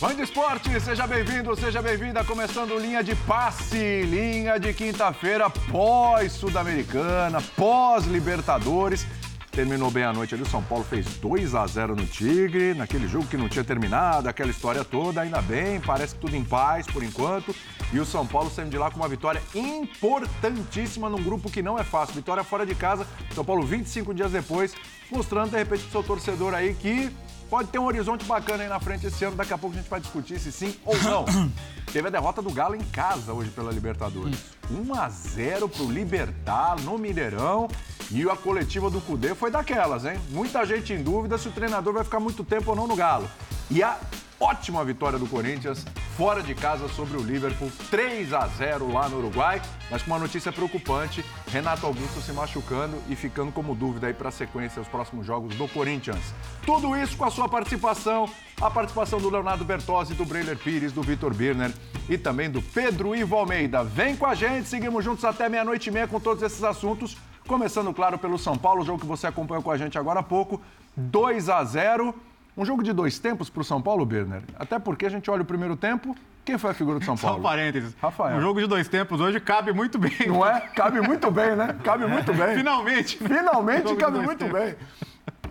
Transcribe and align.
Band 0.00 0.22
Esporte, 0.22 0.80
seja 0.80 1.06
bem-vindo, 1.06 1.54
seja 1.54 1.82
bem-vinda. 1.82 2.24
Começando 2.24 2.78
linha 2.78 3.04
de 3.04 3.14
passe, 3.14 4.00
linha 4.02 4.58
de 4.58 4.72
quinta-feira 4.72 5.50
pós-Sul-Americana, 5.50 7.42
pós-Libertadores. 7.54 9.06
Terminou 9.50 9.90
bem 9.90 10.04
a 10.04 10.12
noite 10.12 10.34
ali, 10.34 10.42
o 10.42 10.48
São 10.48 10.62
Paulo 10.62 10.84
fez 10.84 11.04
2 11.16 11.54
a 11.54 11.66
0 11.66 11.94
no 11.96 12.06
Tigre, 12.06 12.72
naquele 12.72 13.06
jogo 13.06 13.26
que 13.26 13.36
não 13.36 13.46
tinha 13.46 13.62
terminado, 13.62 14.26
aquela 14.26 14.50
história 14.50 14.82
toda, 14.84 15.20
ainda 15.20 15.42
bem, 15.42 15.78
parece 15.80 16.14
que 16.14 16.20
tudo 16.22 16.34
em 16.34 16.44
paz 16.44 16.86
por 16.86 17.02
enquanto. 17.02 17.54
E 17.92 17.98
o 17.98 18.04
São 18.04 18.26
Paulo 18.26 18.50
saindo 18.50 18.70
de 18.70 18.78
lá 18.78 18.90
com 18.90 18.96
uma 18.96 19.08
vitória 19.08 19.42
importantíssima 19.54 21.08
num 21.08 21.22
grupo 21.22 21.50
que 21.50 21.62
não 21.62 21.78
é 21.78 21.82
fácil. 21.82 22.14
Vitória 22.14 22.44
fora 22.44 22.64
de 22.64 22.74
casa, 22.74 23.06
São 23.34 23.44
Paulo 23.44 23.64
25 23.64 24.14
dias 24.14 24.30
depois, 24.30 24.74
mostrando 25.10 25.50
de 25.50 25.56
repente 25.56 25.82
pro 25.82 25.90
seu 25.90 26.02
torcedor 26.02 26.54
aí 26.54 26.74
que 26.74 27.10
pode 27.48 27.68
ter 27.68 27.80
um 27.80 27.86
horizonte 27.86 28.24
bacana 28.24 28.62
aí 28.62 28.68
na 28.68 28.78
frente 28.78 29.06
esse 29.06 29.24
ano. 29.24 29.36
Daqui 29.36 29.52
a 29.52 29.58
pouco 29.58 29.74
a 29.74 29.78
gente 29.80 29.90
vai 29.90 30.00
discutir 30.00 30.38
se 30.38 30.52
sim 30.52 30.76
ou 30.84 30.96
não. 31.02 31.24
Teve 31.92 32.06
a 32.06 32.10
derrota 32.10 32.40
do 32.40 32.50
Galo 32.52 32.76
em 32.76 32.84
casa 32.84 33.32
hoje 33.32 33.50
pela 33.50 33.72
Libertadores. 33.72 34.38
1 34.70 34.94
a 34.94 35.08
0 35.08 35.68
pro 35.68 35.90
Libertar 35.90 36.80
no 36.82 36.96
Mineirão. 36.96 37.68
E 38.12 38.28
a 38.28 38.36
coletiva 38.36 38.90
do 38.90 39.00
Cudê 39.00 39.34
foi 39.34 39.50
daquelas, 39.50 40.04
hein? 40.04 40.18
Muita 40.30 40.64
gente 40.64 40.92
em 40.92 41.02
dúvida 41.02 41.38
se 41.38 41.48
o 41.48 41.52
treinador 41.52 41.92
vai 41.92 42.04
ficar 42.04 42.18
muito 42.18 42.42
tempo 42.44 42.70
ou 42.70 42.76
não 42.76 42.86
no 42.86 42.96
Galo. 42.96 43.28
E 43.70 43.82
a 43.82 43.96
ótima 44.40 44.82
vitória 44.82 45.18
do 45.18 45.26
Corinthians 45.26 45.84
fora 46.16 46.42
de 46.42 46.54
casa 46.54 46.88
sobre 46.88 47.16
o 47.16 47.22
Liverpool, 47.22 47.70
3 47.90 48.32
a 48.32 48.46
0 48.46 48.92
lá 48.92 49.08
no 49.08 49.18
Uruguai, 49.18 49.60
mas 49.90 50.02
com 50.02 50.10
uma 50.10 50.18
notícia 50.18 50.50
preocupante, 50.50 51.24
Renato 51.46 51.86
Augusto 51.86 52.20
se 52.20 52.32
machucando 52.32 52.96
e 53.08 53.14
ficando 53.14 53.52
como 53.52 53.74
dúvida 53.74 54.06
aí 54.06 54.14
para 54.14 54.30
a 54.30 54.32
sequência 54.32 54.80
os 54.80 54.88
próximos 54.88 55.26
jogos 55.26 55.54
do 55.56 55.68
Corinthians. 55.68 56.34
Tudo 56.64 56.96
isso 56.96 57.16
com 57.16 57.24
a 57.24 57.30
sua 57.30 57.48
participação, 57.48 58.28
a 58.60 58.70
participação 58.70 59.18
do 59.18 59.28
Leonardo 59.28 59.64
Bertozzi, 59.64 60.14
do 60.14 60.24
Breiler 60.24 60.56
Pires, 60.56 60.92
do 60.92 61.02
Vitor 61.02 61.34
Birner 61.34 61.72
e 62.08 62.16
também 62.16 62.50
do 62.50 62.62
Pedro 62.62 63.14
Ivo 63.14 63.36
Almeida. 63.36 63.84
Vem 63.84 64.16
com 64.16 64.26
a 64.26 64.34
gente, 64.34 64.68
seguimos 64.68 65.04
juntos 65.04 65.24
até 65.24 65.48
meia-noite 65.48 65.88
e 65.88 65.92
meia 65.92 66.06
com 66.08 66.18
todos 66.18 66.42
esses 66.42 66.64
assuntos. 66.64 67.16
Começando, 67.46 67.92
claro, 67.92 68.18
pelo 68.18 68.38
São 68.38 68.56
Paulo, 68.56 68.84
jogo 68.84 69.00
que 69.00 69.06
você 69.06 69.26
acompanhou 69.26 69.62
com 69.62 69.70
a 69.70 69.76
gente 69.76 69.98
agora 69.98 70.20
há 70.20 70.22
pouco, 70.22 70.60
2 70.96 71.48
a 71.48 71.64
0 71.64 72.14
um 72.60 72.64
jogo 72.66 72.82
de 72.82 72.92
dois 72.92 73.18
tempos 73.18 73.48
para 73.48 73.62
o 73.62 73.64
São 73.64 73.80
Paulo, 73.80 74.04
Birner. 74.04 74.42
Até 74.58 74.78
porque 74.78 75.06
a 75.06 75.08
gente 75.08 75.30
olha 75.30 75.40
o 75.40 75.46
primeiro 75.46 75.76
tempo. 75.76 76.14
Quem 76.44 76.58
foi 76.58 76.72
a 76.72 76.74
figura 76.74 76.98
do 76.98 77.04
São 77.06 77.16
Paulo? 77.16 77.36
Só 77.36 77.40
um 77.40 77.42
parênteses. 77.42 77.96
Rafael. 78.00 78.36
Um 78.36 78.40
jogo 78.42 78.60
de 78.60 78.66
dois 78.66 78.86
tempos 78.86 79.18
hoje 79.18 79.40
cabe 79.40 79.72
muito 79.72 79.98
bem. 79.98 80.12
Não 80.26 80.46
é? 80.46 80.60
Cabe 80.60 81.00
muito 81.00 81.30
bem, 81.30 81.56
né? 81.56 81.74
Cabe 81.82 82.06
muito 82.06 82.34
bem. 82.34 82.56
Finalmente. 82.56 83.16
Finalmente 83.16 83.96
cabe 83.96 84.18
muito 84.18 84.44
tempos. 84.44 84.60
bem. 84.60 84.76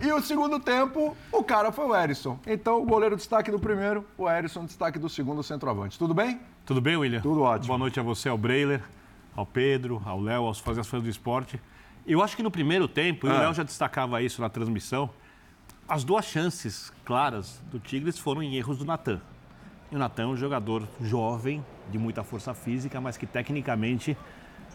E 0.00 0.12
o 0.12 0.22
segundo 0.22 0.60
tempo, 0.60 1.16
o 1.32 1.42
cara 1.42 1.72
foi 1.72 1.84
o 1.84 1.96
Erisson. 1.96 2.38
Então, 2.46 2.80
o 2.80 2.86
goleiro 2.86 3.16
destaque 3.16 3.50
do 3.50 3.58
primeiro, 3.58 4.06
o 4.16 4.30
Erisson 4.30 4.64
destaque 4.64 4.96
do 4.96 5.08
segundo 5.08 5.42
centroavante. 5.42 5.98
Tudo 5.98 6.14
bem? 6.14 6.40
Tudo 6.64 6.80
bem, 6.80 6.96
William? 6.96 7.20
Tudo 7.20 7.42
ótimo. 7.42 7.66
Boa 7.66 7.78
noite 7.78 7.98
a 7.98 8.04
você, 8.04 8.28
ao 8.28 8.38
Breiler, 8.38 8.82
ao 9.34 9.44
Pedro, 9.44 10.00
ao 10.06 10.20
Léo, 10.20 10.44
aos 10.44 10.60
fazer 10.60 10.80
as 10.80 10.86
fãs 10.86 11.02
do 11.02 11.08
esporte. 11.08 11.60
Eu 12.06 12.22
acho 12.22 12.36
que 12.36 12.42
no 12.42 12.52
primeiro 12.52 12.86
tempo, 12.86 13.26
e 13.26 13.30
o 13.30 13.32
ah. 13.32 13.40
Léo 13.40 13.54
já 13.54 13.64
destacava 13.64 14.22
isso 14.22 14.40
na 14.40 14.48
transmissão, 14.48 15.10
as 15.90 16.04
duas 16.04 16.24
chances 16.24 16.92
claras 17.04 17.60
do 17.68 17.80
Tigres 17.80 18.16
foram 18.16 18.40
em 18.40 18.54
erros 18.54 18.78
do 18.78 18.84
Natan. 18.84 19.20
E 19.90 19.96
o 19.96 19.98
Natan 19.98 20.22
é 20.22 20.26
um 20.26 20.36
jogador 20.36 20.86
jovem, 21.00 21.64
de 21.90 21.98
muita 21.98 22.22
força 22.22 22.54
física, 22.54 23.00
mas 23.00 23.16
que 23.16 23.26
tecnicamente 23.26 24.16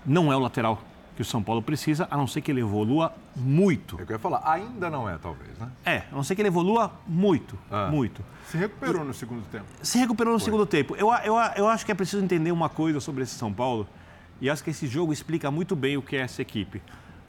não 0.06 0.32
é 0.32 0.36
o 0.36 0.40
lateral 0.40 0.82
que 1.16 1.22
o 1.22 1.26
São 1.26 1.42
Paulo 1.42 1.62
precisa, 1.62 2.06
a 2.12 2.18
não 2.18 2.28
ser 2.28 2.42
que 2.42 2.52
ele 2.52 2.60
evolua 2.60 3.16
muito. 3.34 3.98
É 3.98 4.04
eu 4.04 4.08
ia 4.10 4.20
falar, 4.20 4.42
ainda 4.44 4.90
não 4.90 5.10
é, 5.10 5.18
talvez, 5.18 5.58
né? 5.58 5.70
É, 5.86 6.04
a 6.12 6.16
não 6.16 6.22
ser 6.22 6.36
que 6.36 6.42
ele 6.42 6.50
evolua 6.50 6.92
muito, 7.08 7.58
ah. 7.72 7.88
muito. 7.90 8.22
Se 8.48 8.58
recuperou 8.58 9.06
no 9.06 9.14
segundo 9.14 9.46
tempo. 9.50 9.66
Se 9.82 9.98
recuperou 9.98 10.34
no 10.34 10.40
Foi. 10.40 10.46
segundo 10.46 10.66
tempo. 10.66 10.98
Eu, 10.98 11.14
eu, 11.24 11.36
eu 11.56 11.70
acho 11.70 11.86
que 11.86 11.94
é 11.94 11.96
preciso 11.96 12.22
entender 12.22 12.52
uma 12.52 12.68
coisa 12.68 13.00
sobre 13.00 13.24
esse 13.24 13.36
São 13.36 13.54
Paulo, 13.54 13.88
e 14.42 14.50
acho 14.50 14.62
que 14.62 14.72
esse 14.72 14.86
jogo 14.86 15.14
explica 15.14 15.50
muito 15.50 15.78
bem 15.78 15.96
o 15.96 16.02
que 16.02 16.18
é 16.18 16.20
essa 16.20 16.42
equipe. 16.42 16.82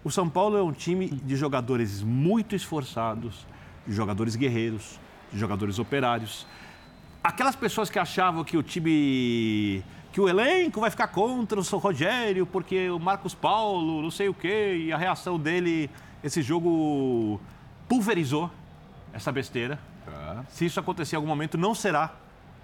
O 0.02 0.10
São 0.10 0.28
Paulo 0.28 0.56
é 0.56 0.62
um 0.62 0.72
time 0.72 1.08
de 1.08 1.36
jogadores 1.36 2.02
muito 2.02 2.56
esforçados, 2.56 3.46
de 3.86 3.94
jogadores 3.94 4.36
guerreiros, 4.36 4.98
de 5.32 5.38
jogadores 5.38 5.78
operários. 5.78 6.46
Aquelas 7.22 7.56
pessoas 7.56 7.90
que 7.90 7.98
achavam 7.98 8.44
que 8.44 8.56
o 8.56 8.62
time 8.62 9.82
que 10.12 10.20
o 10.20 10.26
elenco 10.28 10.80
vai 10.80 10.88
ficar 10.88 11.08
contra 11.08 11.60
o 11.60 11.62
São 11.62 11.78
Rogério, 11.78 12.46
porque 12.46 12.88
o 12.88 12.98
Marcos 12.98 13.34
Paulo, 13.34 14.00
não 14.00 14.10
sei 14.10 14.30
o 14.30 14.34
quê, 14.34 14.84
e 14.86 14.90
a 14.90 14.96
reação 14.96 15.38
dele, 15.38 15.90
esse 16.24 16.40
jogo 16.40 17.38
pulverizou 17.86 18.50
essa 19.12 19.30
besteira. 19.30 19.78
É. 20.06 20.42
Se 20.48 20.64
isso 20.64 20.80
acontecer 20.80 21.16
em 21.16 21.18
algum 21.18 21.28
momento, 21.28 21.58
não 21.58 21.74
será 21.74 22.14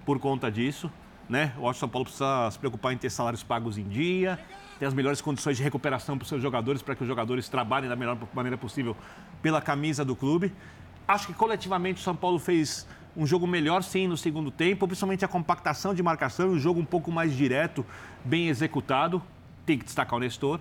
por 0.06 0.18
conta 0.18 0.50
disso. 0.50 0.90
Né? 1.28 1.52
Eu 1.56 1.68
acho 1.68 1.74
que 1.74 1.76
o 1.76 1.80
São 1.80 1.88
Paulo 1.88 2.04
precisa 2.04 2.50
se 2.50 2.58
preocupar 2.58 2.92
em 2.92 2.96
ter 2.96 3.10
salários 3.10 3.42
pagos 3.42 3.76
em 3.76 3.84
dia, 3.84 4.38
ter 4.78 4.86
as 4.86 4.94
melhores 4.94 5.20
condições 5.20 5.56
de 5.56 5.62
recuperação 5.62 6.16
para 6.16 6.22
os 6.22 6.28
seus 6.30 6.40
jogadores, 6.40 6.80
para 6.80 6.94
que 6.94 7.02
os 7.02 7.08
jogadores 7.08 7.50
trabalhem 7.50 7.88
da 7.88 7.96
melhor 7.96 8.16
maneira 8.32 8.56
possível 8.56 8.96
pela 9.42 9.60
camisa 9.60 10.04
do 10.04 10.16
clube. 10.16 10.52
Acho 11.06 11.26
que 11.26 11.34
coletivamente 11.34 12.00
o 12.00 12.04
São 12.04 12.16
Paulo 12.16 12.38
fez 12.38 12.86
um 13.16 13.26
jogo 13.26 13.46
melhor 13.46 13.82
sim 13.82 14.06
no 14.06 14.16
segundo 14.16 14.50
tempo, 14.50 14.86
principalmente 14.86 15.24
a 15.24 15.28
compactação 15.28 15.94
de 15.94 16.02
marcação, 16.02 16.50
um 16.50 16.58
jogo 16.58 16.80
um 16.80 16.84
pouco 16.84 17.10
mais 17.10 17.32
direto, 17.34 17.84
bem 18.24 18.48
executado. 18.48 19.22
Tem 19.66 19.78
que 19.78 19.84
destacar 19.84 20.16
o 20.16 20.20
Nestor. 20.20 20.60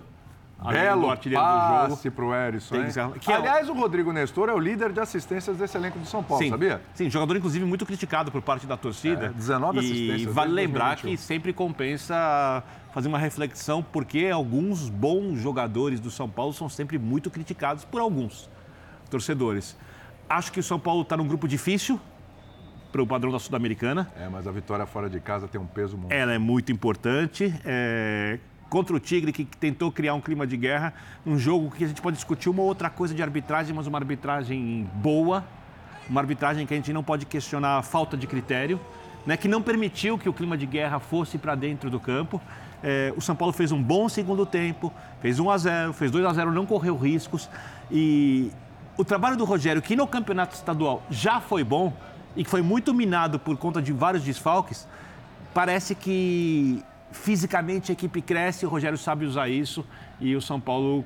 Belo 0.70 1.08
passe 1.08 2.08
para 2.10 2.24
o 2.24 2.32
Erisson, 2.32 2.76
que, 3.20 3.32
Aliás, 3.32 3.68
é 3.68 3.72
o... 3.72 3.74
o 3.74 3.80
Rodrigo 3.80 4.12
Nestor 4.12 4.48
é 4.48 4.52
o 4.52 4.58
líder 4.58 4.92
de 4.92 5.00
assistências 5.00 5.56
desse 5.56 5.76
elenco 5.76 5.98
do 5.98 6.06
São 6.06 6.22
Paulo, 6.22 6.42
sim, 6.42 6.50
sabia? 6.50 6.80
Sim, 6.94 7.10
jogador 7.10 7.36
inclusive 7.36 7.64
muito 7.64 7.84
criticado 7.84 8.30
por 8.30 8.40
parte 8.42 8.64
da 8.64 8.76
torcida. 8.76 9.26
É, 9.26 9.28
19 9.30 9.80
assistências. 9.80 10.22
E 10.22 10.26
vale 10.26 10.52
lembrar 10.52 10.96
que 10.96 11.16
sempre 11.16 11.52
compensa 11.52 12.62
fazer 12.92 13.08
uma 13.08 13.18
reflexão 13.18 13.82
porque 13.82 14.30
alguns 14.32 14.88
bons 14.88 15.40
jogadores 15.40 15.98
do 15.98 16.12
São 16.12 16.28
Paulo 16.28 16.52
são 16.52 16.68
sempre 16.68 16.96
muito 16.96 17.28
criticados 17.28 17.84
por 17.84 18.00
alguns 18.00 18.48
torcedores. 19.10 19.76
Acho 20.32 20.50
que 20.50 20.60
o 20.60 20.62
São 20.62 20.80
Paulo 20.80 21.02
está 21.02 21.14
num 21.14 21.28
grupo 21.28 21.46
difícil 21.46 22.00
para 22.90 23.02
o 23.02 23.06
padrão 23.06 23.30
da 23.30 23.38
Sul-Americana. 23.38 24.10
É, 24.18 24.30
mas 24.30 24.46
a 24.46 24.50
vitória 24.50 24.86
fora 24.86 25.10
de 25.10 25.20
casa 25.20 25.46
tem 25.46 25.60
um 25.60 25.66
peso 25.66 25.94
muito. 25.98 26.10
Ela 26.10 26.32
é 26.32 26.38
muito 26.38 26.72
importante. 26.72 27.54
É... 27.66 28.38
Contra 28.70 28.96
o 28.96 28.98
Tigre, 28.98 29.30
que 29.30 29.44
tentou 29.44 29.92
criar 29.92 30.14
um 30.14 30.22
clima 30.22 30.46
de 30.46 30.56
guerra, 30.56 30.94
um 31.26 31.38
jogo 31.38 31.70
que 31.70 31.84
a 31.84 31.86
gente 31.86 32.00
pode 32.00 32.16
discutir 32.16 32.48
uma 32.48 32.62
outra 32.62 32.88
coisa 32.88 33.14
de 33.14 33.22
arbitragem, 33.22 33.76
mas 33.76 33.86
uma 33.86 33.98
arbitragem 33.98 34.88
boa, 34.94 35.44
uma 36.08 36.22
arbitragem 36.22 36.66
que 36.66 36.72
a 36.72 36.76
gente 36.78 36.94
não 36.94 37.04
pode 37.04 37.26
questionar 37.26 37.76
a 37.76 37.82
falta 37.82 38.16
de 38.16 38.26
critério, 38.26 38.80
né, 39.26 39.36
que 39.36 39.46
não 39.46 39.60
permitiu 39.60 40.16
que 40.16 40.30
o 40.30 40.32
clima 40.32 40.56
de 40.56 40.64
guerra 40.64 40.98
fosse 40.98 41.36
para 41.36 41.54
dentro 41.54 41.90
do 41.90 42.00
campo. 42.00 42.40
É, 42.82 43.12
o 43.14 43.20
São 43.20 43.36
Paulo 43.36 43.52
fez 43.52 43.70
um 43.70 43.82
bom 43.82 44.08
segundo 44.08 44.46
tempo, 44.46 44.90
fez 45.20 45.38
1 45.38 45.50
a 45.50 45.58
0 45.58 45.92
fez 45.92 46.10
2 46.10 46.24
a 46.24 46.32
0 46.32 46.50
não 46.50 46.64
correu 46.64 46.96
riscos. 46.96 47.50
E 47.90 48.50
o 48.96 49.04
trabalho 49.04 49.36
do 49.36 49.44
Rogério, 49.44 49.80
que 49.80 49.96
no 49.96 50.06
campeonato 50.06 50.54
estadual 50.54 51.02
já 51.10 51.40
foi 51.40 51.64
bom 51.64 51.92
e 52.36 52.44
que 52.44 52.50
foi 52.50 52.62
muito 52.62 52.92
minado 52.94 53.38
por 53.38 53.56
conta 53.56 53.80
de 53.80 53.92
vários 53.92 54.22
desfalques, 54.22 54.86
parece 55.52 55.94
que 55.94 56.82
fisicamente 57.10 57.92
a 57.92 57.94
equipe 57.94 58.22
cresce, 58.22 58.64
o 58.64 58.68
Rogério 58.68 58.96
sabe 58.96 59.26
usar 59.26 59.48
isso 59.48 59.84
e 60.20 60.34
o 60.34 60.40
São 60.40 60.58
Paulo 60.58 61.04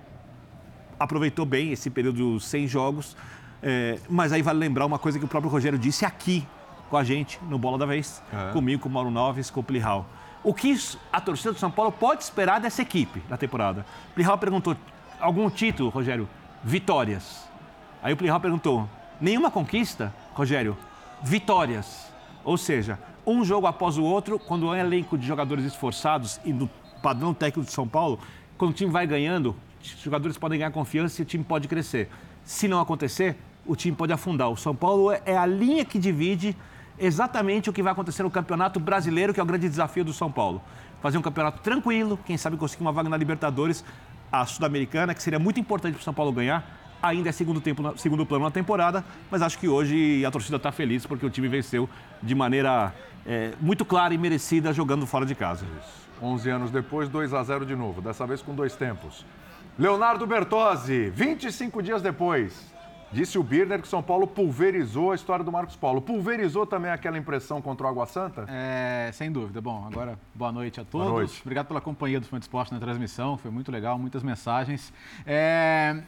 aproveitou 0.98 1.44
bem 1.44 1.72
esse 1.72 1.90
período 1.90 2.38
sem 2.40 2.66
jogos. 2.66 3.16
É, 3.62 3.98
mas 4.08 4.32
aí 4.32 4.42
vale 4.42 4.58
lembrar 4.58 4.86
uma 4.86 4.98
coisa 4.98 5.18
que 5.18 5.24
o 5.24 5.28
próprio 5.28 5.50
Rogério 5.50 5.78
disse 5.78 6.04
aqui 6.04 6.46
com 6.88 6.96
a 6.96 7.02
gente, 7.02 7.40
no 7.48 7.58
Bola 7.58 7.78
da 7.78 7.86
Vez, 7.86 8.22
é. 8.32 8.52
comigo, 8.52 8.82
com 8.82 8.88
o 8.88 8.92
Mauro 8.92 9.10
Noves, 9.10 9.50
com 9.50 9.60
o 9.60 9.64
Plihal. 9.64 10.06
O 10.44 10.54
que 10.54 10.78
a 11.12 11.20
torcida 11.20 11.52
do 11.52 11.58
São 11.58 11.70
Paulo 11.70 11.90
pode 11.90 12.22
esperar 12.22 12.60
dessa 12.60 12.82
equipe 12.82 13.20
na 13.28 13.36
temporada? 13.36 13.84
Plihal 14.14 14.38
perguntou, 14.38 14.76
algum 15.18 15.50
título, 15.50 15.88
Rogério? 15.88 16.28
Vitórias. 16.62 17.48
Aí 18.06 18.12
o 18.12 18.16
Plihal 18.16 18.38
perguntou: 18.38 18.88
nenhuma 19.20 19.50
conquista, 19.50 20.14
Rogério? 20.32 20.76
Vitórias. 21.24 22.06
Ou 22.44 22.56
seja, 22.56 23.00
um 23.26 23.44
jogo 23.44 23.66
após 23.66 23.98
o 23.98 24.04
outro, 24.04 24.38
quando 24.38 24.66
é 24.66 24.70
um 24.70 24.74
elenco 24.76 25.18
de 25.18 25.26
jogadores 25.26 25.64
esforçados 25.64 26.40
e 26.44 26.52
do 26.52 26.70
padrão 27.02 27.34
técnico 27.34 27.66
de 27.66 27.72
São 27.72 27.88
Paulo, 27.88 28.20
quando 28.56 28.70
o 28.70 28.74
time 28.74 28.92
vai 28.92 29.08
ganhando, 29.08 29.56
os 29.82 30.00
jogadores 30.00 30.38
podem 30.38 30.56
ganhar 30.56 30.70
confiança 30.70 31.20
e 31.20 31.24
o 31.24 31.26
time 31.26 31.42
pode 31.42 31.66
crescer. 31.66 32.08
Se 32.44 32.68
não 32.68 32.78
acontecer, 32.78 33.36
o 33.66 33.74
time 33.74 33.96
pode 33.96 34.12
afundar. 34.12 34.50
O 34.50 34.56
São 34.56 34.72
Paulo 34.72 35.10
é 35.10 35.36
a 35.36 35.44
linha 35.44 35.84
que 35.84 35.98
divide 35.98 36.56
exatamente 36.96 37.68
o 37.68 37.72
que 37.72 37.82
vai 37.82 37.90
acontecer 37.90 38.22
no 38.22 38.30
Campeonato 38.30 38.78
Brasileiro, 38.78 39.34
que 39.34 39.40
é 39.40 39.42
o 39.42 39.46
grande 39.46 39.68
desafio 39.68 40.04
do 40.04 40.12
São 40.12 40.30
Paulo. 40.30 40.62
Fazer 41.02 41.18
um 41.18 41.22
campeonato 41.22 41.60
tranquilo, 41.60 42.16
quem 42.24 42.36
sabe 42.36 42.56
conseguir 42.56 42.82
uma 42.82 42.92
vaga 42.92 43.08
na 43.08 43.16
Libertadores, 43.16 43.84
a 44.30 44.46
Sul-Americana, 44.46 45.12
que 45.12 45.20
seria 45.20 45.40
muito 45.40 45.58
importante 45.58 45.94
para 45.94 46.02
o 46.02 46.04
São 46.04 46.14
Paulo 46.14 46.30
ganhar, 46.30 46.85
Ainda 47.06 47.28
é 47.28 47.32
segundo, 47.32 47.60
tempo, 47.60 47.94
segundo 47.96 48.26
plano 48.26 48.44
na 48.44 48.50
temporada, 48.50 49.04
mas 49.30 49.42
acho 49.42 49.58
que 49.58 49.68
hoje 49.68 50.24
a 50.24 50.30
torcida 50.30 50.56
está 50.56 50.72
feliz 50.72 51.06
porque 51.06 51.24
o 51.24 51.30
time 51.30 51.48
venceu 51.48 51.88
de 52.22 52.34
maneira 52.34 52.92
é, 53.24 53.52
muito 53.60 53.84
clara 53.84 54.14
e 54.14 54.18
merecida 54.18 54.72
jogando 54.72 55.06
fora 55.06 55.26
de 55.26 55.34
casa. 55.34 55.64
Isso. 55.80 56.06
11 56.22 56.50
anos 56.50 56.70
depois, 56.70 57.08
2 57.08 57.34
a 57.34 57.42
0 57.42 57.66
de 57.66 57.76
novo, 57.76 58.00
dessa 58.00 58.26
vez 58.26 58.40
com 58.42 58.54
dois 58.54 58.74
tempos. 58.74 59.24
Leonardo 59.78 60.26
Bertozzi, 60.26 61.10
25 61.10 61.82
dias 61.82 62.00
depois, 62.00 62.72
disse 63.12 63.38
o 63.38 63.42
Birner 63.42 63.82
que 63.82 63.88
São 63.88 64.02
Paulo 64.02 64.26
pulverizou 64.26 65.12
a 65.12 65.14
história 65.14 65.44
do 65.44 65.52
Marcos 65.52 65.76
Paulo. 65.76 66.00
Pulverizou 66.00 66.66
também 66.66 66.90
aquela 66.90 67.18
impressão 67.18 67.60
contra 67.60 67.86
o 67.86 67.90
Água 67.90 68.06
Santa? 68.06 68.46
É, 68.48 69.10
sem 69.12 69.30
dúvida. 69.30 69.60
Bom, 69.60 69.86
agora 69.86 70.18
boa 70.34 70.50
noite 70.50 70.80
a 70.80 70.84
todos. 70.84 71.06
Boa 71.06 71.18
noite. 71.20 71.40
Obrigado 71.42 71.66
pela 71.66 71.80
companhia 71.80 72.18
do 72.18 72.26
Fã 72.26 72.38
de 72.38 72.44
Esporte 72.44 72.72
na 72.72 72.80
transmissão, 72.80 73.36
foi 73.36 73.50
muito 73.50 73.70
legal, 73.70 73.98
muitas 73.98 74.22
mensagens. 74.22 74.92
É, 75.26 76.00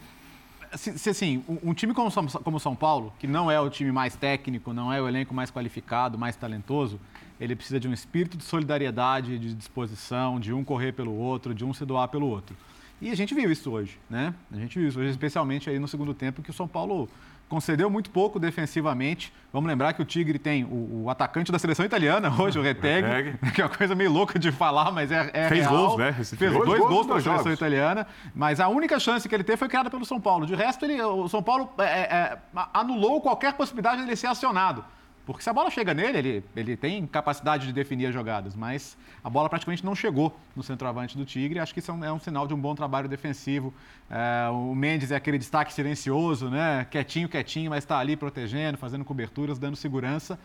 se, 0.76 1.10
assim, 1.10 1.44
um, 1.62 1.72
time 1.72 1.94
como, 1.94 2.10
como 2.42 2.60
São 2.60 2.74
Paulo, 2.74 3.12
que 3.18 3.26
não 3.26 3.50
é 3.50 3.60
o 3.60 3.70
time 3.70 3.90
mais 3.90 4.14
técnico, 4.16 4.72
não 4.72 4.92
é 4.92 5.00
o 5.00 5.08
elenco 5.08 5.34
mais 5.34 5.50
qualificado, 5.50 6.18
mais 6.18 6.36
talentoso, 6.36 7.00
ele 7.40 7.54
precisa 7.54 7.78
de 7.78 7.88
um 7.88 7.92
espírito 7.92 8.36
de 8.36 8.44
solidariedade, 8.44 9.38
de 9.38 9.54
disposição, 9.54 10.40
de 10.40 10.52
um 10.52 10.64
correr 10.64 10.92
pelo 10.92 11.14
outro, 11.14 11.54
de 11.54 11.64
um 11.64 11.72
se 11.72 11.84
doar 11.84 12.08
pelo 12.08 12.26
outro. 12.26 12.56
E 13.00 13.10
a 13.10 13.14
gente 13.14 13.32
viu 13.34 13.50
isso 13.50 13.70
hoje, 13.70 13.98
né? 14.10 14.34
A 14.50 14.56
gente 14.56 14.78
viu 14.78 14.88
isso 14.88 14.98
hoje, 14.98 15.10
especialmente 15.10 15.70
aí 15.70 15.78
no 15.78 15.86
segundo 15.86 16.12
tempo, 16.12 16.42
que 16.42 16.50
o 16.50 16.54
São 16.54 16.66
Paulo 16.66 17.08
concedeu 17.48 17.88
muito 17.88 18.10
pouco 18.10 18.38
defensivamente. 18.38 19.32
Vamos 19.52 19.68
lembrar 19.68 19.92
que 19.94 20.02
o 20.02 20.04
Tigre 20.04 20.38
tem 20.38 20.64
o, 20.64 21.04
o 21.04 21.10
atacante 21.10 21.50
da 21.50 21.58
seleção 21.58 21.84
italiana 21.84 22.30
hoje, 22.38 22.58
o 22.58 22.62
Reteg, 22.62 23.34
que 23.54 23.60
é 23.60 23.64
uma 23.64 23.74
coisa 23.74 23.94
meio 23.94 24.12
louca 24.12 24.38
de 24.38 24.52
falar, 24.52 24.92
mas 24.92 25.10
é, 25.10 25.30
é 25.32 25.48
Fez 25.48 25.60
real. 25.60 25.76
gols, 25.76 25.98
né? 25.98 26.12
Fez 26.12 26.52
dois, 26.52 26.64
dois 26.64 26.80
gols, 26.80 27.06
para 27.06 27.16
a 27.16 27.20
seleção 27.20 27.52
italiana, 27.52 28.06
mas 28.34 28.60
a 28.60 28.68
única 28.68 29.00
chance 29.00 29.28
que 29.28 29.34
ele 29.34 29.44
teve 29.44 29.56
foi 29.56 29.68
criada 29.68 29.88
pelo 29.88 30.04
São 30.04 30.20
Paulo. 30.20 30.46
De 30.46 30.54
resto, 30.54 30.84
ele, 30.84 31.00
o 31.00 31.28
São 31.28 31.42
Paulo 31.42 31.72
é, 31.78 31.82
é, 31.84 32.38
anulou 32.74 33.20
qualquer 33.20 33.54
possibilidade 33.54 34.02
de 34.02 34.08
ele 34.08 34.16
ser 34.16 34.26
acionado. 34.26 34.84
Porque 35.28 35.42
se 35.44 35.50
a 35.50 35.52
bola 35.52 35.70
chega 35.70 35.92
nele, 35.92 36.16
ele, 36.16 36.44
ele 36.56 36.75
tem 36.75 37.06
capacidade 37.06 37.66
de 37.66 37.72
definir 37.75 38.06
as 38.06 38.14
jogadas, 38.14 38.56
mas 38.56 38.96
a 39.22 39.28
bola 39.28 39.46
praticamente 39.46 39.84
não 39.84 39.94
chegou 39.94 40.34
no 40.56 40.62
centroavante 40.62 41.19
do 41.19 41.26
Tigre. 41.26 41.58
Acho 41.58 41.75
que 41.75 41.80
isso 41.80 41.92
é 41.92 42.10
um 42.10 42.19
sinal 42.19 42.46
de 42.46 42.54
um 42.54 42.58
bom 42.58 42.75
trabalho 42.75 43.10
defensivo. 43.10 43.75
É, 44.08 44.48
o 44.48 44.75
Mendes 44.75 45.10
é 45.10 45.16
aquele 45.16 45.36
destaque 45.36 45.70
silencioso, 45.70 46.48
né? 46.48 46.86
Quietinho, 46.90 47.28
quietinho, 47.28 47.69
mas 47.69 47.84
está 47.84 47.98
ali 47.98 48.16
protegendo, 48.16 48.78
fazendo 48.78 49.04
coberturas, 49.04 49.58
dando 49.58 49.76
segurança. 49.76 50.38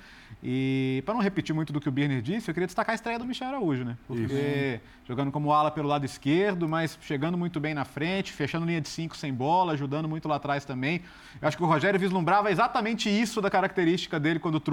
E 0.43 1.01
para 1.05 1.13
não 1.13 1.21
repetir 1.21 1.55
muito 1.55 1.71
do 1.71 1.79
que 1.79 1.87
o 1.87 1.91
Birner 1.91 2.21
disse, 2.21 2.51
eu 2.51 2.53
queria 2.53 2.67
destacar 2.67 2.91
a 2.91 2.95
estreia 2.95 3.17
do 3.17 3.23
Michel 3.23 3.47
Araújo, 3.47 3.85
né? 3.85 3.97
Porque 4.05 4.23
isso. 4.23 4.81
jogando 5.07 5.31
como 5.31 5.53
ala 5.53 5.71
pelo 5.71 5.87
lado 5.87 6.03
esquerdo, 6.03 6.67
mas 6.67 6.99
chegando 6.99 7.37
muito 7.37 7.57
bem 7.57 7.73
na 7.73 7.85
frente, 7.85 8.33
fechando 8.33 8.65
linha 8.65 8.81
de 8.81 8.89
cinco 8.89 9.15
sem 9.15 9.33
bola, 9.33 9.71
ajudando 9.71 10.09
muito 10.09 10.27
lá 10.27 10.35
atrás 10.35 10.65
também. 10.65 11.03
Eu 11.41 11.47
acho 11.47 11.55
que 11.55 11.63
o 11.63 11.67
Rogério 11.67 11.97
vislumbrava 11.97 12.51
exatamente 12.51 13.09
isso 13.09 13.41
da 13.41 13.49
característica 13.49 14.19
dele 14.19 14.39
quando 14.39 14.59
trouxe 14.59 14.72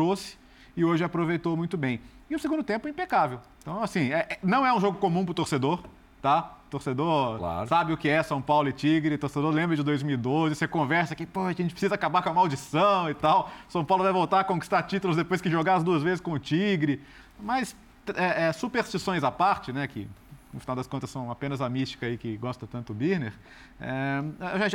e 0.76 0.84
hoje 0.84 1.04
aproveitou 1.04 1.56
muito 1.56 1.76
bem. 1.76 2.00
E 2.28 2.34
o 2.34 2.38
segundo 2.38 2.62
tempo 2.62 2.88
impecável. 2.88 3.40
Então, 3.60 3.82
assim, 3.82 4.12
é, 4.12 4.38
não 4.42 4.64
é 4.64 4.72
um 4.72 4.80
jogo 4.80 4.98
comum 4.98 5.24
para 5.24 5.32
o 5.32 5.34
torcedor, 5.34 5.82
tá? 6.22 6.56
Torcedor 6.70 7.38
claro. 7.38 7.68
sabe 7.68 7.92
o 7.92 7.96
que 7.96 8.08
é 8.08 8.22
São 8.22 8.40
Paulo 8.40 8.68
e 8.68 8.72
Tigre, 8.72 9.18
torcedor 9.18 9.52
lembra 9.52 9.74
de 9.74 9.82
2012, 9.82 10.54
você 10.54 10.68
conversa 10.68 11.16
que, 11.16 11.26
pô, 11.26 11.42
a 11.42 11.52
gente 11.52 11.72
precisa 11.72 11.96
acabar 11.96 12.22
com 12.22 12.28
a 12.28 12.34
maldição 12.34 13.10
e 13.10 13.14
tal. 13.14 13.50
São 13.68 13.84
Paulo 13.84 14.04
vai 14.04 14.12
voltar 14.12 14.40
a 14.40 14.44
conquistar 14.44 14.84
títulos 14.84 15.16
depois 15.16 15.40
que 15.40 15.50
jogar 15.50 15.74
as 15.74 15.82
duas 15.82 16.02
vezes 16.02 16.20
com 16.20 16.32
o 16.32 16.38
Tigre. 16.38 17.02
Mas 17.40 17.74
é, 18.14 18.46
é, 18.46 18.52
superstições 18.52 19.24
à 19.24 19.32
parte, 19.32 19.72
né, 19.72 19.88
que 19.88 20.08
no 20.52 20.60
final 20.60 20.76
das 20.76 20.86
contas 20.86 21.10
são 21.10 21.30
apenas 21.30 21.60
a 21.60 21.68
mística 21.68 22.06
aí 22.06 22.16
que 22.16 22.36
gosta 22.36 22.66
tanto 22.66 22.92
o 22.92 22.94
Birner, 22.94 23.32
é, 23.80 24.22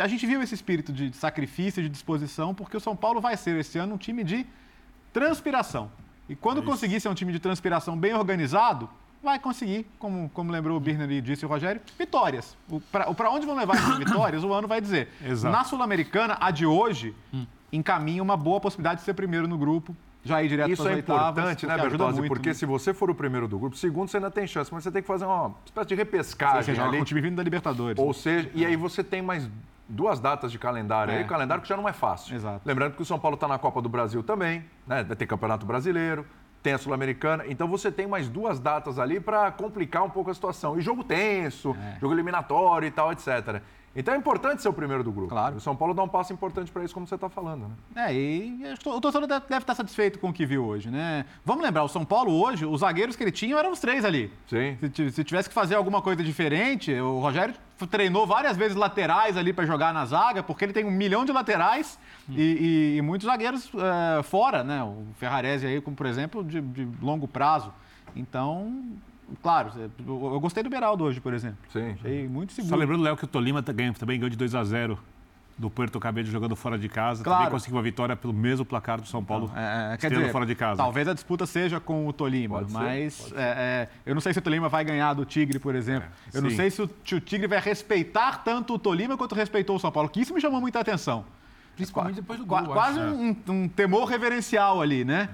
a 0.01 0.07
gente 0.07 0.25
viu 0.25 0.42
esse 0.42 0.54
espírito 0.54 0.92
de 0.92 1.13
sacrifício, 1.16 1.81
de 1.81 1.89
disposição, 1.89 2.54
porque 2.54 2.77
o 2.77 2.80
São 2.80 2.95
Paulo 2.95 3.19
vai 3.19 3.36
ser 3.38 3.57
esse 3.57 3.77
ano 3.77 3.95
um 3.95 3.98
time 3.98 4.24
de 4.24 4.45
transpiração. 5.16 5.90
E 6.28 6.36
quando 6.36 6.62
é 6.62 6.66
conseguir 6.66 7.00
ser 7.00 7.08
um 7.08 7.14
time 7.14 7.32
de 7.32 7.40
transpiração 7.40 7.98
bem 7.98 8.14
organizado, 8.14 8.90
vai 9.24 9.40
conseguir, 9.40 9.88
como, 9.98 10.30
como 10.34 10.52
lembrou 10.52 10.76
o 10.76 10.80
Birner 10.80 11.10
e 11.10 11.22
disse 11.22 11.46
o 11.46 11.48
Rogério, 11.48 11.82
vitórias. 11.98 12.58
Para 12.92 13.30
onde 13.32 13.46
vão 13.46 13.56
levar 13.56 13.78
essas 13.78 13.96
vitórias, 13.98 14.44
o 14.44 14.52
ano 14.52 14.68
vai 14.68 14.82
dizer. 14.82 15.08
Exato. 15.26 15.56
Na 15.56 15.64
Sul-Americana, 15.64 16.38
a 16.42 16.52
de 16.52 16.66
hoje, 16.66 17.16
hum. 17.34 17.46
encaminha 17.72 18.22
uma 18.22 18.36
boa 18.36 18.60
possibilidade 18.60 19.00
de 19.00 19.06
ser 19.06 19.14
primeiro 19.14 19.48
no 19.48 19.58
grupo, 19.58 19.96
já 20.22 20.44
ir 20.44 20.50
direto 20.50 20.72
Isso 20.72 20.88
é 20.88 21.00
importante, 21.00 21.66
né, 21.66 21.78
Bertozzi? 21.78 22.20
Muito, 22.20 22.28
porque 22.34 22.50
né? 22.50 22.54
se 22.54 22.66
você 22.66 22.94
for 22.94 23.10
o 23.10 23.16
primeiro 23.16 23.48
do 23.48 23.58
grupo, 23.58 23.78
segundo 23.78 24.10
você 24.10 24.18
ainda 24.18 24.32
tem 24.32 24.46
chance, 24.46 24.74
mas 24.74 24.84
você 24.84 24.92
tem 24.92 25.02
que 25.02 25.08
fazer 25.08 25.24
uma 25.24 25.56
espécie 25.64 25.88
de 25.88 25.96
repescagem 25.96 26.76
você 26.76 26.82
ali. 26.82 26.98
Com 26.98 27.04
o 27.04 27.06
time 27.06 27.22
vindo 27.22 27.36
da 27.36 27.44
Libertadores. 27.44 28.04
Ou 28.04 28.12
seja, 28.12 28.50
e 28.54 28.66
aí 28.66 28.76
você 28.76 29.04
tem 29.04 29.22
mais 29.22 29.48
duas 29.88 30.20
datas 30.20 30.52
de 30.52 30.60
calendário 30.60 31.14
é. 31.14 31.18
aí, 31.18 31.24
calendário 31.26 31.62
que 31.62 31.70
já 31.70 31.78
não 31.78 31.88
é 31.88 31.94
fácil. 31.94 32.36
Exato. 32.36 32.62
Lembrando 32.66 32.96
que 32.96 33.02
o 33.02 33.06
São 33.06 33.20
Paulo 33.20 33.36
está 33.36 33.48
na 33.48 33.58
Copa 33.58 33.82
do 33.82 33.90
Brasil 33.90 34.24
também, 34.24 34.66
né? 34.88 35.04
Vai 35.04 35.16
ter 35.16 35.26
Campeonato 35.26 35.66
Brasileiro, 35.66 36.26
tem 36.64 36.74
a 36.74 36.78
Sul-Americana. 36.78 37.44
Então 37.48 37.68
você 37.68 37.92
tem 37.92 38.08
mais 38.08 38.28
duas 38.28 38.60
datas 38.60 38.98
ali 38.98 39.20
para 39.20 39.52
complicar 39.52 40.04
um 40.04 40.10
pouco 40.10 40.32
a 40.32 40.34
situação. 40.34 40.78
E 40.78 40.82
jogo 40.82 41.04
tenso, 41.04 41.76
é. 41.80 42.00
jogo 42.00 42.14
eliminatório 42.14 42.88
e 42.88 42.92
tal, 42.92 43.12
etc. 43.12 43.62
Então 43.96 44.14
é 44.14 44.18
importante 44.18 44.62
ser 44.62 44.68
o 44.68 44.74
primeiro 44.74 45.04
do 45.04 45.12
grupo. 45.12 45.30
Claro. 45.30 45.56
O 45.56 45.60
São 45.60 45.76
Paulo 45.76 45.94
dá 45.94 46.04
um 46.04 46.08
passo 46.08 46.34
importante 46.34 46.72
para 46.72 46.84
isso, 46.84 46.94
como 46.94 47.08
você 47.08 47.16
está 47.16 47.30
falando. 47.30 47.68
Né? 47.94 48.08
É, 48.08 48.14
e 48.14 48.64
o 48.86 49.00
torcedor 49.00 49.28
deve 49.28 49.58
estar 49.58 49.74
satisfeito 49.74 50.20
com 50.20 50.30
o 50.30 50.34
que 50.34 50.46
viu 50.46 50.66
hoje, 50.66 50.90
né? 50.90 51.26
Vamos 51.46 51.64
lembrar, 51.64 51.84
o 51.84 51.88
São 51.88 52.04
Paulo 52.04 52.34
hoje, 52.34 52.66
os 52.66 52.82
zagueiros 52.82 53.16
que 53.16 53.24
ele 53.24 53.32
tinha 53.32 53.58
eram 53.58 53.72
os 53.72 53.80
três 53.80 54.04
ali. 54.04 54.32
Sim. 54.48 54.78
Se, 54.94 55.12
se 55.12 55.24
tivesse 55.24 55.48
que 55.48 55.56
fazer 55.56 55.76
alguma 55.76 56.02
coisa 56.02 56.22
diferente, 56.24 56.94
o 56.94 57.20
Rogério 57.20 57.56
treinou 57.90 58.26
várias 58.26 58.56
vezes 58.56 58.76
laterais 58.76 59.38
ali 59.38 59.52
para 59.52 59.66
jogar 59.66 59.94
na 59.94 60.06
zaga, 60.06 60.44
porque 60.44 60.66
ele 60.66 60.74
tem 60.74 60.86
um 60.86 60.92
milhão 60.92 61.26
de 61.26 61.32
laterais 61.32 61.98
hum. 62.30 62.34
e, 62.38 62.42
e, 62.42 62.98
e, 62.98 63.02
muitos 63.02 63.28
zagueiros 63.28 63.72
é, 63.76 64.24
fora, 64.24 64.64
né? 64.64 64.84
O 64.84 65.06
Ferrarese 65.16 65.66
aí, 65.66 65.82
como 65.82 65.96
por 65.96 66.06
exemplo, 66.06 66.44
de, 66.44 66.62
de 66.62 66.88
longo 67.02 67.28
prazo. 67.28 67.74
Então, 68.16 68.84
Claro, 69.42 69.72
eu 70.07 70.39
gostei 70.39 70.62
do 70.62 70.69
Beraldo 70.69 71.04
hoje, 71.04 71.19
por 71.19 71.33
exemplo. 71.33 71.57
Sim. 71.72 71.92
Achei 71.92 72.27
muito 72.27 72.54
seguro. 72.54 72.69
Só 72.69 72.75
lembrando, 72.75 73.04
Léo, 73.04 73.18
que 73.18 73.25
o 73.25 73.27
Tolima 73.27 73.63
também 73.63 73.92
ganhou 73.92 74.30
de 74.30 74.38
2 74.38 74.54
a 74.56 74.63
0 74.63 75.00
do 75.57 75.69
Puerto 75.69 76.00
Cabello 76.00 76.27
jogando 76.27 76.56
fora 76.56 76.77
de 76.77 76.89
casa. 76.89 77.24
Claro. 77.24 77.39
Também 77.39 77.51
conseguiu 77.51 77.77
uma 77.77 77.83
vitória 77.83 78.16
pelo 78.16 78.33
mesmo 78.33 78.66
placar 78.66 79.00
do 79.00 79.07
São 79.07 79.24
Paulo, 79.24 79.51
é, 79.56 79.94
é 79.94 79.98
quer 79.98 80.12
dizer, 80.12 80.31
fora 80.31 80.45
de 80.45 80.54
casa. 80.54 80.77
Talvez 80.77 81.07
a 81.07 81.13
disputa 81.13 81.45
seja 81.45 81.80
com 81.80 82.07
o 82.07 82.13
Tolima, 82.13 82.60
pode 82.60 82.74
mas 82.74 83.13
ser, 83.13 83.36
é, 83.36 83.39
é, 83.42 83.89
eu 84.06 84.13
não 84.13 84.22
sei 84.22 84.33
se 84.33 84.39
o 84.39 84.42
Tolima 84.42 84.68
vai 84.68 84.83
ganhar 84.83 85.13
do 85.13 85.25
Tigre, 85.25 85.57
por 85.57 85.74
exemplo. 85.74 86.10
É, 86.33 86.38
eu 86.38 86.42
sim. 86.42 86.48
não 86.48 86.56
sei 86.56 86.69
se 86.69 86.81
o, 86.81 86.89
se 87.06 87.16
o, 87.16 87.22
Tigre 87.22 87.48
vai 87.48 87.60
respeitar 87.60 88.44
tanto 88.44 88.74
o 88.74 88.80
Tolima 88.80 89.18
quanto 89.18 89.33
respeitou 89.33 89.77
o 89.77 89.80
São 89.80 89.92
Paulo, 89.92 90.10
que 90.10 90.19
isso 90.19 90.33
me 90.33 90.42
chamou 90.42 90.60
muita 90.60 90.80
atenção. 90.80 91.25
Principalmente 91.75 92.16
depois 92.16 92.39
do 92.39 92.45
gol. 92.45 92.63
Quase 92.68 93.00
um, 93.00 93.36
um, 93.50 93.68
temor 93.68 94.06
reverencial 94.06 94.81
ali, 94.81 95.04
né? 95.04 95.30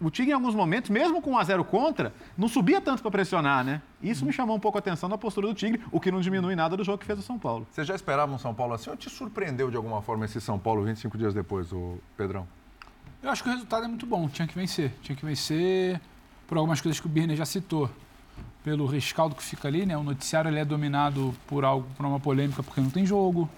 O 0.00 0.10
Tigre, 0.10 0.30
em 0.30 0.34
alguns 0.34 0.54
momentos, 0.54 0.88
mesmo 0.88 1.20
com 1.20 1.32
1 1.32 1.38
a 1.38 1.44
0 1.44 1.64
contra, 1.64 2.14
não 2.36 2.48
subia 2.48 2.80
tanto 2.80 3.02
para 3.02 3.10
pressionar, 3.10 3.62
né? 3.62 3.82
Isso 4.02 4.24
me 4.24 4.32
chamou 4.32 4.56
um 4.56 4.60
pouco 4.60 4.78
a 4.78 4.80
atenção 4.80 5.10
na 5.10 5.18
postura 5.18 5.46
do 5.48 5.54
Tigre, 5.54 5.82
o 5.92 6.00
que 6.00 6.10
não 6.10 6.22
diminui 6.22 6.56
nada 6.56 6.74
do 6.74 6.82
jogo 6.82 6.96
que 6.96 7.04
fez 7.04 7.18
o 7.18 7.22
São 7.22 7.38
Paulo. 7.38 7.66
Você 7.70 7.84
já 7.84 7.94
esperava 7.94 8.32
um 8.32 8.38
São 8.38 8.54
Paulo 8.54 8.72
assim 8.72 8.88
ou 8.88 8.96
te 8.96 9.10
surpreendeu 9.10 9.70
de 9.70 9.76
alguma 9.76 10.00
forma 10.00 10.24
esse 10.24 10.40
São 10.40 10.58
Paulo 10.58 10.84
25 10.84 11.18
dias 11.18 11.34
depois, 11.34 11.70
o 11.70 11.98
Pedrão? 12.16 12.48
Eu 13.22 13.28
acho 13.28 13.42
que 13.42 13.50
o 13.50 13.52
resultado 13.52 13.84
é 13.84 13.88
muito 13.88 14.06
bom, 14.06 14.26
tinha 14.26 14.48
que 14.48 14.54
vencer. 14.54 14.90
Tinha 15.02 15.14
que 15.14 15.24
vencer 15.24 16.00
por 16.48 16.56
algumas 16.56 16.80
coisas 16.80 16.98
que 16.98 17.06
o 17.06 17.10
Birner 17.10 17.36
já 17.36 17.44
citou. 17.44 17.90
Pelo 18.64 18.86
rescaldo 18.86 19.34
que 19.34 19.42
fica 19.42 19.68
ali, 19.68 19.84
né? 19.84 19.98
O 19.98 20.02
noticiário 20.02 20.48
ele 20.48 20.58
é 20.58 20.64
dominado 20.64 21.34
por 21.46 21.62
algo, 21.62 21.86
por 21.94 22.06
uma 22.06 22.18
polêmica, 22.18 22.62
porque 22.62 22.80
não 22.80 22.88
tem 22.88 23.04
jogo, 23.04 23.48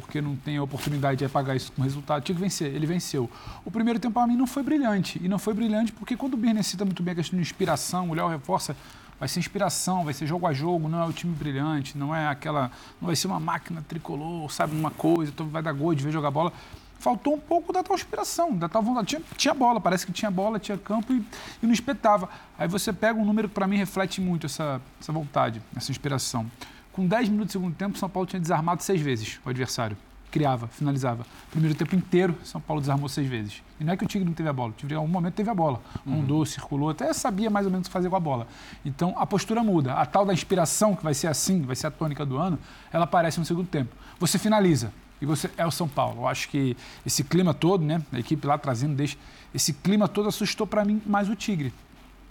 porque 0.00 0.20
não 0.20 0.34
tem 0.36 0.56
a 0.56 0.62
oportunidade 0.62 1.18
de 1.18 1.24
apagar 1.24 1.56
isso 1.56 1.70
com 1.72 1.82
resultado. 1.82 2.22
Tinha 2.22 2.34
que 2.34 2.40
vencer, 2.40 2.74
ele 2.74 2.86
venceu. 2.86 3.30
O 3.64 3.70
primeiro 3.70 3.98
tempo, 3.98 4.14
para 4.14 4.26
mim, 4.26 4.36
não 4.36 4.46
foi 4.46 4.62
brilhante. 4.62 5.20
E 5.22 5.28
não 5.28 5.38
foi 5.38 5.54
brilhante 5.54 5.92
porque 5.92 6.16
quando 6.16 6.34
o 6.34 6.36
Birner 6.36 6.64
cita 6.64 6.84
muito 6.84 7.02
bem 7.02 7.12
a 7.12 7.14
questão 7.16 7.36
de 7.36 7.42
inspiração, 7.42 8.10
o 8.10 8.14
Léo 8.14 8.28
reforça, 8.28 8.76
vai 9.18 9.28
ser 9.28 9.38
inspiração, 9.38 10.04
vai 10.04 10.14
ser 10.14 10.26
jogo 10.26 10.46
a 10.46 10.52
jogo, 10.52 10.88
não 10.88 11.02
é 11.02 11.06
o 11.06 11.12
time 11.12 11.34
brilhante, 11.34 11.96
não 11.98 12.14
é 12.14 12.26
aquela. 12.26 12.70
não 13.00 13.06
vai 13.06 13.14
ser 13.14 13.26
uma 13.26 13.38
máquina 13.38 13.84
tricolor, 13.86 14.50
sabe, 14.50 14.74
uma 14.74 14.90
coisa, 14.90 15.30
então 15.30 15.46
vai 15.46 15.62
dar 15.62 15.72
gol 15.72 15.94
de 15.94 16.02
ver 16.02 16.10
jogar 16.10 16.30
bola. 16.30 16.52
Faltou 16.98 17.34
um 17.34 17.40
pouco 17.40 17.72
da 17.72 17.82
tal 17.82 17.96
inspiração, 17.96 18.56
da 18.56 18.68
tal 18.68 18.82
vontade. 18.82 19.08
Tinha, 19.08 19.22
tinha 19.36 19.54
bola, 19.54 19.80
parece 19.80 20.04
que 20.04 20.12
tinha 20.12 20.30
bola, 20.30 20.58
tinha 20.58 20.76
campo 20.76 21.12
e, 21.12 21.24
e 21.62 21.66
não 21.66 21.72
espetava. 21.72 22.28
Aí 22.58 22.68
você 22.68 22.92
pega 22.92 23.18
um 23.18 23.24
número 23.24 23.48
que 23.48 23.54
para 23.54 23.66
mim 23.66 23.76
reflete 23.76 24.20
muito 24.20 24.46
essa, 24.46 24.80
essa 25.00 25.12
vontade, 25.12 25.62
essa 25.74 25.90
inspiração. 25.90 26.50
Com 26.92 27.06
10 27.06 27.28
minutos 27.28 27.48
do 27.48 27.52
segundo 27.52 27.74
tempo, 27.74 27.96
São 27.96 28.08
Paulo 28.08 28.26
tinha 28.26 28.40
desarmado 28.40 28.82
seis 28.82 29.00
vezes 29.00 29.40
o 29.44 29.48
adversário. 29.48 29.96
Criava, 30.30 30.68
finalizava. 30.68 31.26
Primeiro 31.50 31.76
tempo 31.76 31.94
inteiro, 31.96 32.36
São 32.44 32.60
Paulo 32.60 32.80
desarmou 32.80 33.08
seis 33.08 33.28
vezes. 33.28 33.62
E 33.80 33.84
não 33.84 33.92
é 33.92 33.96
que 33.96 34.04
o 34.04 34.06
Tigre 34.06 34.24
não 34.24 34.32
teve 34.32 34.48
a 34.48 34.52
bola. 34.52 34.70
O 34.70 34.74
Tigre, 34.74 34.94
em 34.94 34.96
algum 34.96 35.10
momento, 35.10 35.34
teve 35.34 35.50
a 35.50 35.54
bola. 35.54 35.80
Rondou, 36.06 36.38
uhum. 36.38 36.44
circulou, 36.44 36.90
até 36.90 37.12
sabia 37.12 37.50
mais 37.50 37.66
ou 37.66 37.72
menos 37.72 37.86
o 37.86 37.90
que 37.90 37.92
fazer 37.92 38.08
com 38.08 38.16
a 38.16 38.20
bola. 38.20 38.46
Então, 38.84 39.12
a 39.16 39.26
postura 39.26 39.62
muda. 39.62 39.94
A 39.94 40.06
tal 40.06 40.24
da 40.24 40.32
inspiração, 40.32 40.94
que 40.94 41.02
vai 41.02 41.14
ser 41.14 41.26
assim, 41.26 41.62
vai 41.62 41.74
ser 41.74 41.88
a 41.88 41.90
tônica 41.90 42.24
do 42.24 42.38
ano, 42.38 42.58
ela 42.92 43.04
aparece 43.04 43.40
no 43.40 43.44
segundo 43.44 43.66
tempo. 43.66 43.94
Você 44.20 44.38
finaliza. 44.38 44.92
E 45.20 45.26
você 45.26 45.50
é 45.56 45.66
o 45.66 45.70
São 45.70 45.88
Paulo. 45.88 46.22
Eu 46.22 46.28
acho 46.28 46.48
que 46.48 46.76
esse 47.04 47.24
clima 47.24 47.52
todo, 47.52 47.84
né? 47.84 48.00
A 48.12 48.18
equipe 48.20 48.46
lá 48.46 48.56
trazendo, 48.56 48.94
deixa, 48.94 49.16
esse 49.52 49.72
clima 49.72 50.06
todo 50.06 50.28
assustou 50.28 50.66
para 50.66 50.84
mim 50.84 51.02
mais 51.04 51.28
o 51.28 51.34
Tigre. 51.34 51.72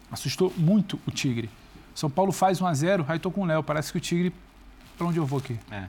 Assustou 0.10 0.54
muito 0.58 1.00
o 1.06 1.12
Tigre. 1.12 1.50
São 1.94 2.10
Paulo 2.10 2.32
faz 2.32 2.62
1 2.62 2.66
a 2.66 2.74
0 2.74 3.06
aí 3.10 3.20
tô 3.20 3.30
com 3.30 3.42
o 3.42 3.46
Léo. 3.46 3.62
Parece 3.62 3.92
que 3.92 3.98
o 3.98 4.02
Tigre 4.02 4.34
para 5.00 5.08
onde 5.08 5.18
eu 5.18 5.26
vou 5.26 5.40
aqui? 5.40 5.58
É. 5.72 5.86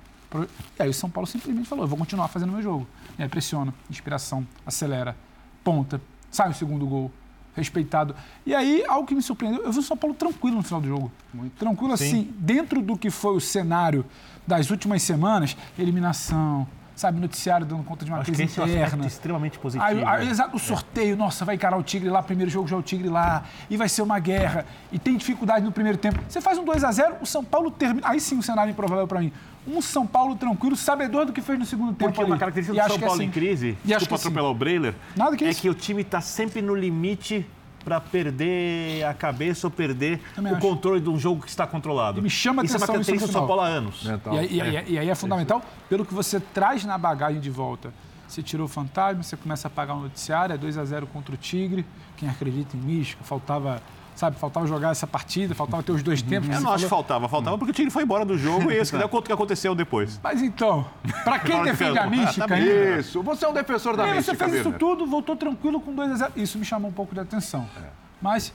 E 0.79 0.83
aí 0.85 0.89
o 0.89 0.95
São 0.95 1.11
Paulo 1.11 1.27
simplesmente 1.27 1.69
falou: 1.69 1.85
eu 1.85 1.89
vou 1.89 1.99
continuar 1.99 2.29
fazendo 2.29 2.53
meu 2.53 2.63
jogo. 2.63 2.87
E 3.19 3.23
aí 3.23 3.29
pressiona, 3.29 3.75
inspiração, 3.91 4.47
acelera, 4.65 5.17
ponta, 5.65 6.01
sai 6.31 6.51
o 6.51 6.55
segundo 6.55 6.87
gol, 6.87 7.11
respeitado. 7.55 8.15
E 8.47 8.55
aí, 8.55 8.85
algo 8.87 9.07
que 9.09 9.15
me 9.15 9.21
surpreendeu, 9.21 9.65
eu 9.65 9.73
vi 9.73 9.81
o 9.81 9.83
São 9.83 9.97
Paulo 9.97 10.15
tranquilo 10.15 10.59
no 10.59 10.63
final 10.63 10.81
do 10.81 10.87
jogo. 10.87 11.13
Muito. 11.35 11.55
Tranquilo 11.59 11.97
Sim. 11.97 12.05
assim, 12.05 12.35
dentro 12.39 12.81
do 12.81 12.97
que 12.97 13.11
foi 13.11 13.35
o 13.35 13.41
cenário 13.41 14.07
das 14.47 14.71
últimas 14.71 15.03
semanas, 15.03 15.57
eliminação, 15.77 16.67
sabe, 17.01 17.19
noticiário 17.19 17.65
dando 17.65 17.83
conta 17.83 18.05
de 18.05 18.11
uma 18.11 18.19
Acho 18.19 18.27
crise 18.27 18.43
que 18.43 18.61
esse 18.61 18.61
interna. 18.61 19.03
É 19.03 19.05
um 19.05 19.07
extremamente 19.07 19.59
positivo. 19.59 19.85
Aí, 19.85 20.05
aí, 20.05 20.25
né? 20.27 20.31
exato, 20.31 20.57
o 20.57 20.59
sorteio, 20.59 21.15
é. 21.15 21.17
nossa, 21.17 21.45
vai 21.45 21.55
encarar 21.55 21.79
o 21.79 21.83
Tigre 21.83 22.11
lá, 22.11 22.23
primeiro 22.23 22.51
jogo 22.51 22.69
já 22.69 22.77
é 22.77 22.79
o 22.79 22.83
Tigre 22.83 23.09
lá, 23.09 23.45
e 23.71 23.77
vai 23.77 23.89
ser 23.89 24.03
uma 24.03 24.19
guerra, 24.19 24.67
e 24.93 24.99
tem 24.99 25.17
dificuldade 25.17 25.65
no 25.65 25.73
primeiro 25.73 25.97
tempo. 25.97 26.21
Você 26.29 26.41
faz 26.41 26.59
um 26.59 26.65
2 26.65 26.85
a 26.85 26.93
0 26.93 27.17
o 27.23 27.27
São 27.27 27.43
Paulo 27.43 27.71
termina. 27.71 28.07
Aí 28.07 28.21
sim 28.21 28.39
o 28.39 28.43
cenário 28.43 28.71
improvável 28.71 29.07
para 29.09 29.21
mim. 29.21 29.33
Um 29.67 29.81
São 29.81 30.07
Paulo 30.07 30.37
tranquilo, 30.37 30.77
sabedor 30.77 31.27
do 31.27 31.33
que 31.33 31.41
fez 31.41 31.59
no 31.59 31.65
segundo 31.65 31.93
tempo. 31.93 32.11
Porque 32.11 32.21
ali. 32.21 32.31
uma 32.31 32.39
característica 32.39 32.83
do 32.83 32.89
São 32.89 33.01
Paulo 33.01 33.15
assim, 33.15 33.25
em 33.25 33.31
crise, 33.31 33.79
e 33.85 33.89
desculpa 33.89 34.17
atropelar 34.17 34.51
assim, 34.51 34.55
o 34.55 34.59
Breiler, 34.59 34.95
Nada 35.17 35.37
que 35.37 35.45
é 35.45 35.51
isso. 35.51 35.63
que 35.63 35.71
o 35.71 35.75
time 35.75 36.03
está 36.03 36.21
sempre 36.21 36.61
no 36.61 36.75
limite 36.75 37.47
para 37.85 38.01
perder 38.01 39.05
a 39.05 39.15
cabeça 39.15 39.67
ou 39.67 39.71
perder 39.71 40.21
Também 40.35 40.53
o 40.53 40.57
acho. 40.57 40.67
controle 40.67 41.01
de 41.01 41.09
um 41.09 41.19
jogo 41.19 41.43
que 41.43 41.49
está 41.49 41.67
controlado. 41.67 42.19
E 42.19 42.23
me 42.23 42.31
chama 42.31 42.65
isso 42.65 42.77
atenção 42.77 42.95
é 42.95 42.99
uma 42.99 43.05
característica 43.05 43.27
do 43.27 43.33
São 43.33 43.47
Paulo 43.47 43.63
há 43.63 43.67
anos. 43.67 44.05
E, 44.05 44.39
aí, 44.39 44.49
e, 44.51 44.61
aí, 44.61 44.85
e 44.89 44.99
aí 44.99 45.09
é 45.09 45.15
fundamental, 45.15 45.63
pelo 45.89 46.05
que 46.05 46.15
você 46.15 46.39
traz 46.41 46.85
na 46.85 46.97
bagagem 46.99 47.41
de 47.41 47.51
volta. 47.51 47.93
Você 48.29 48.43
tirou 48.43 48.67
o 48.67 48.69
fantasma, 48.69 49.25
você 49.25 49.37
começa 49.37 49.67
a 49.67 49.71
pagar 49.71 49.95
o 49.95 50.03
noticiário, 50.03 50.55
é 50.55 50.59
2 50.59 50.79
a 50.79 50.85
0 50.85 51.07
contra 51.09 51.35
o 51.35 51.37
Tigre. 51.37 51.85
Quem 52.17 52.29
acredita 52.29 52.77
em 52.77 52.81
mística, 52.81 53.25
faltava 53.25 53.83
sabe? 54.21 54.37
Faltava 54.37 54.67
jogar 54.67 54.91
essa 54.91 55.07
partida, 55.07 55.55
faltava 55.55 55.83
ter 55.83 55.93
os 55.93 56.03
dois 56.03 56.21
tempos. 56.21 56.51
Eu 56.51 56.61
não 56.61 56.73
acho 56.73 56.85
que 56.85 56.91
faltava, 56.91 57.29
faltava 57.29 57.57
porque 57.57 57.71
o 57.71 57.75
Tigre 57.75 57.91
foi 57.91 58.03
embora 58.03 58.25
do 58.25 58.37
jogo 58.37 58.71
e 58.71 58.77
esse 58.77 58.95
que 58.95 59.03
é 59.03 59.05
o 59.05 59.23
que 59.23 59.33
aconteceu 59.33 59.75
depois. 59.75 60.21
Mas 60.23 60.43
então, 60.43 60.87
para 61.25 61.39
quem 61.41 61.63
defende 61.63 61.99
a 61.99 62.07
mística 62.07 62.47
tá 62.47 62.59
Isso, 62.59 63.23
você 63.23 63.47
é 63.47 63.49
um 63.49 63.55
defensor 63.55 63.97
da 63.97 64.07
mística, 64.07 64.37
Você 64.37 64.37
fez 64.37 64.61
isso 64.61 64.73
tudo, 64.73 65.07
voltou 65.07 65.35
tranquilo 65.35 65.81
com 65.81 65.95
2 65.95 66.13
a 66.13 66.15
0 66.17 66.33
Isso 66.37 66.59
me 66.59 66.65
chamou 66.65 66.91
um 66.91 66.95
pouco 66.95 67.15
de 67.15 67.21
atenção. 67.21 67.67
É. 67.79 67.89
Mas 68.21 68.53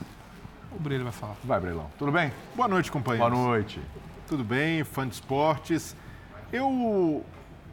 o 0.70 0.78
Breilo 0.78 1.04
vai 1.04 1.12
falar. 1.12 1.34
Vai, 1.42 1.58
Breilão. 1.58 1.90
Tudo 1.98 2.12
bem? 2.12 2.32
Boa 2.54 2.68
noite, 2.68 2.92
companheiro. 2.92 3.28
Boa 3.28 3.44
noite. 3.48 3.80
Tudo 4.28 4.44
bem, 4.44 4.84
fã 4.84 5.06
de 5.06 5.14
esportes. 5.14 5.96
Eu 6.52 7.24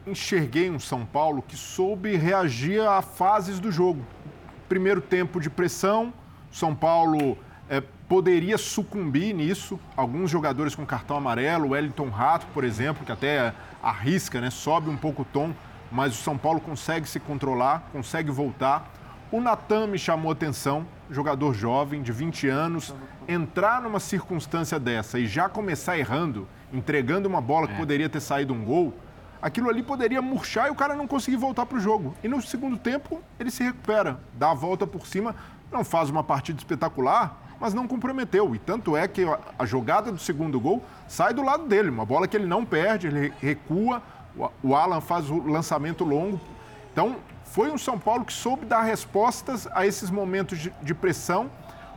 enxerguei 0.08 0.70
um 0.70 0.80
São 0.80 1.06
Paulo 1.06 1.44
que 1.44 1.56
soube 1.56 2.16
reagir 2.16 2.82
a 2.82 3.02
fases 3.04 3.60
do 3.60 3.72
jogo. 3.72 4.04
Primeiro 4.68 5.00
tempo 5.00 5.40
de 5.40 5.50
pressão, 5.50 6.12
São 6.52 6.74
Paulo 6.74 7.38
poderia 8.14 8.60
sucumbir 8.60 9.34
nisso. 9.34 9.80
Alguns 9.98 10.30
jogadores 10.30 10.76
com 10.76 10.86
cartão 10.86 11.18
amarelo, 11.18 11.70
o 11.70 11.70
Wellington 11.72 12.10
Rato, 12.10 12.46
por 12.54 12.64
exemplo, 12.64 13.04
que 13.04 13.12
até 13.12 13.52
arrisca, 13.82 14.40
né, 14.40 14.52
sobe 14.52 14.88
um 14.88 14.96
pouco 14.96 15.24
o 15.24 15.26
tom, 15.26 15.52
mas 15.92 16.14
o 16.14 16.22
São 16.22 16.38
Paulo 16.38 16.62
consegue 16.62 17.10
se 17.10 17.20
controlar, 17.20 17.90
consegue 17.92 18.30
voltar. 18.30 18.88
O 19.32 19.42
Natan 19.42 19.88
me 19.88 19.98
chamou 19.98 20.32
atenção, 20.32 20.86
jogador 21.10 21.56
jovem, 21.56 22.04
de 22.04 22.12
20 22.12 22.48
anos, 22.50 22.94
entrar 23.28 23.82
numa 23.82 24.00
circunstância 24.00 24.80
dessa 24.80 25.18
e 25.18 25.26
já 25.26 25.50
começar 25.50 25.98
errando, 25.98 26.48
entregando 26.72 27.28
uma 27.28 27.42
bola 27.42 27.66
que 27.66 27.74
é. 27.74 27.78
poderia 27.78 28.08
ter 28.08 28.20
saído 28.20 28.54
um 28.54 28.64
gol, 28.64 28.94
aquilo 29.42 29.72
ali 29.72 29.82
poderia 29.82 30.22
murchar 30.22 30.68
e 30.68 30.70
o 30.70 30.76
cara 30.76 30.94
não 30.94 31.08
conseguir 31.08 31.38
voltar 31.38 31.66
para 31.66 31.80
o 31.80 31.82
jogo. 31.82 32.16
E 32.24 32.28
no 32.28 32.40
segundo 32.44 32.78
tempo, 32.78 33.24
ele 33.40 33.50
se 33.50 33.64
recupera, 33.64 34.20
dá 34.36 34.52
a 34.52 34.54
volta 34.54 34.86
por 34.86 35.08
cima, 35.08 35.36
não 35.72 35.84
faz 35.84 36.12
uma 36.12 36.24
partida 36.24 36.60
espetacular, 36.60 37.43
mas 37.64 37.74
não 37.74 37.88
comprometeu. 37.88 38.54
E 38.54 38.60
tanto 38.60 38.98
é 38.98 39.08
que 39.08 39.24
a 39.58 39.66
jogada 39.66 40.12
do 40.12 40.20
segundo 40.20 40.60
gol 40.60 40.84
sai 41.08 41.34
do 41.34 41.42
lado 41.42 41.66
dele, 41.66 41.90
uma 41.90 42.06
bola 42.06 42.28
que 42.28 42.36
ele 42.36 42.46
não 42.46 42.66
perde, 42.66 43.08
ele 43.08 43.32
recua, 43.40 44.04
o 44.62 44.76
Alan 44.76 45.00
faz 45.00 45.30
o 45.30 45.38
lançamento 45.38 46.04
longo. 46.04 46.42
Então, 46.92 47.16
foi 47.46 47.72
um 47.72 47.78
São 47.78 47.98
Paulo 47.98 48.26
que 48.26 48.34
soube 48.34 48.66
dar 48.66 48.82
respostas 48.82 49.66
a 49.72 49.88
esses 49.88 50.10
momentos 50.10 50.70
de, 50.82 50.94
pressão. 50.94 51.50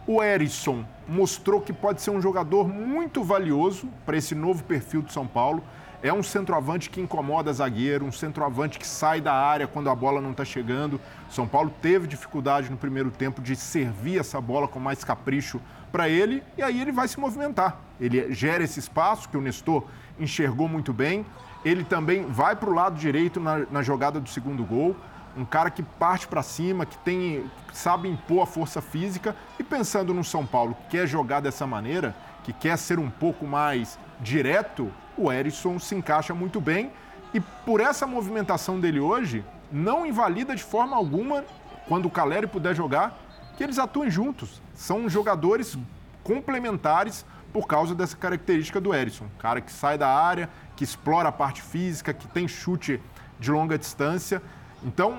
O 0.06 0.22
Erisson 0.22 0.84
mostrou 1.08 1.60
que 1.60 1.72
pode 1.72 2.00
ser 2.00 2.12
um 2.12 2.22
jogador 2.22 2.68
muito 2.68 3.24
valioso 3.24 3.88
para 4.04 4.16
esse 4.16 4.36
novo 4.36 4.62
perfil 4.62 5.02
do 5.02 5.10
São 5.10 5.26
Paulo. 5.26 5.64
É 6.02 6.12
um 6.12 6.22
centroavante 6.22 6.90
que 6.90 7.00
incomoda 7.00 7.52
zagueiro, 7.52 8.04
um 8.04 8.12
centroavante 8.12 8.78
que 8.78 8.86
sai 8.86 9.20
da 9.20 9.32
área 9.32 9.66
quando 9.66 9.90
a 9.90 9.94
bola 9.94 10.20
não 10.20 10.30
está 10.30 10.44
chegando. 10.44 11.00
São 11.30 11.46
Paulo 11.46 11.72
teve 11.80 12.06
dificuldade 12.06 12.70
no 12.70 12.76
primeiro 12.76 13.10
tempo 13.10 13.40
de 13.40 13.56
servir 13.56 14.18
essa 14.18 14.40
bola 14.40 14.68
com 14.68 14.78
mais 14.78 15.02
capricho 15.02 15.60
para 15.90 16.08
ele 16.08 16.42
e 16.56 16.62
aí 16.62 16.80
ele 16.80 16.92
vai 16.92 17.08
se 17.08 17.18
movimentar. 17.18 17.78
Ele 18.00 18.32
gera 18.32 18.62
esse 18.62 18.78
espaço 18.78 19.28
que 19.28 19.36
o 19.36 19.40
Nestor 19.40 19.84
enxergou 20.18 20.68
muito 20.68 20.92
bem. 20.92 21.24
Ele 21.64 21.82
também 21.82 22.26
vai 22.26 22.54
para 22.54 22.70
o 22.70 22.74
lado 22.74 22.96
direito 22.96 23.40
na, 23.40 23.66
na 23.70 23.82
jogada 23.82 24.20
do 24.20 24.28
segundo 24.28 24.64
gol 24.64 24.94
um 25.36 25.44
cara 25.44 25.70
que 25.70 25.82
parte 25.82 26.26
para 26.26 26.42
cima, 26.42 26.86
que 26.86 26.96
tem, 26.98 27.44
sabe 27.72 28.08
impor 28.08 28.42
a 28.42 28.46
força 28.46 28.80
física 28.80 29.36
e 29.58 29.62
pensando 29.62 30.14
no 30.14 30.24
São 30.24 30.46
Paulo, 30.46 30.74
que 30.74 30.96
quer 30.96 31.06
jogar 31.06 31.40
dessa 31.40 31.66
maneira, 31.66 32.16
que 32.42 32.52
quer 32.52 32.76
ser 32.78 32.98
um 32.98 33.10
pouco 33.10 33.46
mais 33.46 33.98
direto, 34.20 34.90
o 35.16 35.32
Erisson 35.32 35.78
se 35.78 35.94
encaixa 35.94 36.34
muito 36.34 36.60
bem 36.60 36.90
e 37.32 37.40
por 37.40 37.80
essa 37.80 38.06
movimentação 38.06 38.80
dele 38.80 39.00
hoje, 39.00 39.44
não 39.70 40.06
invalida 40.06 40.54
de 40.54 40.62
forma 40.62 40.96
alguma 40.96 41.44
quando 41.88 42.06
o 42.06 42.10
Caleri 42.10 42.46
puder 42.46 42.74
jogar 42.74 43.18
que 43.56 43.64
eles 43.64 43.78
atuem 43.78 44.10
juntos. 44.10 44.60
São 44.74 45.08
jogadores 45.08 45.78
complementares 46.22 47.24
por 47.52 47.66
causa 47.66 47.94
dessa 47.94 48.16
característica 48.16 48.80
do 48.80 48.94
Erisson, 48.94 49.26
cara 49.38 49.60
que 49.60 49.72
sai 49.72 49.96
da 49.96 50.08
área, 50.08 50.48
que 50.74 50.84
explora 50.84 51.28
a 51.30 51.32
parte 51.32 51.62
física, 51.62 52.12
que 52.12 52.28
tem 52.28 52.46
chute 52.46 53.00
de 53.38 53.50
longa 53.50 53.78
distância 53.78 54.42
então, 54.86 55.18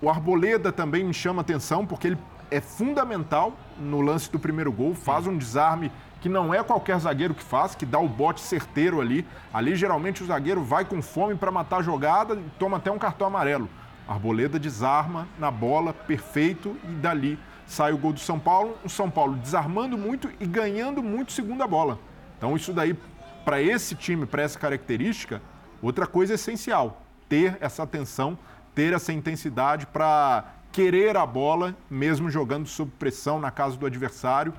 o 0.00 0.08
Arboleda 0.08 0.70
também 0.70 1.04
me 1.04 1.14
chama 1.14 1.40
atenção, 1.40 1.86
porque 1.86 2.08
ele 2.08 2.18
é 2.50 2.60
fundamental 2.60 3.54
no 3.78 4.00
lance 4.00 4.30
do 4.30 4.38
primeiro 4.38 4.70
gol, 4.70 4.94
faz 4.94 5.26
um 5.26 5.36
desarme 5.36 5.90
que 6.26 6.28
não 6.28 6.52
é 6.52 6.60
qualquer 6.60 6.98
zagueiro 6.98 7.36
que 7.36 7.42
faz, 7.42 7.76
que 7.76 7.86
dá 7.86 8.00
o 8.00 8.08
bote 8.08 8.40
certeiro 8.40 9.00
ali. 9.00 9.24
Ali, 9.54 9.76
geralmente, 9.76 10.24
o 10.24 10.26
zagueiro 10.26 10.60
vai 10.60 10.84
com 10.84 11.00
fome 11.00 11.36
para 11.36 11.52
matar 11.52 11.76
a 11.76 11.82
jogada 11.82 12.34
e 12.34 12.42
toma 12.58 12.78
até 12.78 12.90
um 12.90 12.98
cartão 12.98 13.28
amarelo. 13.28 13.70
Arboleda 14.08 14.58
desarma 14.58 15.28
na 15.38 15.52
bola, 15.52 15.92
perfeito, 15.92 16.76
e 16.82 16.88
dali 16.88 17.38
sai 17.64 17.92
o 17.92 17.98
gol 17.98 18.12
do 18.12 18.18
São 18.18 18.40
Paulo. 18.40 18.76
O 18.84 18.88
São 18.88 19.08
Paulo 19.08 19.36
desarmando 19.36 19.96
muito 19.96 20.28
e 20.40 20.46
ganhando 20.46 21.00
muito 21.00 21.30
segunda 21.30 21.64
bola. 21.64 21.96
Então, 22.36 22.56
isso 22.56 22.72
daí, 22.72 22.98
para 23.44 23.62
esse 23.62 23.94
time, 23.94 24.26
para 24.26 24.42
essa 24.42 24.58
característica, 24.58 25.40
outra 25.80 26.08
coisa 26.08 26.34
essencial, 26.34 27.02
ter 27.28 27.56
essa 27.60 27.84
atenção 27.84 28.36
ter 28.76 28.92
essa 28.92 29.10
intensidade 29.10 29.86
para 29.86 30.52
querer 30.70 31.16
a 31.16 31.24
bola, 31.24 31.74
mesmo 31.88 32.28
jogando 32.28 32.68
sob 32.68 32.92
pressão 32.98 33.40
na 33.40 33.50
casa 33.50 33.74
do 33.74 33.86
adversário. 33.86 34.52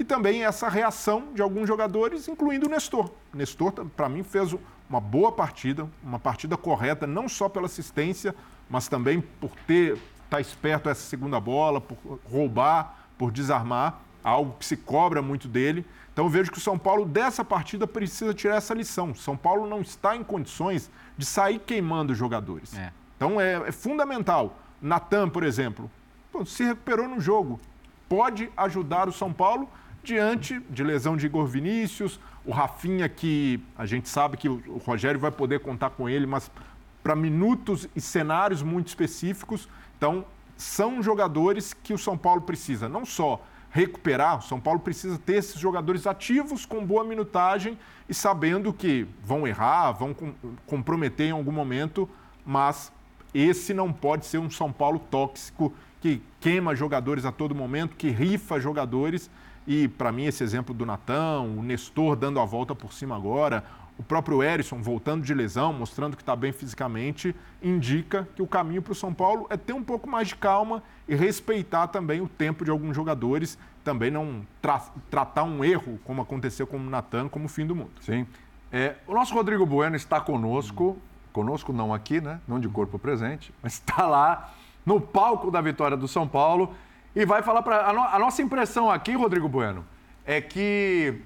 E 0.00 0.04
também 0.04 0.44
essa 0.46 0.66
reação 0.66 1.28
de 1.34 1.42
alguns 1.42 1.68
jogadores, 1.68 2.26
incluindo 2.26 2.66
o 2.66 2.70
Nestor. 2.70 3.10
O 3.34 3.36
Nestor, 3.36 3.70
para 3.94 4.08
mim, 4.08 4.22
fez 4.22 4.56
uma 4.88 4.98
boa 4.98 5.30
partida, 5.30 5.86
uma 6.02 6.18
partida 6.18 6.56
correta, 6.56 7.06
não 7.06 7.28
só 7.28 7.50
pela 7.50 7.66
assistência, 7.66 8.34
mas 8.70 8.88
também 8.88 9.20
por 9.20 9.50
ter 9.66 9.92
estar 9.92 10.00
tá 10.30 10.40
esperto 10.40 10.88
essa 10.88 11.02
segunda 11.02 11.38
bola, 11.38 11.82
por 11.82 11.98
roubar, 12.24 13.08
por 13.18 13.30
desarmar, 13.30 14.00
algo 14.24 14.56
que 14.58 14.64
se 14.64 14.74
cobra 14.74 15.20
muito 15.20 15.46
dele. 15.46 15.84
Então 16.14 16.24
eu 16.24 16.30
vejo 16.30 16.50
que 16.50 16.56
o 16.56 16.62
São 16.62 16.78
Paulo 16.78 17.04
dessa 17.04 17.44
partida 17.44 17.86
precisa 17.86 18.32
tirar 18.32 18.56
essa 18.56 18.72
lição. 18.72 19.14
São 19.14 19.36
Paulo 19.36 19.66
não 19.66 19.82
está 19.82 20.16
em 20.16 20.24
condições 20.24 20.90
de 21.18 21.26
sair 21.26 21.58
queimando 21.58 22.14
os 22.14 22.18
jogadores. 22.18 22.74
É. 22.74 22.90
Então 23.18 23.38
é, 23.38 23.68
é 23.68 23.72
fundamental. 23.72 24.58
Natan, 24.80 25.28
por 25.28 25.44
exemplo, 25.44 25.90
pô, 26.32 26.46
se 26.46 26.64
recuperou 26.64 27.06
no 27.06 27.20
jogo. 27.20 27.60
Pode 28.08 28.50
ajudar 28.56 29.06
o 29.06 29.12
São 29.12 29.30
Paulo 29.30 29.68
diante 30.02 30.60
de 30.70 30.82
lesão 30.82 31.16
de 31.16 31.26
Igor 31.26 31.46
Vinícius, 31.46 32.18
o 32.44 32.52
Rafinha, 32.52 33.08
que 33.08 33.60
a 33.76 33.84
gente 33.86 34.08
sabe 34.08 34.36
que 34.36 34.48
o 34.48 34.80
Rogério 34.84 35.20
vai 35.20 35.30
poder 35.30 35.60
contar 35.60 35.90
com 35.90 36.08
ele, 36.08 36.26
mas 36.26 36.50
para 37.02 37.14
minutos 37.14 37.88
e 37.94 38.00
cenários 38.00 38.62
muito 38.62 38.88
específicos. 38.88 39.68
Então, 39.96 40.24
são 40.56 41.02
jogadores 41.02 41.72
que 41.72 41.92
o 41.94 41.98
São 41.98 42.16
Paulo 42.16 42.42
precisa 42.42 42.88
não 42.88 43.04
só 43.04 43.42
recuperar, 43.70 44.38
o 44.38 44.42
São 44.42 44.58
Paulo 44.58 44.80
precisa 44.80 45.16
ter 45.18 45.36
esses 45.36 45.58
jogadores 45.58 46.06
ativos 46.06 46.66
com 46.66 46.84
boa 46.84 47.04
minutagem 47.04 47.78
e 48.08 48.14
sabendo 48.14 48.72
que 48.72 49.06
vão 49.24 49.46
errar, 49.46 49.92
vão 49.92 50.14
comprometer 50.66 51.28
em 51.28 51.32
algum 51.32 51.52
momento, 51.52 52.08
mas 52.44 52.92
esse 53.32 53.72
não 53.72 53.92
pode 53.92 54.26
ser 54.26 54.38
um 54.38 54.50
São 54.50 54.72
Paulo 54.72 54.98
tóxico 54.98 55.72
que 56.00 56.20
queima 56.40 56.74
jogadores 56.74 57.24
a 57.24 57.30
todo 57.30 57.54
momento, 57.54 57.94
que 57.94 58.08
rifa 58.08 58.58
jogadores. 58.58 59.30
E 59.66 59.88
para 59.88 60.10
mim, 60.10 60.24
esse 60.24 60.42
exemplo 60.42 60.74
do 60.74 60.86
Natão, 60.86 61.58
o 61.58 61.62
Nestor 61.62 62.16
dando 62.16 62.40
a 62.40 62.44
volta 62.44 62.74
por 62.74 62.92
cima 62.92 63.16
agora, 63.16 63.64
o 64.00 64.02
próprio 64.02 64.42
Erisson 64.42 64.80
voltando 64.80 65.22
de 65.22 65.34
lesão, 65.34 65.74
mostrando 65.74 66.16
que 66.16 66.22
está 66.22 66.34
bem 66.34 66.52
fisicamente, 66.52 67.36
indica 67.62 68.26
que 68.34 68.40
o 68.40 68.46
caminho 68.46 68.80
para 68.80 68.92
o 68.92 68.94
São 68.94 69.12
Paulo 69.12 69.46
é 69.50 69.58
ter 69.58 69.74
um 69.74 69.82
pouco 69.82 70.08
mais 70.08 70.28
de 70.28 70.36
calma 70.36 70.82
e 71.06 71.14
respeitar 71.14 71.86
também 71.88 72.22
o 72.22 72.26
tempo 72.26 72.64
de 72.64 72.70
alguns 72.70 72.96
jogadores, 72.96 73.58
também 73.84 74.10
não 74.10 74.40
tra 74.62 74.78
tratar 75.10 75.44
um 75.44 75.62
erro, 75.62 76.00
como 76.02 76.22
aconteceu 76.22 76.66
com 76.66 76.78
o 76.78 76.80
Natan, 76.80 77.28
como 77.28 77.44
o 77.44 77.48
fim 77.48 77.66
do 77.66 77.76
mundo. 77.76 77.90
Sim. 78.00 78.26
É, 78.72 78.96
o 79.06 79.12
nosso 79.12 79.34
Rodrigo 79.34 79.66
Bueno 79.66 79.96
está 79.96 80.18
conosco, 80.18 80.96
conosco 81.30 81.70
não 81.70 81.92
aqui, 81.92 82.22
né? 82.22 82.40
Não 82.48 82.58
de 82.58 82.68
corpo 82.68 82.98
presente, 82.98 83.52
mas 83.62 83.74
está 83.74 84.06
lá 84.08 84.54
no 84.86 84.98
palco 84.98 85.50
da 85.50 85.60
vitória 85.60 85.96
do 85.96 86.08
São 86.08 86.26
Paulo 86.26 86.74
e 87.14 87.24
vai 87.24 87.42
falar 87.42 87.62
para 87.62 87.88
a, 87.88 87.92
no, 87.92 88.02
a 88.02 88.18
nossa 88.18 88.42
impressão 88.42 88.90
aqui, 88.90 89.14
Rodrigo 89.14 89.48
Bueno, 89.48 89.84
é 90.24 90.40
que 90.40 91.20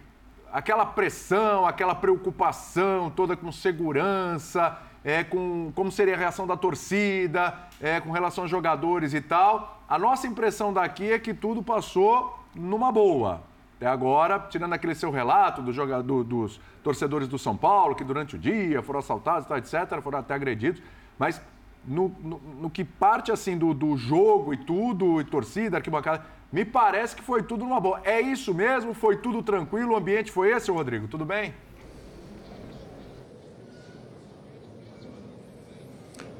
aquela 0.52 0.86
pressão, 0.86 1.66
aquela 1.66 1.94
preocupação 1.94 3.10
toda 3.10 3.36
com 3.36 3.50
segurança, 3.52 4.78
é, 5.04 5.22
com 5.22 5.70
como 5.74 5.92
seria 5.92 6.14
a 6.14 6.18
reação 6.18 6.46
da 6.46 6.56
torcida, 6.56 7.54
é, 7.80 8.00
com 8.00 8.10
relação 8.10 8.44
aos 8.44 8.50
jogadores 8.50 9.12
e 9.12 9.20
tal. 9.20 9.82
A 9.88 9.98
nossa 9.98 10.26
impressão 10.26 10.72
daqui 10.72 11.12
é 11.12 11.18
que 11.18 11.34
tudo 11.34 11.62
passou 11.62 12.38
numa 12.54 12.90
boa. 12.90 13.42
Até 13.76 13.86
agora, 13.86 14.38
tirando 14.48 14.72
aquele 14.72 14.94
seu 14.94 15.10
relato 15.10 15.60
do 15.60 15.72
jogador, 15.72 16.24
dos 16.24 16.58
torcedores 16.82 17.28
do 17.28 17.38
São 17.38 17.56
Paulo, 17.56 17.94
que 17.94 18.04
durante 18.04 18.36
o 18.36 18.38
dia 18.38 18.82
foram 18.82 19.00
assaltados, 19.00 19.50
etc., 19.50 20.00
foram 20.00 20.20
até 20.20 20.32
agredidos, 20.32 20.80
mas 21.18 21.42
no, 21.86 22.14
no, 22.20 22.38
no 22.38 22.70
que 22.70 22.84
parte 22.84 23.30
assim 23.30 23.56
do, 23.56 23.74
do 23.74 23.96
jogo 23.96 24.54
e 24.54 24.56
tudo, 24.56 25.20
e 25.20 25.24
torcida, 25.24 25.76
arquibancada, 25.76 26.24
me 26.52 26.64
parece 26.64 27.16
que 27.16 27.22
foi 27.22 27.42
tudo 27.42 27.64
numa 27.64 27.80
boa. 27.80 28.00
É 28.04 28.20
isso 28.20 28.54
mesmo? 28.54 28.94
Foi 28.94 29.16
tudo 29.16 29.42
tranquilo? 29.42 29.92
O 29.92 29.96
ambiente 29.96 30.30
foi 30.30 30.50
esse, 30.50 30.70
Rodrigo? 30.70 31.08
Tudo 31.08 31.24
bem? 31.24 31.52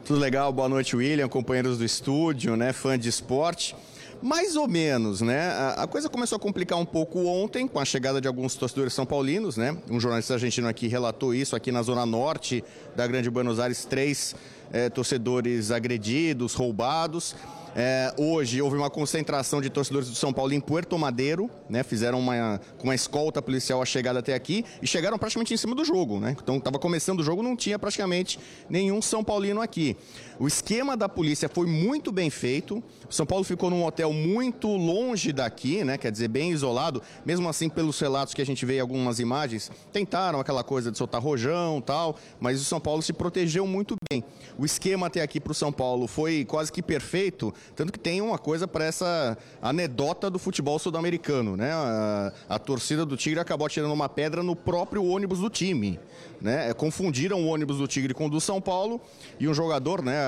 Tudo 0.04 0.20
legal, 0.20 0.52
boa 0.52 0.68
noite, 0.68 0.94
William, 0.94 1.28
companheiros 1.28 1.78
do 1.78 1.84
estúdio, 1.84 2.56
né, 2.56 2.74
fã 2.74 2.98
de 2.98 3.08
esporte. 3.08 3.74
Mais 4.22 4.54
ou 4.54 4.68
menos, 4.68 5.20
né? 5.20 5.50
A, 5.76 5.86
coisa 5.86 6.08
começou 6.08 6.36
a 6.36 6.38
complicar 6.38 6.78
um 6.78 6.84
pouco 6.84 7.26
ontem 7.26 7.66
com 7.66 7.78
a 7.78 7.84
chegada 7.84 8.20
de 8.20 8.28
alguns 8.28 8.54
torcedores 8.54 8.94
são 8.94 9.04
paulinos, 9.04 9.56
né? 9.56 9.76
Um 9.90 9.98
jornalista 9.98 10.34
argentino 10.34 10.68
aqui 10.68 10.88
relatou 10.88 11.34
isso 11.34 11.56
aqui 11.56 11.72
na 11.72 11.82
zona 11.82 12.06
norte 12.06 12.62
da 12.94 13.06
Grande 13.06 13.28
Buenos 13.28 13.58
Aires, 13.58 13.84
três 13.84 14.34
é, 14.75 14.90
torcedores 14.90 15.71
agredidos, 15.71 16.54
roubados. 16.54 17.37
É, 17.76 18.14
hoje 18.16 18.62
houve 18.62 18.76
uma 18.76 18.88
concentração 18.88 19.61
de 19.61 19.69
torcedores 19.69 20.09
do 20.09 20.14
São 20.14 20.33
Paulo 20.33 20.52
em 20.52 20.61
Puerto 20.61 20.97
Madeiro, 20.97 21.50
né? 21.69 21.83
Fizeram 21.83 22.21
uma, 22.21 22.61
uma 22.81 22.95
escolta 22.95 23.43
policial 23.43 23.83
a 23.83 23.85
chegada 23.85 24.21
até 24.21 24.33
aqui 24.33 24.64
e 24.81 24.87
chegaram 24.87 25.19
praticamente 25.19 25.52
em 25.52 25.57
cima 25.57 25.75
do 25.75 25.85
jogo, 25.85 26.21
né? 26.21 26.37
Então 26.40 26.59
estava 26.59 26.78
começando 26.78 27.19
o 27.19 27.25
jogo, 27.25 27.43
não 27.43 27.57
tinha 27.57 27.76
praticamente 27.76 28.38
nenhum 28.69 29.02
São 29.02 29.25
Paulino 29.25 29.61
aqui. 29.61 29.97
O 30.38 30.47
esquema 30.47 30.97
da 30.97 31.09
polícia 31.09 31.49
foi 31.49 31.66
muito 31.66 32.12
bem 32.12 32.31
feito. 32.31 32.83
O 33.09 33.12
São 33.12 33.26
Paulo 33.26 33.45
ficou 33.45 33.71
num 33.71 33.85
hotel 33.85 34.12
muito 34.12 34.69
longe 34.69 35.33
daqui, 35.33 35.83
né? 35.83 35.99
Quer 35.99 36.12
dizer, 36.12 36.28
bem 36.28 36.52
isolado. 36.52 37.02
Mesmo 37.26 37.49
assim, 37.49 37.69
pelos 37.69 37.99
relatos 37.99 38.35
que 38.35 38.43
a 38.43 38.47
gente 38.47 38.64
vê 38.64 38.76
em 38.76 38.81
algumas 38.81 39.19
imagens, 39.19 39.71
tentaram 39.93 40.38
aquela 40.38 40.62
coisa 40.62 40.93
de 40.93 40.99
soltar 40.99 41.21
rojão 41.21 41.81
tal, 41.81 42.16
mas 42.38 42.61
o 42.61 42.64
São 42.64 42.81
Paulo 42.81 43.02
se 43.02 43.12
protegeu 43.12 43.66
muito 43.66 43.97
bem. 44.11 44.23
O 44.57 44.63
esquema 44.64 45.06
até 45.06 45.23
aqui 45.23 45.40
para 45.40 45.52
o 45.52 45.54
São 45.54 45.73
Paulo 45.73 46.06
foi 46.06 46.44
quase 46.44 46.73
que 46.73 46.83
perfeito, 46.83 47.52
tanto 47.75 47.92
que 47.92 47.99
tem 47.99 48.21
uma 48.21 48.38
coisa 48.38 48.66
para 48.66 48.85
essa 48.85 49.37
anedota 49.61 50.30
do 50.30 50.38
futebol 50.38 50.78
sul-americano, 50.78 51.56
né? 51.56 51.73
A, 51.73 52.33
a 52.49 52.59
torcida 52.59 53.04
do 53.04 53.16
Tigre 53.16 53.40
acabou 53.40 53.68
tirando 53.68 53.92
uma 53.92 54.09
pedra 54.09 54.42
no 54.42 54.54
próprio 54.54 55.04
ônibus 55.04 55.38
do 55.38 55.50
time. 55.50 55.99
Né? 56.40 56.75
Confundiram 56.75 57.42
o 57.42 57.47
ônibus 57.47 57.78
do 57.78 57.88
Tigre 57.88 58.12
com 58.12 58.26
o 58.26 58.30
do 58.30 58.40
São 58.40 58.61
Paulo 58.61 59.00
e 59.40 59.49
um 59.49 59.54
jogador, 59.54 60.02
né, 60.02 60.18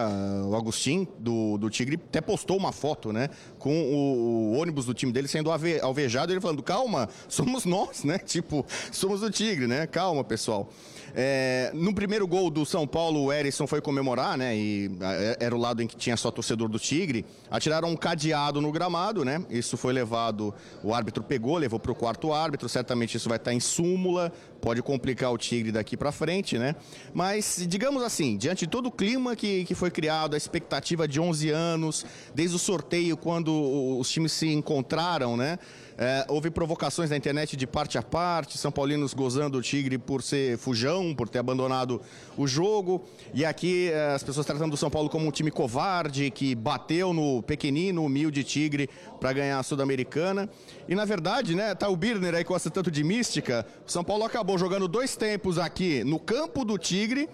o 0.47 0.57
Agostinho, 0.57 1.07
do, 1.19 1.59
do 1.59 1.69
Tigre, 1.69 1.97
até 1.97 2.23
postou 2.23 2.57
uma 2.57 2.73
foto, 2.73 3.13
né, 3.13 3.29
com 3.59 3.71
o, 3.71 4.53
o 4.53 4.59
ônibus 4.59 4.87
do 4.87 4.95
time 4.95 5.13
dele 5.13 5.29
sendo 5.29 5.51
alvejado, 5.83 6.33
ele 6.33 6.41
falando, 6.41 6.63
calma, 6.63 7.09
somos 7.29 7.67
nós, 7.67 8.03
né, 8.03 8.17
tipo, 8.25 8.65
somos 8.91 9.23
o 9.23 9.31
Tigre, 9.31 9.67
né, 9.67 9.87
calma, 9.87 10.25
pessoal. 10.25 10.71
É, 11.19 11.71
no 11.73 11.95
primeiro 11.95 12.27
gol 12.27 12.51
do 12.51 12.67
São 12.67 12.87
Paulo, 12.87 13.25
o 13.25 13.33
Erisson 13.33 13.67
foi 13.67 13.81
comemorar, 13.81 14.37
né? 14.37 14.55
E 14.55 14.91
é, 15.01 15.39
era 15.41 15.57
o 15.57 15.59
lado 15.59 15.83
em 15.83 15.87
que 15.87 15.97
tinha 15.97 16.15
só 16.15 16.31
torcedor 16.31 16.69
do 16.69 16.79
Tigre. 16.79 17.25
Atiraram 17.51 17.89
um 17.89 17.97
cadeado 17.97 18.61
no 18.61 18.71
gramado, 18.71 19.25
né? 19.25 19.43
Isso 19.49 19.79
foi 19.79 19.95
levado, 19.95 20.53
o 20.85 20.93
árbitro 20.93 21.25
pegou, 21.25 21.57
levou 21.57 21.81
para 21.81 21.91
o 21.91 21.95
quarto 21.95 22.35
árbitro. 22.35 22.69
Certamente 22.69 23.17
isso 23.17 23.31
vai 23.31 23.39
estar 23.39 23.55
em 23.55 23.61
súmula, 23.61 24.31
pode 24.61 24.83
complicar 24.83 25.33
o 25.33 25.39
Tigre 25.39 25.73
daqui 25.73 25.97
para 25.97 26.13
frente, 26.13 26.59
né? 26.59 26.77
Mas, 27.15 27.65
digamos 27.67 28.03
assim, 28.03 28.37
diante 28.37 28.67
de 28.67 28.71
todo 28.71 28.87
o 28.87 28.93
clima 28.93 29.35
que, 29.35 29.65
que 29.65 29.75
foi 29.75 29.91
criado, 29.91 30.35
a 30.35 30.37
expectativa 30.37 31.09
de 31.09 31.19
11 31.19 31.49
anos, 31.49 32.05
desde 32.35 32.57
o 32.57 32.59
sorteio, 32.59 33.17
quando 33.17 33.99
os 33.99 34.11
times 34.11 34.33
se 34.33 34.53
encontraram, 34.53 35.35
né? 35.35 35.59
É, 35.99 36.27
houve 36.29 36.51
provocações 36.51 37.09
na 37.09 37.17
internet 37.17 37.57
de 37.57 37.67
parte 37.67 37.97
a 37.97 38.03
parte, 38.03 38.59
São 38.59 38.71
Paulinos 38.71 39.15
gozando 39.15 39.57
o 39.57 39.63
Tigre 39.63 39.97
por 39.97 40.23
ser 40.23 40.59
fujão, 40.59 41.15
por 41.15 41.27
ter 41.27 41.39
abandonado 41.39 42.03
o 42.37 42.47
jogo. 42.47 43.03
E 43.33 43.47
aqui 43.47 43.91
é, 43.91 44.13
as 44.13 44.23
pessoas 44.23 44.45
tratando 44.45 44.75
o 44.75 44.77
São 44.77 44.91
Paulo 44.91 45.09
como 45.09 45.27
um 45.27 45.31
time 45.31 45.51
covarde, 45.51 46.31
que 46.31 46.55
bateu 46.55 47.15
no 47.15 47.43
pequenino, 47.43 48.05
humilde 48.05 48.45
Tigre 48.45 48.91
para 49.19 49.33
ganhar 49.33 49.59
a 49.59 49.63
Sul-Americana. 49.63 50.51
E 50.87 50.95
na 50.95 51.07
verdade, 51.07 51.55
né, 51.55 51.75
tá 51.75 51.89
o 51.89 51.97
Birner 51.97 52.35
aí 52.35 52.45
que 52.45 52.49
gosta 52.49 52.69
tanto 52.71 52.91
de 52.91 53.03
mística. 53.03 53.67
São 53.87 54.05
Paulo 54.05 54.25
acabou 54.25 54.59
jogando 54.59 54.87
dois 54.87 55.17
tempos 55.17 55.59
aqui 55.59 56.05
no 56.05 56.19
campo 56.19 56.63
do 56.63 56.77
Tigre 56.77 57.27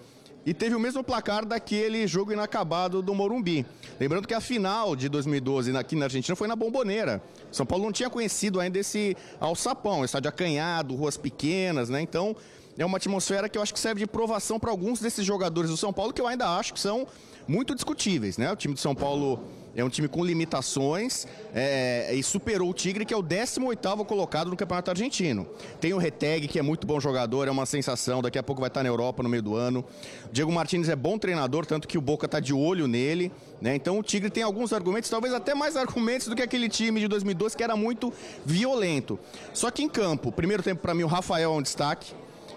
e 0.45 0.53
teve 0.53 0.75
o 0.75 0.79
mesmo 0.79 1.03
placar 1.03 1.45
daquele 1.45 2.05
jogo 2.05 2.33
inacabado 2.33 3.01
do 3.01 3.13
Morumbi. 3.13 3.65
Lembrando 3.99 4.27
que 4.27 4.33
a 4.33 4.41
final 4.41 4.95
de 4.95 5.07
2012 5.07 5.75
aqui 5.77 5.95
na 5.95 6.05
Argentina 6.05 6.35
foi 6.35 6.47
na 6.47 6.55
Bomboneira. 6.55 7.21
São 7.51 7.65
Paulo 7.65 7.85
não 7.85 7.91
tinha 7.91 8.09
conhecido 8.09 8.59
ainda 8.59 8.77
esse 8.79 9.15
alçapão, 9.39 10.03
estádio 10.03 10.29
acanhado, 10.29 10.95
ruas 10.95 11.15
pequenas, 11.15 11.89
né? 11.89 12.01
Então 12.01 12.35
é 12.77 12.85
uma 12.85 12.97
atmosfera 12.97 13.47
que 13.47 13.57
eu 13.57 13.61
acho 13.61 13.73
que 13.73 13.79
serve 13.79 13.99
de 13.99 14.07
provação 14.07 14.59
para 14.59 14.71
alguns 14.71 14.99
desses 14.99 15.25
jogadores 15.25 15.69
do 15.69 15.77
São 15.77 15.93
Paulo 15.93 16.11
que 16.11 16.21
eu 16.21 16.27
ainda 16.27 16.49
acho 16.57 16.73
que 16.73 16.79
são 16.79 17.07
muito 17.47 17.73
discutíveis, 17.75 18.37
né? 18.37 18.51
O 18.51 18.55
time 18.55 18.73
do 18.73 18.79
São 18.79 18.95
Paulo 18.95 19.39
é 19.75 19.83
um 19.83 19.89
time 19.89 20.07
com 20.07 20.23
limitações 20.23 21.27
é, 21.53 22.13
e 22.13 22.21
superou 22.21 22.69
o 22.69 22.73
Tigre, 22.73 23.05
que 23.05 23.13
é 23.13 23.17
o 23.17 23.23
18º 23.23 24.05
colocado 24.05 24.49
no 24.49 24.55
Campeonato 24.55 24.91
Argentino. 24.91 25.47
Tem 25.79 25.93
o 25.93 25.97
Reteg, 25.97 26.47
que 26.47 26.59
é 26.59 26.61
muito 26.61 26.85
bom 26.85 26.99
jogador, 26.99 27.47
é 27.47 27.51
uma 27.51 27.65
sensação, 27.65 28.21
daqui 28.21 28.37
a 28.37 28.43
pouco 28.43 28.61
vai 28.61 28.67
estar 28.67 28.83
na 28.83 28.89
Europa 28.89 29.23
no 29.23 29.29
meio 29.29 29.41
do 29.41 29.55
ano. 29.55 29.83
Diego 30.31 30.51
Martins 30.51 30.89
é 30.89 30.95
bom 30.95 31.17
treinador, 31.17 31.65
tanto 31.65 31.87
que 31.87 31.97
o 31.97 32.01
Boca 32.01 32.25
está 32.25 32.39
de 32.39 32.53
olho 32.53 32.87
nele. 32.87 33.31
Né? 33.59 33.75
Então 33.75 33.97
o 33.97 34.03
Tigre 34.03 34.29
tem 34.29 34.43
alguns 34.43 34.73
argumentos, 34.73 35.09
talvez 35.09 35.33
até 35.33 35.55
mais 35.55 35.75
argumentos 35.75 36.27
do 36.27 36.35
que 36.35 36.41
aquele 36.41 36.69
time 36.69 36.99
de 36.99 37.07
2012, 37.07 37.55
que 37.55 37.63
era 37.63 37.75
muito 37.75 38.13
violento. 38.45 39.17
Só 39.53 39.71
que 39.71 39.81
em 39.81 39.89
campo, 39.89 40.31
primeiro 40.31 40.61
tempo 40.61 40.81
para 40.81 40.93
mim 40.93 41.03
o 41.03 41.07
Rafael 41.07 41.53
é 41.53 41.57
um 41.57 41.61
destaque. 41.61 42.13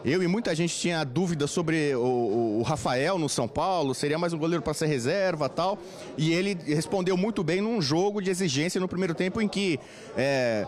Eu 0.07 0.23
e 0.23 0.29
muita 0.29 0.55
gente 0.55 0.73
tinha 0.73 1.03
dúvida 1.03 1.49
sobre 1.49 1.93
o, 1.97 2.61
o, 2.61 2.63
Rafael 2.63 3.19
no 3.19 3.29
São 3.29 3.49
Paulo, 3.49 3.93
seria 3.93 4.17
mais 4.17 4.33
um 4.33 4.39
goleiro 4.39 4.63
para 4.63 4.73
ser 4.73 4.87
reserva 4.87 5.49
tal. 5.49 5.77
E 6.17 6.33
ele 6.33 6.57
respondeu 6.65 7.17
muito 7.17 7.43
bem 7.43 7.61
num 7.61 7.83
jogo 7.83 8.23
de 8.23 8.31
exigência 8.31 8.81
no 8.81 8.87
primeiro 8.87 9.17
tempo 9.17 9.43
em 9.43 9.49
que 9.49 9.81
é, 10.17 10.65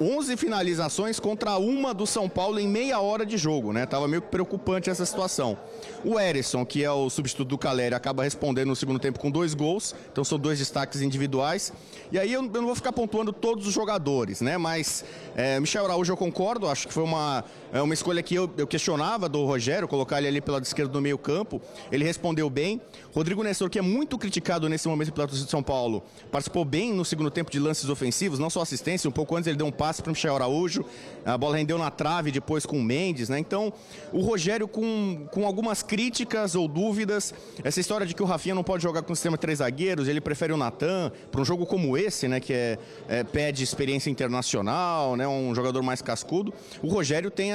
11 0.00 0.36
finalizações 0.36 1.20
contra 1.20 1.56
uma 1.58 1.94
do 1.94 2.08
São 2.08 2.28
Paulo 2.28 2.58
em 2.58 2.66
meia 2.66 3.00
hora 3.00 3.24
de 3.24 3.36
jogo, 3.36 3.72
né? 3.72 3.86
Tava 3.86 4.08
meio 4.08 4.20
preocupante 4.20 4.90
essa 4.90 5.06
situação. 5.06 5.56
O 6.04 6.18
Erisson, 6.18 6.66
que 6.66 6.82
é 6.82 6.90
o 6.90 7.08
substituto 7.08 7.50
do 7.50 7.58
Caleri, 7.58 7.94
acaba 7.94 8.24
respondendo 8.24 8.68
no 8.68 8.76
segundo 8.76 8.98
tempo 8.98 9.20
com 9.20 9.30
dois 9.30 9.54
gols, 9.54 9.94
então 10.10 10.24
são 10.24 10.40
dois 10.40 10.58
destaques 10.58 11.02
individuais. 11.02 11.72
E 12.10 12.18
aí 12.18 12.32
eu, 12.32 12.42
não 12.42 12.66
vou 12.66 12.74
ficar 12.74 12.92
pontuando 12.92 13.32
todos 13.32 13.64
os 13.64 13.72
jogadores, 13.72 14.40
né? 14.40 14.58
Mas 14.58 15.04
é, 15.36 15.60
Michel 15.60 15.84
Araújo 15.84 16.12
eu 16.12 16.16
concordo, 16.16 16.68
acho 16.68 16.88
que 16.88 16.92
foi 16.92 17.04
uma, 17.04 17.44
é 17.72 17.80
uma 17.80 17.94
escolha 17.94 18.22
que 18.22 18.34
eu, 18.34 18.50
eu 18.58 18.66
questionava 18.66 19.28
do 19.28 19.44
Rogério, 19.44 19.88
colocar 19.88 20.18
ele 20.18 20.28
ali 20.28 20.40
pelo 20.40 20.54
lado 20.54 20.64
esquerdo 20.64 20.90
do 20.90 21.00
meio 21.00 21.16
campo. 21.16 21.60
Ele 21.90 22.04
respondeu 22.04 22.48
bem. 22.50 22.80
Rodrigo 23.14 23.42
Nestor, 23.42 23.70
que 23.70 23.78
é 23.78 23.82
muito 23.82 24.18
criticado 24.18 24.68
nesse 24.68 24.86
momento 24.86 25.12
pela 25.12 25.26
torcida 25.26 25.46
de 25.46 25.50
São 25.50 25.62
Paulo, 25.62 26.02
participou 26.30 26.64
bem 26.64 26.92
no 26.92 27.04
segundo 27.04 27.30
tempo 27.30 27.50
de 27.50 27.58
lances 27.58 27.88
ofensivos, 27.88 28.38
não 28.38 28.50
só 28.50 28.60
assistência, 28.60 29.08
um 29.08 29.12
pouco 29.12 29.34
antes 29.36 29.46
ele 29.46 29.56
deu 29.56 29.66
um 29.66 29.72
passe 29.72 30.02
para 30.02 30.10
o 30.10 30.12
Michel 30.12 30.34
Araújo, 30.34 30.84
a 31.24 31.38
bola 31.38 31.56
rendeu 31.56 31.78
na 31.78 31.90
trave 31.90 32.30
depois 32.30 32.66
com 32.66 32.78
o 32.78 32.82
Mendes, 32.82 33.28
né? 33.28 33.38
Então, 33.38 33.72
o 34.12 34.20
Rogério 34.20 34.68
com, 34.68 35.26
com 35.30 35.46
algumas 35.46 35.82
críticas 35.82 36.54
ou 36.54 36.68
dúvidas, 36.68 37.32
essa 37.64 37.80
história 37.80 38.06
de 38.06 38.14
que 38.14 38.22
o 38.22 38.26
Rafinha 38.26 38.54
não 38.54 38.64
pode 38.64 38.82
jogar 38.82 39.02
com 39.02 39.12
o 39.12 39.16
sistema 39.16 39.38
três 39.38 39.58
zagueiros, 39.58 40.08
ele 40.08 40.20
prefere 40.20 40.52
o 40.52 40.56
Natan, 40.56 41.10
para 41.30 41.40
um 41.40 41.44
jogo 41.44 41.64
como 41.64 41.96
esse, 41.96 42.28
né, 42.28 42.40
que 42.40 42.52
é, 42.52 42.78
é, 43.08 43.24
pede 43.24 43.62
experiência 43.62 44.10
internacional, 44.10 45.16
né, 45.16 45.26
um 45.26 45.54
jogador 45.54 45.82
mais 45.82 46.02
cascudo, 46.02 46.52
o 46.82 46.88
Rogério 46.88 47.30
tem 47.30 47.52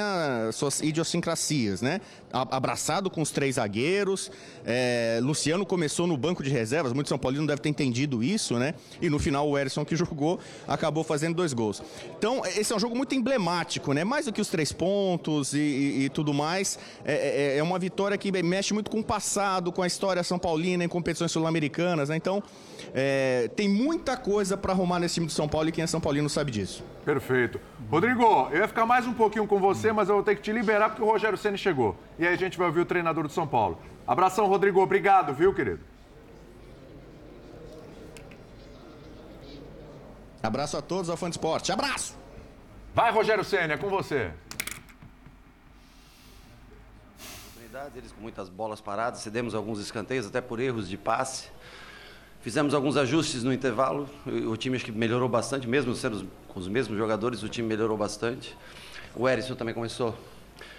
as 0.48 0.56
suas 0.56 0.80
idiosincrasias, 0.80 1.82
né? 1.82 2.00
Abraçado 2.32 3.08
com 3.08 3.22
os 3.22 3.30
três 3.30 3.54
zagueiros, 3.54 4.30
é, 4.66 5.18
Luciano 5.22 5.64
começou 5.64 6.06
no 6.06 6.16
banco 6.16 6.42
de 6.42 6.50
reservas, 6.50 6.92
muito 6.92 7.08
São 7.08 7.18
Paulino 7.18 7.46
deve 7.46 7.60
ter 7.62 7.70
entendido 7.70 8.22
isso, 8.22 8.58
né? 8.58 8.74
E 9.00 9.08
no 9.08 9.18
final 9.18 9.48
o 9.48 9.58
Erisson 9.58 9.84
que 9.84 9.96
jogou 9.96 10.38
acabou 10.66 11.02
fazendo 11.02 11.36
dois 11.36 11.52
gols. 11.52 11.82
Então 12.18 12.42
esse 12.44 12.72
é 12.72 12.76
um 12.76 12.78
jogo 12.78 12.96
muito 12.96 13.14
emblemático, 13.14 13.92
né? 13.92 14.04
Mais 14.04 14.26
do 14.26 14.32
que 14.32 14.40
os 14.40 14.48
três 14.48 14.72
pontos 14.72 15.54
e, 15.54 15.58
e, 15.58 16.04
e 16.04 16.08
tudo 16.08 16.34
mais. 16.34 16.78
É, 17.04 17.54
é, 17.54 17.58
é, 17.58 17.62
uma 17.62 17.78
vitória 17.78 18.16
que 18.18 18.30
mexe 18.42 18.74
muito 18.74 18.90
com 18.90 19.00
o 19.00 19.04
passado, 19.04 19.72
com 19.72 19.82
a 19.82 19.86
história 19.86 20.22
São 20.22 20.38
Paulina 20.38 20.84
em 20.84 20.88
competições 20.88 21.32
sul-americanas, 21.32 22.08
né? 22.08 22.16
Então, 22.16 22.42
é, 22.94 23.48
tem 23.56 23.68
muita 23.68 24.16
coisa 24.16 24.56
para 24.56 24.72
arrumar 24.72 24.98
nesse 24.98 25.14
time 25.14 25.26
do 25.26 25.32
São 25.32 25.48
Paulo 25.48 25.68
e 25.68 25.72
quem 25.72 25.82
é 25.82 25.86
São 25.86 26.00
Paulino 26.00 26.28
sabe 26.28 26.50
disso. 26.50 26.84
Perfeito. 27.04 27.58
Rodrigo, 27.90 28.48
eu 28.52 28.58
ia 28.58 28.68
ficar 28.68 28.84
mais 28.84 29.06
um 29.06 29.14
pouquinho 29.14 29.46
com 29.46 29.58
você, 29.58 29.90
mas 29.92 29.97
eu 30.06 30.16
vou 30.16 30.22
ter 30.22 30.36
que 30.36 30.42
te 30.42 30.52
liberar 30.52 30.90
porque 30.90 31.02
o 31.02 31.06
Rogério 31.06 31.38
Ceni 31.38 31.56
chegou. 31.56 31.96
E 32.18 32.26
aí 32.26 32.34
a 32.34 32.36
gente 32.36 32.58
vai 32.58 32.66
ouvir 32.66 32.80
o 32.80 32.84
treinador 32.84 33.26
do 33.26 33.32
São 33.32 33.46
Paulo. 33.46 33.80
Abração, 34.06 34.46
Rodrigo. 34.46 34.82
Obrigado, 34.82 35.32
viu, 35.32 35.54
querido? 35.54 35.80
Abraço 40.42 40.76
a 40.76 40.82
todos 40.82 41.10
ao 41.10 41.16
Fã 41.16 41.28
de 41.28 41.36
Esporte. 41.36 41.72
Abraço! 41.72 42.16
Vai, 42.94 43.10
Rogério 43.10 43.44
Senna, 43.44 43.74
é 43.74 43.76
com 43.76 43.88
você. 43.88 44.30
Eles 47.94 48.10
com 48.10 48.20
muitas 48.20 48.48
bolas 48.48 48.80
paradas, 48.80 49.20
cedemos 49.20 49.54
alguns 49.54 49.78
escanteios, 49.78 50.26
até 50.26 50.40
por 50.40 50.58
erros 50.58 50.88
de 50.88 50.96
passe. 50.96 51.48
Fizemos 52.40 52.74
alguns 52.74 52.96
ajustes 52.96 53.44
no 53.44 53.52
intervalo. 53.52 54.08
O 54.46 54.56
time 54.56 54.76
acho 54.76 54.84
que 54.84 54.92
melhorou 54.92 55.28
bastante, 55.28 55.68
mesmo 55.68 55.94
sendo 55.94 56.28
com 56.48 56.58
os 56.58 56.66
mesmos 56.66 56.98
jogadores, 56.98 57.42
o 57.42 57.48
time 57.48 57.68
melhorou 57.68 57.96
bastante. 57.96 58.56
O 59.18 59.28
Erisson 59.28 59.56
também 59.56 59.74
começou 59.74 60.16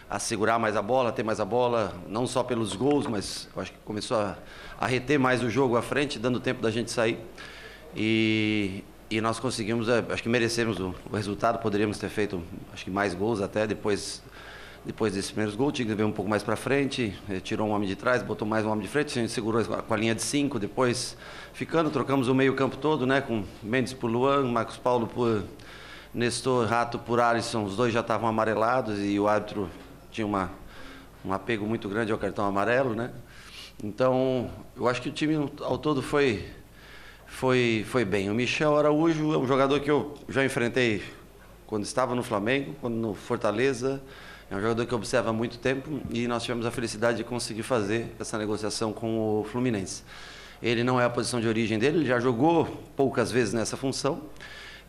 a 0.10 0.18
segurar 0.18 0.58
mais 0.58 0.78
a 0.78 0.82
bola, 0.82 1.12
ter 1.12 1.24
mais 1.24 1.42
a 1.42 1.46
bola, 1.46 1.94
não 2.08 2.26
só 2.26 2.42
pelos 2.42 2.74
gols, 2.74 3.06
mas 3.06 3.50
acho 3.58 3.74
que 3.74 3.78
começou 3.80 4.16
a, 4.16 4.38
a 4.80 4.88
reter 4.88 5.20
mais 5.20 5.44
o 5.44 5.50
jogo 5.50 5.76
à 5.76 5.82
frente, 5.82 6.18
dando 6.18 6.40
tempo 6.40 6.62
da 6.62 6.72
gente 6.72 6.90
sair. 6.90 7.20
E, 7.94 8.82
e 9.12 9.20
nós 9.20 9.42
conseguimos, 9.42 9.90
é, 9.90 10.06
acho 10.10 10.24
que 10.24 10.30
merecemos 10.30 10.80
o, 10.80 10.96
o, 11.12 11.16
resultado, 11.18 11.60
poderíamos 11.60 11.98
ter 11.98 12.08
feito, 12.08 12.42
acho 12.72 12.86
que 12.86 12.90
mais 12.90 13.14
gols 13.14 13.42
até 13.42 13.68
depois 13.68 14.24
depois 14.86 15.14
desses 15.14 15.30
primeiros 15.30 15.58
gols, 15.58 15.78
o 15.78 15.86
veio 15.86 16.08
um 16.08 16.12
pouco 16.12 16.30
mais 16.30 16.42
para 16.42 16.56
frente, 16.56 17.14
eh, 17.30 17.42
tirou 17.42 17.68
um 17.68 17.72
homem 17.72 17.88
de 17.88 17.98
trás, 17.98 18.24
botou 18.24 18.48
mais 18.48 18.66
um 18.66 18.70
homem 18.70 18.82
de 18.82 18.88
frente, 18.88 19.28
segurou 19.28 19.62
com 19.66 19.94
a 19.94 19.98
linha 19.98 20.16
de 20.16 20.22
cinco, 20.22 20.58
depois 20.58 21.18
ficando, 21.52 21.92
trocamos 21.92 22.30
o 22.30 22.34
meio 22.34 22.56
campo 22.56 22.78
todo, 22.78 23.06
né, 23.06 23.20
com 23.20 23.44
Mendes 23.62 23.92
por 23.92 24.10
Luan, 24.10 24.46
Marcos 24.46 24.78
Paulo 24.78 25.06
por 25.06 25.44
Nestor, 26.14 26.68
Rato 26.68 26.98
por 27.00 27.20
Alisson, 27.20 27.64
os 27.64 27.76
dois 27.76 27.94
já 27.94 28.00
estavam 28.00 28.28
amarelados 28.28 29.00
e 29.00 29.20
o 29.20 29.28
árbitro 29.28 29.70
tinha 30.12 30.26
uma, 30.26 30.50
um 31.24 31.32
apego 31.32 31.66
muito 31.66 31.88
grande 31.88 32.12
ao 32.12 32.18
cartão 32.18 32.46
amarelo, 32.46 32.96
né, 32.96 33.12
então 33.84 34.50
eu 34.76 34.88
acho 34.88 35.02
que 35.02 35.10
o 35.10 35.12
time 35.12 35.50
ao 35.62 35.78
todo 35.78 36.02
foi 36.02 36.46
foi, 37.30 37.86
foi 37.88 38.04
bem. 38.04 38.30
O 38.30 38.34
Michel 38.34 38.78
Araújo 38.78 39.34
é 39.34 39.38
um 39.38 39.48
jogador 39.48 39.80
que 39.80 39.90
eu 39.90 40.16
já 40.28 40.44
enfrentei 40.44 41.02
quando 41.66 41.84
estava 41.84 42.16
no 42.16 42.24
Flamengo, 42.24 42.76
quando 42.82 42.96
no 42.96 43.14
Fortaleza. 43.14 44.02
É 44.52 44.56
um 44.56 44.60
jogador 44.60 44.86
que 44.86 44.96
observa 44.96 45.30
há 45.30 45.34
muito 45.34 45.60
tempo 45.60 46.02
e 46.10 46.28
nós 46.28 46.44
tivemos 46.44 46.66
a 46.66 46.72
felicidade 46.72 47.20
de 47.20 47.24
conseguir 47.24 47.62
fazer 47.62 48.08
essa 48.20 48.38
negociação 48.38 48.92
com 48.92 49.40
o 49.40 49.44
Fluminense. 49.44 50.04
Ele 50.62 50.84
não 50.84 51.00
é 51.00 51.06
a 51.06 51.10
posição 51.10 51.40
de 51.40 51.48
origem 51.48 51.78
dele, 51.78 52.00
ele 52.00 52.08
já 52.08 52.20
jogou 52.20 52.66
poucas 52.96 53.32
vezes 53.32 53.54
nessa 53.54 53.78
função. 53.78 54.24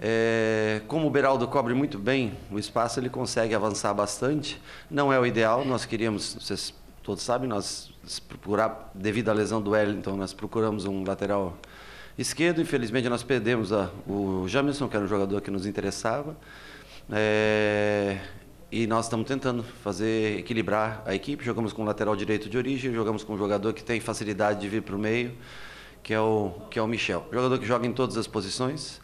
É, 0.02 0.80
como 0.88 1.06
o 1.06 1.10
Beraldo 1.10 1.46
cobre 1.46 1.74
muito 1.74 1.98
bem 1.98 2.32
o 2.50 2.58
espaço, 2.58 2.98
ele 2.98 3.10
consegue 3.10 3.54
avançar 3.54 3.92
bastante. 3.92 4.58
Não 4.90 5.12
é 5.12 5.20
o 5.20 5.26
ideal, 5.26 5.62
nós 5.62 5.84
queríamos, 5.84 6.38
vocês 6.40 6.72
todos 7.02 7.22
sabem, 7.22 7.46
nós 7.46 7.92
procurar, 8.26 8.90
devido 8.94 9.28
à 9.28 9.34
lesão 9.34 9.60
do 9.60 9.72
Wellington, 9.72 10.16
nós 10.16 10.32
procuramos 10.32 10.86
um 10.86 11.04
lateral 11.04 11.54
esquerdo. 12.16 12.62
Infelizmente, 12.62 13.10
nós 13.10 13.22
perdemos 13.22 13.74
a, 13.74 13.90
o 14.08 14.48
Jamerson, 14.48 14.88
que 14.88 14.96
era 14.96 15.04
um 15.04 15.08
jogador 15.08 15.42
que 15.42 15.50
nos 15.50 15.66
interessava. 15.66 16.34
É, 17.12 18.18
e 18.72 18.86
nós 18.86 19.04
estamos 19.04 19.26
tentando 19.26 19.62
fazer 19.84 20.38
equilibrar 20.38 21.02
a 21.04 21.14
equipe. 21.14 21.44
Jogamos 21.44 21.74
com 21.74 21.82
o 21.82 21.84
lateral 21.84 22.16
direito 22.16 22.48
de 22.48 22.56
origem, 22.56 22.94
jogamos 22.94 23.22
com 23.22 23.34
um 23.34 23.38
jogador 23.38 23.74
que 23.74 23.84
tem 23.84 24.00
facilidade 24.00 24.60
de 24.60 24.68
vir 24.68 24.80
para 24.80 24.96
o 24.96 24.98
meio, 24.98 25.32
que 26.02 26.14
é 26.14 26.20
o 26.20 26.52
que 26.70 26.78
é 26.78 26.82
o 26.82 26.86
Michel. 26.86 27.26
Jogador 27.30 27.58
que 27.58 27.66
joga 27.66 27.86
em 27.86 27.92
todas 27.92 28.16
as 28.16 28.26
posições. 28.26 28.98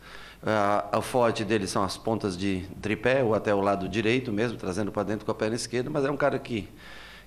O 0.93 1.03
forte 1.03 1.45
dele 1.45 1.67
são 1.67 1.83
as 1.83 1.97
pontas 1.97 2.37
de 2.37 2.65
tripé 2.81 3.23
ou 3.23 3.35
até 3.35 3.55
o 3.55 3.61
lado 3.61 3.89
direito 3.89 4.33
mesmo, 4.33 4.59
trazendo 4.59 4.93
para 4.93 5.03
dentro 5.03 5.25
com 5.25 5.33
a 5.33 5.35
perna 5.35 5.57
esquerda, 5.57 5.91
mas 5.91 6.05
é 6.05 6.11
um 6.11 6.17
cara 6.17 6.39
que 6.39 6.69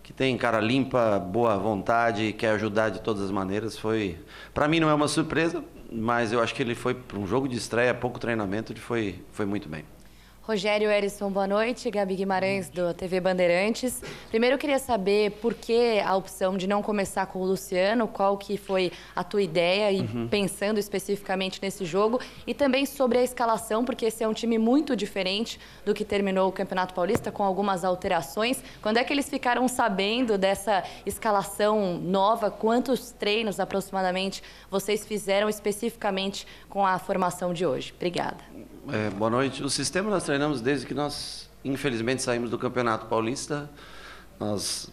que 0.02 0.14
tem 0.14 0.36
cara 0.38 0.60
limpa, 0.60 1.20
boa 1.20 1.56
vontade, 1.56 2.34
quer 2.34 2.50
ajudar 2.52 2.90
de 2.90 3.00
todas 3.00 3.22
as 3.22 3.30
maneiras. 3.30 3.78
Foi, 3.78 4.18
para 4.56 4.68
mim 4.68 4.80
não 4.80 4.90
é 4.90 4.94
uma 4.94 5.08
surpresa, 5.08 5.64
mas 5.92 6.34
eu 6.34 6.42
acho 6.42 6.56
que 6.56 6.64
ele 6.64 6.74
foi 6.74 6.96
para 6.96 7.20
um 7.20 7.28
jogo 7.28 7.48
de 7.48 7.56
estreia, 7.56 7.94
pouco 7.94 8.18
treinamento, 8.18 8.72
ele 8.74 8.80
foi, 8.80 9.24
foi 9.32 9.46
muito 9.46 9.70
bem. 9.70 9.86
Rogério 10.50 10.90
Erisson, 10.90 11.30
boa 11.30 11.46
noite. 11.46 11.92
Gabi 11.92 12.16
Guimarães, 12.16 12.72
do 12.72 12.92
TV 12.92 13.20
Bandeirantes. 13.20 14.02
Primeiro, 14.32 14.56
eu 14.56 14.58
queria 14.58 14.80
saber 14.80 15.34
por 15.34 15.54
que 15.54 16.00
a 16.00 16.16
opção 16.16 16.58
de 16.58 16.66
não 16.66 16.82
começar 16.82 17.28
com 17.28 17.38
o 17.40 17.46
Luciano, 17.46 18.08
qual 18.08 18.36
que 18.36 18.58
foi 18.58 18.92
a 19.16 19.24
tua 19.24 19.44
ideia 19.44 19.92
e 19.92 20.02
uhum. 20.02 20.28
pensando 20.28 20.80
especificamente 20.80 21.62
nesse 21.62 21.86
jogo. 21.86 22.20
E 22.48 22.56
também 22.56 22.88
sobre 22.88 23.20
a 23.20 23.24
escalação, 23.24 23.86
porque 23.86 24.08
esse 24.08 24.24
é 24.24 24.28
um 24.28 24.34
time 24.34 24.58
muito 24.58 24.96
diferente 24.96 25.60
do 25.86 25.94
que 25.94 26.04
terminou 26.04 26.50
o 26.50 26.52
Campeonato 26.52 26.96
Paulista, 26.96 27.32
com 27.32 27.44
algumas 27.44 27.86
alterações. 27.86 28.64
Quando 28.82 28.98
é 28.98 29.04
que 29.04 29.14
eles 29.14 29.30
ficaram 29.30 29.68
sabendo 29.68 30.36
dessa 30.36 30.84
escalação 31.06 32.00
nova? 32.00 32.50
Quantos 32.50 33.12
treinos, 33.12 33.60
aproximadamente, 33.60 34.42
vocês 34.72 35.06
fizeram 35.06 35.48
especificamente 35.48 36.48
com 36.68 36.84
a 36.84 36.98
formação 36.98 37.54
de 37.54 37.68
hoje? 37.68 37.94
Obrigada. 37.96 38.44
É, 38.92 39.08
boa 39.12 39.30
noite. 39.30 39.64
O 39.64 39.70
sistema 39.70 40.10
nós 40.10 40.24
treinamos 40.24 40.62
desde 40.62 40.88
que 40.88 40.96
nós, 40.96 41.48
infelizmente, 41.64 42.24
saímos 42.24 42.50
do 42.50 42.58
Campeonato 42.58 43.06
Paulista. 43.06 43.70
Nós, 44.40 44.90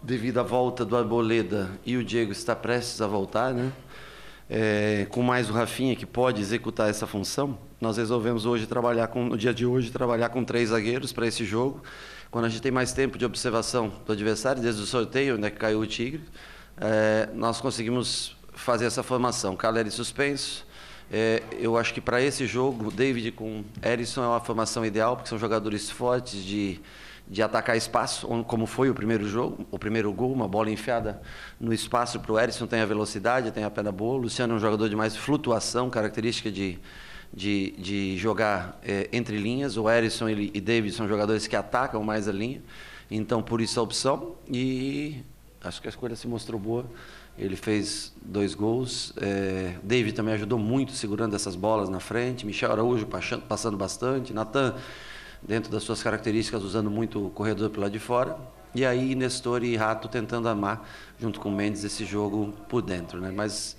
devido 0.00 0.38
à 0.38 0.44
volta 0.44 0.84
do 0.84 0.96
Arboleda 0.96 1.68
e 1.84 1.96
o 1.96 2.04
Diego 2.04 2.30
está 2.30 2.54
prestes 2.54 3.00
a 3.00 3.06
voltar, 3.08 3.52
né? 3.52 3.72
É, 4.48 5.08
com 5.10 5.22
mais 5.22 5.50
o 5.50 5.52
Rafinha 5.52 5.96
que 5.96 6.06
pode 6.06 6.40
executar 6.40 6.88
essa 6.88 7.04
função, 7.04 7.58
nós 7.80 7.96
resolvemos 7.96 8.46
hoje 8.46 8.64
trabalhar 8.64 9.08
com, 9.08 9.24
no 9.24 9.36
dia 9.36 9.52
de 9.52 9.66
hoje, 9.66 9.90
trabalhar 9.90 10.28
com 10.28 10.44
três 10.44 10.68
zagueiros 10.68 11.12
para 11.12 11.26
esse 11.26 11.44
jogo. 11.44 11.82
Quando 12.30 12.44
a 12.44 12.48
gente 12.48 12.62
tem 12.62 12.70
mais 12.70 12.92
tempo 12.92 13.18
de 13.18 13.24
observação 13.24 13.92
do 14.06 14.12
adversário, 14.12 14.62
desde 14.62 14.80
o 14.80 14.86
sorteio, 14.86 15.34
onde 15.36 15.46
é 15.46 15.50
que 15.50 15.58
caiu 15.58 15.80
o 15.80 15.86
Tigre, 15.86 16.22
é, 16.76 17.28
nós 17.34 17.60
conseguimos 17.60 18.36
fazer 18.54 18.84
essa 18.84 19.02
formação. 19.02 19.56
Caleri 19.56 19.90
suspenso, 19.90 20.64
é, 21.10 21.42
eu 21.58 21.76
acho 21.76 21.92
que 21.92 22.00
para 22.00 22.22
esse 22.22 22.46
jogo, 22.46 22.90
David 22.90 23.32
com 23.32 23.64
Erisson 23.82 24.22
é 24.22 24.26
uma 24.26 24.40
formação 24.40 24.84
ideal, 24.84 25.16
porque 25.16 25.28
são 25.28 25.38
jogadores 25.38 25.90
fortes 25.90 26.42
de, 26.42 26.80
de 27.28 27.42
atacar 27.42 27.76
espaço, 27.76 28.26
como 28.44 28.66
foi 28.66 28.90
o 28.90 28.94
primeiro 28.94 29.28
jogo, 29.28 29.66
o 29.70 29.78
primeiro 29.78 30.12
gol, 30.12 30.32
uma 30.32 30.48
bola 30.48 30.70
enfiada 30.70 31.20
no 31.60 31.72
espaço 31.72 32.20
para 32.20 32.32
o 32.32 32.38
Erisson, 32.38 32.66
tem 32.66 32.80
a 32.80 32.86
velocidade, 32.86 33.50
tem 33.50 33.64
a 33.64 33.70
perna 33.70 33.92
boa. 33.92 34.14
O 34.14 34.18
Luciano 34.18 34.54
é 34.54 34.56
um 34.56 34.60
jogador 34.60 34.88
de 34.88 34.96
mais 34.96 35.16
flutuação, 35.16 35.90
característica 35.90 36.50
de, 36.50 36.78
de, 37.32 37.72
de 37.78 38.16
jogar 38.16 38.78
é, 38.82 39.08
entre 39.12 39.36
linhas. 39.36 39.76
O 39.76 39.88
Erisson 39.90 40.28
e, 40.28 40.50
e 40.54 40.60
David 40.60 40.94
são 40.94 41.08
jogadores 41.08 41.46
que 41.46 41.56
atacam 41.56 42.02
mais 42.02 42.28
a 42.28 42.32
linha, 42.32 42.62
então 43.10 43.42
por 43.42 43.60
isso 43.60 43.78
a 43.80 43.82
opção. 43.82 44.34
E 44.48 45.22
acho 45.62 45.80
que 45.80 45.88
a 45.88 45.90
escolha 45.90 46.16
se 46.16 46.26
mostrou 46.26 46.58
boa. 46.58 46.86
Ele 47.38 47.56
fez 47.56 48.12
dois 48.22 48.54
gols. 48.54 49.12
É, 49.16 49.74
David 49.82 50.14
também 50.14 50.34
ajudou 50.34 50.58
muito 50.58 50.92
segurando 50.92 51.34
essas 51.34 51.56
bolas 51.56 51.88
na 51.88 52.00
frente. 52.00 52.44
Michel 52.44 52.70
Araújo 52.70 53.06
passando 53.48 53.76
bastante. 53.76 54.32
Natan, 54.32 54.74
dentro 55.42 55.70
das 55.70 55.82
suas 55.82 56.02
características, 56.02 56.62
usando 56.62 56.90
muito 56.90 57.26
o 57.26 57.30
corredor 57.30 57.70
pelo 57.70 57.82
lado 57.82 57.92
de 57.92 57.98
fora. 57.98 58.36
E 58.74 58.84
aí 58.86 59.14
Nestor 59.14 59.64
e 59.64 59.76
Rato 59.76 60.08
tentando 60.08 60.48
amar, 60.48 60.88
junto 61.18 61.40
com 61.40 61.50
Mendes, 61.50 61.84
esse 61.84 62.04
jogo 62.04 62.54
por 62.68 62.80
dentro. 62.80 63.20
Né? 63.20 63.30
Mas 63.34 63.76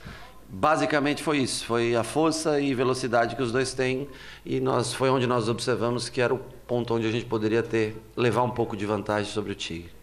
basicamente 0.49 1.23
foi 1.23 1.39
isso. 1.39 1.65
Foi 1.65 1.95
a 1.95 2.03
força 2.03 2.59
e 2.59 2.73
velocidade 2.73 3.35
que 3.35 3.41
os 3.41 3.51
dois 3.51 3.73
têm. 3.73 4.07
E 4.45 4.59
nós, 4.59 4.93
foi 4.93 5.09
onde 5.09 5.27
nós 5.27 5.47
observamos 5.47 6.09
que 6.09 6.21
era 6.21 6.33
o 6.33 6.39
ponto 6.67 6.93
onde 6.93 7.07
a 7.07 7.11
gente 7.11 7.25
poderia 7.25 7.63
ter, 7.63 7.95
levar 8.15 8.43
um 8.43 8.51
pouco 8.51 8.75
de 8.75 8.85
vantagem 8.85 9.31
sobre 9.31 9.51
o 9.51 9.55
Tigre. 9.55 10.02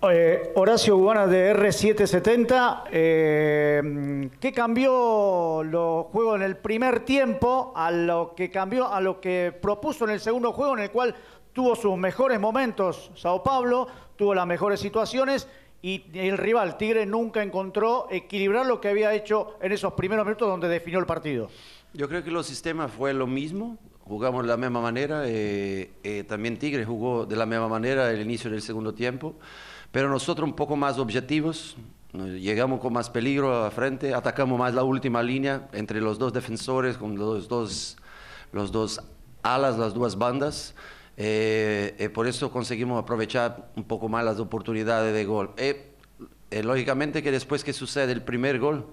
Eh, 0.00 0.52
Horacio 0.54 0.96
Gubana 0.96 1.26
de 1.26 1.52
R770, 1.56 2.84
eh, 2.92 4.30
¿qué 4.38 4.52
cambió 4.52 5.64
los 5.64 6.06
juegos 6.06 6.36
en 6.36 6.42
el 6.42 6.56
primer 6.56 7.00
tiempo 7.00 7.72
a 7.74 7.90
lo 7.90 8.32
que 8.36 8.48
cambió, 8.48 8.86
a 8.92 9.00
lo 9.00 9.20
que 9.20 9.52
propuso 9.60 10.04
en 10.04 10.12
el 10.12 10.20
segundo 10.20 10.52
juego, 10.52 10.74
en 10.76 10.84
el 10.84 10.92
cual 10.92 11.16
tuvo 11.52 11.74
sus 11.74 11.96
mejores 11.98 12.38
momentos 12.38 13.10
Sao 13.16 13.42
Paulo, 13.42 13.88
tuvo 14.14 14.36
las 14.36 14.46
mejores 14.46 14.78
situaciones 14.78 15.48
y 15.82 16.04
el 16.14 16.38
rival 16.38 16.76
Tigre 16.76 17.04
nunca 17.04 17.42
encontró 17.42 18.06
equilibrar 18.08 18.66
lo 18.66 18.80
que 18.80 18.90
había 18.90 19.12
hecho 19.14 19.56
en 19.60 19.72
esos 19.72 19.94
primeros 19.94 20.24
minutos 20.24 20.46
donde 20.46 20.68
definió 20.68 21.00
el 21.00 21.06
partido? 21.06 21.48
Yo 21.92 22.08
creo 22.08 22.22
que 22.22 22.30
los 22.30 22.46
sistemas 22.46 22.92
fue 22.92 23.12
lo 23.12 23.26
mismo, 23.26 23.76
jugamos 24.04 24.42
de 24.42 24.48
la 24.48 24.56
misma 24.56 24.80
manera, 24.80 25.22
eh, 25.24 26.24
también 26.28 26.56
Tigre 26.56 26.84
jugó 26.84 27.26
de 27.26 27.34
la 27.34 27.46
misma 27.46 27.66
manera 27.66 28.08
el 28.12 28.20
inicio 28.20 28.48
del 28.48 28.62
segundo 28.62 28.94
tiempo. 28.94 29.34
Pero 29.92 30.08
nosotros 30.08 30.48
un 30.48 30.54
poco 30.54 30.76
más 30.76 30.98
objetivos, 30.98 31.76
llegamos 32.12 32.80
con 32.80 32.92
más 32.92 33.10
peligro 33.10 33.64
a 33.64 33.70
frente, 33.70 34.14
atacamos 34.14 34.58
más 34.58 34.74
la 34.74 34.84
última 34.84 35.22
línea 35.22 35.68
entre 35.72 36.00
los 36.00 36.18
dos 36.18 36.32
defensores, 36.32 36.96
con 36.96 37.16
los 37.16 37.48
dos 37.48 37.96
los 38.52 38.72
dos 38.72 39.00
alas, 39.42 39.78
las 39.78 39.94
duas 39.94 40.16
bandas. 40.16 40.74
Eh, 41.16 41.96
eh, 41.98 42.08
por 42.08 42.26
eso 42.26 42.50
conseguimos 42.50 43.02
aprovechar 43.02 43.70
un 43.76 43.84
poco 43.84 44.08
más 44.08 44.24
las 44.24 44.38
oportunidades 44.38 45.12
de 45.12 45.24
gol. 45.24 45.52
Eh, 45.56 45.94
eh, 46.50 46.62
lógicamente 46.62 47.22
que 47.22 47.30
después 47.30 47.62
que 47.62 47.72
sucede 47.72 48.12
el 48.12 48.22
primer 48.22 48.58
gol, 48.58 48.86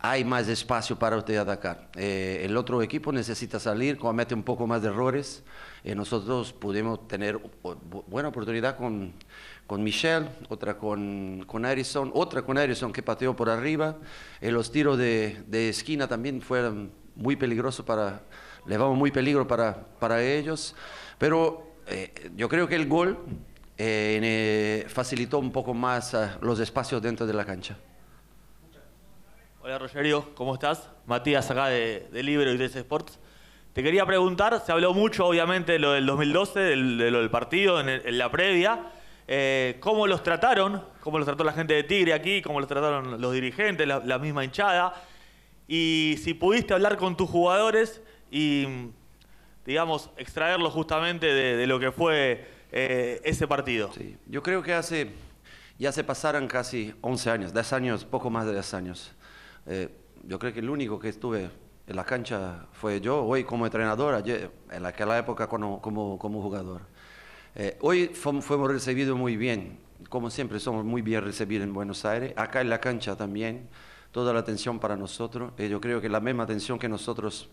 hay 0.00 0.24
más 0.24 0.48
espacio 0.48 0.98
para 0.98 1.16
usted 1.16 1.36
atacar. 1.36 1.90
Eh, 1.96 2.42
el 2.44 2.56
otro 2.56 2.80
equipo 2.82 3.12
necesita 3.12 3.58
salir, 3.58 3.98
comete 3.98 4.34
un 4.34 4.44
poco 4.44 4.66
más 4.66 4.82
de 4.82 4.88
errores. 4.88 5.42
Eh, 5.84 5.94
nosotros 5.94 6.52
pudimos 6.52 7.06
tener 7.08 7.38
buena 8.06 8.28
oportunidad 8.28 8.76
con, 8.76 9.12
con 9.68 9.84
Michel, 9.84 10.26
otra 10.48 10.78
con, 10.78 11.44
con 11.46 11.64
Harrison, 11.66 12.10
otra 12.14 12.40
con 12.42 12.56
Harrison 12.56 12.90
que 12.90 13.02
pateó 13.02 13.36
por 13.36 13.50
arriba. 13.50 13.96
Eh, 14.40 14.50
los 14.50 14.72
tiros 14.72 14.96
de, 14.98 15.42
de 15.46 15.68
esquina 15.68 16.08
también 16.08 16.40
fueron 16.40 16.90
muy 17.14 17.36
peligrosos 17.36 17.84
para, 17.84 18.22
levamos 18.66 18.96
muy 18.96 19.10
peligro 19.10 19.46
para, 19.46 19.84
para 20.00 20.22
ellos. 20.24 20.74
Pero 21.18 21.74
eh, 21.86 22.30
yo 22.34 22.48
creo 22.48 22.66
que 22.66 22.76
el 22.76 22.88
gol 22.88 23.18
eh, 23.76 24.18
eh, 24.22 24.86
facilitó 24.88 25.38
un 25.38 25.52
poco 25.52 25.74
más 25.74 26.14
ah, 26.14 26.38
los 26.40 26.58
espacios 26.60 27.02
dentro 27.02 27.26
de 27.26 27.34
la 27.34 27.44
cancha. 27.44 27.76
Hola 29.60 29.78
Rogerio, 29.78 30.34
¿cómo 30.34 30.54
estás? 30.54 30.88
Matías 31.06 31.50
acá 31.50 31.66
de, 31.66 32.08
de 32.10 32.22
Libro 32.22 32.50
y 32.50 32.56
3 32.56 32.74
Sports. 32.76 33.18
Te 33.74 33.82
quería 33.82 34.06
preguntar, 34.06 34.62
se 34.64 34.72
habló 34.72 34.94
mucho 34.94 35.26
obviamente 35.26 35.72
de 35.72 35.78
lo 35.78 35.92
del 35.92 36.06
2012, 36.06 36.58
del, 36.58 36.96
de 36.96 37.10
lo 37.10 37.18
del 37.18 37.28
partido 37.30 37.78
en, 37.80 37.90
el- 37.90 38.06
en 38.06 38.16
la 38.16 38.30
previa. 38.30 38.92
Eh, 39.30 39.76
¿Cómo 39.80 40.06
los 40.06 40.22
trataron? 40.22 40.82
¿Cómo 41.00 41.18
los 41.18 41.26
trató 41.26 41.44
la 41.44 41.52
gente 41.52 41.74
de 41.74 41.82
Tigre 41.82 42.14
aquí? 42.14 42.40
¿Cómo 42.40 42.60
los 42.60 42.68
trataron 42.68 43.20
los 43.20 43.32
dirigentes, 43.34 43.86
la, 43.86 44.00
la 44.00 44.18
misma 44.18 44.42
hinchada? 44.42 44.94
Y 45.68 46.16
si 46.22 46.32
pudiste 46.32 46.72
hablar 46.72 46.96
con 46.96 47.14
tus 47.14 47.28
jugadores 47.28 48.00
y, 48.30 48.66
digamos, 49.66 50.10
extraerlos 50.16 50.72
justamente 50.72 51.26
de, 51.26 51.56
de 51.58 51.66
lo 51.66 51.78
que 51.78 51.92
fue 51.92 52.48
eh, 52.72 53.20
ese 53.22 53.46
partido. 53.46 53.92
Sí, 53.92 54.16
yo 54.26 54.42
creo 54.42 54.62
que 54.62 54.72
hace, 54.72 55.10
ya 55.78 55.92
se 55.92 56.04
pasaron 56.04 56.48
casi 56.48 56.94
11 57.02 57.30
años, 57.30 57.52
10 57.52 57.72
años, 57.74 58.04
poco 58.06 58.30
más 58.30 58.46
de 58.46 58.52
10 58.52 58.74
años. 58.74 59.12
Eh, 59.66 59.88
yo 60.24 60.38
creo 60.38 60.54
que 60.54 60.60
el 60.60 60.70
único 60.70 60.98
que 60.98 61.10
estuve 61.10 61.50
en 61.86 61.96
la 61.96 62.04
cancha 62.04 62.66
fue 62.72 63.02
yo, 63.02 63.22
hoy 63.24 63.44
como 63.44 63.66
entrenador, 63.66 64.14
ayer, 64.14 64.50
en 64.70 64.86
aquella 64.86 65.18
época 65.18 65.46
como, 65.46 65.82
como, 65.82 66.18
como 66.18 66.40
jugador. 66.40 66.82
Eh, 67.54 67.76
hoy 67.80 68.08
fuimos 68.08 68.70
recibidos 68.70 69.16
muy 69.16 69.36
bien, 69.36 69.78
como 70.08 70.30
siempre 70.30 70.60
somos 70.60 70.84
muy 70.84 71.02
bien 71.02 71.24
recibidos 71.24 71.64
en 71.64 71.72
Buenos 71.72 72.04
Aires, 72.04 72.32
acá 72.36 72.60
en 72.60 72.68
la 72.68 72.80
cancha 72.80 73.16
también, 73.16 73.68
toda 74.12 74.32
la 74.32 74.40
atención 74.40 74.78
para 74.78 74.96
nosotros. 74.96 75.52
Eh, 75.58 75.68
yo 75.68 75.80
creo 75.80 76.00
que 76.00 76.08
la 76.08 76.20
misma 76.20 76.44
atención 76.44 76.78
que 76.78 76.88
nosotros 76.88 77.48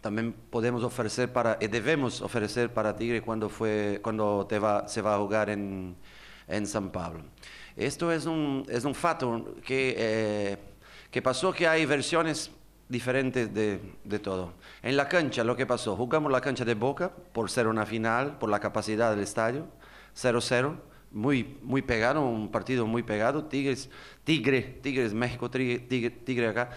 también 0.00 0.32
podemos 0.32 0.82
ofrecer 0.82 1.32
para, 1.32 1.58
y 1.60 1.66
debemos 1.66 2.20
ofrecer 2.20 2.72
para 2.72 2.96
Tigre 2.96 3.20
cuando, 3.20 3.48
fue, 3.48 4.00
cuando 4.02 4.46
se 4.86 5.02
va 5.02 5.14
a 5.14 5.18
jugar 5.18 5.50
en, 5.50 5.96
en 6.48 6.66
San 6.66 6.90
Pablo. 6.90 7.22
Esto 7.76 8.10
es 8.10 8.26
un, 8.26 8.64
es 8.68 8.84
un 8.84 8.94
fato 8.94 9.54
que, 9.64 9.94
eh, 9.96 10.56
que 11.10 11.22
pasó 11.22 11.52
que 11.52 11.68
hay 11.68 11.86
versiones 11.86 12.50
diferentes 12.88 13.52
de, 13.52 13.80
de 14.04 14.18
todo. 14.18 14.54
En 14.82 14.96
la 14.96 15.08
cancha, 15.08 15.44
lo 15.44 15.56
que 15.56 15.66
pasó, 15.66 15.96
jugamos 15.96 16.32
la 16.32 16.40
cancha 16.40 16.64
de 16.64 16.74
Boca 16.74 17.10
por 17.32 17.50
ser 17.50 17.66
una 17.66 17.84
final, 17.86 18.38
por 18.38 18.48
la 18.50 18.60
capacidad 18.60 19.10
del 19.10 19.20
estadio, 19.20 19.66
0-0, 20.16 20.74
muy, 21.10 21.58
muy 21.62 21.82
pegado, 21.82 22.22
un 22.26 22.50
partido 22.50 22.86
muy 22.86 23.02
pegado, 23.02 23.44
Tigres, 23.44 23.88
Tigre, 24.24 24.62
Tigres 24.82 25.12
México, 25.14 25.50
Tigre, 25.50 25.78
Tigre, 25.80 26.10
Tigre 26.10 26.48
acá. 26.48 26.70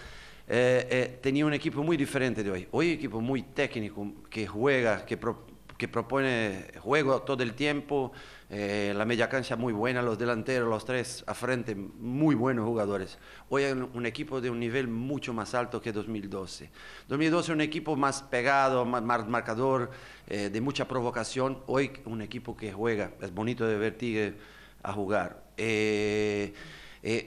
Eh, 0.48 0.86
eh, 0.90 1.18
tenía 1.22 1.46
un 1.46 1.54
equipo 1.54 1.82
muy 1.82 1.96
diferente 1.96 2.42
de 2.42 2.50
hoy. 2.50 2.68
Hoy 2.72 2.90
equipo 2.90 3.20
muy 3.20 3.42
técnico, 3.42 4.06
que 4.28 4.46
juega, 4.46 5.04
que, 5.06 5.16
pro- 5.16 5.46
que 5.78 5.88
propone 5.88 6.66
juego 6.80 7.22
todo 7.22 7.42
el 7.42 7.54
tiempo, 7.54 8.12
eh, 8.54 8.92
la 8.94 9.06
media 9.06 9.30
cancha 9.30 9.56
muy 9.56 9.72
buena, 9.72 10.02
los 10.02 10.18
delanteros, 10.18 10.68
los 10.68 10.84
tres 10.84 11.24
a 11.26 11.32
frente, 11.32 11.74
muy 11.74 12.34
buenos 12.34 12.66
jugadores. 12.66 13.18
Hoy 13.48 13.64
hay 13.64 13.72
un, 13.72 14.04
equipo 14.04 14.42
de 14.42 14.50
un 14.50 14.60
nivel 14.60 14.88
mucho 14.88 15.32
más 15.32 15.54
alto 15.54 15.80
que 15.80 15.90
2012. 15.90 16.70
2012 17.08 17.52
un 17.52 17.62
equipo 17.62 17.96
más 17.96 18.22
pegado, 18.22 18.84
más, 18.84 19.26
marcador, 19.26 19.90
eh, 20.26 20.50
de 20.50 20.60
mucha 20.60 20.86
provocación. 20.86 21.62
Hoy 21.66 21.92
un 22.04 22.20
equipo 22.20 22.54
que 22.54 22.72
juega, 22.72 23.12
es 23.22 23.32
bonito 23.32 23.66
de 23.66 23.78
ver 23.78 23.96
Tigre 23.96 24.34
a 24.82 24.92
jugar. 24.92 25.44
Eh, 25.56 26.52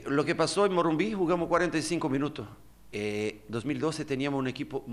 lo 0.06 0.24
que 0.24 0.36
pasó 0.36 0.68
en 0.68 0.74
Morumbí, 0.74 1.14
jugamos 1.14 1.50
45 1.50 2.08
minutos. 2.08 2.48
Eh, 2.92 3.42
2012 3.50 4.06
teníamos 4.06 4.40
un 4.40 4.48
equipo 4.48 4.86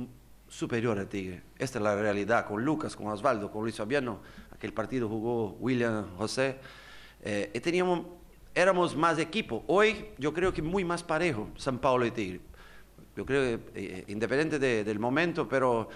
superior 0.48 0.98
a 0.98 1.08
Tigre. 1.08 1.42
Esta 1.56 1.78
es 1.78 1.82
la 1.82 1.94
realidad, 1.94 2.46
con 2.46 2.64
Lucas, 2.64 2.96
con 2.96 3.06
Osvaldo, 3.06 3.50
con 3.50 3.62
Luis 3.62 3.76
Fabiano. 3.76 4.20
Aquel 4.62 4.72
partido 4.74 5.08
jugó 5.08 5.56
William 5.58 6.06
José. 6.16 6.56
Eh, 7.24 7.50
y 7.52 7.58
teníamos, 7.58 8.02
éramos 8.54 8.94
más 8.94 9.18
equipo. 9.18 9.64
Hoy 9.66 10.06
yo 10.18 10.32
creo 10.32 10.52
que 10.54 10.62
muy 10.62 10.84
más 10.84 11.02
parejo 11.02 11.48
San 11.56 11.78
Paulo 11.80 12.06
y 12.06 12.12
Tigre. 12.12 12.40
Yo 13.16 13.26
creo 13.26 13.42
que 13.58 13.64
eh, 13.74 14.04
independiente 14.06 14.60
de- 14.60 14.84
del 14.84 15.00
momento, 15.00 15.48
pero 15.48 15.88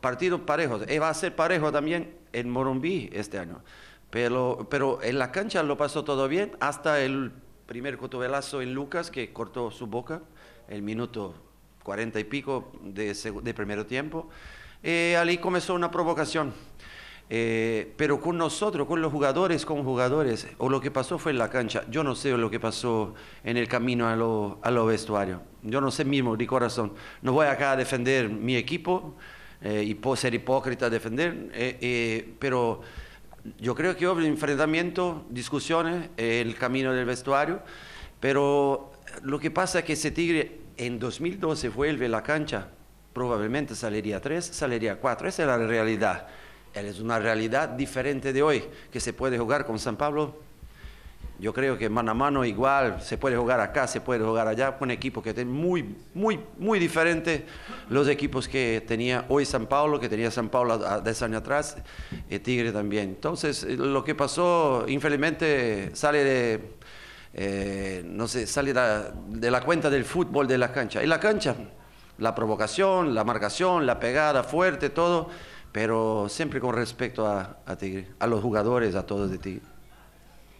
partido 0.00 0.46
parejo. 0.46 0.80
Y 0.88 0.96
va 0.96 1.10
a 1.10 1.14
ser 1.14 1.36
parejo 1.36 1.70
también 1.70 2.16
en 2.32 2.48
Morumbí 2.48 3.10
este 3.12 3.38
año. 3.38 3.60
Pero, 4.08 4.66
pero 4.70 5.02
en 5.02 5.18
la 5.18 5.30
cancha 5.30 5.62
lo 5.62 5.76
pasó 5.76 6.02
todo 6.02 6.26
bien 6.26 6.52
hasta 6.58 7.02
el 7.02 7.32
primer 7.66 7.98
cotovelazo 7.98 8.62
en 8.62 8.72
Lucas 8.72 9.10
que 9.10 9.30
cortó 9.34 9.70
su 9.70 9.88
boca, 9.88 10.22
el 10.68 10.80
minuto 10.80 11.34
40 11.82 12.18
y 12.18 12.24
pico 12.24 12.72
de, 12.80 13.12
de 13.12 13.52
primer 13.52 13.84
tiempo. 13.84 14.30
Eh, 14.82 15.16
ahí 15.18 15.36
comenzó 15.36 15.74
una 15.74 15.90
provocación. 15.90 16.54
Eh, 17.28 17.92
pero 17.96 18.20
con 18.20 18.38
nosotros, 18.38 18.86
con 18.86 19.02
los 19.02 19.12
jugadores, 19.12 19.66
con 19.66 19.82
jugadores, 19.82 20.46
o 20.58 20.68
lo 20.68 20.80
que 20.80 20.90
pasó 20.90 21.18
fue 21.18 21.32
en 21.32 21.38
la 21.38 21.50
cancha. 21.50 21.84
Yo 21.90 22.04
no 22.04 22.14
sé 22.14 22.30
lo 22.36 22.50
que 22.50 22.60
pasó 22.60 23.14
en 23.42 23.56
el 23.56 23.66
camino 23.66 24.08
a 24.08 24.14
los 24.14 24.54
a 24.62 24.70
lo 24.70 24.86
vestuarios. 24.86 25.40
Yo 25.62 25.80
no 25.80 25.90
sé 25.90 26.04
mismo 26.04 26.36
de 26.36 26.46
corazón. 26.46 26.92
No 27.22 27.32
voy 27.32 27.46
acá 27.46 27.72
a 27.72 27.76
defender 27.76 28.28
mi 28.28 28.56
equipo 28.56 29.16
eh, 29.60 29.82
y 29.84 29.94
puedo 29.94 30.16
ser 30.16 30.34
hipócrita 30.34 30.88
defender, 30.88 31.50
eh, 31.52 31.78
eh, 31.80 32.34
pero 32.38 32.82
yo 33.58 33.74
creo 33.74 33.96
que 33.96 34.06
hubo 34.06 34.20
enfrentamiento, 34.20 35.24
discusiones, 35.30 36.10
eh, 36.16 36.40
el 36.40 36.56
camino 36.56 36.92
del 36.92 37.04
vestuario, 37.04 37.60
pero 38.20 38.92
lo 39.22 39.38
que 39.38 39.50
pasa 39.50 39.80
es 39.80 39.84
que 39.84 39.92
ese 39.94 40.10
Tigre 40.10 40.60
en 40.76 40.98
2012 40.98 41.68
vuelve 41.70 42.06
a 42.06 42.08
la 42.08 42.22
cancha, 42.22 42.68
probablemente 43.12 43.74
saldría 43.74 44.20
3, 44.20 44.44
saldría 44.44 45.00
4, 45.00 45.28
esa 45.28 45.42
es 45.42 45.48
la 45.48 45.58
realidad. 45.58 46.26
Es 46.76 47.00
una 47.00 47.18
realidad 47.18 47.70
diferente 47.70 48.34
de 48.34 48.42
hoy, 48.42 48.62
que 48.92 49.00
se 49.00 49.14
puede 49.14 49.38
jugar 49.38 49.64
con 49.64 49.78
San 49.78 49.96
Pablo. 49.96 50.36
Yo 51.38 51.54
creo 51.54 51.78
que 51.78 51.88
mano 51.88 52.10
a 52.10 52.14
mano 52.14 52.44
igual, 52.44 53.00
se 53.00 53.16
puede 53.16 53.34
jugar 53.34 53.60
acá, 53.60 53.86
se 53.86 54.02
puede 54.02 54.22
jugar 54.22 54.46
allá, 54.46 54.76
con 54.76 54.90
equipos 54.90 55.24
que 55.24 55.32
tienen 55.32 55.54
muy, 55.54 55.96
muy, 56.12 56.38
muy 56.58 56.78
diferentes 56.78 57.44
los 57.88 58.08
equipos 58.08 58.46
que 58.46 58.84
tenía 58.86 59.24
hoy 59.30 59.46
San 59.46 59.66
Pablo, 59.66 59.98
que 59.98 60.10
tenía 60.10 60.30
San 60.30 60.50
Pablo 60.50 60.74
a 60.74 61.00
10 61.00 61.22
años 61.22 61.40
atrás, 61.40 61.78
y 62.28 62.38
Tigre 62.40 62.72
también. 62.72 63.08
Entonces, 63.08 63.64
eh, 63.64 63.74
lo 63.74 64.04
que 64.04 64.14
pasó, 64.14 64.84
infelizmente, 64.86 65.92
sale 65.94 66.24
de, 66.24 66.60
eh, 67.32 68.02
no 68.04 68.28
sé, 68.28 68.46
sale 68.46 68.74
de 68.74 69.50
la 69.50 69.62
cuenta 69.62 69.88
del 69.88 70.04
fútbol 70.04 70.46
de 70.46 70.58
la 70.58 70.70
cancha. 70.72 71.02
Y 71.02 71.06
la 71.06 71.20
cancha, 71.20 71.56
la 72.18 72.34
provocación, 72.34 73.14
la 73.14 73.24
marcación, 73.24 73.86
la 73.86 73.98
pegada 73.98 74.42
fuerte, 74.42 74.90
todo, 74.90 75.30
pero 75.76 76.26
siempre 76.30 76.58
con 76.58 76.74
respecto 76.74 77.26
a, 77.26 77.58
a 77.66 77.76
Tigre, 77.76 78.06
a 78.18 78.26
los 78.26 78.40
jugadores, 78.40 78.94
a 78.94 79.04
todos 79.04 79.30
de 79.30 79.36
Tigre. 79.36 79.66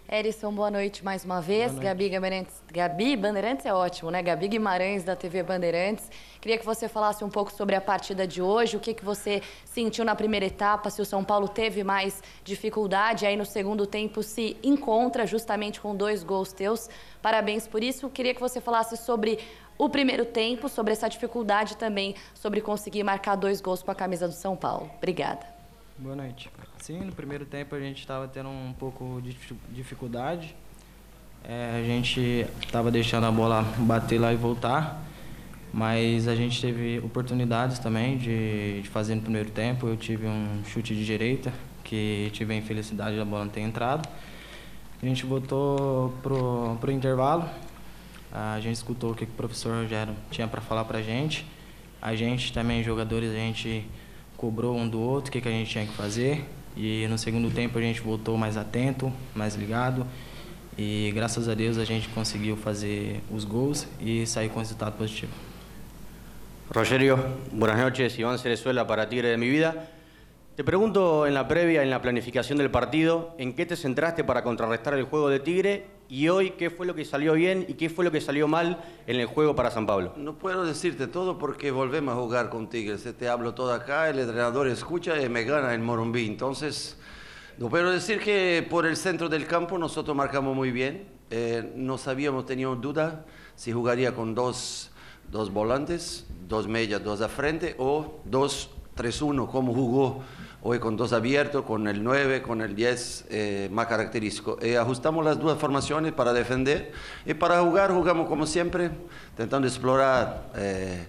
Erison, 0.06 0.52
boa 0.52 0.70
noite 0.70 1.02
mais 1.02 1.24
uma 1.24 1.40
vez. 1.40 1.72
Gabi 1.78 2.10
Bandeirantes, 2.10 2.62
Gabi 2.70 3.16
Bandeirantes 3.16 3.64
é 3.64 3.72
ótimo, 3.72 4.10
né? 4.10 4.22
Gabi 4.22 4.46
Guimarães, 4.46 5.04
da 5.04 5.16
TV 5.16 5.42
Bandeirantes. 5.42 6.10
Queria 6.38 6.58
que 6.58 6.66
você 6.66 6.86
falasse 6.86 7.24
um 7.24 7.30
pouco 7.30 7.50
sobre 7.50 7.74
a 7.74 7.80
partida 7.80 8.26
de 8.26 8.42
hoje, 8.42 8.76
o 8.76 8.80
que, 8.80 8.92
que 8.92 9.02
você 9.02 9.40
sentiu 9.64 10.04
na 10.04 10.14
primeira 10.14 10.44
etapa, 10.44 10.90
se 10.90 11.00
o 11.00 11.04
São 11.06 11.24
Paulo 11.24 11.48
teve 11.48 11.82
mais 11.82 12.22
dificuldade, 12.44 13.24
aí 13.24 13.38
no 13.38 13.46
segundo 13.46 13.86
tempo 13.86 14.22
se 14.22 14.54
encontra 14.62 15.26
justamente 15.26 15.80
com 15.80 15.96
dois 15.96 16.22
gols 16.22 16.52
teus. 16.52 16.90
Parabéns 17.22 17.66
por 17.66 17.82
isso. 17.82 18.10
Queria 18.10 18.34
que 18.34 18.40
você 18.40 18.60
falasse 18.60 18.98
sobre 18.98 19.38
o 19.78 19.88
primeiro 19.88 20.24
tempo, 20.24 20.68
sobre 20.68 20.92
essa 20.92 21.08
dificuldade 21.08 21.76
também, 21.76 22.14
sobre 22.34 22.60
conseguir 22.60 23.02
marcar 23.02 23.36
dois 23.36 23.60
gols 23.60 23.82
com 23.82 23.90
a 23.90 23.94
camisa 23.94 24.26
do 24.26 24.34
São 24.34 24.56
Paulo. 24.56 24.90
Obrigada. 24.96 25.46
Boa 25.98 26.14
noite. 26.14 26.50
Sim, 26.78 27.00
no 27.00 27.12
primeiro 27.12 27.44
tempo 27.46 27.74
a 27.74 27.80
gente 27.80 28.00
estava 28.00 28.28
tendo 28.28 28.48
um 28.48 28.74
pouco 28.78 29.20
de 29.22 29.30
dificu- 29.30 29.60
dificuldade. 29.70 30.54
É, 31.42 31.80
a 31.80 31.82
gente 31.82 32.46
estava 32.60 32.90
deixando 32.90 33.24
a 33.26 33.30
bola 33.30 33.62
bater 33.78 34.20
lá 34.20 34.32
e 34.32 34.36
voltar, 34.36 35.02
mas 35.72 36.28
a 36.28 36.34
gente 36.34 36.60
teve 36.60 36.98
oportunidades 36.98 37.78
também 37.78 38.18
de, 38.18 38.82
de 38.82 38.88
fazer 38.88 39.14
no 39.14 39.22
primeiro 39.22 39.50
tempo. 39.50 39.86
Eu 39.86 39.96
tive 39.96 40.26
um 40.26 40.62
chute 40.66 40.94
de 40.94 41.04
direita, 41.04 41.52
que 41.84 42.30
tive 42.32 42.52
a 42.52 42.56
infelicidade 42.56 43.16
da 43.16 43.24
bola 43.24 43.44
não 43.44 43.50
ter 43.50 43.60
entrado. 43.60 44.08
A 45.00 45.06
gente 45.06 45.24
voltou 45.24 46.12
pro, 46.22 46.76
pro 46.80 46.90
intervalo. 46.90 47.48
A 48.38 48.60
gente 48.60 48.74
escutou 48.74 49.12
o 49.12 49.14
que 49.14 49.24
o 49.24 49.28
professor 49.28 49.82
Rogério 49.82 50.14
tinha 50.30 50.46
para 50.46 50.60
falar 50.60 50.84
para 50.84 50.98
a 50.98 51.02
gente. 51.02 51.46
A 52.02 52.14
gente 52.14 52.52
também, 52.52 52.84
jogadores, 52.84 53.30
a 53.30 53.34
gente 53.34 53.86
cobrou 54.36 54.76
um 54.76 54.86
do 54.86 55.00
outro 55.00 55.30
o 55.30 55.32
que, 55.32 55.40
que 55.40 55.48
a 55.48 55.50
gente 55.50 55.70
tinha 55.70 55.86
que 55.86 55.94
fazer. 55.94 56.44
E 56.76 57.06
no 57.08 57.16
segundo 57.16 57.50
tempo 57.50 57.78
a 57.78 57.80
gente 57.80 58.02
voltou 58.02 58.36
mais 58.36 58.58
atento, 58.58 59.10
mais 59.34 59.54
ligado. 59.54 60.06
E 60.76 61.10
graças 61.14 61.48
a 61.48 61.54
Deus 61.54 61.78
a 61.78 61.86
gente 61.86 62.08
conseguiu 62.10 62.58
fazer 62.58 63.22
os 63.30 63.46
gols 63.46 63.88
e 63.98 64.26
sair 64.26 64.50
com 64.50 64.58
resultado 64.58 64.98
positivo. 64.98 65.32
Rogerio, 66.74 67.16
buenas 67.50 67.78
noches. 67.78 68.18
Iván 68.18 68.36
Cerezuela 68.36 68.86
para 68.86 69.08
Tigre 69.08 69.30
de 69.30 69.38
mi 69.38 69.48
vida. 69.48 69.88
Te 70.56 70.62
pregunto 70.62 71.26
en 71.26 71.32
la 71.32 71.48
previa, 71.48 71.82
en 71.82 71.88
la 71.88 72.02
planificación 72.02 72.58
del 72.58 72.70
partido, 72.70 73.34
¿en 73.38 73.54
qué 73.54 73.64
te 73.64 73.76
centraste 73.76 74.24
para 74.24 74.42
contrarrestar 74.42 74.92
el 74.92 75.04
juego 75.04 75.30
de 75.30 75.40
Tigre? 75.40 75.95
Y 76.08 76.28
hoy, 76.28 76.50
¿qué 76.50 76.70
fue 76.70 76.86
lo 76.86 76.94
que 76.94 77.04
salió 77.04 77.32
bien 77.32 77.66
y 77.68 77.74
qué 77.74 77.90
fue 77.90 78.04
lo 78.04 78.12
que 78.12 78.20
salió 78.20 78.46
mal 78.46 78.80
en 79.06 79.16
el 79.16 79.26
juego 79.26 79.56
para 79.56 79.72
San 79.72 79.86
Pablo? 79.86 80.12
No 80.16 80.38
puedo 80.38 80.64
decirte 80.64 81.08
todo 81.08 81.36
porque 81.36 81.72
volvemos 81.72 82.14
a 82.14 82.16
jugar 82.16 82.48
con 82.48 82.68
Tigres. 82.68 83.02
Te 83.18 83.28
hablo 83.28 83.54
todo 83.54 83.72
acá, 83.72 84.08
el 84.08 84.20
entrenador 84.20 84.68
escucha 84.68 85.20
y 85.20 85.28
me 85.28 85.42
gana 85.42 85.74
el 85.74 85.80
Morumbí. 85.80 86.26
Entonces, 86.26 86.96
no 87.58 87.68
puedo 87.68 87.90
decir 87.90 88.20
que 88.20 88.64
por 88.70 88.86
el 88.86 88.96
centro 88.96 89.28
del 89.28 89.46
campo 89.46 89.78
nosotros 89.78 90.16
marcamos 90.16 90.54
muy 90.54 90.70
bien. 90.70 91.08
Eh, 91.30 91.72
no 91.74 91.98
sabíamos, 91.98 92.46
teníamos 92.46 92.80
duda 92.80 93.24
si 93.56 93.72
jugaría 93.72 94.14
con 94.14 94.34
dos, 94.34 94.90
dos 95.32 95.52
volantes, 95.52 96.24
dos 96.46 96.68
medias, 96.68 97.02
dos 97.02 97.20
a 97.20 97.28
frente 97.28 97.74
o 97.78 98.20
dos 98.24 98.70
3-1, 98.96 99.50
como 99.50 99.74
jugó 99.74 100.22
hoy 100.68 100.80
con 100.80 100.96
dos 100.96 101.12
abiertos, 101.12 101.64
con 101.64 101.86
el 101.86 102.02
9, 102.02 102.42
con 102.42 102.60
el 102.60 102.74
10 102.74 103.26
eh, 103.30 103.68
más 103.70 103.86
característico. 103.86 104.58
Eh, 104.60 104.76
ajustamos 104.76 105.24
las 105.24 105.38
dos 105.38 105.56
formaciones 105.60 106.12
para 106.12 106.32
defender 106.32 106.90
y 107.24 107.34
para 107.34 107.60
jugar 107.60 107.92
jugamos 107.92 108.28
como 108.28 108.46
siempre, 108.46 108.90
intentando 109.30 109.68
explorar 109.68 110.50
eh, 110.56 111.06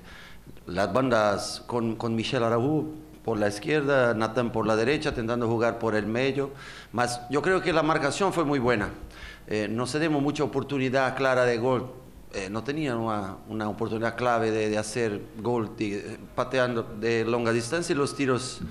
las 0.68 0.94
bandas 0.94 1.64
con, 1.66 1.96
con 1.96 2.14
Michel 2.14 2.44
Araújo 2.44 2.86
por 3.26 3.40
la 3.40 3.48
izquierda, 3.48 4.14
Nathan 4.14 4.52
por 4.52 4.68
la 4.68 4.76
derecha, 4.76 5.10
intentando 5.10 5.48
jugar 5.48 5.80
por 5.80 5.96
el 5.96 6.06
medio. 6.06 6.52
Mas 6.92 7.20
yo 7.32 7.42
creo 7.42 7.60
que 7.60 7.74
la 7.74 7.82
marcación 7.82 8.34
fue 8.34 8.46
muy 8.46 8.60
buena. 8.60 8.92
no 9.72 9.88
se 9.88 9.98
demos 9.98 10.22
mucha 10.22 10.44
oportunidad 10.44 11.16
clara 11.18 11.46
de 11.46 11.58
gol. 11.58 11.92
no 12.52 12.64
tenían 12.64 12.98
una, 12.98 13.38
una, 13.50 13.68
oportunidad 13.70 14.16
clave 14.16 14.52
de, 14.52 14.70
de 14.70 14.78
hacer 14.78 15.20
gol 15.42 15.72
pateando 16.36 16.84
de 16.84 17.26
longa 17.26 17.52
distancia 17.52 17.94
y 17.94 17.98
los 17.98 18.16
tiros 18.16 18.62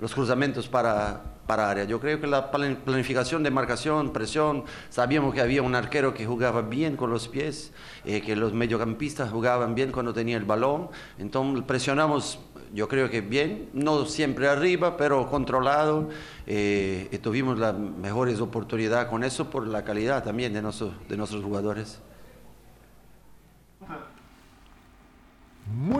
los 0.00 0.14
cruzamientos 0.14 0.68
para, 0.68 1.22
para 1.46 1.70
área. 1.70 1.84
Yo 1.84 2.00
creo 2.00 2.20
que 2.20 2.26
la 2.26 2.50
planificación 2.50 3.42
de 3.42 3.50
marcación, 3.50 4.12
presión, 4.12 4.64
sabíamos 4.88 5.34
que 5.34 5.40
había 5.40 5.62
un 5.62 5.74
arquero 5.74 6.14
que 6.14 6.26
jugaba 6.26 6.62
bien 6.62 6.96
con 6.96 7.10
los 7.10 7.28
pies, 7.28 7.72
eh, 8.04 8.20
que 8.22 8.36
los 8.36 8.52
mediocampistas 8.52 9.30
jugaban 9.30 9.74
bien 9.74 9.92
cuando 9.92 10.12
tenía 10.12 10.36
el 10.36 10.44
balón, 10.44 10.88
entonces 11.18 11.64
presionamos 11.64 12.38
yo 12.72 12.88
creo 12.88 13.10
que 13.10 13.20
bien, 13.20 13.68
no 13.72 14.04
siempre 14.06 14.48
arriba, 14.48 14.96
pero 14.96 15.28
controlado. 15.28 16.08
Eh, 16.46 17.08
y 17.10 17.18
tuvimos 17.18 17.58
las 17.58 17.76
mejores 17.76 18.40
oportunidades 18.40 19.08
con 19.08 19.24
eso 19.24 19.50
por 19.50 19.66
la 19.66 19.82
calidad 19.82 20.22
también 20.22 20.52
de, 20.52 20.62
nuestro, 20.62 20.94
de 21.08 21.16
nuestros 21.16 21.42
jugadores. 21.42 22.00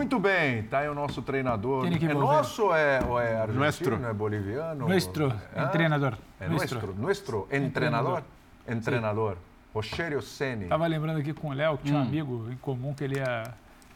Muito 0.01 0.17
bem, 0.17 0.63
tá 0.63 0.79
aí 0.79 0.89
o 0.89 0.95
nosso 0.95 1.21
treinador. 1.21 1.83
Tem 1.83 1.95
que 1.95 2.07
é 2.07 2.13
nosso 2.15 2.63
ou 2.63 2.75
é, 2.75 2.99
ou 3.07 3.19
é 3.19 3.35
argentino? 3.35 3.59
Nuestro. 3.59 4.03
É 4.03 4.11
boliviano? 4.11 4.87
Nuestro, 4.87 5.31
Ah, 5.55 5.67
treinador. 5.67 6.17
É 6.39 6.49
nuestro, 6.49 6.95
nuestro, 6.95 7.47
entrenador? 7.51 8.23
Entrenador. 8.67 9.37
Rogério 9.71 10.19
Ceni. 10.23 10.65
Tava 10.65 10.87
lembrando 10.87 11.19
aqui 11.19 11.33
com 11.33 11.49
o 11.49 11.53
Léo 11.53 11.77
que 11.77 11.83
tinha 11.83 11.99
Hum. 11.99 12.01
um 12.01 12.07
amigo 12.07 12.47
em 12.51 12.55
comum 12.57 12.95
que 12.95 13.03
ele 13.03 13.19
ia. 13.19 13.43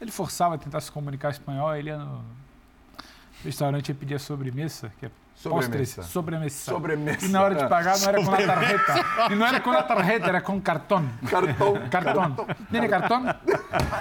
Ele 0.00 0.12
forçava 0.12 0.54
a 0.54 0.58
tentar 0.58 0.80
se 0.80 0.92
comunicar 0.92 1.30
espanhol, 1.30 1.74
ele 1.74 1.90
ia 1.90 1.98
no 1.98 2.24
restaurante 3.42 3.88
e 3.88 3.94
pedia 3.94 4.20
sobremesa, 4.20 4.92
que 5.00 5.06
é 5.06 5.10
Sobremesa. 5.36 5.68
postres, 5.68 6.06
sobremesa. 6.06 6.56
Sobremesa. 6.72 7.26
E 7.26 7.28
na 7.28 7.42
hora 7.42 7.54
de 7.54 7.68
pagar 7.68 7.98
não 7.98 8.08
era 8.08 8.24
com 8.24 8.32
a 8.32 8.36
tarjeta. 8.36 8.94
E 9.30 9.34
não 9.34 9.46
era 9.46 9.60
com 9.60 9.70
a 9.70 9.82
tarjeta, 9.82 10.28
era 10.28 10.40
com 10.40 10.60
cartão. 10.60 11.06
Cartão. 11.30 11.74
Cartão. 11.90 12.46
Tiene 12.70 12.88
cartão? 12.88 13.22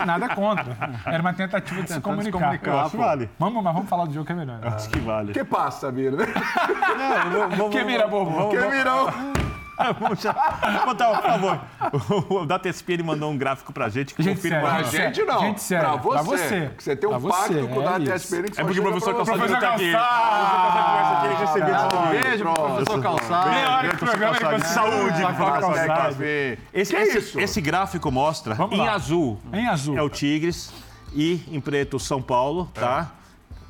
Nada 0.06 0.30
contra. 0.34 0.78
Era 1.06 1.22
uma 1.22 1.34
tentativa 1.34 1.82
de 1.84 1.92
se 1.92 2.00
comunicar. 2.00 2.40
comunicar, 2.40 2.72
Eu 2.72 2.80
acho 2.80 2.92
que 2.92 2.98
vale. 2.98 3.30
Vamos, 3.38 3.64
mas 3.64 3.74
vamos 3.74 3.90
falar 3.90 4.06
do 4.06 4.14
jogo 4.14 4.26
que 4.26 4.32
é 4.32 4.36
melhor. 4.36 4.60
Acho 4.66 4.90
que 4.90 5.00
vale. 5.00 5.34
Que 5.34 5.44
passa, 5.44 5.92
Mira? 5.92 6.26
Que 7.72 7.84
mira, 7.84 8.08
bobo. 8.08 8.50
Que 8.50 8.58
virou? 8.58 9.45
Vamos 10.00 10.22
já- 10.22 10.34
botar, 10.86 11.10
por 11.16 11.24
favor. 11.24 11.60
O 12.42 12.46
Data 12.46 12.70
ESPN 12.70 13.04
mandou 13.04 13.30
um 13.30 13.38
gráfico 13.38 13.74
pra 13.74 13.90
gente 13.90 14.14
que 14.16 14.24
Gente 14.24 14.38
confirma. 14.38 14.62
Pra 14.62 14.84
sério. 14.86 15.14
gente 15.16 15.26
não. 15.28 15.40
Gente 15.42 15.62
séria, 15.62 15.90
Pra 15.90 15.96
você. 15.98 16.14
pra 16.14 16.22
você. 16.24 16.72
Você 16.78 16.96
tem 16.96 17.10
um 17.10 17.12
Pra 17.12 17.20
você, 17.20 17.54
pacto 17.54 17.68
com 17.68 17.80
o 17.80 17.82
é 17.82 17.86
Data 17.86 18.00
isso. 18.04 18.14
ESPN 18.36 18.44
que 18.52 18.62
É 18.62 18.64
porque 18.64 18.80
o 18.80 18.84
professor 18.84 19.14
pra 19.26 19.36
não 19.38 19.60
tá 19.60 19.70
aqui. 19.74 19.92
Calçado! 19.92 21.26
Ele 21.26 21.36
recebeu 21.36 21.76
esse 21.76 21.88
dinheiro. 21.88 22.10
Beijo 22.30 22.44
pro 22.44 22.54
professor 22.54 23.02
Calçado. 23.02 23.50
Meia 23.50 23.70
hora 23.72 23.88
de 23.90 23.98
programa 23.98 24.38
ele. 24.54 24.64
Saúde, 24.66 25.22
professor 25.22 25.36
calçado. 25.60 25.88
Calçado. 25.88 26.24
Esse, 26.74 26.96
isso? 27.18 27.40
esse 27.40 27.62
gráfico 27.62 28.12
mostra 28.12 28.56
em 28.72 28.88
azul 28.88 29.40
Em 29.54 29.68
azul. 29.68 29.98
é 29.98 30.02
o 30.02 30.10
Tigres 30.10 30.72
e 31.14 31.44
em 31.52 31.60
preto 31.60 31.98
o 31.98 32.00
São 32.00 32.22
Paulo, 32.22 32.70
tá? 32.74 33.12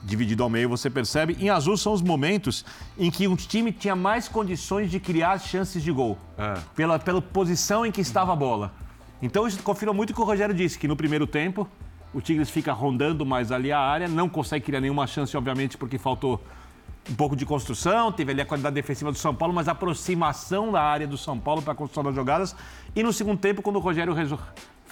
Dividido 0.06 0.44
ao 0.44 0.50
meio, 0.50 0.70
você 0.70 0.88
percebe. 0.88 1.36
Em 1.40 1.50
azul 1.50 1.76
são 1.76 1.92
os 1.92 2.02
momentos 2.02 2.64
em 2.98 3.10
que 3.10 3.28
um 3.28 3.36
time 3.36 3.72
tinha 3.72 3.96
mais 3.96 4.28
condições 4.28 4.92
de 4.92 5.00
criar 5.00 5.40
chances 5.40 5.82
de 5.82 5.92
gol. 5.92 6.16
É. 6.38 6.60
Pela, 6.76 7.00
pela 7.00 7.20
posição 7.20 7.84
em 7.84 7.92
que 7.92 8.02
estava 8.02 8.32
a 8.32 8.36
bola. 8.36 8.72
Então 9.20 9.48
isso 9.48 9.62
confirma 9.64 9.94
muito 9.94 10.12
o 10.12 10.14
que 10.14 10.22
o 10.22 10.24
Rogério 10.24 10.54
disse, 10.54 10.78
que 10.78 10.88
no 10.88 10.96
primeiro 10.96 11.26
tempo 11.26 11.68
o 12.14 12.22
Tigres 12.22 12.52
fica 12.52 12.72
rondando 12.72 13.26
mais 13.26 13.52
ali 13.52 13.72
a 13.72 13.80
área, 13.80 14.08
não 14.08 14.30
consegue 14.30 14.64
criar 14.64 14.80
nenhuma 14.80 15.08
chance, 15.08 15.36
obviamente, 15.36 15.76
porque 15.76 15.98
faltou 15.98 16.42
um 17.10 17.16
pouco 17.16 17.36
de 17.36 17.46
construção, 17.46 18.12
teve 18.12 18.32
ali 18.32 18.42
a 18.42 18.46
qualidade 18.46 18.74
defensiva 18.76 19.12
do 19.12 19.18
São 19.18 19.34
Paulo, 19.34 19.54
mas 19.54 19.68
a 19.68 19.72
aproximação 19.72 20.72
da 20.72 20.82
área 20.82 21.08
do 21.08 21.18
São 21.18 21.40
Paulo 21.40 21.62
para 21.62 21.74
a 21.74 21.76
construção 21.76 22.04
das 22.04 22.16
jogadas. 22.16 22.56
E 22.96 23.04
no 23.04 23.12
segundo 23.12 23.40
tempo, 23.40 23.62
quando 23.62 23.78
o 23.78 23.80
Rogério 23.80 24.14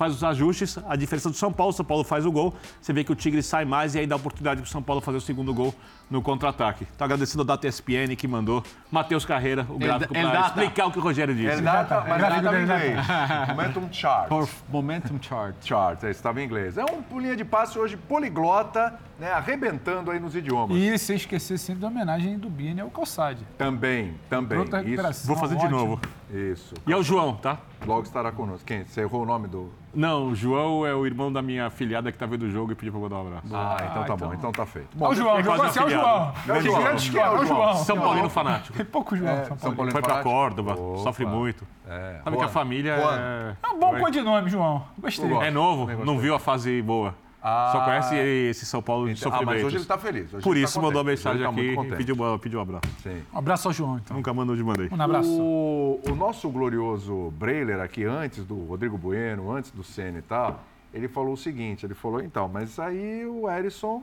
faz 0.03 0.15
os 0.15 0.23
ajustes, 0.23 0.77
a 0.85 0.97
diferença 0.97 1.29
do 1.29 1.35
São 1.35 1.51
Paulo, 1.51 1.71
São 1.71 1.85
Paulo 1.85 2.03
faz 2.03 2.25
o 2.25 2.31
gol, 2.31 2.53
você 2.81 2.91
vê 2.91 3.05
que 3.05 3.11
o 3.11 3.15
Tigre 3.15 3.41
sai 3.41 3.63
mais 3.63 3.95
e 3.95 3.99
aí 3.99 4.07
dá 4.07 4.17
oportunidade 4.17 4.61
para 4.61 4.67
o 4.67 4.69
São 4.69 4.83
Paulo 4.83 4.99
fazer 4.99 5.17
o 5.17 5.21
segundo 5.21 5.53
gol 5.53 5.73
no 6.13 6.21
contra-ataque. 6.21 6.87
Então 6.95 7.05
agradecendo 7.05 7.41
ao 7.41 7.45
Data 7.45 7.67
ESPN 7.67 8.15
que 8.15 8.27
mandou 8.27 8.63
Matheus 8.91 9.25
Carreira, 9.25 9.65
o 9.67 9.79
gráfico, 9.79 10.13
para 10.13 10.29
Data. 10.29 10.47
explicar 10.47 10.85
o 10.85 10.91
que 10.91 10.99
o 10.99 11.01
Rogério 11.01 11.33
disse. 11.33 11.53
Ele 11.53 11.61
data, 11.61 12.05
mas 12.07 12.17
Gráfico 12.19 12.37
estava 12.37 12.59
em 12.59 12.63
inglês. 12.63 13.07
Momentum 13.49 13.89
chart. 13.91 14.27
Por 14.27 14.49
Momentum 14.69 15.17
Chart. 15.19 15.55
Chart, 15.61 16.03
é, 16.03 16.11
estava 16.11 16.39
em 16.39 16.45
inglês. 16.45 16.77
É 16.77 16.85
um 16.85 17.19
linha 17.19 17.35
de 17.35 17.43
passe 17.43 17.79
hoje 17.79 17.97
poliglota, 17.97 18.93
né, 19.17 19.31
arrebentando 19.31 20.11
aí 20.11 20.19
nos 20.19 20.35
idiomas. 20.35 20.77
E 20.77 20.97
sem 20.99 21.15
esquecer 21.15 21.57
sempre 21.57 21.81
da 21.81 21.87
homenagem 21.87 22.37
do 22.37 22.49
Bini 22.49 22.81
ao 22.81 22.91
Calçade. 22.91 23.43
Também, 23.57 24.13
também. 24.29 24.59
Isso. 24.85 25.25
Vou 25.25 25.35
fazer 25.35 25.57
de 25.57 25.67
novo. 25.67 25.99
isso. 26.31 26.75
E 26.85 26.93
é 26.93 26.95
o 26.97 27.01
João, 27.01 27.35
tá? 27.35 27.57
Logo 27.85 28.03
estará 28.03 28.31
conosco. 28.31 28.65
Quem? 28.65 28.85
Você 28.85 29.01
errou 29.01 29.23
o 29.23 29.25
nome 29.25 29.47
do... 29.47 29.71
Não, 29.93 30.29
o 30.29 30.35
João 30.35 30.85
é 30.85 30.95
o 30.95 31.05
irmão 31.05 31.31
da 31.31 31.41
minha 31.41 31.69
filhada 31.69 32.11
que 32.11 32.17
tá 32.17 32.25
vendo 32.25 32.43
o 32.43 32.49
jogo 32.49 32.71
e 32.71 32.75
pediu 32.75 32.91
pra 32.93 33.01
eu 33.01 33.09
dar 33.09 33.15
um 33.17 33.27
abraço. 33.27 33.55
Ah, 33.55 33.77
então 33.79 33.93
tá 33.93 34.13
então. 34.13 34.17
bom. 34.17 34.33
Então 34.33 34.51
tá 34.51 34.65
feito. 34.65 34.87
O 34.99 35.13
João, 35.13 35.37
é 35.37 35.43
jogou 35.43 35.59
quase 35.59 35.79
assim, 35.79 35.79
olha 35.79 35.97
o 35.97 36.01
afiliado. 36.01 36.02
João. 36.03 36.33
É 36.47 36.51
o 36.59 36.61
João. 36.61 36.81
Gigante 36.81 37.11
que 37.11 37.19
é, 37.19 37.29
olha 37.29 37.39
o 37.39 37.45
João. 37.45 37.75
São 37.75 37.99
Paulino 37.99 38.29
fanático. 38.29 38.77
Tem 38.77 38.85
pouco 38.85 39.15
João. 39.15 39.35
São 39.35 39.45
São 39.45 39.57
Paulo. 39.57 39.75
Paulino 39.75 39.91
Foi 39.91 40.01
pra 40.01 40.09
fanático. 40.11 40.29
Córdoba, 40.29 40.73
Opa. 40.73 40.97
sofre 41.03 41.25
muito. 41.25 41.67
É. 41.87 42.19
Sabe 42.23 42.37
que 42.37 42.43
a 42.43 42.45
Juan. 42.45 42.53
família 42.53 42.95
Juan. 42.99 43.19
é... 43.19 43.55
É 43.63 43.67
um 43.73 43.79
bom 43.79 43.99
codinome, 43.99 44.49
João. 44.49 44.83
Gostei. 44.97 45.31
É 45.31 45.51
novo, 45.51 46.05
não 46.05 46.17
viu 46.19 46.35
a 46.35 46.39
fase 46.39 46.81
boa. 46.81 47.15
Ah. 47.45 47.69
Só 47.73 47.81
conhece 47.83 48.15
esse 48.15 48.65
São 48.65 48.81
Paulo 48.81 49.05
de 49.05 49.19
Então, 49.19 49.27
ah, 49.27 49.31
mas 49.31 49.39
sofrimentos. 49.41 49.65
hoje 49.67 49.75
ele 49.75 49.85
tá 49.85 49.97
feliz. 49.97 50.33
Hoje 50.33 50.41
Por 50.43 50.55
ele 50.55 50.63
isso 50.63 50.75
tá 50.75 50.81
mandou 50.81 51.01
a 51.01 51.03
mensagem 51.03 51.43
tá 51.43 51.49
aqui 51.49 51.75
e 51.77 51.95
pediu, 51.97 52.39
pediu 52.39 52.59
um 52.59 52.61
abraço. 52.61 52.87
Sim. 53.03 53.21
Um 53.33 53.37
abraço 53.37 53.67
ao 53.67 53.73
João, 53.73 53.97
então. 53.97 54.15
Nunca 54.15 54.33
mandou 54.33 54.55
de 54.55 54.63
mandei. 54.63 54.87
Um 54.89 55.01
abraço. 55.01 55.29
O, 55.29 55.99
o 56.09 56.15
nosso 56.15 56.49
glorioso 56.49 57.31
Breiler 57.37 57.81
aqui, 57.81 58.05
antes 58.05 58.45
do 58.45 58.63
Rodrigo 58.63 58.97
Bueno, 58.97 59.51
antes 59.51 59.71
do 59.71 59.83
Senna 59.83 60.19
e 60.19 60.21
tal, 60.21 60.61
ele 60.93 61.09
falou 61.09 61.33
o 61.33 61.37
seguinte, 61.37 61.85
ele 61.85 61.93
falou, 61.93 62.21
então, 62.21 62.47
mas 62.47 62.79
aí 62.79 63.25
o 63.25 63.49
Erisson 63.51 64.01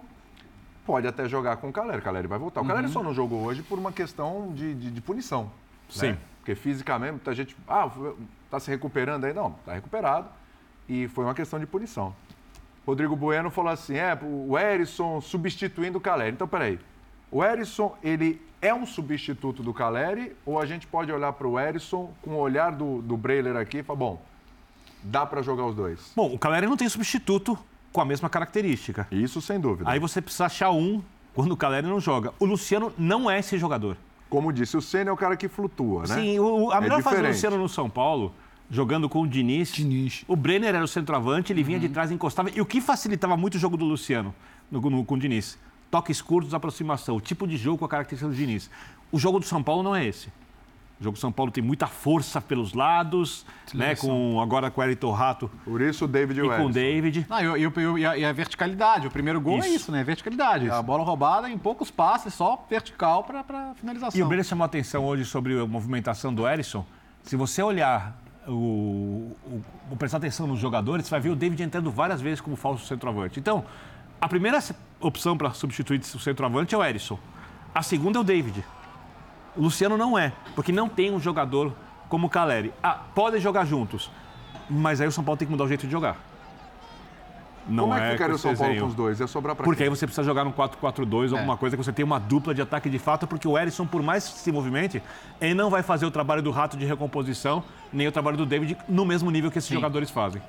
pode 0.86 1.06
até 1.06 1.28
jogar 1.28 1.56
com 1.56 1.68
o 1.68 1.72
Caleri, 1.72 1.98
o 1.98 2.02
Caleri 2.02 2.26
vai 2.26 2.38
voltar. 2.38 2.60
O 2.60 2.66
Caleri 2.66 2.88
só 2.88 3.02
não 3.02 3.14
jogou 3.14 3.42
hoje 3.44 3.62
por 3.62 3.78
uma 3.78 3.92
questão 3.92 4.52
de, 4.54 4.74
de, 4.74 4.90
de 4.90 5.00
punição. 5.00 5.50
Sim. 5.88 6.10
né? 6.12 6.18
Porque 6.38 6.54
fisicamente, 6.54 7.12
muita 7.12 7.34
gente, 7.34 7.56
ah, 7.68 7.90
tá 8.50 8.58
se 8.58 8.70
recuperando 8.70 9.24
aí? 9.24 9.32
Não, 9.34 9.52
tá 9.64 9.74
recuperado. 9.74 10.28
E 10.88 11.06
foi 11.08 11.24
uma 11.24 11.34
questão 11.34 11.58
de 11.60 11.66
punição. 11.66 12.14
Rodrigo 12.86 13.14
Bueno 13.14 13.50
falou 13.50 13.70
assim, 13.70 13.96
é, 13.96 14.18
o 14.22 14.58
Erisson 14.58 15.20
substituindo 15.20 15.98
o 15.98 16.00
Caleri. 16.00 16.32
Então, 16.32 16.48
peraí, 16.48 16.78
o 17.30 17.44
Erisson, 17.44 17.96
ele 18.02 18.40
é 18.60 18.74
um 18.74 18.84
substituto 18.84 19.62
do 19.62 19.72
Caleri 19.72 20.34
ou 20.44 20.58
a 20.58 20.66
gente 20.66 20.86
pode 20.86 21.12
olhar 21.12 21.32
para 21.32 21.46
o 21.46 21.58
Erisson 21.58 22.12
com 22.22 22.30
o 22.30 22.38
olhar 22.38 22.72
do, 22.72 23.00
do 23.02 23.16
Breiler 23.16 23.56
aqui 23.56 23.78
e 23.78 23.82
falar, 23.82 23.98
bom, 23.98 24.22
dá 25.02 25.24
para 25.24 25.42
jogar 25.42 25.66
os 25.66 25.74
dois? 25.74 26.12
Bom, 26.16 26.34
o 26.34 26.38
Caleri 26.38 26.66
não 26.66 26.76
tem 26.76 26.88
substituto 26.88 27.58
com 27.92 28.00
a 28.00 28.04
mesma 28.04 28.28
característica. 28.28 29.06
Isso 29.10 29.40
sem 29.40 29.58
dúvida. 29.60 29.88
Aí 29.90 29.98
você 29.98 30.20
precisa 30.20 30.46
achar 30.46 30.70
um 30.70 31.02
quando 31.34 31.52
o 31.52 31.56
Caleri 31.56 31.86
não 31.86 32.00
joga. 32.00 32.32
O 32.38 32.44
Luciano 32.44 32.92
não 32.98 33.30
é 33.30 33.38
esse 33.38 33.56
jogador. 33.58 33.96
Como 34.28 34.52
disse, 34.52 34.76
o 34.76 34.80
Senna 34.82 35.10
é 35.10 35.12
o 35.12 35.16
cara 35.16 35.36
que 35.36 35.48
flutua, 35.48 36.02
né? 36.06 36.14
Sim, 36.14 36.38
o- 36.38 36.66
o- 36.66 36.70
a 36.72 36.76
É 36.76 36.80
melhor 36.80 37.02
fase 37.02 37.16
do 37.16 37.18
diferente. 37.18 37.34
Luciano 37.34 37.58
no 37.58 37.68
São 37.68 37.90
Paulo, 37.90 38.32
jogando 38.70 39.08
com 39.08 39.22
o 39.22 39.26
Diniz. 39.28 39.72
Diniz. 39.72 40.24
O 40.28 40.36
Brenner 40.36 40.74
era 40.74 40.84
o 40.84 40.88
centroavante, 40.88 41.52
ele 41.52 41.64
vinha 41.64 41.80
de 41.80 41.88
trás 41.88 42.10
e 42.10 42.14
encostava. 42.14 42.48
E 42.50 42.60
o 42.60 42.66
que 42.66 42.80
facilitava 42.80 43.36
muito 43.36 43.56
o 43.56 43.58
jogo 43.58 43.76
do 43.76 43.84
Luciano 43.84 44.32
no, 44.70 44.80
no- 44.80 45.04
com 45.04 45.14
o 45.14 45.18
Diniz? 45.18 45.58
toques 45.90 46.22
curtos, 46.22 46.54
aproximação, 46.54 47.16
o 47.16 47.20
tipo 47.20 47.48
de 47.48 47.56
jogo 47.56 47.78
com 47.78 47.84
a 47.84 47.88
característica 47.88 48.30
do 48.30 48.36
Diniz. 48.36 48.70
O 49.10 49.18
jogo 49.18 49.40
do 49.40 49.44
São 49.44 49.60
Paulo 49.60 49.82
não 49.82 49.96
é 49.96 50.06
esse. 50.06 50.28
O 51.00 51.04
jogo 51.04 51.16
São 51.16 51.32
Paulo 51.32 51.50
tem 51.50 51.64
muita 51.64 51.86
força 51.86 52.42
pelos 52.42 52.74
lados, 52.74 53.46
né? 53.72 53.96
Com, 53.96 54.38
agora 54.38 54.70
com 54.70 54.82
o 54.82 54.84
Elton 54.84 55.12
Rato. 55.12 55.50
Por 55.64 55.80
isso 55.80 56.04
o 56.04 56.08
David 56.08 56.40
e, 56.40 56.44
e 56.44 56.46
com 56.46 56.66
o 56.66 56.70
David. 56.70 57.26
Não, 57.26 57.56
e, 57.56 57.64
e, 57.64 58.20
e, 58.20 58.24
a, 58.26 58.32
verticalidade. 58.34 59.06
O 59.06 59.10
primeiro 59.10 59.40
gol 59.40 59.54
é 59.54 59.58
isso. 59.60 59.66
é 59.66 59.70
isso, 59.70 59.92
né? 59.92 60.04
Verticalidade. 60.04 60.66
Isso. 60.66 60.74
A 60.74 60.82
bola 60.82 61.02
roubada 61.02 61.48
em 61.48 61.56
poucos 61.56 61.90
passes, 61.90 62.34
só 62.34 62.66
vertical 62.68 63.24
para 63.24 63.74
finalização. 63.76 64.20
E 64.20 64.22
o 64.22 64.26
Brenner 64.26 64.44
chamou 64.44 64.62
a 64.62 64.66
atenção 64.66 65.06
hoje 65.06 65.24
sobre 65.24 65.58
a 65.58 65.66
movimentação 65.66 66.34
do 66.34 66.46
Erisson. 66.46 66.84
Se 67.22 67.34
você 67.34 67.62
olhar 67.62 68.20
o, 68.46 68.52
o, 68.52 69.62
o, 69.90 69.96
prestar 69.96 70.18
atenção 70.18 70.46
nos 70.46 70.58
jogadores, 70.58 71.06
você 71.06 71.10
vai 71.12 71.20
ver 71.20 71.30
o 71.30 71.36
David 71.36 71.62
entrando 71.62 71.90
várias 71.90 72.20
vezes 72.20 72.42
como 72.42 72.56
falso 72.56 72.86
centroavante. 72.86 73.40
Então, 73.40 73.64
a 74.20 74.28
primeira 74.28 74.62
opção 75.00 75.34
para 75.34 75.50
substituir 75.54 75.98
o 76.00 76.18
centroavante 76.18 76.74
é 76.74 76.78
o 76.78 76.84
Erisson. 76.84 77.18
A 77.74 77.82
segunda 77.82 78.18
é 78.18 78.20
o 78.20 78.24
David. 78.24 78.62
O 79.56 79.62
Luciano 79.62 79.96
não 79.96 80.18
é, 80.18 80.32
porque 80.54 80.72
não 80.72 80.88
tem 80.88 81.12
um 81.12 81.20
jogador 81.20 81.72
como 82.08 82.26
o 82.26 82.30
Caleri. 82.30 82.72
Ah, 82.82 82.98
podem 83.14 83.40
jogar 83.40 83.64
juntos, 83.64 84.10
mas 84.68 85.00
aí 85.00 85.08
o 85.08 85.12
São 85.12 85.24
Paulo 85.24 85.38
tem 85.38 85.46
que 85.46 85.52
mudar 85.52 85.64
o 85.64 85.68
jeito 85.68 85.86
de 85.86 85.92
jogar. 85.92 86.16
Não 87.68 87.84
Como 87.84 87.94
é, 87.94 88.06
que 88.06 88.12
ficaria 88.12 88.34
o 88.34 88.38
São 88.38 88.56
Paulo 88.56 88.76
com 88.78 88.86
os 88.86 88.94
dois? 88.94 89.20
É 89.20 89.26
sobrar 89.26 89.54
para 89.54 89.64
Porque 89.64 89.78
quem? 89.78 89.84
aí 89.84 89.90
você 89.90 90.06
precisa 90.06 90.24
jogar 90.24 90.44
no 90.44 90.52
4-4-2, 90.52 91.30
é. 91.30 91.36
alguma 91.36 91.56
coisa 91.56 91.76
que 91.76 91.84
você 91.84 91.92
tem 91.92 92.04
uma 92.04 92.18
dupla 92.18 92.54
de 92.54 92.62
ataque 92.62 92.88
de 92.88 92.98
fato, 92.98 93.26
porque 93.26 93.46
o 93.46 93.56
Erisson, 93.56 93.86
por 93.86 94.02
mais 94.02 94.26
que 94.26 94.38
se 94.38 94.50
movimente, 94.50 95.02
ele 95.40 95.54
não 95.54 95.70
vai 95.70 95.82
fazer 95.82 96.06
o 96.06 96.10
trabalho 96.10 96.42
do 96.42 96.50
rato 96.50 96.76
de 96.76 96.84
recomposição, 96.84 97.62
nem 97.92 98.08
o 98.08 98.12
trabalho 98.12 98.36
do 98.36 98.46
David 98.46 98.76
no 98.88 99.04
mesmo 99.04 99.30
nível 99.30 99.50
que 99.50 99.58
esses 99.58 99.68
Sim. 99.68 99.74
jogadores 99.74 100.10
fazem. 100.10 100.42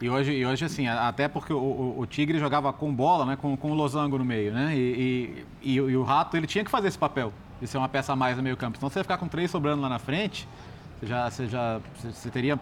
E 0.00 0.10
hoje, 0.10 0.32
e 0.32 0.44
hoje, 0.44 0.64
assim, 0.64 0.88
até 0.88 1.28
porque 1.28 1.52
o, 1.52 1.58
o, 1.58 2.00
o, 2.00 2.06
Tigre 2.06 2.38
jogava 2.38 2.72
com 2.72 2.92
bola, 2.92 3.24
né? 3.24 3.36
Com, 3.36 3.56
com 3.56 3.70
o 3.70 3.74
losango 3.74 4.18
no 4.18 4.24
meio, 4.24 4.52
né? 4.52 4.74
E, 4.74 5.46
e, 5.62 5.70
e, 5.70 5.74
e, 5.76 5.96
o 5.96 6.02
Rato, 6.02 6.36
ele 6.36 6.46
tinha 6.46 6.64
que 6.64 6.70
fazer 6.70 6.88
esse 6.88 6.98
papel 6.98 7.32
de 7.62 7.68
ser 7.68 7.78
uma 7.78 7.88
peça 7.88 8.12
a 8.12 8.16
mais 8.16 8.36
no 8.36 8.42
meio 8.42 8.56
campo. 8.56 8.76
Então, 8.76 8.90
você 8.90 8.98
ia 8.98 9.04
ficar 9.04 9.16
com 9.16 9.28
três 9.28 9.48
sobrando 9.50 9.80
lá 9.80 9.88
na 9.88 10.00
frente, 10.00 10.48
você 10.98 11.06
já, 11.06 11.30
você 11.30 11.46
já 11.46 11.80
você 12.02 12.28
teria 12.28 12.56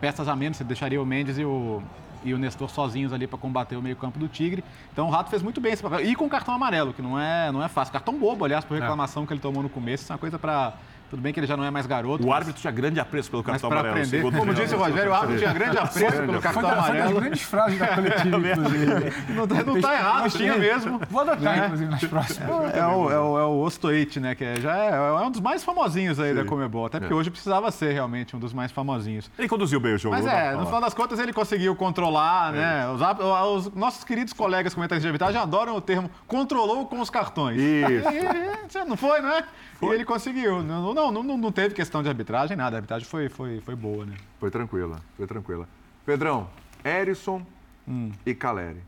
peças 0.00 0.26
a 0.28 0.34
menos, 0.34 0.56
você 0.56 0.64
deixaria 0.64 1.00
o 1.00 1.04
Mendes 1.04 1.36
e 1.36 1.44
o, 1.44 1.82
e 2.24 2.32
o 2.32 2.38
Nestor 2.38 2.70
sozinhos 2.70 3.12
ali 3.12 3.26
para 3.26 3.38
combater 3.38 3.76
o 3.76 3.82
meio-campo 3.82 4.18
do 4.18 4.28
Tigre. 4.28 4.64
Então 4.92 5.08
o 5.08 5.10
Rato 5.10 5.28
fez 5.28 5.42
muito 5.42 5.60
bem 5.60 5.72
esse 5.72 5.82
papel. 5.82 6.00
E 6.00 6.16
com 6.16 6.26
cartão 6.26 6.54
amarelo, 6.54 6.94
que 6.94 7.02
não 7.02 7.20
é, 7.20 7.52
não 7.52 7.62
é 7.62 7.68
fácil. 7.68 7.92
Cartão 7.92 8.18
bobo, 8.18 8.46
aliás, 8.46 8.64
por 8.64 8.78
é. 8.78 8.80
reclamação 8.80 9.24
é. 9.24 9.26
que 9.26 9.32
ele 9.34 9.40
tomou 9.40 9.62
no 9.62 9.68
começo. 9.68 10.04
Isso 10.04 10.12
é 10.12 10.14
uma 10.14 10.18
coisa 10.18 10.38
para 10.38 10.72
tudo 11.10 11.22
bem 11.22 11.32
que 11.32 11.40
ele 11.40 11.46
já 11.46 11.56
não 11.56 11.64
é 11.64 11.70
mais 11.70 11.86
garoto. 11.86 12.24
O 12.24 12.28
mas... 12.28 12.36
árbitro 12.36 12.60
tinha 12.60 12.72
grande 12.72 12.98
apreço 12.98 13.30
pelo 13.30 13.42
cartão 13.42 13.70
amarelo. 13.70 13.96
Aprender, 13.96 14.22
como 14.22 14.54
disse 14.54 14.74
o 14.74 14.78
Rogério, 14.78 15.10
o 15.10 15.14
árbitro 15.14 15.38
tinha 15.38 15.52
grande 15.52 15.78
apreço 15.78 16.16
pelo 16.16 16.40
cartão 16.40 16.62
foi, 16.62 16.70
amarelo. 16.72 17.04
Foi 17.04 17.14
das 17.14 17.22
grandes 17.22 17.42
frases 17.42 17.78
da 17.78 17.88
coletiva, 17.88 18.38
não, 19.34 19.44
está 19.44 19.62
não 19.64 19.80
tá 19.80 19.94
errado, 19.94 20.30
tinha 20.30 20.58
mesmo. 20.58 21.00
Vou 21.08 21.20
adotar, 21.20 21.56
né? 21.56 21.64
inclusive, 21.66 21.90
nas 21.90 22.04
próximas. 22.04 22.74
É, 22.74 22.78
é, 22.78 22.86
o, 22.86 23.10
é, 23.10 23.20
o, 23.20 23.38
é 23.38 23.44
o 23.44 23.60
Ostoit, 23.62 24.20
né? 24.20 24.34
Que 24.34 24.44
é, 24.44 24.60
já 24.60 24.76
é, 24.76 24.90
é, 24.90 25.26
um 25.26 25.30
dos 25.30 25.40
mais 25.40 25.62
famosinhos 25.62 26.18
aí 26.18 26.30
Sim. 26.30 26.36
da 26.36 26.44
Comebol. 26.44 26.86
Até 26.86 26.98
porque 26.98 27.12
é. 27.12 27.16
hoje 27.16 27.30
precisava 27.30 27.70
ser 27.70 27.92
realmente 27.92 28.34
um 28.34 28.38
dos 28.38 28.52
mais 28.52 28.72
famosinhos. 28.72 29.30
Ele 29.38 29.48
conduziu 29.48 29.78
bem 29.80 29.94
o 29.94 29.98
jogo. 29.98 30.14
Mas 30.14 30.26
é, 30.26 30.52
no 30.52 30.66
final 30.66 30.80
das 30.80 30.94
contas 30.94 31.18
ele 31.18 31.32
conseguiu 31.32 31.74
controlar, 31.76 32.52
né? 32.52 32.84
É. 32.84 32.88
Os, 32.88 33.66
os, 33.66 33.74
nossos 33.74 34.04
queridos 34.04 34.32
colegas 34.32 34.74
comentaristas 34.74 35.02
de 35.02 35.08
arbitragem 35.08 35.40
adoram 35.40 35.76
o 35.76 35.80
termo 35.80 36.10
controlou 36.26 36.86
com 36.86 37.00
os 37.00 37.10
cartões. 37.10 37.60
Isso. 37.60 38.84
não 38.86 38.96
foi, 38.96 39.20
não 39.20 39.30
é? 39.30 39.44
Foi. 39.78 39.90
E 39.90 39.94
ele 39.94 40.04
conseguiu. 40.04 40.62
Não, 40.62 40.94
não, 40.94 41.12
não, 41.12 41.36
não 41.36 41.52
teve 41.52 41.74
questão 41.74 42.02
de 42.02 42.08
arbitragem, 42.08 42.56
nada. 42.56 42.76
A 42.76 42.78
arbitragem 42.78 43.06
foi, 43.06 43.28
foi, 43.28 43.60
foi 43.60 43.76
boa, 43.76 44.06
né? 44.06 44.16
Foi 44.40 44.50
tranquila, 44.50 45.00
foi 45.16 45.26
tranquila. 45.26 45.68
Pedrão, 46.04 46.48
Erisson 46.84 47.44
hum. 47.86 48.10
e 48.24 48.34
Caleri. 48.34 48.82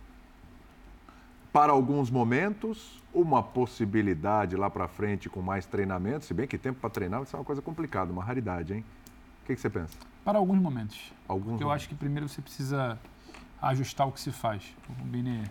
Para 1.52 1.72
alguns 1.72 2.10
momentos, 2.10 3.02
uma 3.12 3.42
possibilidade 3.42 4.56
lá 4.56 4.70
para 4.70 4.86
frente 4.86 5.28
com 5.28 5.42
mais 5.42 5.66
treinamento, 5.66 6.24
se 6.24 6.32
bem 6.32 6.46
que 6.46 6.56
tempo 6.56 6.80
para 6.80 6.90
treinar 6.90 7.20
vai 7.20 7.26
ser 7.26 7.36
uma 7.36 7.44
coisa 7.44 7.60
complicada, 7.60 8.12
uma 8.12 8.22
raridade, 8.22 8.74
hein? 8.74 8.84
O 9.42 9.46
que, 9.46 9.54
que 9.54 9.60
você 9.60 9.70
pensa? 9.70 9.96
Para 10.24 10.38
alguns 10.38 10.58
momentos. 10.58 11.12
Alguns 11.26 11.52
Porque 11.52 11.64
eu 11.64 11.70
acho 11.70 11.88
que 11.88 11.94
primeiro 11.94 12.28
você 12.28 12.40
precisa 12.40 12.98
ajustar 13.60 14.06
o 14.06 14.12
que 14.12 14.20
se 14.20 14.30
faz. 14.30 14.62
O 14.88 15.04
Bini 15.04 15.42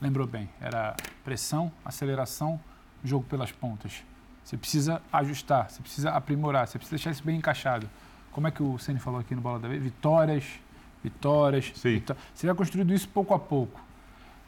lembrou 0.00 0.26
bem. 0.26 0.48
Era 0.60 0.96
pressão, 1.22 1.70
aceleração, 1.84 2.58
jogo 3.04 3.26
pelas 3.26 3.52
pontas. 3.52 4.02
Você 4.46 4.56
precisa 4.56 5.02
ajustar, 5.12 5.68
você 5.68 5.82
precisa 5.82 6.10
aprimorar, 6.12 6.68
você 6.68 6.78
precisa 6.78 6.96
deixar 6.96 7.10
isso 7.10 7.24
bem 7.24 7.36
encaixado. 7.36 7.90
Como 8.30 8.46
é 8.46 8.50
que 8.52 8.62
o 8.62 8.78
Ceni 8.78 9.00
falou 9.00 9.18
aqui 9.18 9.34
no 9.34 9.40
Bola 9.40 9.58
da 9.58 9.66
Vez? 9.66 9.82
Vitórias, 9.82 10.44
vitórias. 11.02 11.72
Sim. 11.74 12.00
Você 12.32 12.46
vai 12.46 12.54
construindo 12.54 12.94
isso 12.94 13.08
pouco 13.08 13.34
a 13.34 13.40
pouco. 13.40 13.80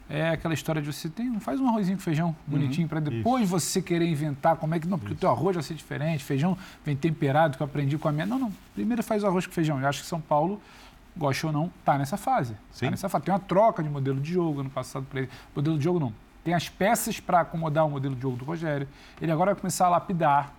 É 0.09 0.29
aquela 0.29 0.53
história 0.53 0.81
de 0.81 0.87
você 0.87 1.09
tem, 1.09 1.37
faz 1.41 1.59
um 1.59 1.67
arrozinho 1.67 1.97
com 1.97 2.03
feijão 2.03 2.33
bonitinho 2.47 2.85
uhum. 2.85 2.87
para 2.87 3.01
depois 3.01 3.43
isso. 3.43 3.51
você 3.51 3.81
querer 3.81 4.07
inventar 4.07 4.55
como 4.55 4.73
é 4.73 4.79
que 4.79 4.87
não, 4.87 4.97
porque 4.97 5.11
isso. 5.11 5.17
o 5.17 5.19
teu 5.19 5.29
arroz 5.31 5.55
vai 5.55 5.63
ser 5.63 5.73
diferente, 5.73 6.23
feijão 6.23 6.57
vem 6.85 6.95
temperado 6.95 7.57
que 7.57 7.61
eu 7.61 7.65
aprendi 7.65 7.97
com 7.97 8.07
a 8.07 8.11
minha. 8.13 8.25
Não, 8.25 8.39
não. 8.39 8.53
Primeiro 8.73 9.03
faz 9.03 9.21
o 9.25 9.27
arroz 9.27 9.45
com 9.45 9.51
feijão. 9.51 9.81
Eu 9.81 9.87
acho 9.87 10.01
que 10.01 10.07
São 10.07 10.21
Paulo 10.21 10.61
gosta 11.17 11.47
ou 11.47 11.51
não, 11.51 11.69
está 11.77 11.97
nessa 11.97 12.15
fase. 12.15 12.53
Tá 12.53 12.59
Sim. 12.71 12.85
Tá 12.85 12.91
nessa 12.91 13.09
fase. 13.09 13.25
Tem 13.25 13.33
uma 13.33 13.39
troca 13.39 13.83
de 13.83 13.89
modelo 13.89 14.21
de 14.21 14.31
jogo 14.31 14.61
ano 14.61 14.69
passado 14.69 15.05
para 15.09 15.19
ele. 15.19 15.29
Modelo 15.53 15.77
de 15.77 15.83
jogo 15.83 15.99
não 15.99 16.13
tem 16.49 16.55
as 16.55 16.67
peças 16.67 17.19
para 17.19 17.41
acomodar 17.41 17.85
o 17.85 17.91
modelo 17.91 18.15
de 18.15 18.21
jogo 18.23 18.35
do 18.35 18.43
Rogério. 18.43 18.87
Ele 19.21 19.31
agora 19.31 19.53
vai 19.53 19.61
começar 19.61 19.85
a 19.85 19.89
lapidar. 19.89 20.51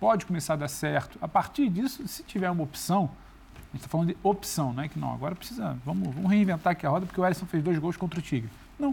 Pode 0.00 0.26
começar 0.26 0.54
a 0.54 0.56
dar 0.56 0.68
certo. 0.68 1.16
A 1.22 1.28
partir 1.28 1.68
disso, 1.68 2.06
se 2.08 2.24
tiver 2.24 2.50
uma 2.50 2.64
opção, 2.64 3.08
a 3.54 3.60
gente 3.66 3.76
está 3.76 3.88
falando 3.88 4.08
de 4.08 4.16
opção, 4.24 4.72
não 4.72 4.82
é 4.82 4.88
que 4.88 4.98
não. 4.98 5.14
Agora 5.14 5.36
precisa, 5.36 5.78
vamos, 5.84 6.12
vamos 6.12 6.28
reinventar 6.28 6.72
aqui 6.72 6.84
a 6.84 6.90
roda, 6.90 7.06
porque 7.06 7.20
o 7.20 7.24
Ellison 7.24 7.46
fez 7.46 7.62
dois 7.62 7.78
gols 7.78 7.96
contra 7.96 8.18
o 8.18 8.22
Tigre. 8.22 8.50
Não. 8.76 8.92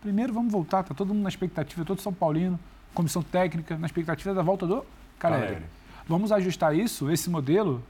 Primeiro 0.00 0.32
vamos 0.32 0.52
voltar, 0.52 0.82
está 0.82 0.94
todo 0.94 1.08
mundo 1.08 1.24
na 1.24 1.28
expectativa, 1.28 1.84
todo 1.84 2.00
São 2.00 2.12
Paulino, 2.14 2.56
comissão 2.94 3.20
técnica, 3.20 3.76
na 3.76 3.86
expectativa 3.86 4.32
da 4.32 4.42
volta 4.42 4.64
do 4.64 4.86
Caleri. 5.18 5.64
Vamos 6.06 6.30
ajustar 6.30 6.72
isso, 6.76 7.10
esse 7.10 7.28
modelo, 7.28 7.82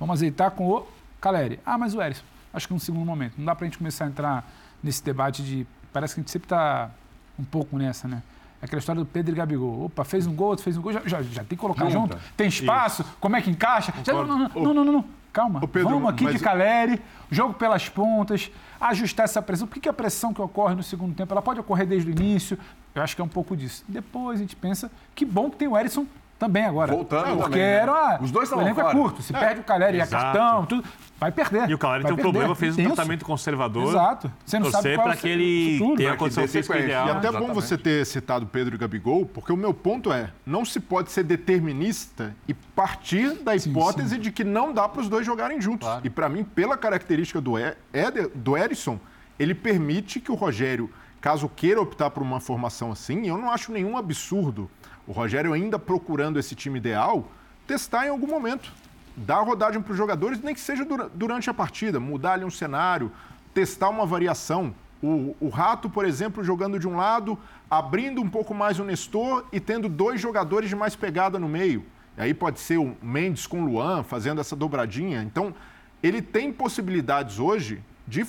vamos 0.00 0.14
azeitar 0.14 0.52
com 0.52 0.66
o 0.70 0.88
Caleri. 1.20 1.60
Ah, 1.66 1.76
mas 1.76 1.94
o 1.94 2.00
Ellison, 2.00 2.24
acho 2.50 2.66
que 2.66 2.72
num 2.72 2.80
segundo 2.80 3.04
momento. 3.04 3.34
Não 3.36 3.44
dá 3.44 3.54
para 3.54 3.66
a 3.66 3.68
gente 3.68 3.76
começar 3.76 4.06
a 4.06 4.08
entrar 4.08 4.50
nesse 4.82 5.04
debate 5.04 5.42
de 5.42 5.66
parece 5.92 6.14
que 6.14 6.20
a 6.20 6.22
gente 6.22 6.30
sempre 6.30 6.46
está 6.46 6.90
um 7.38 7.44
pouco 7.44 7.76
nessa, 7.76 8.08
né? 8.08 8.22
Aquela 8.60 8.78
história 8.78 9.00
do 9.00 9.06
Pedro 9.06 9.34
e 9.34 9.36
Gabigol. 9.36 9.86
Opa, 9.86 10.04
fez 10.04 10.26
um 10.26 10.34
gol, 10.34 10.56
fez 10.56 10.76
um 10.76 10.82
gol, 10.82 10.92
já, 10.92 11.00
já, 11.04 11.22
já 11.22 11.42
tem 11.42 11.48
que 11.48 11.56
colocar 11.56 11.90
Junta. 11.90 12.16
junto. 12.16 12.34
Tem 12.36 12.46
espaço, 12.46 13.02
Isso. 13.02 13.16
como 13.20 13.34
é 13.34 13.42
que 13.42 13.50
encaixa? 13.50 13.92
Já, 14.04 14.12
não, 14.12 14.24
não, 14.24 14.48
não, 14.48 14.74
não, 14.74 14.84
não, 14.84 15.04
Calma. 15.32 15.66
Pedro, 15.66 15.88
Vamos 15.88 16.10
aqui 16.10 16.24
mas... 16.24 16.34
de 16.34 16.40
Caleri, 16.40 17.00
jogo 17.30 17.54
pelas 17.54 17.88
pontas, 17.88 18.50
ajustar 18.80 19.24
essa 19.24 19.40
pressão. 19.40 19.66
Por 19.66 19.74
que, 19.74 19.80
que 19.80 19.88
a 19.88 19.92
pressão 19.92 20.34
que 20.34 20.42
ocorre 20.42 20.74
no 20.74 20.82
segundo 20.82 21.14
tempo, 21.14 21.32
ela 21.32 21.40
pode 21.40 21.58
ocorrer 21.58 21.86
desde 21.86 22.10
o 22.10 22.12
início? 22.12 22.58
Eu 22.94 23.02
acho 23.02 23.16
que 23.16 23.22
é 23.22 23.24
um 23.24 23.28
pouco 23.28 23.56
disso. 23.56 23.82
Depois 23.88 24.38
a 24.38 24.42
gente 24.42 24.54
pensa 24.54 24.90
que 25.14 25.24
bom 25.24 25.50
que 25.50 25.56
tem 25.56 25.66
o 25.66 25.76
Erisson 25.76 26.06
também 26.42 26.64
agora. 26.64 26.90
Voltando 26.90 27.36
Porque 27.36 27.42
também, 27.42 27.60
né? 27.60 27.72
era... 27.74 28.18
Os 28.20 28.32
dois 28.32 28.48
estão 28.48 28.58
O 28.58 28.62
elenco 28.62 28.80
é 28.80 28.90
curto. 28.90 29.22
Se 29.22 29.34
é. 29.34 29.38
perde 29.38 29.60
o 29.60 29.64
Caleri 29.64 29.98
e 29.98 30.00
a 30.00 30.06
cartão, 30.06 30.66
tudo 30.66 30.84
vai 31.20 31.30
perder. 31.30 31.70
E 31.70 31.74
o 31.74 31.78
Caleri 31.78 32.02
tem 32.02 32.12
um 32.12 32.16
problema, 32.16 32.54
fez 32.56 32.76
um 32.76 32.84
tratamento 32.84 33.24
conservador. 33.24 33.90
Exato. 33.90 34.32
Você 34.44 34.58
não 34.58 34.70
sabe 34.72 34.96
qual 34.96 35.06
para 35.06 35.16
que 35.16 35.28
ele 35.28 35.96
tenha 35.96 36.14
a 36.14 36.16
condição 36.16 36.48
física 36.48 36.78
ideal. 36.78 37.06
E 37.06 37.10
até 37.12 37.28
é 37.28 37.32
bom 37.32 37.54
você 37.54 37.78
ter 37.78 38.04
citado 38.04 38.44
Pedro 38.46 38.74
e 38.74 38.78
Gabigol, 38.78 39.24
porque 39.24 39.52
o 39.52 39.56
meu 39.56 39.72
ponto 39.72 40.12
é, 40.12 40.30
não 40.44 40.64
se 40.64 40.80
pode 40.80 41.12
ser 41.12 41.22
determinista 41.22 42.34
e 42.48 42.54
partir 42.54 43.34
da 43.36 43.54
hipótese 43.54 44.08
sim, 44.08 44.14
sim. 44.16 44.20
de 44.20 44.32
que 44.32 44.42
não 44.42 44.72
dá 44.72 44.88
para 44.88 45.00
os 45.00 45.08
dois 45.08 45.24
jogarem 45.24 45.60
juntos. 45.60 45.86
Claro. 45.86 46.04
E 46.04 46.10
para 46.10 46.28
mim, 46.28 46.42
pela 46.42 46.76
característica 46.76 47.40
do, 47.40 47.56
Eder, 47.56 48.28
do 48.34 48.56
Erisson, 48.56 48.98
ele 49.38 49.54
permite 49.54 50.18
que 50.18 50.32
o 50.32 50.34
Rogério, 50.34 50.90
caso 51.20 51.48
queira 51.48 51.80
optar 51.80 52.10
por 52.10 52.20
uma 52.20 52.40
formação 52.40 52.90
assim, 52.90 53.28
eu 53.28 53.38
não 53.38 53.48
acho 53.48 53.70
nenhum 53.70 53.96
absurdo 53.96 54.68
o 55.06 55.12
Rogério 55.12 55.52
ainda 55.52 55.78
procurando 55.78 56.38
esse 56.38 56.54
time 56.54 56.78
ideal, 56.78 57.28
testar 57.66 58.06
em 58.06 58.10
algum 58.10 58.26
momento 58.26 58.72
dar 59.16 59.40
rodagem 59.40 59.80
para 59.80 59.92
os 59.92 59.98
jogadores, 59.98 60.40
nem 60.40 60.54
que 60.54 60.60
seja 60.60 60.86
durante 61.14 61.50
a 61.50 61.54
partida, 61.54 62.00
mudar 62.00 62.34
ali 62.34 62.44
um 62.44 62.50
cenário, 62.50 63.12
testar 63.52 63.88
uma 63.88 64.06
variação. 64.06 64.74
O, 65.02 65.36
o, 65.40 65.48
Rato, 65.48 65.90
por 65.90 66.04
exemplo, 66.04 66.44
jogando 66.44 66.78
de 66.78 66.86
um 66.86 66.96
lado, 66.96 67.38
abrindo 67.68 68.20
um 68.20 68.28
pouco 68.28 68.54
mais 68.54 68.78
o 68.78 68.84
Nestor 68.84 69.44
e 69.52 69.58
tendo 69.58 69.88
dois 69.88 70.20
jogadores 70.20 70.68
de 70.68 70.76
mais 70.76 70.94
pegada 70.94 71.38
no 71.38 71.48
meio. 71.48 71.84
E 72.16 72.22
aí 72.22 72.34
pode 72.34 72.60
ser 72.60 72.78
o 72.78 72.96
Mendes 73.02 73.46
com 73.46 73.62
o 73.62 73.66
Luan 73.66 74.02
fazendo 74.02 74.40
essa 74.40 74.54
dobradinha. 74.54 75.22
Então, 75.22 75.54
ele 76.02 76.22
tem 76.22 76.52
possibilidades 76.52 77.38
hoje 77.38 77.82
de 78.06 78.24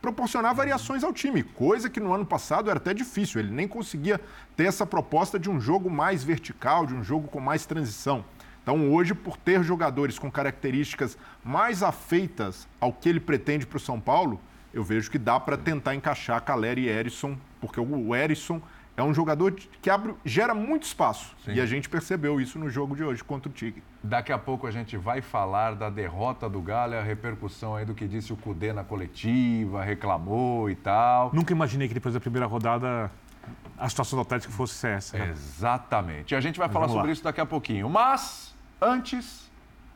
proporcionar 0.00 0.54
variações 0.54 1.04
ao 1.04 1.12
time, 1.12 1.42
coisa 1.42 1.90
que 1.90 2.00
no 2.00 2.12
ano 2.12 2.24
passado 2.24 2.70
era 2.70 2.78
até 2.78 2.94
difícil. 2.94 3.40
Ele 3.40 3.52
nem 3.52 3.68
conseguia 3.68 4.20
ter 4.56 4.64
essa 4.64 4.86
proposta 4.86 5.38
de 5.38 5.50
um 5.50 5.60
jogo 5.60 5.90
mais 5.90 6.24
vertical, 6.24 6.86
de 6.86 6.94
um 6.94 7.04
jogo 7.04 7.28
com 7.28 7.40
mais 7.40 7.66
transição. 7.66 8.24
Então, 8.62 8.92
hoje, 8.92 9.14
por 9.14 9.36
ter 9.36 9.62
jogadores 9.62 10.18
com 10.18 10.30
características 10.30 11.16
mais 11.44 11.82
afeitas 11.82 12.68
ao 12.80 12.92
que 12.92 13.08
ele 13.08 13.20
pretende 13.20 13.66
para 13.66 13.78
o 13.78 13.80
São 13.80 14.00
Paulo, 14.00 14.40
eu 14.72 14.84
vejo 14.84 15.10
que 15.10 15.18
dá 15.18 15.40
para 15.40 15.56
tentar 15.56 15.94
encaixar 15.94 16.42
Caleri 16.42 16.82
e 16.82 16.88
Erisson, 16.88 17.36
porque 17.60 17.80
o 17.80 18.14
Erisson 18.14 18.60
é 18.96 19.02
um 19.02 19.14
jogador 19.14 19.52
que 19.52 19.88
abre, 19.88 20.14
gera 20.24 20.54
muito 20.54 20.82
espaço. 20.84 21.34
Sim. 21.44 21.54
E 21.54 21.60
a 21.60 21.66
gente 21.66 21.88
percebeu 21.88 22.40
isso 22.40 22.58
no 22.58 22.68
jogo 22.68 22.94
de 22.94 23.02
hoje 23.02 23.24
contra 23.24 23.48
o 23.48 23.52
Tigre. 23.52 23.82
Daqui 24.02 24.32
a 24.32 24.38
pouco 24.38 24.66
a 24.66 24.70
gente 24.70 24.96
vai 24.96 25.20
falar 25.20 25.74
da 25.74 25.88
derrota 25.88 26.48
do 26.48 26.60
Galo, 26.60 26.94
a 26.94 27.02
repercussão 27.02 27.74
aí 27.74 27.84
do 27.84 27.94
que 27.94 28.06
disse 28.06 28.32
o 28.32 28.36
Cudê 28.36 28.72
na 28.72 28.84
coletiva, 28.84 29.82
reclamou 29.82 30.68
e 30.68 30.74
tal. 30.74 31.30
Nunca 31.32 31.52
imaginei 31.52 31.88
que 31.88 31.94
depois 31.94 32.14
da 32.14 32.20
primeira 32.20 32.46
rodada 32.46 33.10
a 33.78 33.88
situação 33.88 34.18
do 34.18 34.22
Atlético 34.22 34.52
fosse 34.52 34.86
essa. 34.86 35.18
Né? 35.18 35.30
Exatamente. 35.30 36.32
E 36.32 36.36
a 36.36 36.40
gente 36.40 36.58
vai 36.58 36.68
Mas 36.68 36.74
falar 36.74 36.88
sobre 36.88 37.06
lá. 37.06 37.12
isso 37.12 37.24
daqui 37.24 37.40
a 37.40 37.46
pouquinho. 37.46 37.88
Mas, 37.88 38.54
antes, 38.80 39.50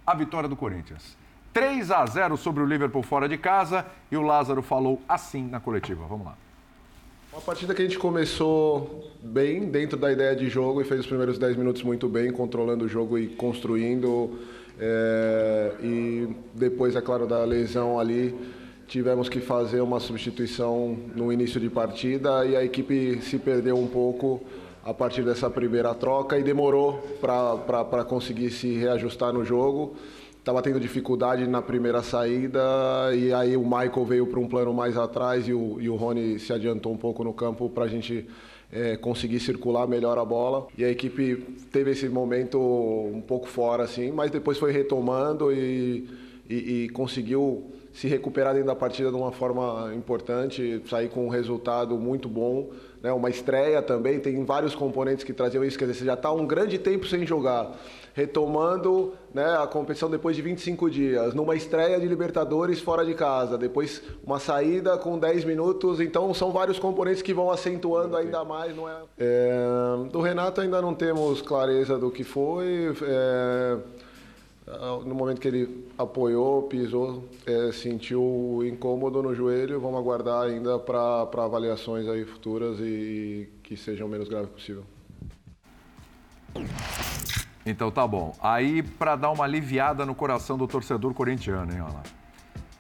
a 0.07 0.14
vitória 0.14 0.49
do 0.49 0.57
Corinthians. 0.57 1.16
3 1.53 1.90
a 1.90 2.05
0 2.05 2.36
sobre 2.36 2.62
o 2.62 2.66
Liverpool 2.66 3.03
fora 3.03 3.28
de 3.28 3.38
casa 3.38 3.86
e 4.11 4.16
o 4.16 4.22
Lázaro 4.22 4.62
falou 4.62 5.01
assim 5.09 5.47
na 5.47 5.61
coletiva. 5.61 6.05
Vamos 6.07 6.26
lá. 6.26 6.34
Uma 7.35 7.41
partida 7.41 7.74
que 7.74 7.82
a 7.82 7.85
gente 7.85 7.99
começou 7.99 9.11
bem 9.20 9.64
dentro 9.64 9.99
da 9.99 10.12
ideia 10.12 10.37
de 10.37 10.49
jogo 10.49 10.80
e 10.80 10.85
fez 10.85 11.01
os 11.01 11.07
primeiros 11.09 11.37
10 11.37 11.57
minutos 11.57 11.82
muito 11.82 12.09
bem, 12.09 12.30
controlando 12.30 12.85
o 12.85 12.89
jogo 12.89 13.18
e 13.18 13.26
construindo. 13.26 14.39
É, 14.78 15.72
e 15.82 16.28
depois, 16.55 16.95
é 16.95 17.01
claro, 17.01 17.26
da 17.26 17.45
lesão 17.45 17.99
ali, 17.99 18.32
tivemos 18.87 19.28
que 19.28 19.41
fazer 19.41 19.80
uma 19.80 19.99
substituição 19.99 20.97
no 21.16 21.32
início 21.32 21.59
de 21.59 21.68
partida 21.68 22.47
e 22.47 22.55
a 22.55 22.64
equipe 22.64 23.20
se 23.20 23.37
perdeu 23.37 23.76
um 23.76 23.89
pouco 23.89 24.41
a 24.85 24.95
partir 24.95 25.22
dessa 25.22 25.51
primeira 25.51 25.93
troca 25.93 26.39
e 26.39 26.43
demorou 26.45 27.03
para 27.20 28.05
conseguir 28.05 28.51
se 28.51 28.74
reajustar 28.74 29.32
no 29.32 29.45
jogo. 29.45 29.97
Estava 30.45 30.61
tendo 30.61 30.78
dificuldade 30.78 31.47
na 31.47 31.62
primeira 31.62 32.03
saída 32.03 32.61
e 33.16 33.32
aí 33.32 33.57
o 33.57 33.62
Michael 33.62 34.05
veio 34.05 34.26
para 34.26 34.38
um 34.38 34.47
plano 34.47 34.74
mais 34.74 34.95
atrás 34.95 35.49
e 35.49 35.55
o, 35.55 35.80
e 35.80 35.88
o 35.88 35.97
Rony 35.97 36.38
se 36.38 36.53
adiantou 36.53 36.92
um 36.92 36.99
pouco 36.99 37.24
no 37.24 37.32
campo 37.32 37.70
para 37.70 37.84
a 37.84 37.88
gente 37.88 38.28
é, 38.70 38.95
conseguir 38.95 39.40
circular 39.40 39.88
melhor 39.88 40.18
a 40.18 40.24
bola. 40.24 40.66
E 40.76 40.84
a 40.84 40.90
equipe 40.90 41.36
teve 41.72 41.92
esse 41.92 42.11
momento 42.11 42.61
um 42.61 43.22
pouco 43.22 43.49
fora, 43.49 43.84
assim, 43.84 44.12
mas 44.12 44.30
depois 44.30 44.59
foi 44.59 44.70
retomando 44.70 45.51
e, 45.51 46.11
e, 46.47 46.55
e 46.84 46.88
conseguiu 46.90 47.64
se 47.95 48.07
recuperar 48.07 48.53
dentro 48.53 48.66
da 48.66 48.76
partida 48.76 49.09
de 49.09 49.16
uma 49.16 49.32
forma 49.32 49.95
importante, 49.95 50.82
sair 50.90 51.09
com 51.09 51.24
um 51.24 51.30
resultado 51.30 51.97
muito 51.97 52.28
bom. 52.28 52.68
Né? 53.05 53.13
Uma 53.13 53.29
estreia 53.29 53.83
também, 53.83 54.19
tem 54.19 54.43
vários 54.47 54.75
componentes 54.75 55.23
que 55.23 55.35
traziam 55.35 55.63
isso, 55.63 55.79
quer 55.79 55.85
dizer, 55.85 55.99
você 55.99 56.05
já 56.07 56.15
está 56.15 56.33
um 56.33 56.47
grande 56.47 56.79
tempo 56.79 57.07
sem 57.07 57.27
jogar, 57.27 57.77
retomando 58.15 59.13
né, 59.35 59.59
a 59.59 59.67
competição 59.67 60.09
depois 60.09 60.35
de 60.35 60.41
25 60.41 60.89
dias, 60.89 61.35
numa 61.35 61.55
estreia 61.55 62.01
de 62.01 62.07
Libertadores 62.07 62.81
fora 62.81 63.05
de 63.05 63.13
casa, 63.13 63.59
depois 63.59 64.01
uma 64.25 64.39
saída 64.39 64.97
com 64.97 65.19
10 65.19 65.45
minutos, 65.45 66.01
então 66.01 66.33
são 66.33 66.51
vários 66.51 66.79
componentes 66.79 67.21
que 67.21 67.35
vão 67.35 67.51
acentuando 67.51 68.17
ainda 68.17 68.43
mais. 68.43 68.75
Não 68.75 68.89
é? 68.89 69.03
é 69.19 69.55
do 70.11 70.23
Renato 70.23 70.63
ainda 70.63 70.81
não 70.81 70.95
temos 70.95 71.43
clareza 71.43 71.99
do 71.99 72.11
que 72.11 72.25
foi. 72.25 72.95
É, 73.03 73.77
no 75.05 75.15
momento 75.15 75.43
que 75.43 75.49
ele 75.49 75.84
apoiou, 75.99 76.62
pisou, 76.64 77.28
é, 77.47 77.72
sentiu 77.72 78.61
incômodo 78.64 79.22
no 79.22 79.34
joelho, 79.34 79.80
vamos 79.80 79.99
aguardar 79.99 80.42
ainda 80.42 80.78
para 80.78 81.22
avaliações 81.22 82.09
aí 82.09 82.24
futuras 82.24 82.78
e, 82.80 83.49
que 83.62 83.76
sejam 83.76 84.07
o 84.07 84.11
menos 84.11 84.28
grave 84.28 84.49
possível. 84.49 84.84
Então 87.66 87.90
tá 87.90 88.07
bom. 88.07 88.36
Aí 88.42 88.82
para 88.82 89.16
dar 89.16 89.30
uma 89.30 89.45
aliviada 89.45 90.05
no 90.05 90.14
coração 90.14 90.59
do 90.59 90.66
torcedor 90.66 91.14
corintiano, 91.14 91.72
hein, 91.72 91.80
lá. 91.80 92.03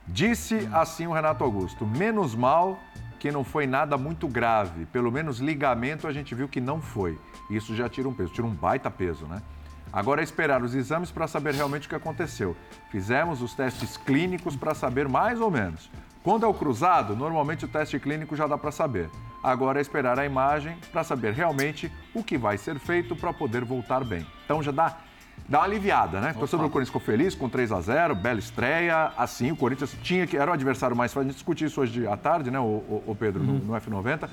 Disse 0.06 0.68
assim 0.72 1.06
o 1.06 1.12
Renato 1.12 1.42
Augusto: 1.42 1.86
menos 1.86 2.34
mal 2.34 2.78
que 3.18 3.32
não 3.32 3.42
foi 3.42 3.66
nada 3.66 3.96
muito 3.96 4.28
grave. 4.28 4.84
Pelo 4.86 5.10
menos 5.10 5.38
ligamento 5.38 6.06
a 6.06 6.12
gente 6.12 6.34
viu 6.34 6.46
que 6.46 6.60
não 6.60 6.80
foi. 6.80 7.18
Isso 7.50 7.74
já 7.74 7.88
tira 7.88 8.06
um 8.06 8.12
peso, 8.12 8.32
tira 8.32 8.46
um 8.46 8.50
baita 8.50 8.90
peso, 8.90 9.24
né? 9.26 9.40
Agora 9.94 10.20
é 10.20 10.24
esperar 10.24 10.60
os 10.60 10.74
exames 10.74 11.12
para 11.12 11.28
saber 11.28 11.54
realmente 11.54 11.86
o 11.86 11.88
que 11.88 11.94
aconteceu. 11.94 12.56
Fizemos 12.90 13.40
os 13.40 13.54
testes 13.54 13.96
clínicos 13.96 14.56
para 14.56 14.74
saber 14.74 15.08
mais 15.08 15.40
ou 15.40 15.52
menos. 15.52 15.88
Quando 16.20 16.44
é 16.44 16.48
o 16.48 16.52
cruzado, 16.52 17.14
normalmente 17.14 17.64
o 17.64 17.68
teste 17.68 18.00
clínico 18.00 18.34
já 18.34 18.48
dá 18.48 18.58
para 18.58 18.72
saber. 18.72 19.08
Agora 19.40 19.78
é 19.78 19.82
esperar 19.82 20.18
a 20.18 20.26
imagem 20.26 20.76
para 20.90 21.04
saber 21.04 21.32
realmente 21.32 21.92
o 22.12 22.24
que 22.24 22.36
vai 22.36 22.58
ser 22.58 22.76
feito 22.80 23.14
para 23.14 23.32
poder 23.32 23.64
voltar 23.64 24.02
bem. 24.02 24.26
Então 24.44 24.60
já 24.60 24.72
dá 24.72 24.96
dá 25.48 25.60
uma 25.60 25.64
aliviada, 25.64 26.20
né? 26.20 26.32
O 26.34 26.40
torcedor 26.40 26.66
do 26.66 26.72
Corinthians 26.72 26.88
ficou 26.88 27.00
feliz 27.00 27.34
com 27.36 27.48
3 27.48 27.70
a 27.70 27.80
0 27.80 28.16
bela 28.16 28.40
estreia. 28.40 29.12
Assim, 29.16 29.52
o 29.52 29.56
Corinthians 29.56 29.96
tinha 30.02 30.26
que. 30.26 30.36
Era 30.36 30.50
o 30.50 30.54
adversário 30.54 30.96
mais 30.96 31.12
fraco. 31.12 31.26
A 31.26 31.28
gente 31.28 31.36
discutiu 31.36 31.68
isso 31.68 31.80
hoje 31.80 32.04
à 32.04 32.16
tarde, 32.16 32.50
né, 32.50 32.58
o, 32.58 33.02
o, 33.06 33.16
Pedro, 33.16 33.44
uhum. 33.44 33.58
no, 33.58 33.64
no 33.66 33.80
F90. 33.80 34.28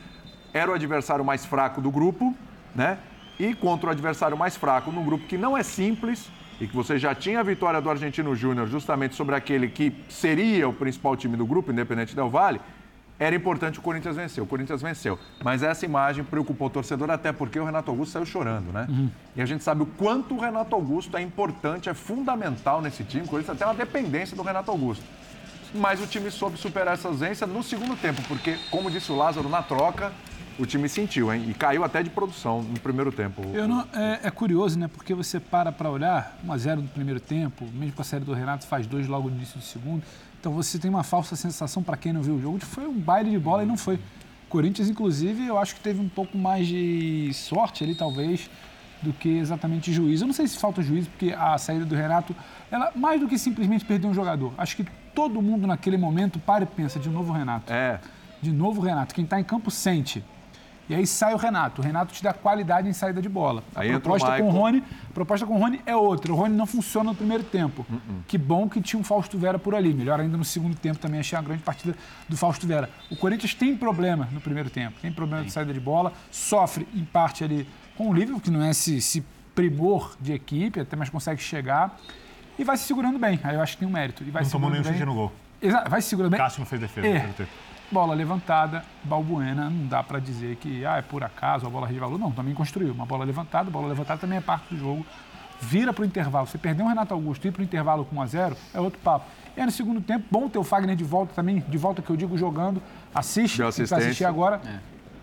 Era 0.53 0.71
o 0.71 0.73
adversário 0.73 1.23
mais 1.23 1.45
fraco 1.45 1.81
do 1.81 1.91
grupo, 1.91 2.35
né? 2.73 2.97
E 3.41 3.55
contra 3.55 3.87
o 3.87 3.91
adversário 3.91 4.37
mais 4.37 4.55
fraco 4.55 4.91
num 4.91 5.03
grupo 5.03 5.25
que 5.25 5.35
não 5.35 5.57
é 5.57 5.63
simples 5.63 6.29
e 6.59 6.67
que 6.67 6.75
você 6.75 6.99
já 6.99 7.15
tinha 7.15 7.39
a 7.39 7.43
vitória 7.43 7.81
do 7.81 7.89
Argentino 7.89 8.35
Júnior 8.35 8.67
justamente 8.67 9.15
sobre 9.15 9.33
aquele 9.33 9.67
que 9.67 9.91
seria 10.07 10.69
o 10.69 10.73
principal 10.73 11.17
time 11.17 11.35
do 11.35 11.43
grupo, 11.43 11.71
Independente 11.71 12.15
Del 12.15 12.29
Vale, 12.29 12.61
era 13.17 13.35
importante 13.35 13.79
o 13.79 13.81
Corinthians 13.81 14.15
vencer. 14.15 14.43
O 14.43 14.47
Corinthians 14.47 14.81
venceu. 14.81 15.17
Mas 15.43 15.63
essa 15.63 15.85
imagem 15.85 16.23
preocupou 16.23 16.67
o 16.67 16.69
torcedor, 16.69 17.09
até 17.09 17.31
porque 17.31 17.59
o 17.59 17.65
Renato 17.65 17.89
Augusto 17.89 18.11
saiu 18.11 18.25
chorando, 18.25 18.71
né? 18.71 18.85
Uhum. 18.87 19.09
E 19.35 19.41
a 19.41 19.45
gente 19.45 19.63
sabe 19.63 19.81
o 19.81 19.85
quanto 19.85 20.35
o 20.35 20.39
Renato 20.39 20.75
Augusto 20.75 21.17
é 21.17 21.21
importante, 21.21 21.89
é 21.89 21.93
fundamental 21.95 22.79
nesse 22.79 23.03
time. 23.03 23.23
O 23.23 23.27
Corinthians 23.27 23.57
tem 23.57 23.65
uma 23.65 23.75
dependência 23.75 24.35
do 24.35 24.43
Renato 24.43 24.69
Augusto. 24.69 25.03
Mas 25.73 26.01
o 26.01 26.05
time 26.05 26.29
soube 26.29 26.57
superar 26.57 26.95
essa 26.95 27.07
ausência 27.07 27.47
no 27.47 27.63
segundo 27.63 27.95
tempo, 27.95 28.21
porque, 28.27 28.57
como 28.69 28.89
disse 28.91 29.11
o 29.11 29.15
Lázaro 29.15 29.49
na 29.49 29.63
troca, 29.63 30.11
o 30.59 30.65
time 30.65 30.87
sentiu, 30.87 31.33
hein? 31.33 31.45
E 31.47 31.53
caiu 31.53 31.83
até 31.83 32.03
de 32.03 32.09
produção 32.09 32.61
no 32.61 32.79
primeiro 32.79 33.11
tempo. 33.11 33.41
Não, 33.67 33.81
é, 33.93 34.19
é, 34.23 34.31
curioso, 34.31 34.77
né? 34.77 34.87
Porque 34.87 35.13
você 35.13 35.39
para 35.39 35.71
para 35.71 35.89
olhar, 35.89 36.37
1x0 36.45 36.75
no 36.77 36.87
primeiro 36.87 37.19
tempo, 37.19 37.65
mesmo 37.73 37.93
com 37.93 38.01
a 38.01 38.05
série 38.05 38.23
do 38.23 38.33
Renato, 38.33 38.67
faz 38.67 38.85
dois 38.87 39.07
logo 39.07 39.29
no 39.29 39.35
início 39.35 39.57
do 39.57 39.63
segundo. 39.63 40.03
Então 40.39 40.51
você 40.51 40.79
tem 40.79 40.89
uma 40.89 41.03
falsa 41.03 41.35
sensação, 41.35 41.83
para 41.83 41.95
quem 41.95 42.11
não 42.11 42.21
viu 42.21 42.35
o 42.35 42.41
jogo, 42.41 42.57
de 42.57 42.65
que 42.65 42.71
foi 42.71 42.87
um 42.87 42.99
baile 42.99 43.29
de 43.29 43.37
bola 43.37 43.63
e 43.63 43.65
não 43.65 43.77
foi. 43.77 43.99
Corinthians, 44.49 44.89
inclusive, 44.89 45.47
eu 45.47 45.57
acho 45.57 45.75
que 45.75 45.81
teve 45.81 46.01
um 46.01 46.09
pouco 46.09 46.37
mais 46.37 46.67
de 46.67 47.31
sorte 47.33 47.83
ali, 47.83 47.95
talvez, 47.95 48.49
do 49.01 49.13
que 49.13 49.29
exatamente 49.29 49.93
juízo. 49.93 50.23
Eu 50.23 50.27
não 50.27 50.33
sei 50.33 50.47
se 50.47 50.57
falta 50.57 50.81
juízo, 50.81 51.09
porque 51.09 51.33
a 51.33 51.57
saída 51.57 51.85
do 51.85 51.95
Renato, 51.95 52.35
ela 52.69 52.91
mais 52.95 53.19
do 53.19 53.27
que 53.27 53.37
simplesmente 53.37 53.85
perder 53.85 54.07
um 54.07 54.13
jogador. 54.13 54.53
Acho 54.57 54.75
que 54.75 54.85
todo 55.15 55.41
mundo 55.41 55.65
naquele 55.67 55.97
momento 55.97 56.39
para 56.39 56.63
e 56.63 56.67
pensa, 56.67 56.99
de 56.99 57.09
novo 57.09 57.31
Renato. 57.31 57.71
É. 57.71 57.99
De 58.41 58.51
novo 58.51 58.81
Renato. 58.81 59.13
Quem 59.13 59.23
está 59.23 59.39
em 59.39 59.43
campo 59.43 59.71
sente. 59.71 60.23
E 60.91 60.93
aí 60.93 61.07
sai 61.07 61.33
o 61.33 61.37
Renato. 61.37 61.81
O 61.81 61.85
Renato 61.85 62.13
te 62.13 62.21
dá 62.21 62.33
qualidade 62.33 62.85
em 62.85 62.91
saída 62.91 63.21
de 63.21 63.29
bola. 63.29 63.63
A 63.73 63.79
aí 63.79 63.91
proposta 63.91 64.37
com 64.37 64.49
o 64.49 64.49
Rony, 64.49 64.83
a 65.09 65.13
proposta 65.13 65.47
com 65.47 65.55
o 65.55 65.57
Rony 65.57 65.79
é 65.85 65.95
outra. 65.95 66.33
O 66.33 66.35
Rony 66.35 66.53
não 66.53 66.65
funciona 66.65 67.11
no 67.11 67.15
primeiro 67.15 67.45
tempo. 67.45 67.85
Uh 67.89 67.95
-uh. 67.95 67.99
Que 68.27 68.37
bom 68.37 68.67
que 68.67 68.81
tinha 68.81 68.99
um 68.99 69.03
Fausto 69.03 69.37
Vera 69.37 69.57
por 69.57 69.73
ali. 69.73 69.93
Melhor 69.93 70.19
ainda 70.19 70.35
no 70.35 70.43
segundo 70.43 70.75
tempo 70.75 70.99
também 70.99 71.21
achei 71.21 71.37
uma 71.39 71.45
grande 71.45 71.63
partida 71.63 71.95
do 72.27 72.35
Fausto 72.35 72.67
Vera. 72.67 72.89
O 73.09 73.15
Corinthians 73.15 73.53
tem 73.53 73.73
problema 73.73 74.27
no 74.33 74.41
primeiro 74.41 74.69
tempo. 74.69 74.99
Tem 75.01 75.13
problema 75.13 75.43
Sim. 75.43 75.47
de 75.47 75.53
saída 75.53 75.73
de 75.73 75.79
bola. 75.79 76.11
Sofre 76.29 76.85
em 76.93 77.05
parte 77.05 77.41
ali 77.41 77.65
com 77.95 78.09
o 78.09 78.13
Liverpool, 78.13 78.41
que 78.41 78.51
não 78.51 78.61
é 78.61 78.71
esse, 78.71 78.97
esse 78.97 79.23
primor 79.55 80.17
de 80.19 80.33
equipe, 80.33 80.81
até 80.81 80.97
mais 80.97 81.09
consegue 81.09 81.41
chegar. 81.41 81.97
E 82.59 82.65
vai 82.65 82.75
se 82.75 82.83
segurando 82.83 83.17
bem. 83.17 83.39
Aí 83.43 83.55
eu 83.55 83.61
acho 83.61 83.75
que 83.75 83.79
tem 83.79 83.87
um 83.87 83.91
mérito. 83.91 84.25
E 84.25 84.29
vai 84.29 84.43
não 84.43 84.49
tomou 84.49 84.69
nenhum 84.69 84.83
chute 84.83 85.05
no 85.05 85.13
gol. 85.13 85.31
Exato, 85.61 85.89
vai 85.89 86.01
se 86.01 86.09
segurando 86.09 86.31
bem. 86.31 86.37
Cássio 86.37 86.59
não 86.59 86.65
fez 86.65 86.81
defesa. 86.81 87.07
É 87.07 87.47
bola 87.91 88.13
levantada, 88.13 88.83
Balbuena, 89.03 89.69
não 89.69 89.87
dá 89.87 90.01
para 90.01 90.19
dizer 90.19 90.55
que 90.55 90.85
ah, 90.85 90.97
é 90.97 91.01
por 91.01 91.23
acaso 91.23 91.67
a 91.67 91.69
bola 91.69 91.87
de 91.87 91.99
valor. 91.99 92.17
Não, 92.17 92.31
também 92.31 92.53
construiu. 92.53 92.93
Uma 92.93 93.05
bola 93.05 93.25
levantada, 93.25 93.69
bola 93.69 93.87
levantada 93.87 94.19
também 94.19 94.37
é 94.37 94.41
parte 94.41 94.73
do 94.73 94.79
jogo. 94.79 95.05
Vira 95.59 95.93
para 95.93 96.01
o 96.01 96.05
intervalo. 96.05 96.47
Você 96.47 96.57
perdeu 96.57 96.85
o 96.85 96.89
Renato 96.89 97.13
Augusto 97.13 97.45
e 97.45 97.49
ir 97.49 97.51
para 97.51 97.61
o 97.61 97.63
intervalo 97.63 98.05
com 98.05 98.15
1 98.15 98.21
a 98.21 98.25
0 98.25 98.57
é 98.73 98.79
outro 98.79 98.99
papo. 98.99 99.25
E 99.55 99.59
aí, 99.59 99.65
no 99.65 99.71
segundo 99.71 100.01
tempo, 100.01 100.25
bom 100.31 100.47
ter 100.49 100.57
o 100.57 100.63
Fagner 100.63 100.95
de 100.95 101.03
volta 101.03 101.33
também, 101.35 101.59
de 101.59 101.77
volta 101.77 102.01
que 102.01 102.09
eu 102.09 102.15
digo 102.15 102.37
jogando. 102.37 102.81
Assiste, 103.13 103.57
para 103.57 103.97
assistir 103.97 104.25
agora. 104.25 104.61
É. 104.65 104.79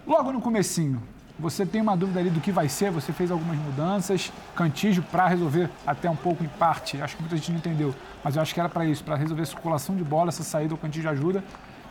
Logo 0.06 0.30
no 0.30 0.40
comecinho, 0.40 1.02
você 1.38 1.64
tem 1.64 1.80
uma 1.80 1.96
dúvida 1.96 2.18
ali 2.18 2.30
do 2.30 2.40
que 2.40 2.50
vai 2.50 2.68
ser, 2.68 2.90
você 2.90 3.12
fez 3.12 3.30
algumas 3.30 3.56
mudanças, 3.56 4.32
Cantígio 4.56 5.02
para 5.04 5.28
resolver 5.28 5.70
até 5.86 6.10
um 6.10 6.16
pouco 6.16 6.42
em 6.42 6.48
parte, 6.48 7.00
acho 7.00 7.14
que 7.16 7.22
muita 7.22 7.36
gente 7.36 7.52
não 7.52 7.58
entendeu, 7.58 7.94
mas 8.24 8.34
eu 8.34 8.42
acho 8.42 8.52
que 8.52 8.58
era 8.58 8.68
para 8.68 8.84
isso, 8.84 9.04
para 9.04 9.14
resolver 9.14 9.42
a 9.42 9.46
circulação 9.46 9.94
de 9.94 10.02
bola, 10.02 10.30
essa 10.30 10.42
saída 10.42 10.74
o 10.74 10.78
Cantígio 10.78 11.08
ajuda. 11.10 11.44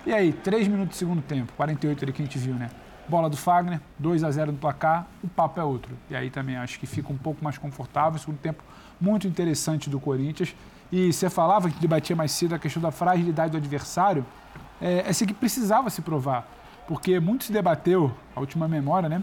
E 0.08 0.14
aí, 0.14 0.32
3 0.32 0.70
minutos 0.70 0.95
do 0.95 0.99
segundo 0.99 1.22
tempo, 1.22 1.51
48 1.58 2.05
ali 2.05 2.14
que 2.14 2.22
a 2.22 2.26
gente 2.26 2.38
viu, 2.38 2.53
né? 2.53 2.70
Bola 3.10 3.30
do 3.30 3.36
Fagner, 3.36 3.82
2 3.99 4.24
a 4.24 4.32
0 4.32 4.53
no 4.53 4.58
placar, 4.58 5.05
o 5.22 5.28
papo 5.28 5.60
é 5.60 5.64
outro. 5.66 5.93
E 6.10 6.16
aí 6.16 6.30
também 6.30 6.55
acho 6.55 6.80
que 6.80 6.88
fica 6.88 7.12
um 7.12 7.18
pouco 7.18 7.43
mais 7.43 7.58
confortável, 7.58 8.18
segundo 8.18 8.38
tempo 8.38 8.64
muito 9.01 9.28
interessante 9.28 9.89
do 9.89 9.99
Corinthians. 9.99 10.55
E 10.93 11.12
você 11.12 11.30
falava 11.30 11.70
que 11.70 11.78
debatia 11.82 12.16
mais 12.16 12.32
cedo 12.32 12.55
a 12.55 12.60
questão 12.60 12.82
da 12.82 12.89
fragilidade 12.89 13.51
do 13.51 13.58
adversário, 13.58 14.26
é, 14.82 15.03
essa 15.05 15.26
que 15.26 15.34
precisava 15.34 15.89
se 15.89 16.01
provar. 16.01 16.47
Porque 16.88 17.20
muito 17.20 17.43
se 17.43 17.51
debateu, 17.51 18.10
a 18.34 18.39
última 18.39 18.66
memória, 18.66 19.10
né? 19.10 19.22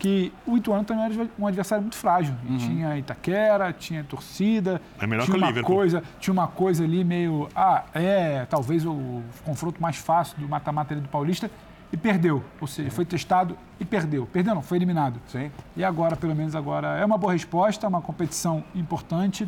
Que 0.00 0.32
o 0.46 0.56
Ituano 0.56 0.82
também 0.82 1.04
era 1.04 1.28
um 1.38 1.46
adversário 1.46 1.82
muito 1.82 1.96
frágil. 1.96 2.34
Uhum. 2.48 2.56
Tinha 2.56 2.98
Itaquera, 2.98 3.70
tinha 3.70 4.02
torcida, 4.02 4.80
é 4.98 5.06
melhor 5.06 5.26
tinha 5.26 5.36
que 5.36 5.44
uma 5.44 5.62
coisa, 5.62 6.02
tinha 6.18 6.32
uma 6.32 6.48
coisa 6.48 6.82
ali 6.82 7.04
meio, 7.04 7.48
ah, 7.54 7.84
é, 7.92 8.46
talvez 8.46 8.86
o 8.86 9.22
confronto 9.44 9.80
mais 9.80 9.96
fácil 9.96 10.38
do 10.38 10.48
mata-mata 10.48 10.96
do 10.96 11.06
Paulista 11.06 11.50
e 11.92 11.98
perdeu, 11.98 12.42
ou 12.58 12.66
seja, 12.66 12.90
foi 12.90 13.04
testado 13.04 13.56
e 13.78 13.84
perdeu. 13.84 14.26
Perdeu 14.26 14.54
não, 14.54 14.62
foi 14.62 14.78
eliminado. 14.78 15.20
Sim. 15.28 15.50
E 15.76 15.84
agora, 15.84 16.16
pelo 16.16 16.34
menos 16.34 16.56
agora, 16.56 16.96
é 16.98 17.04
uma 17.04 17.18
boa 17.18 17.34
resposta, 17.34 17.86
uma 17.86 18.00
competição 18.00 18.64
importante. 18.74 19.46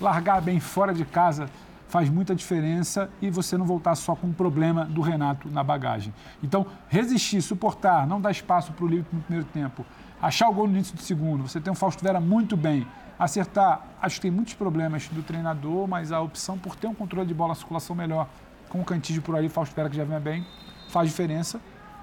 Largar 0.00 0.40
bem 0.40 0.60
fora 0.60 0.94
de 0.94 1.04
casa 1.04 1.50
faz 1.90 2.08
muita 2.08 2.36
diferença 2.36 3.10
e 3.20 3.28
você 3.28 3.58
não 3.58 3.66
voltar 3.66 3.96
só 3.96 4.14
com 4.14 4.28
um 4.28 4.32
problema 4.32 4.84
do 4.86 5.00
Renato 5.00 5.50
na 5.50 5.62
bagagem. 5.64 6.14
Então, 6.42 6.64
resistir, 6.88 7.42
suportar, 7.42 8.06
não 8.06 8.20
dar 8.20 8.30
espaço 8.30 8.72
para 8.72 8.84
o 8.84 8.88
Liverpool 8.88 9.18
no 9.18 9.24
primeiro 9.24 9.48
tempo, 9.52 9.84
achar 10.22 10.48
o 10.48 10.54
gol 10.54 10.68
no 10.68 10.74
início 10.74 10.94
do 10.94 11.02
segundo, 11.02 11.48
você 11.48 11.60
tem 11.60 11.72
um 11.72 11.74
Fausto 11.74 12.02
Vera 12.02 12.20
muito 12.20 12.56
bem, 12.56 12.86
acertar, 13.18 13.84
acho 14.00 14.16
que 14.16 14.22
tem 14.22 14.30
muitos 14.30 14.54
problemas 14.54 15.08
do 15.08 15.20
treinador, 15.22 15.88
mas 15.88 16.12
a 16.12 16.20
opção 16.20 16.56
por 16.56 16.76
ter 16.76 16.86
um 16.86 16.94
controle 16.94 17.26
de 17.26 17.34
bola, 17.34 17.56
circulação 17.56 17.96
melhor, 17.96 18.28
com 18.68 18.80
o 18.80 18.84
Cantígio 18.84 19.20
por 19.20 19.34
ali, 19.34 19.48
Fausto 19.48 19.74
Vera 19.74 19.90
que 19.90 19.96
já 19.96 20.04
vem 20.04 20.20
bem, 20.20 20.46
faz 20.88 21.08
diferença 21.08 21.60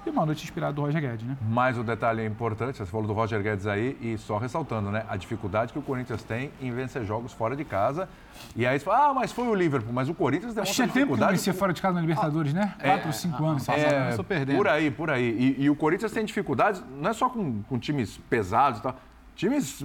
e 0.08 0.10
uma 0.10 0.24
noite 0.24 0.42
inspirada 0.42 0.72
do 0.72 0.80
Roger 0.80 1.00
Guedes, 1.00 1.26
né? 1.26 1.36
Mais 1.42 1.76
um 1.76 1.84
detalhe 1.84 2.24
importante, 2.24 2.78
você 2.78 2.86
falou 2.86 3.06
do 3.06 3.12
Roger 3.12 3.42
Guedes 3.42 3.66
aí, 3.66 3.96
e 4.00 4.16
só 4.16 4.38
ressaltando, 4.38 4.90
né? 4.90 5.04
A 5.08 5.16
dificuldade 5.16 5.72
que 5.72 5.78
o 5.78 5.82
Corinthians 5.82 6.22
tem 6.22 6.50
em 6.60 6.70
vencer 6.70 7.04
jogos 7.04 7.32
fora 7.32 7.54
de 7.54 7.64
casa. 7.64 8.08
E 8.56 8.66
aí 8.66 8.78
você 8.78 8.84
fala, 8.84 9.10
ah, 9.10 9.14
mas 9.14 9.32
foi 9.32 9.46
o 9.46 9.54
Liverpool, 9.54 9.92
mas 9.92 10.08
o 10.08 10.14
Corinthians 10.14 10.54
demonstra 10.54 10.74
Tinha 10.74 10.88
tempo 10.88 11.16
que 11.16 11.52
fora 11.52 11.72
de 11.72 11.82
casa 11.82 11.94
na 11.94 12.00
Libertadores, 12.00 12.52
né? 12.52 12.74
Quatro 12.80 13.08
ou 13.08 13.12
cinco 13.12 13.44
anos. 13.44 13.68
É, 13.68 14.16
por 14.56 14.68
aí, 14.68 14.90
por 14.90 15.10
aí. 15.10 15.56
E, 15.58 15.64
e, 15.64 15.70
o 15.70 15.76
Corinthians 15.76 16.10
tem 16.10 16.24
dificuldades, 16.24 16.82
não 16.96 17.10
é 17.10 17.12
só 17.12 17.28
com, 17.28 17.62
com 17.62 17.78
times 17.78 18.18
pesados 18.30 18.80
e 18.80 18.82
tal, 18.82 18.96
times 19.36 19.84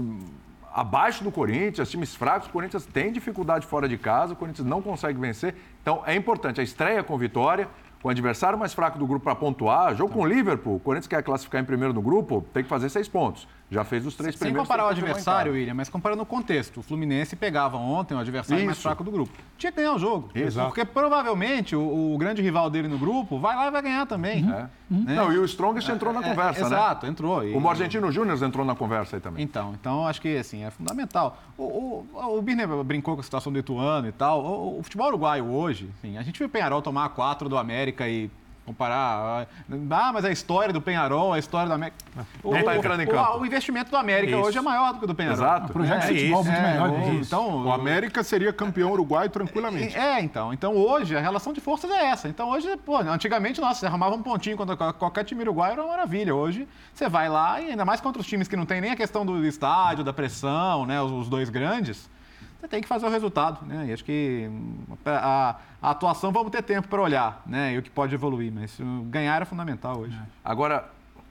abaixo 0.73 1.23
do 1.23 1.31
Corinthians, 1.31 1.89
times 1.89 2.15
fracos, 2.15 2.47
o 2.47 2.51
Corinthians 2.51 2.85
tem 2.85 3.11
dificuldade 3.11 3.67
fora 3.67 3.87
de 3.87 3.97
casa, 3.97 4.33
o 4.33 4.35
Corinthians 4.35 4.67
não 4.67 4.81
consegue 4.81 5.19
vencer. 5.19 5.55
Então 5.81 6.01
é 6.05 6.15
importante 6.15 6.59
a 6.59 6.63
estreia 6.63 7.03
com 7.03 7.15
vitória, 7.17 7.67
com 8.03 8.09
o 8.09 8.11
adversário 8.11 8.59
mais 8.59 8.73
fraco 8.73 8.99
do 8.99 9.07
grupo 9.07 9.23
para 9.23 9.33
pontuar. 9.33 9.95
Jogo 9.95 10.13
com 10.13 10.19
o 10.19 10.25
Liverpool, 10.25 10.75
o 10.75 10.79
Corinthians 10.79 11.07
quer 11.07 11.23
classificar 11.23 11.61
em 11.61 11.65
primeiro 11.65 11.93
no 11.93 12.01
grupo, 12.01 12.45
tem 12.53 12.61
que 12.61 12.67
fazer 12.67 12.89
seis 12.89 13.07
pontos. 13.07 13.47
Já 13.71 13.83
fez 13.83 14.05
os 14.05 14.15
três 14.15 14.35
Sem 14.35 14.39
primeiros. 14.39 14.67
Sem 14.67 14.75
comparar 14.77 14.87
o 14.87 14.91
adversário, 14.91 15.53
William, 15.53 15.73
mas 15.73 15.89
comparando 15.89 16.21
o 16.21 16.25
contexto. 16.25 16.79
O 16.79 16.83
Fluminense 16.83 17.35
pegava 17.35 17.77
ontem 17.77 18.13
o 18.13 18.19
adversário 18.19 18.59
Isso. 18.59 18.65
mais 18.65 18.79
fraco 18.79 19.03
do 19.03 19.11
grupo. 19.11 19.31
Tinha 19.57 19.71
que 19.71 19.77
ganhar 19.77 19.93
o 19.93 19.99
jogo. 19.99 20.29
Exato. 20.35 20.67
Porque 20.67 20.85
provavelmente 20.85 21.75
o, 21.75 22.13
o, 22.13 22.17
grande 22.17 22.41
rival 22.41 22.69
dele 22.69 22.87
no 22.87 22.97
grupo 22.97 23.39
vai 23.39 23.55
lá 23.55 23.67
e 23.67 23.71
vai 23.71 23.81
ganhar 23.81 24.05
também. 24.05 24.43
Uhum. 24.43 24.53
É. 24.53 24.69
Né? 24.89 25.15
Não, 25.15 25.33
e 25.33 25.39
o 25.39 25.45
Strongest 25.45 25.89
entrou 25.89 26.13
na 26.13 26.21
é, 26.21 26.29
conversa, 26.29 26.59
é, 26.59 26.63
né? 26.63 26.67
Exato, 26.67 27.05
entrou. 27.07 27.43
E... 27.43 27.55
O 27.55 27.69
Argentino 27.69 28.11
Júnior 28.11 28.41
entrou 28.43 28.65
na 28.65 28.75
conversa 28.75 29.17
aí 29.17 29.21
também. 29.21 29.43
Então, 29.43 29.73
então 29.79 30.05
acho 30.05 30.21
que 30.21 30.37
assim, 30.37 30.63
é 30.63 30.69
fundamental. 30.69 31.41
O, 31.57 31.63
o, 31.63 32.37
o 32.37 32.41
Birner 32.41 32.67
brincou 32.83 33.15
com 33.15 33.21
a 33.21 33.23
situação 33.23 33.51
do 33.51 33.57
Ituano 33.57 34.07
e 34.07 34.11
tal. 34.11 34.43
O, 34.43 34.79
o 34.79 34.83
futebol 34.83 35.07
uruguaio 35.07 35.45
hoje, 35.45 35.89
assim, 35.97 36.17
a 36.17 36.21
gente 36.21 36.37
viu 36.37 36.47
o 36.47 36.49
Penharol 36.49 36.81
tomar 36.81 37.09
quatro 37.09 37.49
do 37.49 37.57
América 37.57 38.07
e 38.07 38.29
Comparar. 38.65 39.47
Ah, 39.91 40.11
mas 40.13 40.23
a 40.23 40.31
história 40.31 40.71
do 40.73 40.81
Penharol, 40.81 41.33
a 41.33 41.39
história 41.39 41.67
do 41.67 41.73
América. 41.73 41.97
O, 42.41 42.51
tá. 43.11 43.35
O, 43.35 43.41
o 43.41 43.45
investimento 43.45 43.91
do 43.91 43.97
América 43.97 44.37
isso. 44.37 44.47
hoje 44.47 44.57
é 44.57 44.61
maior 44.61 44.93
do 44.93 44.99
que 44.99 45.05
o 45.05 45.07
do 45.07 45.15
Penharol. 45.15 45.37
Exato. 45.37 45.65
O 45.69 45.73
projeto 45.73 46.03
é, 46.03 46.07
de 46.07 46.19
futebol 46.19 46.41
é, 46.41 46.43
muito 46.45 46.61
melhor. 46.61 46.89
É, 46.89 47.13
então, 47.15 47.65
o 47.65 47.71
América 47.73 48.23
seria 48.23 48.53
campeão 48.53 48.91
uruguaio 48.91 49.29
tranquilamente. 49.29 49.97
É, 49.97 50.21
então. 50.21 50.53
Então 50.53 50.77
hoje 50.77 51.15
a 51.15 51.19
relação 51.19 51.51
de 51.51 51.59
forças 51.59 51.91
é 51.91 52.05
essa. 52.05 52.29
Então 52.29 52.49
hoje, 52.49 52.77
pô, 52.77 52.97
antigamente, 52.97 53.59
nossa, 53.59 53.81
você 53.81 53.85
arrumava 53.85 54.15
um 54.15 54.23
pontinho 54.23 54.55
contra 54.55 54.77
qualquer 54.93 55.25
time 55.25 55.41
uruguaio, 55.41 55.73
era 55.73 55.81
uma 55.81 55.89
maravilha. 55.89 56.33
Hoje 56.33 56.65
você 56.93 57.09
vai 57.09 57.27
lá 57.27 57.59
e 57.59 57.71
ainda 57.71 57.83
mais 57.83 57.99
contra 57.99 58.21
os 58.21 58.27
times 58.27 58.47
que 58.47 58.55
não 58.55 58.65
tem 58.65 58.79
nem 58.79 58.91
a 58.91 58.95
questão 58.95 59.25
do 59.25 59.45
estádio, 59.45 60.05
da 60.05 60.13
pressão, 60.13 60.85
né? 60.85 61.01
Os, 61.01 61.11
os 61.11 61.27
dois 61.27 61.49
grandes 61.49 62.09
tem 62.67 62.81
que 62.81 62.87
fazer 62.87 63.05
o 63.05 63.09
resultado, 63.09 63.65
né? 63.65 63.87
E 63.87 63.93
acho 63.93 64.03
que 64.03 64.49
a, 65.05 65.57
a 65.81 65.91
atuação 65.91 66.31
vamos 66.31 66.51
ter 66.51 66.61
tempo 66.61 66.87
para 66.87 67.01
olhar, 67.01 67.41
né? 67.45 67.73
E 67.73 67.77
o 67.77 67.81
que 67.81 67.89
pode 67.89 68.13
evoluir, 68.13 68.51
mas 68.51 68.77
ganhar 69.09 69.41
é 69.41 69.45
fundamental 69.45 69.99
hoje. 69.99 70.19
Agora, 70.43 70.89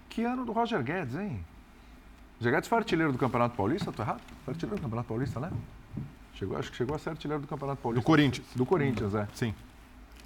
que 0.09 0.23
ano 0.23 0.45
do 0.45 0.53
Roger 0.53 0.83
Guedes, 0.83 1.17
hein? 1.17 1.45
Roger 2.39 2.53
Guedes 2.53 2.69
foi 2.69 2.79
artilheiro 2.79 3.13
do 3.13 3.19
Campeonato 3.19 3.57
Paulista, 3.57 3.93
tô 3.93 4.03
errado? 4.03 4.21
Foi 4.45 4.53
artilheiro 4.53 4.77
do 4.77 4.83
Campeonato 4.83 5.09
Paulista, 5.09 5.41
né? 5.41 5.51
Chegou, 6.35 6.59
acho 6.59 6.71
que 6.71 6.77
chegou 6.77 6.97
a 6.97 6.99
ser 6.99 7.11
artilheiro 7.11 7.41
do 7.41 7.49
Campeonato 7.49 7.81
Paulista. 7.81 8.03
Do 8.03 8.07
Corinthians. 8.07 8.47
Do 8.55 8.67
Corinthians, 8.67 9.15
é. 9.15 9.29
Sim. 9.35 9.55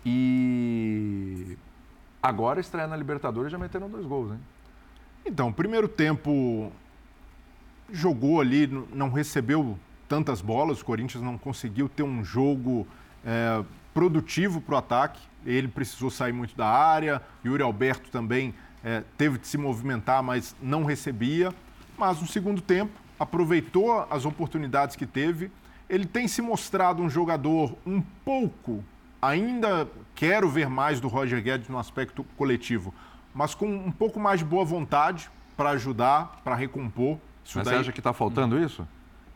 E 0.04 1.58
agora 2.22 2.60
estreia 2.60 2.86
na 2.86 2.96
Libertadores 2.96 3.52
já 3.52 3.58
meteram 3.58 3.88
dois 3.88 4.06
gols, 4.06 4.32
hein? 4.32 4.40
Então, 5.24 5.52
primeiro 5.52 5.88
tempo 5.88 6.72
jogou 7.90 8.40
ali, 8.40 8.66
não 8.92 9.10
recebeu 9.10 9.78
tantas 10.08 10.40
bolas, 10.40 10.80
o 10.80 10.84
Corinthians 10.84 11.22
não 11.22 11.36
conseguiu 11.36 11.88
ter 11.88 12.02
um 12.02 12.24
jogo 12.24 12.86
é, 13.24 13.62
produtivo 13.92 14.60
para 14.60 14.74
o 14.74 14.78
ataque. 14.78 15.20
Ele 15.44 15.68
precisou 15.68 16.10
sair 16.10 16.32
muito 16.32 16.56
da 16.56 16.68
área, 16.68 17.22
Yuri 17.44 17.62
Alberto 17.62 18.10
também 18.10 18.54
é, 18.84 19.02
teve 19.16 19.38
de 19.38 19.46
se 19.46 19.58
movimentar, 19.58 20.22
mas 20.22 20.54
não 20.62 20.84
recebia. 20.84 21.52
Mas 21.96 22.20
no 22.20 22.26
segundo 22.26 22.60
tempo, 22.60 22.92
aproveitou 23.18 24.06
as 24.10 24.24
oportunidades 24.24 24.96
que 24.96 25.06
teve. 25.06 25.50
Ele 25.88 26.04
tem 26.04 26.28
se 26.28 26.42
mostrado 26.42 27.02
um 27.02 27.08
jogador 27.08 27.76
um 27.86 28.00
pouco, 28.24 28.84
ainda 29.20 29.88
quero 30.14 30.48
ver 30.48 30.68
mais 30.68 31.00
do 31.00 31.08
Roger 31.08 31.42
Guedes 31.42 31.68
no 31.68 31.78
aspecto 31.78 32.24
coletivo, 32.36 32.92
mas 33.34 33.54
com 33.54 33.66
um 33.66 33.92
pouco 33.92 34.18
mais 34.18 34.40
de 34.40 34.44
boa 34.44 34.64
vontade 34.64 35.30
para 35.56 35.70
ajudar, 35.70 36.40
para 36.42 36.54
recompor. 36.54 37.18
Isso 37.44 37.58
mas 37.58 37.66
daí... 37.66 37.74
você 37.74 37.80
acha 37.80 37.92
que 37.92 38.00
está 38.00 38.12
faltando 38.12 38.58
isso? 38.58 38.86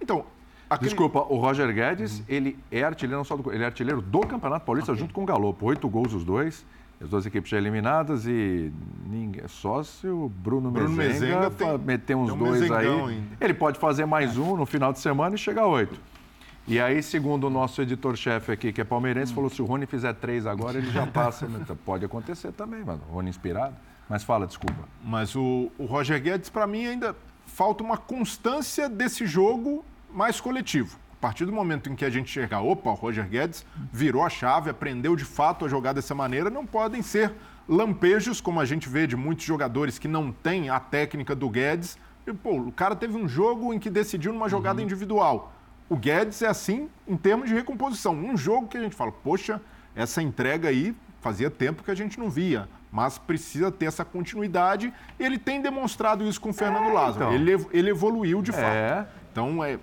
Então, 0.00 0.24
Aquele... 0.70 0.90
Desculpa, 0.90 1.26
o 1.28 1.36
Roger 1.36 1.74
Guedes, 1.74 2.20
uhum. 2.20 2.24
ele 2.28 2.58
é 2.70 2.84
artilheiro 2.84 3.18
não 3.18 3.24
só 3.24 3.36
do, 3.36 3.52
ele 3.52 3.64
é 3.64 3.66
artilheiro 3.66 4.00
do 4.00 4.20
Campeonato 4.20 4.64
Paulista 4.64 4.92
okay. 4.92 5.02
junto 5.02 5.12
com 5.12 5.24
o 5.24 5.26
Galo. 5.26 5.56
Oito 5.60 5.88
gols 5.88 6.14
os 6.14 6.24
dois. 6.24 6.64
As 7.02 7.08
duas 7.08 7.26
equipes 7.26 7.50
já 7.50 7.56
eliminadas 7.56 8.26
e 8.26 8.70
ninguém, 9.06 9.48
só 9.48 9.82
se 9.82 10.06
o 10.06 10.28
Bruno, 10.28 10.70
Bruno 10.70 10.90
Mezenga, 10.90 11.48
Mezenga 11.48 11.50
tem, 11.50 11.78
meter 11.78 12.14
uns 12.14 12.34
dois 12.34 12.70
aí. 12.70 12.86
Ainda. 12.86 13.36
Ele 13.40 13.54
pode 13.54 13.78
fazer 13.78 14.04
mais 14.04 14.36
um 14.36 14.54
no 14.54 14.66
final 14.66 14.92
de 14.92 14.98
semana 14.98 15.34
e 15.34 15.38
chegar 15.38 15.62
a 15.62 15.66
oito. 15.66 15.98
E 16.68 16.78
aí, 16.78 17.02
segundo 17.02 17.46
o 17.46 17.50
nosso 17.50 17.80
editor-chefe 17.80 18.52
aqui, 18.52 18.70
que 18.70 18.82
é 18.82 18.84
palmeirense, 18.84 19.32
hum. 19.32 19.34
falou: 19.36 19.50
se 19.50 19.62
o 19.62 19.64
Rony 19.64 19.86
fizer 19.86 20.12
três 20.12 20.46
agora, 20.46 20.76
ele 20.76 20.90
já 20.90 21.06
passa. 21.06 21.48
pode 21.86 22.04
acontecer 22.04 22.52
também, 22.52 22.84
mano. 22.84 23.00
O 23.10 23.14
Rony 23.14 23.30
inspirado. 23.30 23.74
Mas 24.06 24.22
fala, 24.22 24.46
desculpa. 24.46 24.86
Mas 25.02 25.34
o, 25.34 25.72
o 25.78 25.86
Roger 25.86 26.20
Guedes, 26.20 26.50
para 26.50 26.66
mim, 26.66 26.84
ainda 26.84 27.16
falta 27.46 27.82
uma 27.82 27.96
constância 27.96 28.90
desse 28.90 29.26
jogo 29.26 29.84
mais 30.12 30.40
coletivo. 30.40 30.98
A 31.12 31.16
partir 31.20 31.44
do 31.44 31.52
momento 31.52 31.90
em 31.90 31.94
que 31.94 32.04
a 32.04 32.10
gente 32.10 32.30
chegar, 32.30 32.62
opa, 32.62 32.90
o 32.90 32.94
Roger 32.94 33.28
Guedes 33.28 33.66
virou 33.92 34.24
a 34.24 34.30
chave, 34.30 34.70
aprendeu 34.70 35.14
de 35.14 35.24
fato 35.24 35.66
a 35.66 35.68
jogar 35.68 35.92
dessa 35.92 36.14
maneira, 36.14 36.48
não 36.48 36.64
podem 36.64 37.02
ser 37.02 37.34
lampejos, 37.68 38.40
como 38.40 38.58
a 38.58 38.64
gente 38.64 38.88
vê 38.88 39.06
de 39.06 39.16
muitos 39.16 39.44
jogadores 39.44 39.98
que 39.98 40.08
não 40.08 40.32
têm 40.32 40.70
a 40.70 40.80
técnica 40.80 41.34
do 41.34 41.48
Guedes. 41.48 41.98
E, 42.26 42.32
pô, 42.32 42.56
o 42.56 42.72
cara 42.72 42.96
teve 42.96 43.16
um 43.16 43.28
jogo 43.28 43.72
em 43.74 43.78
que 43.78 43.90
decidiu 43.90 44.32
numa 44.32 44.48
jogada 44.48 44.78
uhum. 44.78 44.84
individual. 44.84 45.52
O 45.88 45.96
Guedes 45.96 46.40
é 46.40 46.46
assim 46.46 46.88
em 47.06 47.16
termos 47.16 47.48
de 47.48 47.54
recomposição. 47.54 48.14
Um 48.14 48.36
jogo 48.36 48.68
que 48.68 48.76
a 48.76 48.80
gente 48.80 48.96
fala, 48.96 49.12
poxa, 49.12 49.60
essa 49.94 50.22
entrega 50.22 50.68
aí 50.68 50.94
fazia 51.20 51.50
tempo 51.50 51.82
que 51.82 51.90
a 51.90 51.94
gente 51.94 52.18
não 52.18 52.30
via, 52.30 52.68
mas 52.90 53.18
precisa 53.18 53.70
ter 53.70 53.86
essa 53.86 54.04
continuidade. 54.04 54.92
Ele 55.18 55.38
tem 55.38 55.60
demonstrado 55.60 56.24
isso 56.24 56.40
com 56.40 56.50
o 56.50 56.52
Fernando 56.52 56.88
é, 56.88 56.92
Lázaro. 56.92 57.24
Então. 57.24 57.34
Ele, 57.34 57.66
ele 57.72 57.90
evoluiu 57.90 58.40
de 58.40 58.50
é. 58.50 58.54
fato. 58.54 59.08
Então, 59.30 59.62
é, 59.62 59.78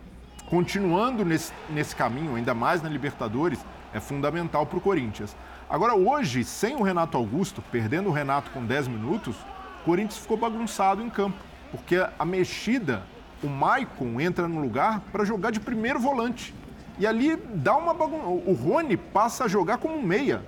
continuando 0.50 1.24
nesse, 1.26 1.54
nesse 1.70 1.96
caminho, 1.96 2.36
ainda 2.36 2.54
mais 2.54 2.82
na 2.82 2.90
Libertadores, 2.90 3.60
é 3.94 4.00
fundamental 4.00 4.66
para 4.66 4.78
o 4.78 4.82
Corinthians. 4.82 5.36
Agora, 5.70 5.96
hoje, 5.96 6.44
sem 6.44 6.76
o 6.76 6.82
Renato 6.82 7.18
Augusto, 7.18 7.62
perdendo 7.72 8.10
o 8.10 8.12
Renato 8.12 8.50
com 8.52 8.66
10 8.66 8.88
minutos, 8.88 9.36
o 9.82 9.86
Corinthians 9.86 10.18
ficou 10.18 10.38
bagunçado 10.38 11.02
em 11.02 11.10
campo, 11.10 11.38
porque 11.72 11.98
a 12.18 12.26
mexida, 12.26 13.04
o 13.44 13.48
Maicon 13.48 14.20
entra 14.22 14.48
no 14.48 14.62
lugar 14.62 15.02
para 15.12 15.26
jogar 15.26 15.52
de 15.52 15.60
primeiro 15.60 16.00
volante. 16.00 16.54
E 16.98 17.06
ali 17.06 17.36
dá 17.36 17.76
uma 17.76 17.94
bagunça. 17.94 18.26
O 18.26 18.54
Rony 18.54 18.98
passa 18.98 19.44
a 19.44 19.48
jogar 19.48 19.78
como 19.78 19.96
um 19.96 20.02
meia. 20.02 20.42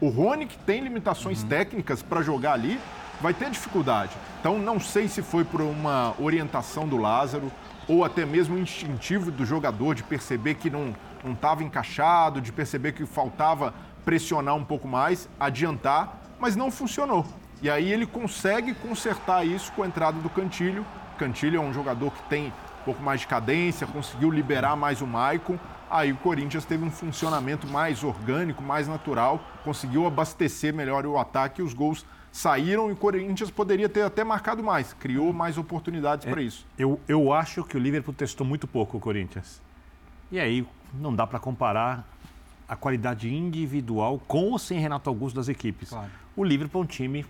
O 0.00 0.08
Rony, 0.08 0.46
que 0.46 0.58
tem 0.58 0.80
limitações 0.80 1.42
uhum. 1.42 1.48
técnicas 1.48 2.02
para 2.02 2.20
jogar 2.20 2.52
ali, 2.52 2.78
vai 3.20 3.32
ter 3.32 3.48
dificuldade. 3.48 4.12
Então, 4.40 4.58
não 4.58 4.78
sei 4.78 5.08
se 5.08 5.22
foi 5.22 5.44
por 5.44 5.60
uma 5.62 6.14
orientação 6.18 6.86
do 6.86 6.96
Lázaro, 6.96 7.50
ou 7.88 8.04
até 8.04 8.24
mesmo 8.24 8.58
instintivo 8.58 9.30
do 9.30 9.44
jogador 9.44 9.94
de 9.94 10.02
perceber 10.02 10.54
que 10.54 10.70
não 10.70 10.94
estava 11.24 11.62
encaixado, 11.62 12.40
de 12.40 12.52
perceber 12.52 12.92
que 12.92 13.06
faltava 13.06 13.74
pressionar 14.04 14.54
um 14.54 14.64
pouco 14.64 14.86
mais, 14.86 15.28
adiantar, 15.40 16.22
mas 16.38 16.56
não 16.56 16.70
funcionou. 16.70 17.26
E 17.62 17.70
aí 17.70 17.90
ele 17.92 18.06
consegue 18.06 18.74
consertar 18.74 19.46
isso 19.46 19.72
com 19.72 19.82
a 19.82 19.86
entrada 19.86 20.18
do 20.20 20.28
Cantilho. 20.28 20.84
Cantilho 21.18 21.56
é 21.56 21.60
um 21.60 21.72
jogador 21.72 22.10
que 22.10 22.22
tem 22.28 22.48
um 22.48 22.84
pouco 22.84 23.02
mais 23.02 23.20
de 23.20 23.26
cadência, 23.26 23.86
conseguiu 23.86 24.30
liberar 24.30 24.76
mais 24.76 25.00
o 25.00 25.06
Maicon. 25.06 25.58
Aí 25.90 26.12
o 26.12 26.16
Corinthians 26.16 26.64
teve 26.64 26.84
um 26.84 26.90
funcionamento 26.90 27.66
mais 27.66 28.02
orgânico, 28.02 28.62
mais 28.62 28.88
natural, 28.88 29.40
conseguiu 29.62 30.06
abastecer 30.06 30.74
melhor 30.74 31.06
o 31.06 31.16
ataque 31.16 31.60
e 31.62 31.64
os 31.64 31.72
gols 31.72 32.04
saíram 32.34 32.90
e 32.90 32.92
o 32.92 32.96
Corinthians 32.96 33.48
poderia 33.48 33.88
ter 33.88 34.02
até 34.02 34.24
marcado 34.24 34.60
mais, 34.60 34.92
criou 34.92 35.32
mais 35.32 35.56
oportunidades 35.56 36.26
é, 36.26 36.30
para 36.30 36.42
isso. 36.42 36.66
Eu, 36.76 37.00
eu 37.06 37.32
acho 37.32 37.62
que 37.62 37.76
o 37.76 37.80
Liverpool 37.80 38.12
testou 38.12 38.44
muito 38.44 38.66
pouco 38.66 38.96
o 38.96 39.00
Corinthians. 39.00 39.62
E 40.32 40.40
aí 40.40 40.66
não 40.92 41.14
dá 41.14 41.28
para 41.28 41.38
comparar 41.38 42.04
a 42.68 42.74
qualidade 42.74 43.32
individual 43.32 44.20
com 44.26 44.50
ou 44.50 44.58
sem 44.58 44.80
Renato 44.80 45.08
Augusto 45.08 45.36
das 45.36 45.48
equipes. 45.48 45.90
Claro. 45.90 46.10
O 46.34 46.42
Liverpool 46.42 46.82
é 46.82 46.84
um 46.84 46.88
time 46.88 47.24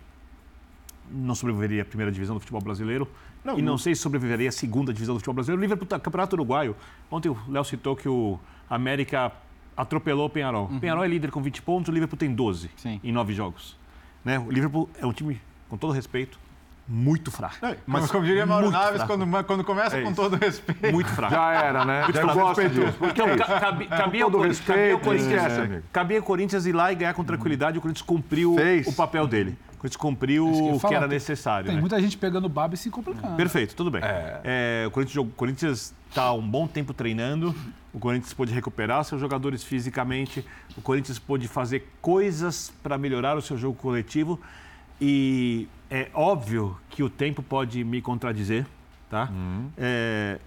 não 1.11 1.35
sobreviveria 1.35 1.83
à 1.83 1.85
primeira 1.85 2.11
divisão 2.11 2.35
do 2.35 2.41
futebol 2.41 2.63
brasileiro 2.63 3.07
não, 3.45 3.59
e 3.59 3.63
não, 3.63 3.73
não 3.73 3.79
sei 3.79 3.95
se 3.95 4.01
sobreviveria 4.01 4.49
à 4.49 4.53
segunda 4.53 4.91
divisão 4.91 5.15
do 5.15 5.19
futebol 5.19 5.35
brasileiro. 5.35 5.61
O 5.61 5.63
Liverpool, 5.63 5.87
tá, 5.87 6.01
Campeonato 6.01 6.35
Uruguaio. 6.35 6.75
Ontem 7.11 7.29
o 7.29 7.37
Léo 7.47 7.65
citou 7.65 7.95
que 7.95 8.09
o 8.09 8.41
América 8.71 9.31
atropelou 9.77 10.25
o 10.25 10.31
Penharol. 10.31 10.65
O 10.65 10.81
Penharol 10.81 11.05
é 11.05 11.09
líder 11.09 11.31
com 11.31 11.43
20 11.43 11.61
pontos, 11.61 11.91
o 11.91 11.93
Liverpool 11.93 12.17
tem 12.17 12.35
12 12.35 12.71
Sim. 12.79 12.99
em 13.05 13.13
9 13.13 13.35
jogos. 13.35 13.84
Né? 14.25 14.39
O 14.39 14.51
Liverpool 14.51 14.89
é 14.99 15.05
um 15.05 15.13
time, 15.13 15.41
com 15.69 15.77
todo 15.77 15.93
respeito, 15.93 16.39
muito 16.87 17.31
fraco. 17.31 17.57
Mas, 17.87 18.11
como 18.11 18.25
diria 18.25 18.45
Mauro 18.45 18.71
Naves, 18.71 19.03
quando, 19.05 19.27
quando 19.45 19.65
começa 19.65 19.97
É 19.97 20.03
com 20.03 20.13
todo 20.13 20.37
respeito. 20.37 20.93
Muito 20.93 21.09
fraco. 21.11 21.33
Já 21.35 21.53
era, 21.53 21.85
né? 21.85 22.03
Muito 22.05 22.17
Já 22.17 22.23
fraco. 22.23 22.39
gosto 22.41 22.69
disso. 22.69 22.93
Porque 22.99 23.23
Então, 23.23 23.29
é 23.29 23.85
É, 23.85 23.97
cabia 23.97 24.25
todo 24.25 24.41
respeito, 24.43 24.77
cabia 24.79 24.93
ao 24.95 25.01
Corinthians- 25.01 25.33
esquece, 25.43 25.61
amigo. 25.61 25.83
cabia 25.93 26.19
ao 26.19 26.23
Corinthians 26.25 26.67
ir 26.67 26.73
lá 26.73 26.93
e 26.93 26.95
ganhar 26.95 27.15
com 27.15 27.25
tranquilidade. 27.25 27.79
O 27.79 27.81
Corinthians 27.81 28.03
cumpriu 28.07 28.55
Fez. 28.55 28.87
o 28.87 28.93
papel 28.93 29.27
dele. 29.27 29.57
O 29.75 29.77
Corinthians 29.85 29.97
cumpriu 29.97 30.51
que 30.51 30.59
eu 30.59 30.75
o 30.77 30.81
que 30.81 30.87
era 30.95 31.01
tem- 31.01 31.09
necessário. 31.17 31.67
Tem 31.67 31.75
né? 31.75 31.81
muita 31.81 32.01
gente 32.01 32.17
pegando 32.17 32.49
baba 32.49 32.75
e 32.75 32.77
se 32.77 32.91
complicando. 32.91 33.35
Perfeito, 33.37 33.75
tudo 33.75 33.91
bem. 33.91 34.01
É, 34.05 34.85
o 34.87 34.91
Corinthians 34.91 35.17
o 35.17 35.25
Corinthians 35.31 35.95
está 36.09 36.33
um 36.33 36.47
bom 36.47 36.67
tempo 36.67 36.93
treinando. 36.95 37.55
O 37.93 37.99
Corinthians 37.99 38.33
pôde 38.35 38.53
recuperar 38.53 39.05
seus 39.05 39.21
jogadores 39.21 39.63
fisicamente. 39.63 40.45
O 40.77 40.81
Corinthians 40.83 41.19
pôde 41.19 41.47
fazer 41.49 41.89
coisas 42.03 42.73
para 42.83 42.99
melhorar 42.99 43.37
o 43.37 43.43
seu 43.43 43.57
jogo 43.57 43.77
coletivo. 43.79 44.41
E 45.01 45.69
é 45.97 46.11
óbvio 46.13 46.77
que 46.91 47.03
o 47.03 47.11
tempo 47.11 47.43
pode 47.43 47.85
me 47.85 48.03
contradizer, 48.03 48.67
tá? 49.09 49.29
É, 49.77 50.41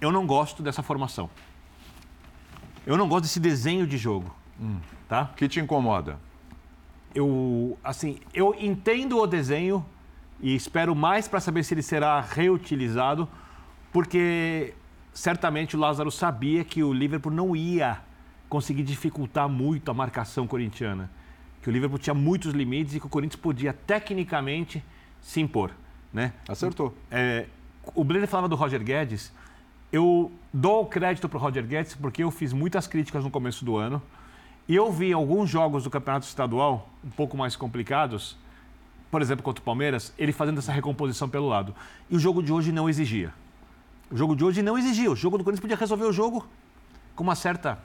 eu 0.00 0.10
não 0.10 0.26
gosto 0.26 0.62
dessa 0.62 0.82
formação. 0.82 1.30
Eu 2.86 2.96
não 2.96 3.08
gosto 3.08 3.22
desse 3.22 3.38
desenho 3.38 3.86
de 3.86 3.96
jogo, 3.96 4.34
tá? 5.08 5.30
que 5.36 5.48
te 5.48 5.60
incomoda? 5.60 6.18
eu 7.14 7.78
assim 7.82 8.18
eu 8.32 8.54
entendo 8.58 9.18
o 9.18 9.26
desenho 9.26 9.84
e 10.40 10.54
espero 10.54 10.94
mais 10.94 11.26
para 11.28 11.40
saber 11.40 11.64
se 11.64 11.74
ele 11.74 11.82
será 11.82 12.20
reutilizado 12.20 13.28
porque 13.92 14.74
certamente 15.12 15.76
o 15.76 15.80
Lázaro 15.80 16.10
sabia 16.10 16.64
que 16.64 16.82
o 16.82 16.92
Liverpool 16.92 17.32
não 17.32 17.56
ia 17.56 18.00
conseguir 18.48 18.84
dificultar 18.84 19.48
muito 19.48 19.90
a 19.90 19.94
marcação 19.94 20.46
corintiana 20.46 21.10
que 21.62 21.68
o 21.68 21.72
Liverpool 21.72 21.98
tinha 21.98 22.14
muitos 22.14 22.52
limites 22.52 22.94
e 22.94 23.00
que 23.00 23.06
o 23.06 23.08
Corinthians 23.08 23.40
podia 23.40 23.72
tecnicamente 23.72 24.82
se 25.20 25.40
impor 25.40 25.72
né 26.12 26.32
Acertou. 26.48 26.94
é, 27.10 27.46
o 27.94 28.04
Brenner 28.04 28.28
falava 28.28 28.48
do 28.48 28.56
Roger 28.56 28.82
Guedes. 28.82 29.32
Eu 29.92 30.30
dou 30.52 30.86
crédito 30.86 31.28
para 31.28 31.36
o 31.36 31.40
Roger 31.40 31.66
Guedes 31.66 31.94
porque 31.94 32.22
eu 32.22 32.30
fiz 32.30 32.52
muitas 32.52 32.86
críticas 32.86 33.24
no 33.24 33.30
começo 33.30 33.64
do 33.64 33.76
ano. 33.76 34.00
E 34.68 34.76
eu 34.76 34.92
vi 34.92 35.12
alguns 35.12 35.50
jogos 35.50 35.84
do 35.84 35.90
Campeonato 35.90 36.26
Estadual 36.26 36.88
um 37.04 37.10
pouco 37.10 37.36
mais 37.36 37.56
complicados, 37.56 38.36
por 39.10 39.20
exemplo, 39.20 39.42
contra 39.42 39.60
o 39.60 39.64
Palmeiras, 39.64 40.14
ele 40.16 40.32
fazendo 40.32 40.58
essa 40.58 40.70
recomposição 40.70 41.28
pelo 41.28 41.48
lado. 41.48 41.74
E 42.08 42.14
o 42.14 42.18
jogo 42.20 42.40
de 42.42 42.52
hoje 42.52 42.70
não 42.70 42.88
exigia. 42.88 43.32
O 44.10 44.16
jogo 44.16 44.36
de 44.36 44.44
hoje 44.44 44.62
não 44.62 44.78
exigia. 44.78 45.10
O 45.10 45.16
jogo 45.16 45.38
do 45.38 45.42
Corinthians 45.42 45.62
podia 45.62 45.76
resolver 45.76 46.04
o 46.04 46.12
jogo 46.12 46.46
com 47.16 47.24
uma 47.24 47.34
certa 47.34 47.78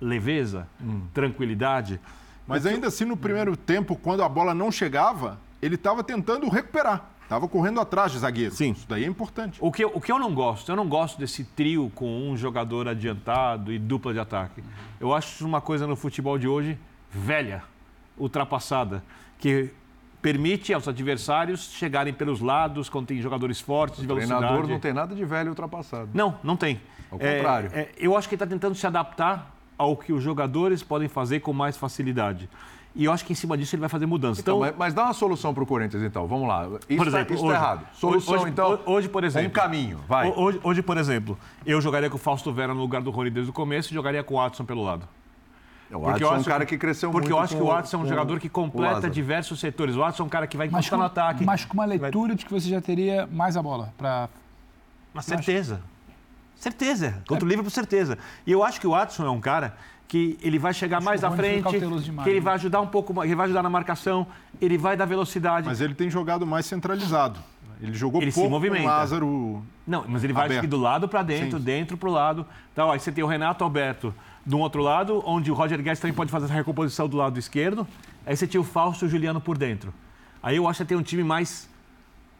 leveza, 0.00 0.68
tranquilidade. 1.14 1.98
Mas 2.48 2.64
ainda 2.66 2.88
assim, 2.88 3.04
no 3.04 3.16
primeiro 3.16 3.56
tempo, 3.56 3.94
quando 3.94 4.22
a 4.22 4.28
bola 4.28 4.54
não 4.54 4.72
chegava, 4.72 5.38
ele 5.62 5.74
estava 5.74 6.02
tentando 6.02 6.48
recuperar. 6.48 7.10
Estava 7.22 7.46
correndo 7.46 7.78
atrás 7.78 8.10
de 8.10 8.18
zagueiro. 8.20 8.54
Sim. 8.54 8.70
Isso 8.72 8.86
daí 8.88 9.04
é 9.04 9.06
importante. 9.06 9.58
O 9.60 9.70
que, 9.70 9.84
eu- 9.84 9.92
o 9.94 10.00
que 10.00 10.10
eu 10.10 10.18
não 10.18 10.32
gosto, 10.34 10.72
eu 10.72 10.76
não 10.76 10.88
gosto 10.88 11.18
desse 11.18 11.44
trio 11.44 11.92
com 11.94 12.30
um 12.30 12.34
jogador 12.38 12.88
adiantado 12.88 13.70
e 13.70 13.78
dupla 13.78 14.14
de 14.14 14.18
ataque. 14.18 14.64
Eu 14.98 15.12
acho 15.14 15.34
isso 15.34 15.46
uma 15.46 15.60
coisa 15.60 15.86
no 15.86 15.94
futebol 15.94 16.38
de 16.38 16.48
hoje 16.48 16.78
velha, 17.10 17.62
ultrapassada, 18.16 19.04
que 19.38 19.70
permite 20.22 20.72
aos 20.72 20.88
adversários 20.88 21.70
chegarem 21.72 22.12
pelos 22.12 22.40
lados 22.40 22.88
quando 22.88 23.06
tem 23.06 23.20
jogadores 23.20 23.60
fortes 23.60 24.00
de 24.00 24.06
O 24.06 24.08
velocidade. 24.08 24.40
treinador 24.40 24.68
não 24.68 24.80
tem 24.80 24.92
nada 24.92 25.14
de 25.14 25.24
velho 25.24 25.48
e 25.48 25.50
ultrapassado. 25.50 26.08
Não, 26.14 26.38
não 26.42 26.56
tem. 26.56 26.80
Ao 27.10 27.18
É, 27.20 27.36
contrário. 27.36 27.70
é, 27.72 27.88
eu 27.98 28.16
acho 28.16 28.28
que 28.28 28.34
ele 28.34 28.42
está 28.42 28.46
tentando 28.52 28.74
se 28.74 28.86
adaptar 28.86 29.54
ao 29.78 29.96
que 29.96 30.12
os 30.12 30.22
jogadores 30.22 30.82
podem 30.82 31.08
fazer 31.08 31.40
com 31.40 31.52
mais 31.52 31.76
facilidade. 31.76 32.48
E 32.96 33.04
eu 33.04 33.12
acho 33.12 33.24
que 33.24 33.32
em 33.32 33.36
cima 33.36 33.56
disso 33.56 33.76
ele 33.76 33.80
vai 33.80 33.88
fazer 33.88 34.06
mudanças. 34.06 34.40
Então, 34.40 34.58
mas, 34.58 34.74
mas 34.76 34.92
dá 34.94 35.04
uma 35.04 35.12
solução 35.12 35.54
para 35.54 35.62
o 35.62 35.66
Corinthians, 35.66 36.02
então. 36.02 36.26
Vamos 36.26 36.48
lá. 36.48 36.66
Isso, 36.88 36.96
Por 36.98 37.06
exemplo, 37.06 37.36
tá, 37.36 37.42
tá 37.48 37.54
errado. 37.54 37.86
Solução, 37.94 38.34
hoje, 38.34 38.48
então. 38.48 38.80
hoje- 38.86 39.08
por 39.08 39.22
exemplo. 39.22 39.48
Um 39.48 39.52
caminho, 39.52 40.00
vai. 40.08 40.28
Ho- 40.28 40.40
Hoje, 40.40 40.60
hoje, 40.64 40.82
por 40.82 40.96
exemplo, 40.96 41.38
eu 41.64 41.80
jogaria 41.80 42.10
com 42.10 42.16
o 42.16 42.18
Fausto 42.18 42.52
Vera 42.52 42.74
no 42.74 42.80
lugar 42.80 43.00
do 43.00 43.10
Rony 43.10 43.30
desde 43.30 43.50
o 43.50 43.52
começo 43.54 43.92
e 43.92 43.94
jogaria 43.94 44.24
com 44.24 44.34
o 44.34 44.38
Watson 44.38 44.64
pelo 44.64 44.82
lado. 44.82 45.06
O 45.92 46.00
Porque 46.00 46.24
eu 46.24 46.34
é 46.34 46.38
um 46.38 46.42
cara 46.42 46.66
que- 46.66 46.76
cresceu 46.76 47.10
Porque 47.10 47.28
muito. 47.28 47.38
eu 47.38 47.42
acho 47.42 47.56
que 47.56 47.62
o 47.62 47.66
Watson 47.66 47.98
é 47.98 48.00
um 48.00 48.06
jogador 48.08 48.40
que 48.40 48.48
completa 48.48 49.08
diversos 49.08 49.60
setores. 49.60 49.94
O 49.94 50.00
Watson 50.00 50.24
é 50.24 50.26
um 50.26 50.28
cara 50.28 50.46
que 50.46 50.56
vai 50.56 50.66
Mas 50.68 50.86
encostar 50.86 50.98
com, 50.98 51.02
no 51.02 51.06
ataque. 51.06 51.44
mas 51.44 51.64
com 51.64 51.74
uma 51.74 51.84
leitura 51.84 52.34
de 52.34 52.44
que 52.44 52.52
você 52.52 52.68
já 52.68 52.80
teria 52.80 53.26
mais 53.30 53.56
a 53.56 53.62
bola 53.62 53.92
para 53.96 54.28
Uma 55.14 55.22
certeza. 55.22 55.80
Certeza. 56.58 57.22
Contra 57.28 57.44
o 57.44 57.48
Liverpool, 57.48 57.70
certeza. 57.70 58.18
E 58.46 58.52
eu 58.52 58.64
acho 58.64 58.80
que 58.80 58.86
o 58.86 58.90
Watson 58.90 59.24
é 59.26 59.30
um 59.30 59.40
cara 59.40 59.76
que 60.08 60.38
ele 60.42 60.58
vai 60.58 60.72
chegar 60.74 61.00
mais 61.00 61.20
que 61.20 61.26
o 61.26 61.28
à 61.28 61.36
frente, 61.36 61.78
demais, 61.78 62.24
que 62.24 62.30
ele 62.30 62.40
né? 62.40 62.44
vai 62.44 62.54
ajudar 62.54 62.80
um 62.80 62.86
pouco, 62.86 63.12
mais- 63.14 63.28
ele 63.28 63.36
vai 63.36 63.44
ajudar 63.44 63.62
na 63.62 63.68
marcação, 63.70 64.26
ele 64.60 64.76
vai 64.78 64.96
dar 64.96 65.04
velocidade. 65.04 65.66
Mas 65.68 65.80
ele 65.80 65.94
tem 65.94 66.10
jogado 66.10 66.46
mais 66.46 66.66
centralizado. 66.66 67.40
Ele 67.80 67.92
jogou 67.94 68.20
Ele 68.20 68.32
se 68.32 68.34
pouco 68.40 68.50
movimenta. 68.50 68.82
com 68.82 68.88
o 68.88 68.90
Lázaro. 68.90 69.62
Não, 69.86 70.04
mas 70.08 70.24
ele 70.24 70.32
vai 70.32 70.46
Aberto. 70.46 70.58
aqui 70.58 70.66
do 70.66 70.76
lado 70.78 71.08
para 71.08 71.22
dentro, 71.22 71.58
Sim. 71.58 71.64
dentro 71.64 71.96
para 71.96 72.08
o 72.08 72.12
lado. 72.12 72.44
Então, 72.72 72.90
aí 72.90 72.98
você 72.98 73.12
tem 73.12 73.22
o 73.22 73.26
Renato 73.26 73.62
Alberto 73.62 74.12
de 74.44 74.54
um 74.56 74.58
outro 74.58 74.82
lado, 74.82 75.22
onde 75.24 75.50
o 75.52 75.54
Roger 75.54 75.80
Guedes 75.80 76.00
também 76.00 76.14
pode 76.14 76.30
fazer 76.32 76.46
essa 76.46 76.54
recomposição 76.54 77.06
do 77.06 77.16
lado 77.16 77.38
esquerdo. 77.38 77.86
Aí 78.26 78.34
você 78.36 78.48
tinha 78.48 78.60
o 78.60 78.64
Fausto 78.64 79.04
e 79.04 79.06
o 79.06 79.08
Juliano 79.10 79.40
por 79.40 79.56
dentro. 79.56 79.94
Aí 80.42 80.56
eu 80.56 80.66
acho 80.66 80.82
que 80.82 80.88
tem 80.88 80.98
um 80.98 81.02
time 81.02 81.22
mais 81.22 81.68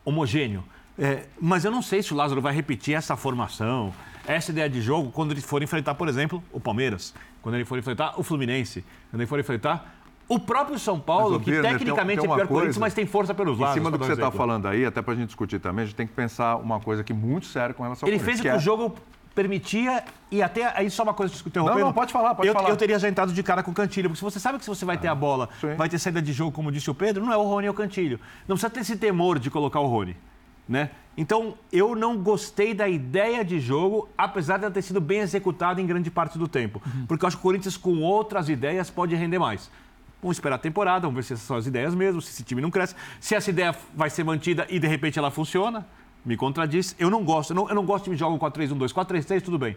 homogêneo. 0.05 0.65
É, 0.99 1.27
mas 1.41 1.65
eu 1.65 1.71
não 1.71 1.83
sei 1.83 2.03
se 2.03 2.13
o 2.13 2.17
Lázaro 2.17 2.41
vai 2.43 2.53
repetir 2.53 2.95
essa 2.95 3.17
formação, 3.17 3.93
essa 4.29 4.51
ideia 4.51 4.69
de 4.69 4.81
jogo, 4.81 5.11
quando 5.11 5.33
ele 5.33 5.41
for 5.41 5.63
enfrentar, 5.63 5.95
por 5.95 6.09
exemplo, 6.09 6.43
o 6.53 6.61
Palmeiras, 6.61 7.15
quando 7.43 7.55
ele 7.55 7.65
for 7.65 7.79
enfrentar 7.79 8.15
o 8.21 8.23
Fluminense, 8.23 8.85
quando 9.11 9.23
ele 9.23 9.27
for 9.29 9.41
enfrentar 9.41 9.95
o 10.29 10.39
próprio 10.39 10.79
São 10.79 11.01
Paulo, 11.01 11.37
Mas, 11.37 11.45
que 11.45 11.51
Birner, 11.51 11.63
tem- 11.71 11.79
tecnicamente 11.79 12.21
tem 12.21 12.31
é 12.31 12.35
pior 12.35 12.47
que 12.47 12.53
o 12.53 12.55
Corinthians, 12.55 12.77
mas 12.77 12.93
tem 12.93 13.07
força 13.07 13.33
pelos 13.35 13.57
Em 13.59 13.63
lados. 13.63 13.75
cima 13.75 13.91
do 13.91 13.99
que 13.99 14.05
você 14.05 14.13
está 14.13 14.31
falando 14.31 14.69
aí, 14.69 14.85
até 14.85 15.01
para 15.01 15.15
a 15.15 15.17
gente 15.17 15.29
discutir 15.29 15.59
também, 15.59 15.85
a 15.85 15.87
gente 15.87 15.97
tem 15.97 16.07
que 16.07 16.13
pensar 16.13 16.57
uma 16.57 16.79
coisa 16.79 17.01
aqui 17.01 17.15
muito 17.15 17.47
séria 17.47 17.75
com 17.75 17.83
relação 17.83 18.07
ao 18.07 18.13
Ele 18.13 18.23
fez 18.23 18.39
o 18.39 18.43
que 18.43 18.49
Corinthians, 18.49 18.63
o 18.63 18.65
jogo 18.65 18.95
permitia 19.35 20.05
e 20.31 20.43
até 20.43 20.77
aí 20.77 20.91
só 20.91 21.05
uma 21.05 21.15
coisa 21.15 21.33
te 21.33 21.47
interrompendo. 21.47 21.79
Não, 21.79 21.87
não, 21.87 21.93
pode 21.95 22.13
falar, 22.13 22.35
pode 22.35 22.49
eu, 22.49 22.53
falar. 22.53 22.69
Eu 22.69 22.77
teria 22.77 22.99
já 22.99 23.09
entrado 23.09 23.33
de 23.33 23.43
cara 23.43 23.63
com 23.63 23.71
o 23.71 23.75
Cantilho, 23.75 24.11
porque 24.11 24.19
se 24.19 24.25
você 24.25 24.39
sabe 24.41 24.59
que 24.59 24.65
se 24.65 24.71
você 24.71 24.85
vai 24.85 24.99
ter 24.99 25.09
a 25.09 25.15
bola, 25.15 25.49
sim. 25.61 25.75
vai 25.77 25.89
ter 25.89 25.99
saída 25.99 26.21
de 26.21 26.33
jogo, 26.33 26.51
como 26.53 26.71
disse 26.73 26.91
o 26.91 26.95
Pedro, 26.95 27.25
não 27.25 27.33
é 27.33 27.37
o 27.37 27.43
Rony 27.45 27.69
ou 27.69 27.73
o 27.73 27.77
Cantilho. 27.77 28.19
Não 28.47 28.57
precisa 28.57 28.69
ter 28.69 28.81
esse 28.81 28.97
temor 28.97 29.39
de 29.39 29.49
colocar 29.51 29.81
o 29.81 29.87
Rony, 29.87 30.17
né? 30.69 30.91
Então, 31.17 31.55
eu 31.73 31.97
não 31.97 32.17
gostei 32.17 32.73
da 32.73 32.89
ideia 32.89 33.45
de 33.45 33.59
jogo, 33.59 34.09
apesar 34.17 34.59
de 34.59 34.65
ela 34.65 34.73
ter 34.73 34.83
sido 34.83 35.01
bem 35.01 35.19
executada 35.19 35.81
em 35.81 35.87
grande 35.87 36.11
parte 36.11 36.39
do 36.39 36.47
tempo. 36.47 36.81
Porque 37.09 37.25
eu 37.25 37.27
acho 37.27 37.37
que 37.37 37.41
o 37.41 37.43
Corinthians, 37.43 37.77
com 37.77 38.03
outras 38.03 38.49
ideias, 38.49 38.89
pode 38.89 39.17
render 39.17 39.39
mais. 39.39 39.69
Vamos 40.23 40.37
esperar 40.37 40.57
a 40.57 40.59
temporada, 40.59 41.01
vamos 41.01 41.17
ver 41.17 41.23
se 41.23 41.33
essas 41.33 41.47
são 41.47 41.57
as 41.57 41.67
ideias 41.67 41.95
mesmo, 41.95 42.21
se 42.21 42.31
esse 42.31 42.45
time 42.45 42.61
não 42.61 42.71
cresce. 42.71 42.95
Se 43.21 43.35
essa 43.35 43.51
ideia 43.51 43.75
vai 43.95 44.11
ser 44.11 44.25
mantida 44.25 44.67
e 44.69 44.79
de 44.79 44.87
repente 44.87 45.19
ela 45.19 45.31
funciona, 45.31 45.87
me 46.25 46.37
contradiz. 46.37 46.95
Eu 46.99 47.09
não 47.11 47.25
gosto, 47.25 47.51
eu 47.51 47.57
não, 47.57 47.69
eu 47.69 47.75
não 47.75 47.85
gosto 47.85 48.11
de 48.11 48.17
jogar 48.17 48.35
um 48.35 48.39
4-3-1-2. 48.39 48.93
4-3-3, 48.93 49.41
tudo 49.41 49.59
bem. 49.59 49.77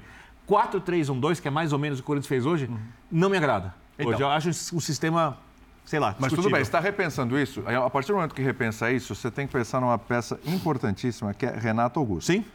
4-3-1-2, 0.49 1.39
que 1.39 1.47
é 1.47 1.51
mais 1.51 1.71
ou 1.73 1.79
menos 1.79 1.99
o 1.99 2.01
que 2.01 2.05
o 2.05 2.07
Corinthians 2.07 2.27
fez 2.27 2.45
hoje, 2.45 2.69
não 3.11 3.29
me 3.29 3.37
agrada. 3.37 3.73
Então. 3.97 4.13
hoje 4.13 4.21
eu 4.21 4.29
acho 4.29 4.49
um 4.75 4.79
sistema, 4.79 5.37
sei 5.85 5.99
lá, 5.99 6.09
Mas 6.19 6.29
tudo 6.29 6.37
discutível. 6.37 6.51
bem, 6.51 6.63
você 6.63 6.69
está 6.69 6.79
repensando 6.79 7.37
isso? 7.37 7.63
A 7.67 7.89
partir 7.89 8.09
do 8.09 8.15
momento 8.15 8.33
que 8.33 8.41
repensa 8.41 8.91
isso, 8.91 9.13
você 9.13 9.29
tem 9.29 9.45
que 9.47 9.53
pensar 9.53 9.81
numa 9.81 9.97
peça 9.97 10.39
importantíssima, 10.45 11.33
que 11.33 11.45
é 11.45 11.51
Renato 11.51 11.99
Augusto. 11.99 12.31
Sim. 12.31 12.45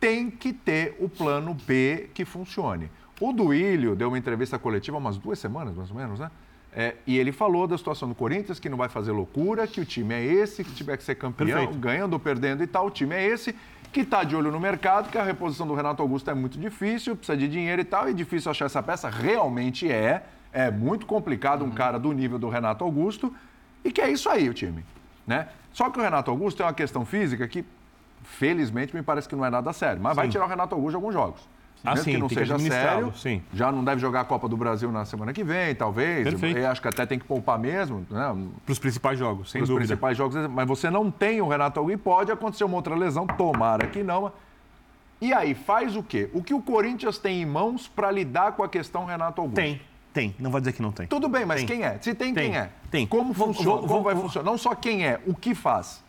Tem 0.00 0.30
que 0.30 0.52
ter 0.52 0.96
o 1.00 1.08
plano 1.08 1.54
B 1.54 2.10
que 2.14 2.24
funcione. 2.24 2.90
O 3.20 3.32
Duílio 3.32 3.96
deu 3.96 4.08
uma 4.08 4.18
entrevista 4.18 4.58
coletiva 4.58 4.96
há 4.96 5.00
umas 5.00 5.16
duas 5.16 5.38
semanas, 5.38 5.74
mais 5.74 5.90
ou 5.90 5.96
menos, 5.96 6.20
né? 6.20 6.30
É, 6.78 6.94
e 7.06 7.16
ele 7.16 7.32
falou 7.32 7.66
da 7.66 7.78
situação 7.78 8.06
do 8.06 8.14
Corinthians, 8.14 8.60
que 8.60 8.68
não 8.68 8.76
vai 8.76 8.90
fazer 8.90 9.10
loucura, 9.10 9.66
que 9.66 9.80
o 9.80 9.84
time 9.86 10.14
é 10.14 10.22
esse, 10.22 10.62
que 10.62 10.72
tiver 10.72 10.98
que 10.98 11.02
ser 11.04 11.14
campeão, 11.14 11.46
Perfeito. 11.48 11.78
ganhando 11.78 12.12
ou 12.12 12.18
perdendo 12.18 12.62
e 12.62 12.66
tal, 12.66 12.88
o 12.88 12.90
time 12.90 13.14
é 13.14 13.26
esse, 13.26 13.54
que 13.90 14.00
está 14.00 14.22
de 14.22 14.36
olho 14.36 14.52
no 14.52 14.60
mercado, 14.60 15.08
que 15.10 15.16
a 15.16 15.22
reposição 15.22 15.66
do 15.66 15.74
Renato 15.74 16.02
Augusto 16.02 16.30
é 16.30 16.34
muito 16.34 16.58
difícil, 16.58 17.16
precisa 17.16 17.38
de 17.38 17.48
dinheiro 17.48 17.80
e 17.80 17.84
tal, 17.84 18.10
e 18.10 18.12
difícil 18.12 18.50
achar 18.50 18.66
essa 18.66 18.82
peça, 18.82 19.08
realmente 19.08 19.90
é. 19.90 20.22
É 20.56 20.70
muito 20.70 21.04
complicado 21.04 21.62
um 21.66 21.70
cara 21.70 21.98
do 21.98 22.10
nível 22.12 22.38
do 22.38 22.48
Renato 22.48 22.82
Augusto, 22.82 23.30
e 23.84 23.92
que 23.92 24.00
é 24.00 24.10
isso 24.10 24.26
aí 24.30 24.48
o 24.48 24.54
time. 24.54 24.82
Né? 25.26 25.48
Só 25.70 25.90
que 25.90 25.98
o 25.98 26.02
Renato 26.02 26.30
Augusto 26.30 26.56
tem 26.56 26.64
uma 26.64 26.72
questão 26.72 27.04
física 27.04 27.46
que, 27.46 27.62
felizmente, 28.22 28.96
me 28.96 29.02
parece 29.02 29.28
que 29.28 29.36
não 29.36 29.44
é 29.44 29.50
nada 29.50 29.70
sério, 29.74 30.00
mas 30.02 30.16
vai 30.16 30.24
Sim. 30.24 30.30
tirar 30.32 30.46
o 30.46 30.48
Renato 30.48 30.74
Augusto 30.74 30.92
de 30.92 30.96
alguns 30.96 31.12
jogos. 31.12 31.46
Ah, 31.84 31.90
Mesmo 31.90 32.04
sim, 32.04 32.10
que 32.12 32.18
não 32.18 32.28
que 32.28 32.34
seja 32.34 32.54
administrá-lo, 32.54 33.12
sério, 33.12 33.18
sim. 33.18 33.42
já 33.52 33.70
não 33.70 33.84
deve 33.84 34.00
jogar 34.00 34.22
a 34.22 34.24
Copa 34.24 34.48
do 34.48 34.56
Brasil 34.56 34.90
na 34.90 35.04
semana 35.04 35.34
que 35.34 35.44
vem, 35.44 35.74
talvez. 35.74 36.24
Perfeito. 36.26 36.58
Eu 36.58 36.70
acho 36.70 36.80
que 36.80 36.88
até 36.88 37.04
tem 37.04 37.18
que 37.18 37.26
poupar 37.26 37.58
mesmo, 37.58 38.06
né? 38.08 38.34
Para 38.64 38.72
os 38.72 38.78
principais 38.78 39.18
jogos, 39.18 39.50
sem 39.50 39.60
Os 39.60 39.68
dúvida. 39.68 39.86
principais 39.86 40.16
jogos, 40.16 40.34
mas 40.48 40.66
você 40.66 40.88
não 40.88 41.10
tem 41.10 41.42
o 41.42 41.46
Renato 41.48 41.78
Augusto 41.78 41.94
e 41.94 41.98
pode 42.02 42.32
acontecer 42.32 42.64
uma 42.64 42.76
outra 42.76 42.94
lesão, 42.94 43.26
tomara 43.26 43.86
que 43.88 44.02
não. 44.02 44.32
E 45.20 45.34
aí, 45.34 45.54
faz 45.54 45.94
o 45.96 46.02
quê? 46.02 46.30
O 46.32 46.42
que 46.42 46.54
o 46.54 46.62
Corinthians 46.62 47.18
tem 47.18 47.42
em 47.42 47.46
mãos 47.46 47.86
para 47.86 48.10
lidar 48.10 48.52
com 48.52 48.62
a 48.62 48.68
questão 48.68 49.04
Renato 49.04 49.42
Augusto? 49.42 49.56
Tem, 49.56 49.80
tem. 50.16 50.34
Não 50.38 50.50
vou 50.50 50.58
dizer 50.60 50.72
que 50.72 50.80
não 50.80 50.90
tem. 50.90 51.06
Tudo 51.06 51.28
bem, 51.28 51.44
mas 51.44 51.58
Tem. 51.58 51.66
quem 51.66 51.82
é? 51.84 51.98
Se 52.00 52.14
tem, 52.14 52.32
Tem. 52.32 52.50
quem 52.50 52.58
é? 52.58 52.70
Tem. 52.90 53.06
Como 53.06 53.34
Vou- 53.34 53.48
funciona? 53.52 53.80
vou- 53.80 53.88
Como 53.88 54.02
vai 54.02 54.14
vou- 54.14 54.24
funcionar? 54.24 54.50
Não 54.50 54.56
só 54.56 54.74
quem 54.74 55.06
é, 55.06 55.20
o 55.26 55.34
que 55.34 55.54
faz. 55.54 56.02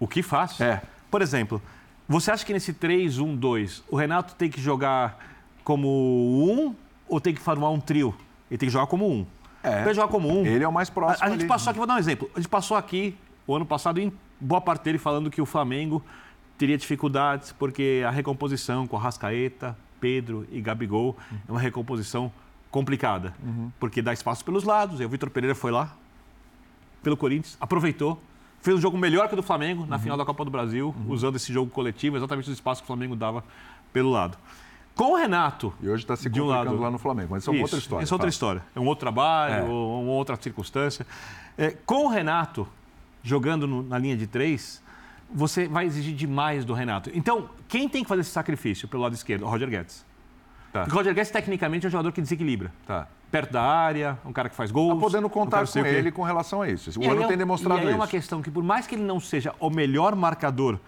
O 0.00 0.08
que 0.08 0.20
faz? 0.22 0.60
É. 0.60 0.82
Por 1.08 1.22
exemplo, 1.22 1.62
você 2.08 2.32
acha 2.32 2.44
que 2.44 2.52
nesse 2.52 2.72
3-1-2 2.72 3.84
o 3.88 3.94
Renato 3.96 4.34
tem 4.34 4.50
que 4.50 4.60
jogar 4.60 5.18
como 5.62 5.86
um 5.88 6.74
ou 7.08 7.20
tem 7.20 7.32
que 7.32 7.40
formar 7.40 7.70
um 7.70 7.78
trio? 7.80 8.12
Ele 8.50 8.58
tem 8.58 8.66
que 8.68 8.72
jogar 8.72 8.86
como 8.88 9.08
um. 9.08 9.24
É. 9.62 9.82
Para 9.84 9.92
jogar 9.92 10.08
como 10.08 10.28
um. 10.28 10.44
Ele 10.44 10.64
é 10.64 10.68
o 10.68 10.72
mais 10.72 10.90
próximo. 10.90 11.24
A, 11.24 11.28
a 11.28 11.30
gente 11.30 11.46
passou 11.46 11.70
aqui, 11.70 11.78
vou 11.78 11.86
dar 11.86 11.94
um 11.94 11.98
exemplo. 11.98 12.28
A 12.34 12.40
gente 12.40 12.48
passou 12.48 12.76
aqui 12.76 13.14
o 13.46 13.54
ano 13.54 13.64
passado 13.66 14.00
em 14.00 14.12
boa 14.40 14.60
parte 14.60 14.82
dele 14.82 14.98
falando 14.98 15.30
que 15.30 15.40
o 15.40 15.46
Flamengo 15.46 16.02
teria 16.58 16.76
dificuldades 16.76 17.52
porque 17.52 18.02
a 18.06 18.10
recomposição 18.10 18.86
com 18.88 18.96
a 18.96 19.00
Rascaeta, 19.00 19.76
Pedro 20.00 20.46
e 20.50 20.60
Gabigol 20.60 21.16
é 21.48 21.50
uma 21.52 21.60
recomposição 21.60 22.32
complicada. 22.70 23.34
Porque 23.78 24.00
dá 24.02 24.12
espaço 24.12 24.44
pelos 24.44 24.64
lados. 24.64 25.00
E 25.00 25.04
o 25.04 25.08
Vitor 25.08 25.30
Pereira 25.30 25.54
foi 25.54 25.70
lá, 25.70 25.94
pelo 27.02 27.16
Corinthians, 27.16 27.56
aproveitou, 27.60 28.20
fez 28.60 28.76
um 28.76 28.80
jogo 28.80 28.96
melhor 28.98 29.26
que 29.28 29.34
o 29.34 29.36
do 29.36 29.42
Flamengo 29.42 29.86
na 29.86 29.98
final 29.98 30.16
da 30.16 30.24
Copa 30.24 30.44
do 30.44 30.50
Brasil, 30.50 30.94
usando 31.08 31.36
esse 31.36 31.52
jogo 31.52 31.70
coletivo, 31.70 32.16
exatamente 32.16 32.46
os 32.48 32.54
espaços 32.54 32.80
que 32.82 32.84
o 32.84 32.88
Flamengo 32.88 33.16
dava 33.16 33.42
pelo 33.92 34.10
lado. 34.10 34.36
Com 34.94 35.12
o 35.12 35.16
Renato. 35.16 35.72
E 35.80 35.88
hoje 35.88 36.04
está 36.04 36.14
se 36.14 36.28
de 36.28 36.40
um 36.40 36.44
complicando 36.46 36.70
lado, 36.72 36.82
lá 36.82 36.90
no 36.90 36.98
Flamengo, 36.98 37.28
mas 37.30 37.42
isso 37.42 37.50
é 37.50 37.54
uma 37.54 37.62
outra 37.62 37.78
história. 37.78 38.02
Essa 38.02 38.12
é 38.12 38.16
outra 38.16 38.26
tá? 38.26 38.30
história. 38.30 38.62
É 38.74 38.80
um 38.80 38.86
outro 38.86 39.00
trabalho, 39.00 39.54
É. 39.54 39.62
uma 39.62 40.12
outra 40.12 40.36
circunstância. 40.36 41.06
É, 41.56 41.70
com 41.86 42.04
o 42.06 42.08
Renato 42.08 42.68
jogando 43.22 43.66
no- 43.66 43.82
na 43.82 43.96
linha 43.98 44.16
de 44.16 44.26
três, 44.26 44.82
você 45.32 45.66
vai 45.68 45.86
exigir 45.86 46.14
demais 46.14 46.64
do 46.66 46.74
Renato. 46.74 47.10
Então, 47.14 47.48
quem 47.68 47.88
tem 47.88 48.02
que 48.02 48.08
fazer 48.08 48.22
esse 48.22 48.30
sacrifício 48.30 48.88
pelo 48.88 49.02
lado 49.02 49.14
esquerdo? 49.14 49.46
O 49.46 49.48
Roger 49.48 49.70
Guedes. 49.70 50.04
Tá. 50.72 50.80
Porque 50.80 50.94
o 50.94 50.98
Roger 50.98 51.14
Guedes, 51.14 51.30
tecnicamente, 51.30 51.84
é 51.86 51.88
um 51.88 51.90
jogador 51.90 52.12
que 52.12 52.20
desequilibra. 52.22 52.72
Tá. 52.86 53.06
Perto 53.30 53.52
da 53.52 53.62
área, 53.62 54.18
um 54.24 54.32
cara 54.32 54.48
que 54.48 54.54
faz 54.56 54.70
gols. 54.70 54.94
Tá 54.94 55.00
podendo 55.00 55.28
contar 55.30 55.66
com 55.66 55.78
ele 55.86 56.10
com 56.10 56.22
relação 56.22 56.62
a 56.62 56.68
isso. 56.68 56.90
O 57.00 57.10
ano 57.10 57.22
é- 57.22 57.26
tem 57.28 57.36
demonstrado 57.36 57.80
e 57.82 57.86
aí 57.86 57.92
é 57.92 57.94
uma 57.94 58.04
isso. 58.04 58.10
questão 58.10 58.42
que, 58.42 58.50
por 58.50 58.62
mais 58.62 58.86
que 58.86 58.94
ele 58.96 59.02
não 59.04 59.20
seja 59.20 59.54
o 59.60 59.70
melhor 59.70 60.14
marcador 60.16 60.78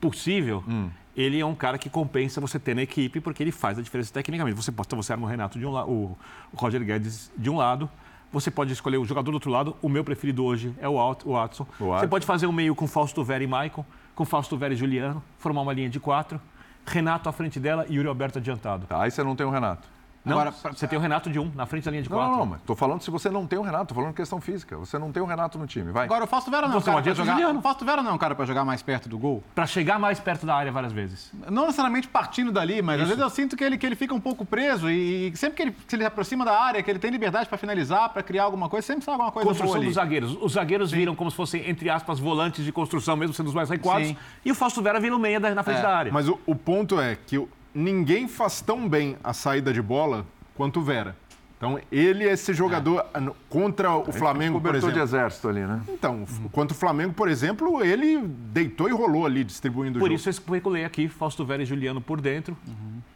possível, 0.00 0.62
Hum. 0.68 0.88
ele 1.16 1.40
é 1.40 1.44
um 1.46 1.54
cara 1.54 1.78
que 1.78 1.88
compensa 1.90 2.40
você 2.40 2.58
ter 2.58 2.74
na 2.74 2.82
equipe, 2.82 3.20
porque 3.20 3.42
ele 3.42 3.52
faz 3.52 3.78
a 3.78 3.82
diferença 3.82 4.12
tecnicamente. 4.12 4.56
Você 4.56 4.70
pode, 4.72 4.88
você 4.94 5.12
arma 5.12 5.26
o 5.26 5.30
Renato 5.30 5.58
de 5.58 5.66
um 5.66 5.70
lado, 5.72 5.90
o 5.90 6.16
Roger 6.54 6.82
Guedes 6.84 7.30
de 7.36 7.50
um 7.50 7.56
lado, 7.56 7.88
você 8.32 8.50
pode 8.50 8.72
escolher 8.72 8.98
o 8.98 9.04
jogador 9.04 9.30
do 9.30 9.34
outro 9.34 9.50
lado. 9.50 9.76
O 9.82 9.88
meu 9.88 10.04
preferido 10.04 10.44
hoje 10.44 10.72
é 10.80 10.88
o 10.88 10.98
Alt- 10.98 11.24
o 11.24 11.32
Watson. 11.32 11.64
O 11.64 11.84
Você 11.84 11.84
Watson. 11.84 12.08
pode 12.08 12.26
fazer 12.26 12.46
um 12.46 12.52
meio 12.52 12.74
com 12.74 12.86
Fausto 12.86 13.22
Vera 13.24 13.42
e 13.42 13.46
Maicon, 13.46 13.84
com 14.14 14.24
Fausto 14.24 14.56
Vera 14.56 14.74
e 14.74 14.76
Juliano, 14.76 15.22
formar 15.38 15.62
uma 15.62 15.72
linha 15.72 15.88
de 15.88 15.98
quatro. 16.00 16.40
Renato 16.88 17.28
à 17.28 17.32
frente 17.32 17.60
dela 17.60 17.86
e 17.88 17.94
Yuri 17.94 18.08
Alberto 18.08 18.38
adiantado. 18.38 18.86
Aí 18.90 19.10
você 19.10 19.22
não 19.22 19.36
tem 19.36 19.46
o 19.46 19.50
Renato. 19.50 19.97
Não, 20.28 20.38
Agora, 20.40 20.54
você 20.74 20.86
tem 20.86 20.98
o 20.98 21.02
Renato 21.02 21.30
de 21.30 21.38
um, 21.38 21.50
na 21.54 21.66
frente 21.66 21.84
da 21.84 21.90
linha 21.90 22.02
de 22.02 22.08
quatro. 22.08 22.30
não, 22.32 22.38
não, 22.38 22.46
mas 22.46 22.60
tô 22.62 22.74
falando 22.76 23.02
se 23.02 23.10
você 23.10 23.28
não 23.30 23.46
tem 23.46 23.58
o 23.58 23.62
Renato, 23.62 23.86
tô 23.86 23.94
falando 23.94 24.14
questão 24.14 24.40
física. 24.40 24.76
Você 24.76 24.98
não 24.98 25.10
tem 25.12 25.22
o 25.22 25.26
Renato 25.26 25.58
no 25.58 25.66
time, 25.66 25.90
vai. 25.92 26.04
Agora, 26.04 26.24
o 26.24 26.26
Fausto 26.26 26.50
Vera 26.50 26.66
não 26.68 26.74
é 26.74 26.76
um 26.76 26.80
Você 26.80 26.90
cara 26.90 27.02
não 27.04 27.14
jogar... 27.14 27.32
Juliano. 27.32 27.58
O 27.58 27.62
Fausto 27.62 27.84
Vera 27.84 28.02
não 28.02 28.10
é 28.10 28.14
um 28.14 28.18
cara 28.18 28.34
para 28.34 28.44
jogar 28.44 28.64
mais 28.64 28.82
perto 28.82 29.08
do 29.08 29.18
gol? 29.18 29.42
Para 29.54 29.66
chegar 29.66 29.98
mais 29.98 30.20
perto 30.20 30.44
da 30.46 30.54
área 30.54 30.70
várias 30.72 30.92
vezes. 30.92 31.32
Não 31.50 31.62
necessariamente 31.64 32.08
partindo 32.08 32.52
dali, 32.52 32.80
mas 32.82 32.96
às 32.96 33.00
Isso. 33.08 33.16
vezes 33.16 33.22
eu 33.22 33.30
sinto 33.30 33.56
que 33.56 33.64
ele, 33.64 33.78
que 33.78 33.86
ele 33.86 33.96
fica 33.96 34.14
um 34.14 34.20
pouco 34.20 34.44
preso 34.44 34.90
e, 34.90 35.32
sempre 35.36 35.56
que 35.56 35.62
ele 35.62 35.76
se 35.86 35.96
ele 35.96 36.04
aproxima 36.04 36.44
da 36.44 36.58
área, 36.60 36.82
que 36.82 36.90
ele 36.90 36.98
tem 36.98 37.10
liberdade 37.10 37.48
para 37.48 37.58
finalizar, 37.58 38.08
para 38.10 38.22
criar 38.22 38.44
alguma 38.44 38.68
coisa, 38.68 38.86
sempre 38.86 39.04
sai 39.04 39.12
alguma 39.14 39.32
coisa 39.32 39.44
boa 39.44 39.54
construção 39.54 39.76
ali. 39.80 39.86
dos 39.86 39.94
zagueiros. 39.94 40.36
Os 40.40 40.52
zagueiros 40.52 40.90
viram 40.90 41.14
como 41.14 41.30
se 41.30 41.36
fossem, 41.36 41.68
entre 41.68 41.88
aspas, 41.90 42.18
volantes 42.18 42.64
de 42.64 42.72
construção, 42.72 43.16
mesmo 43.16 43.34
sendo 43.34 43.48
os 43.48 43.54
mais 43.54 43.70
recuados. 43.70 44.08
Sim. 44.08 44.16
E 44.44 44.50
o 44.50 44.54
Fausto 44.54 44.82
Vera 44.82 45.00
vira 45.00 45.14
o 45.16 45.18
meia 45.18 45.40
da- 45.40 45.54
na 45.54 45.62
frente 45.62 45.78
É, 45.78 45.82
da 45.82 45.96
área. 45.96 46.12
Mas 46.12 46.28
o, 46.28 46.38
o 46.46 46.54
ponto 46.54 47.00
é 47.00 47.16
que 47.26 47.38
o- 47.38 47.48
ninguém 47.74 48.28
faz 48.28 48.60
tão 48.60 48.88
bem 48.88 49.16
a 49.22 49.32
saída 49.32 49.72
de 49.72 49.82
bola 49.82 50.26
quanto 50.54 50.80
o 50.80 50.82
Vera. 50.82 51.16
Então, 51.56 51.80
ele 51.90 52.24
é 52.26 52.32
esse 52.32 52.54
jogador 52.54 53.04
ah, 53.12 53.20
no- 53.20 53.34
contra 53.48 53.92
o 53.92 54.12
Flamengo, 54.12 54.60
por 54.60 54.76
exemplo. 54.76 54.94
de 54.94 55.00
exército 55.00 55.48
ali, 55.48 55.60
né? 55.60 55.80
Então, 55.88 56.24
quanto 56.52 56.70
o 56.70 56.74
Flamengo, 56.74 57.12
por 57.14 57.28
exemplo, 57.28 57.82
ele 57.84 58.18
deitou 58.22 58.88
e 58.88 58.92
rolou 58.92 59.26
ali, 59.26 59.42
distribuindo 59.42 59.98
o 59.98 60.00
Por 60.00 60.06
jogo. 60.06 60.14
isso 60.14 60.28
eu 60.28 60.30
especulei 60.30 60.84
aqui, 60.84 61.08
Fausto 61.08 61.44
Vera 61.44 61.60
e 61.62 61.66
Juliano 61.66 62.00
por 62.00 62.20
dentro, 62.20 62.56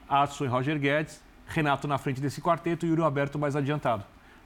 Adson 0.08 0.44
e 0.44 0.48
Roger 0.48 0.76
Guedes, 0.78 1.20
Renato 1.46 1.86
na 1.86 1.98
frente 1.98 2.20
desse 2.20 2.40
quarteto 2.40 2.84
e 2.84 2.88
Yuri 2.88 3.02
Alberto 3.02 3.38
mais 3.38 3.54
adiantado. 3.54 4.02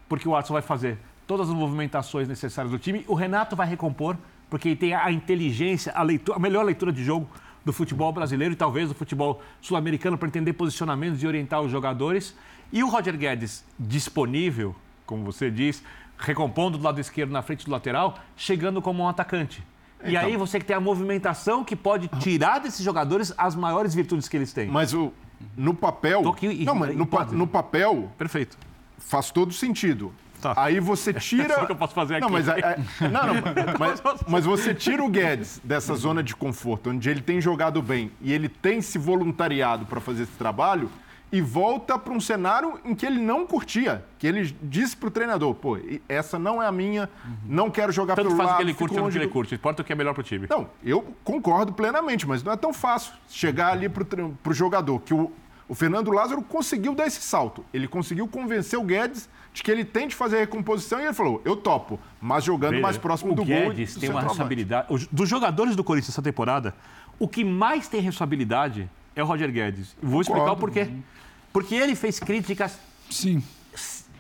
Porque 0.09 0.29
o 0.29 0.37
Adson 0.37 0.53
vai 0.53 0.63
fazer 0.63 0.99
todas 1.27 1.49
as 1.49 1.55
movimentações 1.55 2.29
necessárias 2.29 2.71
do 2.71 2.79
time, 2.79 3.03
o 3.09 3.15
Renato 3.15 3.57
vai 3.57 3.67
recompor, 3.67 4.17
porque 4.51 4.69
ele 4.69 4.77
tem 4.77 4.95
a 4.95 5.11
inteligência, 5.11 5.91
a, 5.95 6.03
leitura, 6.03 6.37
a 6.37 6.41
melhor 6.41 6.65
leitura 6.67 6.93
de 6.93 7.03
jogo 7.03 7.27
do 7.67 7.73
futebol 7.73 8.13
brasileiro 8.13 8.55
e 8.55 8.57
talvez 8.57 8.89
do 8.89 8.95
futebol 8.95 9.43
sul-americano 9.61 10.17
para 10.17 10.29
entender 10.29 10.53
posicionamentos 10.53 11.21
e 11.21 11.27
orientar 11.27 11.61
os 11.61 11.71
jogadores. 11.71 12.33
E 12.73 12.81
o 12.85 12.89
Roger 12.89 13.17
Guedes 13.19 13.65
disponível, 13.77 14.75
como 15.05 15.25
você 15.25 15.51
diz, 15.51 15.83
recompondo 16.17 16.79
do 16.79 16.85
lado 16.85 17.01
esquerdo 17.01 17.33
na 17.33 17.43
frente 17.43 17.65
do 17.65 17.73
lateral, 17.73 18.19
chegando 18.37 18.81
como 18.81 19.03
um 19.03 19.09
atacante. 19.09 19.65
E 20.05 20.11
Então. 20.11 20.23
aí 20.23 20.37
você 20.37 20.61
que 20.61 20.65
tem 20.65 20.77
a 20.77 20.81
movimentação 20.81 21.65
que 21.65 21.75
pode 21.75 22.07
tirar 22.21 22.61
desses 22.61 22.85
jogadores 22.85 23.35
as 23.37 23.57
maiores 23.57 23.93
virtudes 23.93 24.29
que 24.29 24.37
eles 24.37 24.53
têm. 24.53 24.69
Mas 24.69 24.95
o, 24.95 25.13
no 25.57 25.75
papel. 25.75 26.29
Aqui, 26.29 26.65
não, 26.65 26.75
mas 26.77 26.95
no, 26.95 27.09
no 27.33 27.47
papel 27.49 28.13
Perfeito. 28.17 28.57
faz 28.97 29.33
todo 29.33 29.53
sentido. 29.53 30.13
Tá. 30.41 30.55
Aí 30.57 30.79
você 30.81 31.13
tira. 31.15 31.55
Só 31.55 31.67
que 31.67 31.73
eu 31.73 31.77
posso 31.77 31.95
fazer 31.95 32.21
Não, 32.21 32.29
aqui. 32.29 32.33
mas, 32.33 32.49
é- 32.49 32.59
é- 32.61 33.09
não, 33.09 33.27
não, 33.27 33.35
mas, 33.79 34.03
mas 34.29 34.45
você 34.45 34.75
tira 34.75 35.03
o 35.05 35.09
Guedes 35.09 35.61
dessa 35.65 35.95
zona 35.95 36.23
de 36.23 36.35
conforto, 36.37 36.91
onde 36.91 37.09
ele 37.09 37.21
tem 37.21 37.41
jogado 37.41 37.81
bem 37.83 38.11
e 38.21 38.33
ele 38.33 38.49
tem 38.49 38.81
se 38.83 38.99
voluntariado 38.99 39.87
para 39.87 40.01
fazer 40.01 40.25
esse 40.25 40.33
trabalho, 40.33 40.91
e 41.33 41.41
volta 41.41 41.99
para 41.99 42.13
um 42.13 42.21
cenário 42.21 42.79
em 42.85 42.95
que 42.95 43.05
ele 43.05 43.19
não 43.19 43.45
curtia. 43.45 44.05
Que 44.17 44.29
ele 44.29 44.57
disse 44.63 44.97
para 44.97 45.09
o 45.09 45.11
treinador: 45.11 45.55
pô, 45.55 45.77
essa 46.09 46.39
não 46.39 46.63
é 46.63 46.67
a 46.69 46.73
minha, 46.73 47.11
não 47.45 47.69
quero 47.69 47.91
jogar 47.91 48.15
Tanto 48.15 48.27
pelo 48.27 48.37
faz 48.37 48.49
o 48.49 48.53
lado. 48.53 48.57
que 48.59 48.63
ele 48.65 48.75
curte 48.75 48.95
ou 48.97 49.03
não 49.03 49.11
que 49.11 49.19
ele 49.19 49.27
do- 49.27 49.33
curte. 49.33 49.55
Importa 49.57 49.83
o 49.83 49.85
que 49.85 49.93
é 49.93 49.97
melhor 49.97 50.15
pro 50.15 50.23
time. 50.23 50.47
não, 50.49 50.69
eu 50.85 51.03
concordo 51.25 51.73
plenamente, 51.73 52.27
mas 52.29 52.45
não 52.45 52.53
é 52.53 52.57
tão 52.57 52.73
fácil 52.73 53.13
chegar 53.29 53.73
ali 53.73 53.89
para 53.89 54.05
o 54.51 54.55
jogador. 54.55 55.01
Que 55.01 55.13
o, 55.13 55.33
o 55.69 55.75
Fernando 55.75 56.13
Lázaro 56.13 56.41
conseguiu 56.43 56.95
dar 56.95 57.09
esse 57.09 57.21
salto. 57.21 57.65
Ele 57.75 57.89
conseguiu 57.89 58.29
convencer 58.29 58.79
o 58.79 58.85
Guedes 58.85 59.29
de 59.57 59.63
que 59.63 59.71
ele 59.71 59.87
tem 59.87 60.07
de 60.07 60.15
fazer 60.15 60.37
a 60.37 60.41
recomposição 60.41 61.01
e 61.01 61.05
ele 61.05 61.15
falou: 61.15 61.41
eu 61.43 61.57
topo, 61.57 61.99
mas 62.21 62.45
jogando 62.45 62.73
Veja, 62.73 62.83
mais 62.83 62.99
próximo 62.99 63.33
o 63.33 63.35
do 63.35 63.43
gol. 63.43 63.55
e 63.55 63.61
Guedes 63.75 63.95
tem 63.95 64.11
uma 64.11 64.21
centroavante. 64.21 64.29
responsabilidade. 64.29 64.87
os- 64.91 65.07
Dos 65.07 65.27
jogadores 65.29 65.75
do 65.75 65.83
Corinthians 65.83 66.11
essa 66.11 66.21
temporada, 66.21 66.75
o 67.19 67.27
que 67.27 67.43
mais 67.43 67.89
tem 67.89 68.03
responsabilidade 68.03 68.87
é 69.15 69.23
o 69.23 69.27
Roger 69.27 69.51
Guedes. 69.51 69.97
Vou 70.03 70.21
explicar 70.21 70.53
o 70.53 70.57
Concordo. 70.57 70.61
porquê. 70.75 70.91
Porque 71.55 71.75
ele 71.75 71.95
fez 71.95 72.21
críticas 72.21 72.79
Sim. 73.09 73.43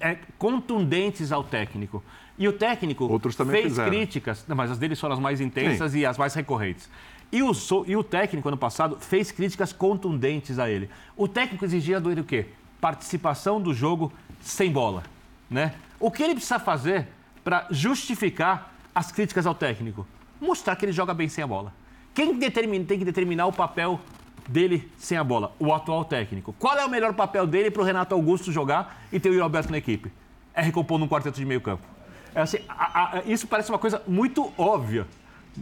é, 0.01 0.17
contundentes 0.39 1.31
ao 1.33 1.45
técnico. 1.45 2.03
E 2.39 2.49
o 2.49 2.53
técnico 2.55 3.05
Outros 3.05 3.37
também 3.37 3.57
fez 3.57 3.67
fizeram. 3.75 3.91
críticas, 3.91 4.43
mas 4.49 4.71
as 4.71 4.79
dele 4.79 4.97
foram 4.97 5.15
as 5.15 5.21
mais 5.21 5.39
intensas 5.43 5.95
e 5.95 6.07
as 6.07 6.17
mais 6.17 6.33
recorrentes. 6.33 6.89
E 7.31 7.43
o, 7.43 7.53
e 7.87 7.95
o 7.95 8.03
técnico, 8.03 8.49
ano 8.49 8.57
passado, 8.57 8.97
fez 9.01 9.31
críticas 9.31 9.71
contundentes 9.71 10.59
a 10.59 10.71
ele. 10.71 10.89
O 11.15 11.29
técnico 11.29 11.63
exigia 11.65 12.01
do 12.01 12.11
ele 12.11 12.23
o 12.23 12.25
quê? 12.25 12.47
Participação 12.81 13.61
do 13.61 13.75
jogo 13.75 14.11
sem 14.41 14.71
bola. 14.73 15.03
Né? 15.51 15.75
O 16.01 16.11
que 16.11 16.23
ele 16.23 16.35
precisa 16.35 16.59
fazer 16.59 17.09
para 17.45 17.67
justificar 17.71 18.73
as 18.95 19.13
críticas 19.13 19.47
ao 19.47 19.55
técnico? 19.55 20.07
Mostrar 20.41 20.77
que 20.77 20.85
ele 20.85 20.93
joga 20.93 21.15
bem 21.15 21.29
sem 21.29 21.43
a 21.43 21.47
bola. 21.47 21.73
Quem 22.15 22.39
determina- 22.39 22.85
tem 22.85 22.99
que 22.99 23.05
determinar 23.05 23.47
o 23.47 23.53
papel 23.53 24.01
dele 24.49 24.91
sem 24.99 25.17
a 25.17 25.25
bola? 25.25 25.53
O 25.59 25.73
atual 25.73 26.05
técnico. 26.05 26.55
Qual 26.59 26.77
é 26.77 26.85
o 26.85 26.91
melhor 26.91 27.13
papel 27.15 27.47
dele 27.47 27.71
para 27.71 27.83
o 27.83 27.85
Renato 27.85 28.15
Augusto 28.15 28.51
jogar 28.53 29.03
e 29.13 29.21
ter 29.21 29.29
o 29.29 29.33
Yuri 29.33 29.43
Alberto 29.43 29.71
na 29.71 29.79
equipe? 29.79 30.11
É 30.55 30.63
recompor 30.63 30.99
num 30.99 31.09
quarteto 31.09 31.39
de 31.39 31.45
meio 31.45 31.61
campo. 31.61 31.83
É 32.35 32.41
assim, 32.41 32.59
a- 32.69 33.19
a- 33.19 33.23
isso 33.27 33.47
parece 33.47 33.71
uma 33.71 33.79
coisa 33.79 34.03
muito 34.07 34.53
óbvia, 34.59 35.07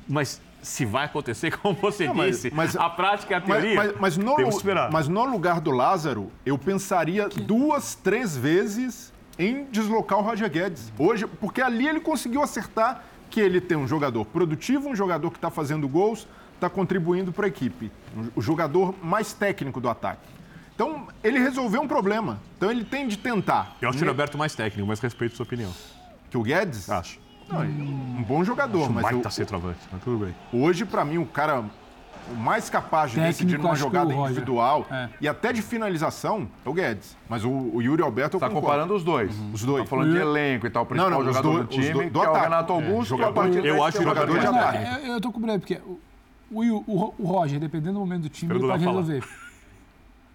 mas 0.09 0.41
se 0.63 0.85
vai 0.85 1.05
acontecer, 1.05 1.51
como 1.59 1.75
você 1.77 2.07
Não, 2.07 2.15
mas- 2.15 2.37
disse, 2.37 2.51
mas- 2.55 2.75
a 2.77 2.89
prática 2.91 3.35
é 3.35 3.37
a 3.37 3.41
Mas, 3.41 3.49
teoria. 3.49 3.75
mas- 3.77 3.93
mas 4.01 4.17
no, 4.17 4.35
que 4.37 4.43
esperar. 4.43 4.91
mas 4.91 5.07
no 5.09 5.25
lugar 5.25 5.61
do 5.61 5.71
Lázaro, 5.71 6.33
eu 6.45 6.59
pensaria 6.59 7.29
duas, 7.29 7.95
três 7.95 8.37
vezes 8.37 9.13
em 9.39 9.65
deslocar 9.65 10.19
o 10.19 10.23
Roger 10.23 10.51
Guedes. 10.51 10.93
Hoje, 10.99 11.27
porque 11.27 11.61
ali 11.61 11.87
ele 11.89 12.01
conseguiu 12.01 12.43
acertar 12.43 13.03
que 13.31 13.41
ele 13.41 13.61
tem 13.61 13.77
um 13.77 13.87
jogador 13.89 14.25
produtivo, 14.27 14.89
um 14.89 14.95
jogador 14.97 15.31
que 15.31 15.39
está 15.39 15.51
fazendo 15.51 15.89
gols, 15.89 16.27
está 16.55 16.71
contribuindo 16.71 17.33
para 17.33 17.47
a 17.47 17.49
equipe. 17.49 17.91
O 18.37 18.41
jogador 18.41 18.95
mais 19.03 19.33
técnico 19.33 19.81
do 19.81 19.89
ataque. 19.89 20.23
Então, 20.75 21.07
ele 21.23 21.39
resolveu 21.39 21.83
um 21.83 21.89
problema. 21.89 22.41
Então, 22.57 22.71
ele 22.71 22.85
tem 22.85 23.07
de 23.09 23.17
tentar. 23.19 23.77
Eu 23.81 23.89
acho 23.89 23.99
o 23.99 24.01
Yuri 24.01 24.09
Alberto 24.11 24.37
mais 24.39 24.55
técnico, 24.55 24.87
mas 24.87 24.99
respeito 25.01 25.37
sua 25.37 25.45
opinião. 25.45 25.73
Que 26.31 26.37
o 26.37 26.43
Guedes? 26.43 26.89
Acho. 26.91 27.21
Não, 27.49 27.63
é 27.63 27.67
um 27.67 28.25
bom 28.27 28.43
jogador, 28.43 28.83
Acho 28.83 28.91
um 28.91 28.95
mas 28.95 29.03
baita 29.03 29.29
eu- 29.29 29.31
centroavante, 29.31 29.79
mas 29.93 30.03
tudo 30.03 30.25
bem. 30.25 30.35
Hoje, 30.53 30.85
para 30.85 31.05
mim, 31.05 31.19
o 31.19 31.27
cara 31.27 31.65
o 32.33 32.35
mais 32.37 32.71
capaz 32.71 33.11
de 33.11 33.17
Técnico, 33.17 33.39
decidir 33.45 33.59
numa 33.63 33.75
jogada 33.75 34.13
individual 34.15 34.87
É. 34.91 35.09
e 35.21 35.29
até 35.29 35.53
de 35.53 35.61
finalização 35.63 36.49
é 36.65 36.69
o 36.69 36.73
Guedes. 36.73 37.17
Mas 37.29 37.45
o, 37.45 37.51
o 37.51 37.83
Yuri 37.83 38.03
Alberto 38.03 38.37
eu 38.37 38.41
Tá 38.41 38.47
concordo. 38.49 38.67
comparando 38.67 38.95
os 38.95 39.05
dois. 39.05 39.35
Os 39.53 39.63
dois. 39.65 39.85
Tá 39.85 39.91
falando 39.91 40.13
de 40.13 40.19
elenco 40.19 40.67
e 40.67 40.71
tal, 40.71 40.85
o 40.85 40.87
principal 40.87 41.11
Não, 41.11 41.19
não, 41.19 41.27
jogador 41.27 41.65
do 41.65 41.69
os 41.71 41.75
time, 41.75 42.11
do 42.11 42.21
que 42.21 42.27
é 42.27 42.29
o. 42.31 42.33
Renato 42.33 42.73
É, 42.73 42.77
Augusto, 42.77 43.09
jogador- 43.11 43.31
a 43.31 43.35
partir 43.35 43.57
eu 43.65 43.75
daí 43.77 43.83
acho 43.89 43.99
o 43.99 44.03
jogador 44.03 44.39
de 44.39 44.47
ataque. 44.47 45.07
eu, 45.07 45.13
eu 45.15 45.21
tô 45.21 45.29
com 45.33 45.39
problema, 45.39 45.59
porque 45.59 45.81
o, 45.87 46.01
o, 46.51 46.85
o 46.87 46.97
Ro- 46.99 47.15
o 47.19 47.27
Roger, 47.27 47.59
dependendo 47.61 47.95
do 47.95 48.01
momento 48.01 48.23
do 48.23 48.29
time, 48.29 48.53
ele 48.53 48.61
pode 48.61 48.73
Duda 48.73 48.85
falar. 48.85 49.01
resolver. 49.03 49.29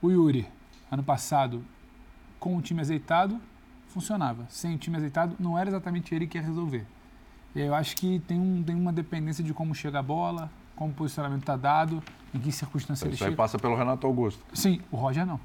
O 0.02 0.10
Yuri, 0.12 0.48
ano 0.92 1.04
passado, 1.04 1.64
com 2.40 2.56
o 2.56 2.62
time 2.62 2.82
azeitado, 2.82 3.40
funcionava. 3.90 4.46
Sem 4.50 4.76
o 4.76 4.78
time 4.78 4.96
azeitado, 4.98 5.36
não 5.40 5.58
era 5.58 5.70
exatamente 5.70 6.14
ele 6.16 6.28
que 6.28 6.38
ia 6.38 6.44
resolver. 6.44 6.86
E 7.56 7.62
aí 7.62 7.68
eu 7.68 7.74
acho 7.74 7.96
que 7.98 8.20
tem, 8.28 8.40
um, 8.40 8.62
tem 8.64 8.76
uma 8.76 8.94
dependência 8.94 9.44
de 9.44 9.54
como 9.54 9.74
chega 9.74 10.00
a 10.00 10.04
bola, 10.04 10.50
como 10.80 10.92
o 10.92 10.96
posicionamento 10.96 11.42
está 11.42 11.58
dado, 11.58 12.02
em 12.34 12.40
que 12.40 12.54
circunstância 12.54 13.06
ele 13.06 13.14
Isso 13.14 13.26
aí 13.26 13.32
chega. 13.32 13.36
passa 13.38 13.60
pelo 13.60 13.76
Renato 13.76 14.08
Augusto. 14.08 14.42
Sim, 14.54 14.80
o 14.90 14.96
Roger 14.96 15.26
não. 15.26 15.38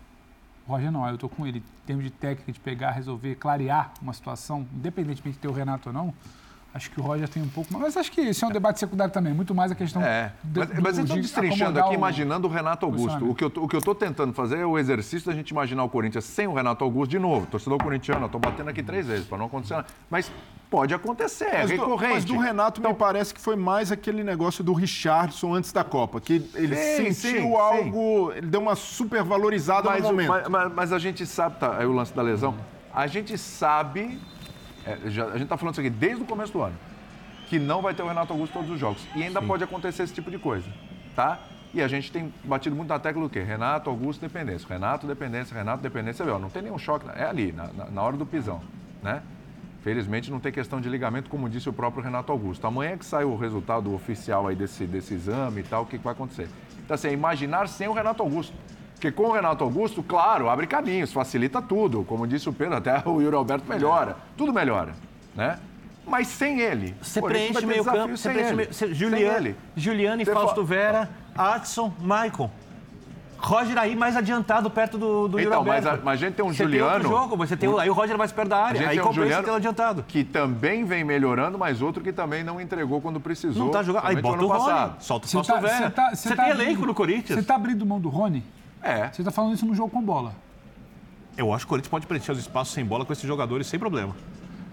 O 0.65 0.71
Roger 0.71 0.93
não, 0.93 1.07
eu 1.09 1.19
tô 1.19 1.29
com 1.29 1.45
ele. 1.45 1.59
Em 1.59 1.87
termos 1.87 2.05
de 2.05 2.11
técnica, 2.11 2.53
de 2.53 2.61
pegar, 2.61 2.93
resolver, 2.93 3.35
clarear 3.35 3.93
uma 4.01 4.13
situação, 4.13 4.65
independentemente 4.73 5.35
de 5.35 5.41
ter 5.41 5.49
o 5.49 5.53
Renato 5.53 5.89
ou 5.89 5.93
não, 5.93 6.15
acho 6.75 6.91
que 6.91 7.01
o 7.01 7.03
Roger 7.05 7.29
tem 7.29 7.41
um 7.43 7.49
pouco 7.49 7.73
mais. 7.73 7.85
Mas 7.85 7.97
acho 7.97 8.11
que 8.11 8.21
isso 8.21 8.45
é 8.45 8.49
um 8.49 8.51
debate 8.51 8.81
secundário 8.81 9.15
também, 9.15 9.33
muito 9.33 9.55
mais 9.55 9.71
a 9.71 9.75
questão. 9.77 10.03
É, 10.03 10.33
do- 10.43 10.59
mas, 10.61 10.69
do- 10.69 10.83
mas 10.83 10.99
eu 10.99 11.05
estou 11.05 11.17
de 11.17 11.23
destrinchando 11.23 11.79
aqui, 11.79 11.91
o- 11.91 11.95
imaginando 11.95 12.49
o 12.49 12.51
Renato 12.51 12.85
Augusto. 12.85 13.31
O 13.31 13.35
que, 13.35 13.45
eu, 13.45 13.49
tô- 13.51 13.63
o 13.63 13.69
que 13.69 13.77
eu 13.77 13.79
estou 13.79 13.95
tentando 13.95 14.33
fazer 14.35 14.59
é 14.59 14.67
o 14.67 14.77
exercício 14.77 15.27
da 15.31 15.33
gente 15.37 15.51
imaginar 15.51 15.85
o 15.85 15.89
Corinthians 15.89 16.25
sem 16.25 16.49
o 16.49 16.53
Renato 16.53 16.83
Augusto 16.85 17.11
de 17.13 17.19
novo. 17.21 17.47
Torcedor 17.47 17.79
corintiano, 17.83 18.23
eu 18.23 18.27
estou 18.27 18.41
batendo 18.41 18.69
aqui 18.71 18.83
três 18.83 19.07
vezes 19.07 19.25
para 19.25 19.39
não 19.39 19.47
acontecer 19.47 19.75
nada. 19.75 19.87
Mas 20.11 20.31
pode 20.69 20.93
acontecer, 20.93 21.45
é 21.45 21.59
Mas 21.59 21.71
do, 21.71 21.77
recorrente. 21.77 22.15
mas 22.15 22.25
do 22.25 22.37
Renato 22.39 22.81
me 22.83 22.93
parece 22.95 23.33
que 23.33 23.41
foi 23.41 23.55
mais 23.55 23.93
aquele 23.93 24.25
negócio 24.25 24.65
do 24.65 24.73
Richardson 24.73 25.55
antes 25.55 25.71
da 25.73 25.85
Copa, 25.85 26.21
que 26.21 26.45
ele 26.55 26.75
Sim, 26.75 27.13
sentiu 27.13 27.41
sim, 27.43 27.55
algo, 27.57 28.33
ele 28.33 28.49
deu 28.49 28.61
uma 28.61 28.75
supervalorizada 28.75 29.89
mas, 29.91 30.03
no 30.03 30.09
momento. 30.09 30.29
mas, 30.29 30.49
mas- 30.49 30.73
mas 30.75 30.93
a 30.93 30.99
gente 30.99 31.25
sabe, 31.25 31.61
tá, 31.61 31.77
aí 31.79 31.87
o 31.87 31.93
lance 31.93 32.13
da 32.13 32.23
lesão, 32.23 32.57
a 32.93 33.07
gente 33.07 33.39
sabe, 33.39 34.19
é, 34.87 35.11
já- 35.11 35.27
a 35.27 35.33
gente 35.33 35.45
está 35.45 35.57
falando 35.57 35.75
isso 35.75 35.81
aqui 35.81 35.91
desde 35.91 36.23
o 36.23 36.27
começo 36.27 36.53
do 36.53 36.63
ano, 36.63 36.77
que 37.49 37.59
não 37.59 37.83
vai 37.83 37.95
ter 37.95 38.03
o 38.03 38.09
Renato 38.09 38.33
Augusto 38.33 38.53
todos 38.53 38.71
os 38.71 38.79
jogos. 38.79 39.07
E 39.15 39.23
ainda 39.23 39.41
pode 39.43 39.63
acontecer 39.65 40.03
esse 40.05 40.15
tipo 40.15 40.31
de 40.31 40.39
coisa, 40.39 40.67
tá? 41.15 41.39
E 41.73 41.83
a 41.83 41.89
gente 41.89 42.13
tem 42.13 42.33
batido 42.45 42.77
muito 42.77 42.89
na 42.89 42.99
tecla 42.99 43.21
do 43.23 43.29
quê? 43.29 43.41
Renato, 43.43 43.91
Augusto, 43.91 44.21
dependência. 44.21 44.67
Renato, 44.69 45.07
dependência, 45.07 45.57
Renato, 45.57 45.83
dependência. 45.83 46.19
Você 46.25 46.31
vê, 46.31 46.31
ó, 46.31 46.39
não 46.39 46.49
tem 46.49 46.63
nenhum 46.63 46.79
choque, 46.79 47.07
é 47.17 47.25
ali, 47.25 47.51
na, 47.53 47.67
na- 47.73 47.91
na 47.91 48.03
hora 48.03 48.17
do 48.17 48.25
pisão, 48.25 48.61
né? 49.03 49.23
Felizmente 49.83 50.31
não 50.31 50.41
tem 50.41 50.51
questão 50.51 50.81
de 50.81 50.89
ligamento, 50.89 51.29
como 51.29 51.49
disse 51.49 51.69
o 51.69 51.73
próprio 51.73 52.03
Renato 52.03 52.33
Augusto. 52.33 52.67
Amanhã 52.67 52.97
que 52.97 53.05
sai 53.05 53.25
o 53.25 53.37
resultado 53.37 53.93
oficial 53.95 54.47
aí 54.47 54.57
desse, 54.57 54.87
desse 54.87 55.13
exame 55.15 55.61
e 55.61 55.65
tal, 55.65 55.83
o 55.83 55.87
que, 55.87 55.99
que 55.99 56.05
vai 56.05 56.15
acontecer? 56.15 56.49
Então, 56.83 56.95
assim, 56.95 57.09
é 57.09 57.13
imaginar 57.13 57.69
sem 57.69 57.87
o 57.89 57.93
Renato 57.93 58.23
Augusto. 58.23 58.55
Porque 58.95 59.11
com 59.13 59.25
o 59.25 59.33
Renato 59.33 59.63
Augusto, 59.65 60.03
claro, 60.03 60.49
abre 60.49 60.67
caminhos, 60.67 61.13
facilita 61.13 61.61
tudo. 61.61 62.05
Como 62.05 62.27
disse 62.27 62.49
o 62.49 62.53
Pedro, 62.53 62.77
até 62.77 63.03
o 63.07 63.21
Yuri 63.21 63.37
Alberto 63.37 63.69
melhora. 63.69 64.17
Tudo 64.37 64.53
melhora, 64.53 64.93
né? 65.35 65.59
Mas 66.07 66.29
sem 66.29 66.61
ele. 66.61 66.95
Você 67.03 67.21
preenche 67.21 67.65
meio 67.67 67.85
campo, 67.85 68.17
você 68.17 68.29
preenche 68.31 68.49
ele. 68.53 68.57
meio... 68.57 68.95
Juliano, 68.95 69.37
ele. 69.37 69.57
Juliano, 69.77 70.25
Você 70.25 70.33
Fausto 70.33 70.61
fa- 70.63 70.67
Vera, 70.67 71.11
Adson, 71.37 71.93
Maicon. 72.01 72.51
Roger 73.39 73.77
aí 73.79 73.95
mais 73.95 74.17
adiantado 74.17 74.71
perto 74.71 74.97
do, 74.97 75.29
do 75.29 75.39
Então, 75.41 75.63
mas 75.65 75.87
a, 75.87 75.97
mas 75.97 76.15
a 76.15 76.17
gente 76.27 76.35
tem 76.35 76.45
um 76.45 76.49
Você 76.49 76.63
Juliano. 76.65 76.89
Tem 76.89 76.97
outro 77.05 77.09
jogo, 77.11 77.37
você 77.37 77.57
tem, 77.57 77.69
o- 77.69 77.79
aí 77.79 77.91
o 77.91 77.93
Roger 77.93 78.17
mais 78.17 78.33
perto 78.33 78.49
da 78.49 78.59
área. 78.59 78.81
Aí 78.89 78.97
tem 78.97 79.01
um 79.01 79.09
compensa 79.09 79.55
adiantado. 79.57 80.03
que 80.09 80.25
também 80.25 80.85
vem 80.85 81.05
melhorando, 81.05 81.59
mas 81.59 81.83
outro 81.83 82.03
que 82.03 82.13
também 82.13 82.43
não 82.43 82.59
entregou 82.59 83.03
quando 83.03 83.21
precisou. 83.21 83.65
Não 83.67 83.71
tá 83.71 83.83
jogando. 83.83 84.07
Aí 84.07 84.17
bota 84.17 84.43
o 84.43 84.47
Rony. 84.47 84.61
passado. 84.61 85.03
Solta 85.03 85.27
o 85.27 85.31
Fausto 85.31 85.53
tá, 85.53 85.61
Vera. 85.61 85.77
você 85.77 85.91
tá, 85.91 86.15
Você 86.15 86.29
tá 86.31 86.37
tem 86.37 86.53
abrindo- 86.53 86.63
elenco 86.69 86.87
no 86.87 86.95
Corinthians. 86.95 87.39
Você 87.39 87.45
tá 87.45 87.55
abrindo 87.57 87.85
mão 87.85 88.01
do 88.01 88.09
Rony? 88.09 88.43
É. 88.85 89.11
Você 89.13 89.23
tá 89.25 89.31
falando 89.31 89.55
isso 89.55 89.65
no 89.67 89.75
jogo 89.75 89.91
com 89.91 90.03
bola. 90.03 90.35
Eu 91.37 91.53
acho 91.53 91.65
que 91.65 91.69
o 91.69 91.71
Corinthians 91.71 91.91
pode 91.91 92.07
preencher 92.07 92.33
os 92.33 92.39
espaços 92.39 92.73
sem 92.75 92.85
bola 92.85 93.05
com 93.05 93.13
esses 93.13 93.27
jogadores 93.27 93.67
sem 93.67 93.79
problema. 93.79 94.15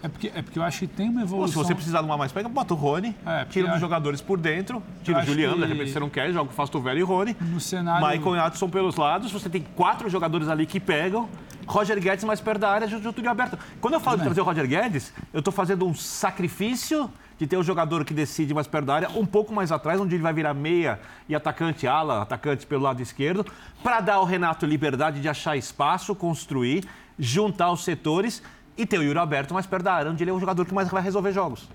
É 0.04 0.08
porque, 0.08 0.32
é 0.34 0.42
porque 0.42 0.58
eu 0.58 0.64
acho 0.64 0.80
que 0.80 0.88
tem 0.88 1.10
uma 1.10 1.22
Ou 1.22 1.28
se 1.28 1.34
evolução. 1.34 1.64
você 1.64 1.76
precisar 1.76 2.00
de 2.00 2.06
uma 2.06 2.18
mais 2.18 2.32
pega, 2.32 2.50
bota 2.50 2.74
o 2.74 2.78
Rony, 2.78 3.16
É, 3.26 3.46
tira 3.46 3.68
eu- 3.68 3.72
dos 3.72 3.80
jogadores 3.80 4.20
por 4.20 4.40
dentro, 4.40 4.82
tira 5.04 5.18
o 5.18 5.22
acho 5.22 5.30
Juliano, 5.30 5.58
de 5.58 5.62
que- 5.62 5.68
repente 5.74 5.92
você 5.92 6.00
não 6.00 6.10
quer, 6.10 6.32
joga 6.34 6.50
o 6.50 6.54
Fausto 6.54 6.80
Vera 6.82 6.98
e 7.00 7.04
Rony. 7.04 7.38
No 7.40 7.60
cenário. 7.60 8.02
Maicon 8.02 8.36
e 8.36 8.40
Adson 8.40 8.68
pelos 8.68 8.96
lados, 8.96 9.32
você 9.32 9.48
tem 9.48 9.64
quatro 9.76 10.10
jogadores 10.10 10.48
ali 10.50 10.66
que 10.66 10.80
pegam. 10.80 11.30
Roger 11.68 12.00
Guedes 12.02 12.24
mais 12.26 12.42
perto 12.42 12.60
da 12.62 12.72
área, 12.72 12.88
junto 12.88 13.22
de 13.22 13.28
aberto. 13.28 13.58
Quando 13.80 13.94
eu 13.94 14.00
falo 14.00 14.18
de 14.18 14.24
trazer 14.24 14.42
o 14.42 14.44
Roger 14.44 14.68
Guedes, 14.68 15.14
eu 15.32 15.40
estou 15.40 15.54
fazendo 15.54 15.86
um 15.88 15.94
sacrifício 15.94 17.08
de 17.42 17.48
ter 17.48 17.58
o 17.58 17.64
jogador 17.64 18.06
que 18.06 18.14
decide 18.14 18.54
mais 18.54 18.68
perto 18.68 18.86
da 18.86 18.94
área, 18.94 19.10
um 19.16 19.26
pouco 19.26 19.52
mais 19.52 19.72
atrás, 19.72 20.00
onde 20.00 20.14
ele 20.14 20.22
vai 20.22 20.32
virar 20.32 20.54
meia 20.54 21.00
e 21.28 21.34
atacante 21.34 21.88
ala, 21.88 22.22
atacante 22.22 22.68
pelo 22.68 22.84
lado 22.84 23.02
esquerdo, 23.02 23.44
para 23.82 24.00
dar 24.00 24.16
ao 24.18 24.26
Renato 24.26 24.64
liberdade 24.64 25.20
de 25.20 25.28
achar 25.28 25.58
espaço, 25.58 26.14
construir, 26.14 26.84
juntar 27.18 27.72
os 27.72 27.84
setores 27.84 28.44
e 28.78 28.86
ter 28.86 29.00
o 29.00 29.02
Yuri 29.04 29.18
Alberto 29.18 29.56
mais 29.56 29.66
perto 29.66 29.82
da 29.86 29.92
área, 29.96 30.12
onde 30.12 30.24
ele 30.24 30.30
é 30.30 30.34
o 30.36 30.40
jogador 30.40 30.64
que 30.68 30.74
mais 30.74 30.88
vai 30.90 31.02
resolver 31.02 31.32
jogos. 31.32 31.68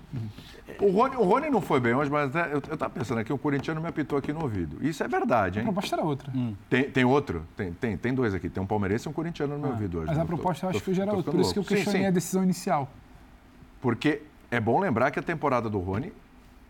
O 0.79 0.89
Rony, 0.89 1.17
o 1.17 1.23
Rony 1.23 1.49
não 1.49 1.59
foi 1.59 1.81
bem 1.81 1.93
hoje, 1.93 2.09
mas 2.09 2.31
né, 2.33 2.47
eu, 2.53 2.61
eu 2.69 2.77
tava 2.77 2.89
pensando 2.91 3.17
aqui, 3.19 3.33
o 3.33 3.37
corintiano 3.37 3.81
me 3.81 3.89
apitou 3.89 4.17
aqui 4.17 4.31
no 4.31 4.43
ouvido. 4.43 4.77
Isso 4.79 5.03
é 5.03 5.07
verdade, 5.09 5.59
A 5.59 5.61
hein? 5.61 5.65
proposta 5.67 5.97
era 5.97 6.05
outra. 6.05 6.31
Tem, 6.69 6.83
tem 6.89 7.03
outro? 7.03 7.45
Tem, 7.57 7.73
tem, 7.73 7.97
tem 7.97 8.13
dois 8.13 8.33
aqui. 8.33 8.47
Tem 8.49 8.63
um 8.63 8.65
palmeirense 8.65 9.05
e 9.05 9.09
um 9.09 9.13
corintiano 9.13 9.55
no 9.55 9.59
meu 9.59 9.71
ouvido 9.71 9.97
hoje. 9.97 10.07
Mas 10.07 10.17
a 10.17 10.21
Tô- 10.21 10.27
proposta 10.27 10.65
eu 10.65 10.69
acho 10.69 10.79
tô- 10.79 10.85
que 10.85 10.91
hoje 10.91 11.01
era 11.01 11.11
tô 11.11 11.17
outra. 11.17 11.31
Por 11.33 11.41
isso 11.41 11.51
que 11.51 11.59
eu 11.59 11.61
louco. 11.61 11.69
Sim, 11.69 11.75
questionei 11.75 12.01
sim. 12.03 12.07
a 12.07 12.11
decisão 12.11 12.41
inicial. 12.43 12.89
Porque 13.81 14.21
é 14.51 14.59
bom 14.59 14.79
lembrar 14.79 15.11
que 15.11 15.19
a 15.19 15.23
temporada 15.23 15.69
do 15.69 15.79
Rony 15.79 16.11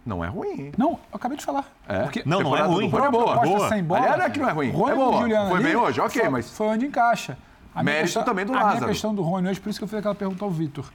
não 0.05 0.23
é 0.23 0.27
ruim, 0.27 0.49
hein? 0.61 0.71
Não, 0.77 0.91
eu 0.91 0.99
acabei 1.13 1.37
de 1.37 1.43
falar. 1.43 1.69
É? 1.87 2.03
Porque 2.03 2.23
Não, 2.25 2.41
não 2.41 2.55
é 2.55 2.61
ruim. 2.61 2.87
Rony 2.89 3.05
é 3.05 3.11
boa. 3.11 3.35
boa. 3.39 3.69
sem 3.69 3.83
bola. 3.83 3.99
Aliás, 4.01 4.23
é 4.23 4.29
que 4.29 4.39
não 4.39 4.49
é 4.49 4.51
ruim. 4.53 4.71
Rony 4.71 4.91
é 4.91 4.93
e 4.93 4.97
boa. 4.97 5.21
Juliano 5.21 5.49
Foi 5.49 5.55
ali, 5.57 5.63
bem 5.65 5.75
hoje, 5.75 5.99
ok, 6.01 6.21
foi- 6.21 6.29
mas... 6.29 6.49
Foi 6.51 6.67
onde 6.67 6.85
encaixa. 6.85 7.37
A 7.75 7.83
Mérito 7.83 8.23
também 8.23 8.45
do 8.45 8.53
A 8.53 8.55
minha 8.55 8.65
Lázaro. 8.65 8.87
questão 8.87 9.13
do 9.13 9.21
Rony 9.21 9.49
hoje, 9.49 9.59
por 9.59 9.69
isso 9.69 9.77
que 9.79 9.83
eu 9.83 9.87
fiz 9.87 9.99
aquela 9.99 10.15
pergunta 10.15 10.43
ao 10.43 10.49
Vitor. 10.49 10.85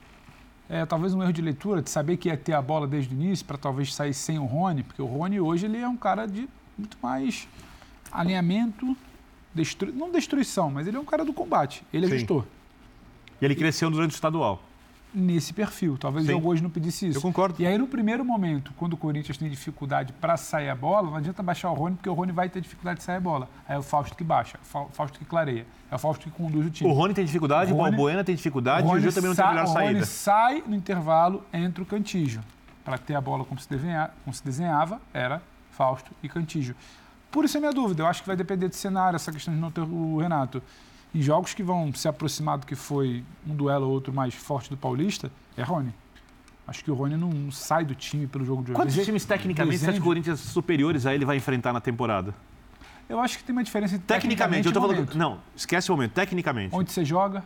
É, 0.69 0.85
talvez 0.85 1.13
um 1.13 1.21
erro 1.21 1.31
de 1.31 1.41
leitura, 1.41 1.81
de 1.81 1.89
saber 1.89 2.17
que 2.17 2.27
ia 2.29 2.35
ter 2.35 2.53
a 2.53 2.61
bola 2.61 2.87
desde 2.87 3.13
o 3.13 3.15
início, 3.17 3.45
para 3.45 3.57
talvez 3.57 3.93
sair 3.93 4.13
sem 4.13 4.39
o 4.39 4.45
Rony, 4.45 4.83
porque 4.83 5.01
o 5.01 5.05
Rony 5.05 5.39
hoje 5.39 5.65
ele 5.65 5.77
é 5.77 5.87
um 5.87 5.95
cara 5.95 6.25
de 6.25 6.49
muito 6.77 6.97
mais 7.01 7.47
alinhamento, 8.11 8.97
destru... 9.53 9.91
não 9.93 10.11
destruição, 10.11 10.71
mas 10.71 10.87
ele 10.87 10.97
é 10.97 10.99
um 10.99 11.05
cara 11.05 11.23
do 11.23 11.33
combate. 11.33 11.83
Ele 11.93 12.05
é 12.05 12.09
Sim. 12.09 12.17
gestor. 12.17 12.45
E 13.41 13.45
ele 13.45 13.55
cresceu 13.55 13.89
durante 13.89 14.11
o 14.11 14.15
estadual. 14.15 14.61
Nesse 15.13 15.53
perfil. 15.53 15.97
Talvez 15.97 16.25
Sim. 16.25 16.31
o 16.31 16.35
jogo 16.35 16.49
hoje 16.49 16.63
não 16.63 16.69
pedisse 16.69 17.07
isso. 17.07 17.17
Eu 17.17 17.21
concordo. 17.21 17.61
E 17.61 17.67
aí, 17.67 17.77
no 17.77 17.87
primeiro 17.87 18.25
momento, 18.25 18.73
quando 18.77 18.93
o 18.93 18.97
Corinthians 18.97 19.37
tem 19.37 19.49
dificuldade 19.49 20.11
para 20.13 20.35
sair 20.37 20.69
a 20.69 20.75
bola, 20.75 21.09
não 21.09 21.15
adianta 21.17 21.43
baixar 21.43 21.69
o 21.71 21.73
Rony, 21.73 21.95
porque 21.95 22.09
o 22.09 22.13
Rony 22.13 22.31
vai 22.31 22.49
ter 22.49 22.59
dificuldade 22.61 22.99
de 22.99 23.03
sair 23.05 23.17
a 23.17 23.21
bola. 23.21 23.47
Aí 23.67 23.75
é 23.75 23.79
o 23.79 23.83
Fausto 23.83 24.15
que 24.15 24.23
baixa, 24.23 24.57
é 24.57 24.77
o 24.77 24.89
Fausto 24.91 25.19
que 25.19 25.25
clareia, 25.25 25.65
é 25.91 25.95
o 25.95 25.99
Fausto 25.99 26.23
que 26.23 26.31
conduz 26.31 26.65
o 26.65 26.69
time. 26.69 26.89
O 26.89 26.93
Rony 26.93 27.13
tem 27.13 27.25
dificuldade, 27.25 27.71
o 27.71 27.75
Rony- 27.75 27.91
Balbuena 27.95 28.23
tem 28.23 28.35
dificuldade, 28.35 28.87
e 28.87 28.91
o 28.91 28.99
Gil 28.99 29.13
também 29.13 29.29
não 29.29 29.35
tem 29.35 29.47
melhor 29.47 29.65
O 29.65 29.69
Rony 29.69 29.85
saída. 29.85 30.05
sai 30.05 30.63
no 30.65 30.75
intervalo, 30.75 31.43
entra 31.53 31.83
o 31.83 31.85
Cantígio. 31.85 32.41
Para 32.83 32.97
ter 32.97 33.15
a 33.15 33.21
bola 33.21 33.45
como 33.45 33.59
se, 33.59 33.69
desenha- 33.69 34.09
como 34.25 34.33
se 34.33 34.43
desenhava, 34.43 34.99
era 35.13 35.41
Fausto 35.71 36.11
e 36.21 36.27
Cantígio. 36.27 36.75
Por 37.31 37.45
isso 37.45 37.55
é 37.57 37.59
minha 37.59 37.71
dúvida. 37.71 38.03
Eu 38.03 38.07
acho 38.07 38.21
que 38.21 38.27
vai 38.27 38.35
depender 38.35 38.67
do 38.67 38.75
cenário, 38.75 39.15
essa 39.15 39.31
questão 39.31 39.53
de 39.53 39.59
não 39.59 39.71
ter 39.71 39.81
o 39.81 40.17
Renato. 40.17 40.61
Em 41.13 41.21
jogos 41.21 41.53
que 41.53 41.61
vão 41.61 41.93
se 41.93 42.07
aproximar 42.07 42.57
do 42.57 42.65
que 42.65 42.75
foi 42.75 43.23
um 43.47 43.55
duelo 43.55 43.85
ou 43.85 43.91
outro 43.91 44.11
mais 44.11 44.33
forte 44.33 44.69
do 44.69 44.77
Paulista, 44.77 45.31
é 45.55 45.61
Rony. 45.61 45.93
Acho 46.67 46.83
que 46.83 46.89
o 46.89 46.93
Rony 46.93 47.17
não 47.17 47.51
sai 47.51 47.83
do 47.85 47.93
time 47.93 48.25
pelo 48.25 48.45
jogo 48.45 48.63
de 48.63 48.71
hoje. 48.71 48.75
Quantos 48.75 48.95
times 49.05 49.25
tecnicamente 49.25 49.77
você 49.77 49.85
acha 49.85 49.93
que 49.93 49.99
o 49.99 50.03
Corinthians 50.03 50.39
superiores 50.39 51.05
a 51.05 51.13
ele 51.13 51.25
vai 51.25 51.37
enfrentar 51.37 51.73
na 51.73 51.81
temporada? 51.81 52.33
Eu 53.07 53.19
acho 53.19 53.37
que 53.37 53.43
tem 53.43 53.53
uma 53.53 53.63
diferença 53.63 53.95
entre 53.95 54.07
Tecnicamente, 54.07 54.65
eu 54.65 54.71
tô 54.71 54.79
e 54.79 54.81
falando. 54.81 54.95
momento. 54.95 55.17
Não, 55.17 55.39
esquece 55.55 55.91
o 55.91 55.95
momento. 55.95 56.13
Tecnicamente. 56.13 56.73
Onde 56.73 56.91
você 56.91 57.03
joga, 57.03 57.43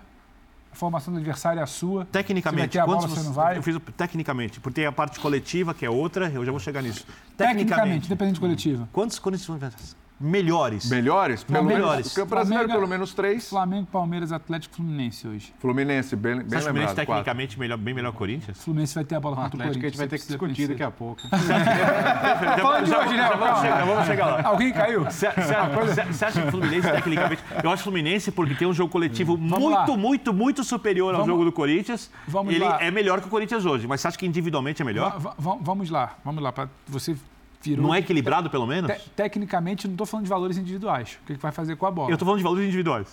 a 0.71 0.75
formação 0.75 1.11
do 1.11 1.17
adversário 1.17 1.59
é 1.59 1.63
a 1.63 1.67
sua. 1.67 2.05
Tecnicamente, 2.05 2.73
se 2.73 2.77
vai 2.77 2.87
bola, 2.87 3.07
você 3.07 3.23
não 3.23 3.33
vai. 3.33 3.57
Eu 3.57 3.63
fiz 3.63 3.75
tecnicamente, 3.97 4.59
porque 4.59 4.75
tem 4.75 4.85
a 4.85 4.91
parte 4.91 5.19
coletiva, 5.19 5.73
que 5.73 5.83
é 5.83 5.89
outra, 5.89 6.29
eu 6.29 6.45
já 6.45 6.51
vou 6.51 6.59
chegar 6.59 6.83
nisso. 6.83 7.05
Tecnicamente, 7.35 8.07
dependente 8.07 8.35
de 8.35 8.39
coletiva. 8.39 8.87
Quantos 8.93 9.17
Corinthians 9.17 9.47
vão 9.47 9.57
enfrentar? 9.57 9.77
Melhores. 10.19 10.89
Melhores? 10.89 11.43
Pelo 11.43 11.59
Flamengo- 11.59 11.67
menos, 11.75 11.85
melhores. 11.87 12.07
o 12.07 12.09
Campeonato 12.09 12.29
Brasileiro, 12.29 12.63
Flamengo- 12.69 12.79
pelo 12.79 12.89
menos 12.89 13.13
três. 13.13 13.49
Flamengo, 13.49 13.87
Palmeiras, 13.91 14.31
Atlético 14.31 14.73
e 14.73 14.77
Fluminense 14.77 15.27
hoje. 15.27 15.53
Fluminense, 15.59 16.15
bem, 16.15 16.37
bem 16.37 16.41
Você 16.49 16.55
acha 16.55 16.57
que 16.57 16.61
Fluminense 16.71 16.93
quatro. 16.95 17.05
tecnicamente 17.13 17.59
melhor, 17.59 17.77
bem 17.77 17.93
melhor 17.93 18.09
que 18.11 18.15
o 18.15 18.19
Corinthians? 18.19 18.63
Fluminense 18.63 18.95
vai 18.95 19.03
ter 19.03 19.15
a 19.15 19.19
bola 19.19 19.35
O 19.35 19.41
contra 19.41 19.57
o 19.57 19.61
Atlético 19.61 19.81
Corinthians. 19.81 19.85
a 19.85 19.87
gente 19.89 19.97
vai 19.97 20.07
ter 20.07 20.17
que 20.19 20.27
discutir 20.27 20.67
daqui 20.69 20.83
a 20.83 20.91
pouco. 20.91 21.21
Falando 22.61 22.85
de 22.85 22.95
hoje, 22.95 23.09
né? 23.17 23.27
já 23.27 23.35
vamos 23.35 23.59
chegar, 23.61 23.85
vamos 23.85 24.05
chegar 24.05 24.25
lá. 24.25 24.41
Alguém 24.47 24.73
caiu? 24.73 25.03
Você 25.03 25.27
acha 25.27 26.41
que 26.41 26.47
o 26.47 26.51
Fluminense, 26.51 26.91
tecnicamente. 26.91 27.43
Eu 27.63 27.69
acho 27.69 27.81
o 27.81 27.83
Fluminense 27.83 28.31
porque 28.31 28.55
tem 28.55 28.67
um 28.67 28.73
jogo 28.73 28.91
coletivo 28.91 29.35
Vamos 29.37 29.59
muito, 29.59 29.91
lá. 29.91 29.97
muito, 29.97 30.33
muito 30.33 30.63
superior 30.63 31.13
ao 31.15 31.25
jogo 31.25 31.45
do 31.45 31.51
Corinthians. 31.51 32.09
vamos 32.27 32.53
Ele 32.53 32.63
lá. 32.65 32.77
é 32.81 32.89
melhor 32.91 33.21
que 33.21 33.27
o 33.27 33.29
Corinthians 33.29 33.65
hoje, 33.65 33.87
mas 33.87 34.01
você 34.01 34.07
acha 34.07 34.17
que 34.17 34.25
individualmente 34.25 34.81
é 34.81 34.85
melhor? 34.85 35.19
Va- 35.19 35.35
va- 35.37 35.57
vamos 35.61 35.89
lá, 35.89 36.15
vamos 36.23 36.41
lá. 36.43 36.53
Você 36.87 37.15
virou. 37.61 37.85
Não 37.87 37.93
é 37.95 37.99
equilibrado, 37.99 38.49
pelo 38.49 38.65
menos? 38.67 38.91
Te- 38.91 39.09
tecnicamente, 39.15 39.87
não 39.87 39.93
estou 39.93 40.05
falando 40.07 40.23
de 40.25 40.29
valores 40.29 40.57
individuais. 40.57 41.17
O 41.23 41.27
que 41.27 41.33
que 41.35 41.41
vai 41.41 41.51
fazer 41.51 41.75
com 41.75 41.85
a 41.85 41.91
bola? 41.91 42.11
Eu 42.11 42.17
tô 42.17 42.25
falando 42.25 42.37
de 42.39 42.43
valores 42.43 42.65
individuais. 42.65 43.07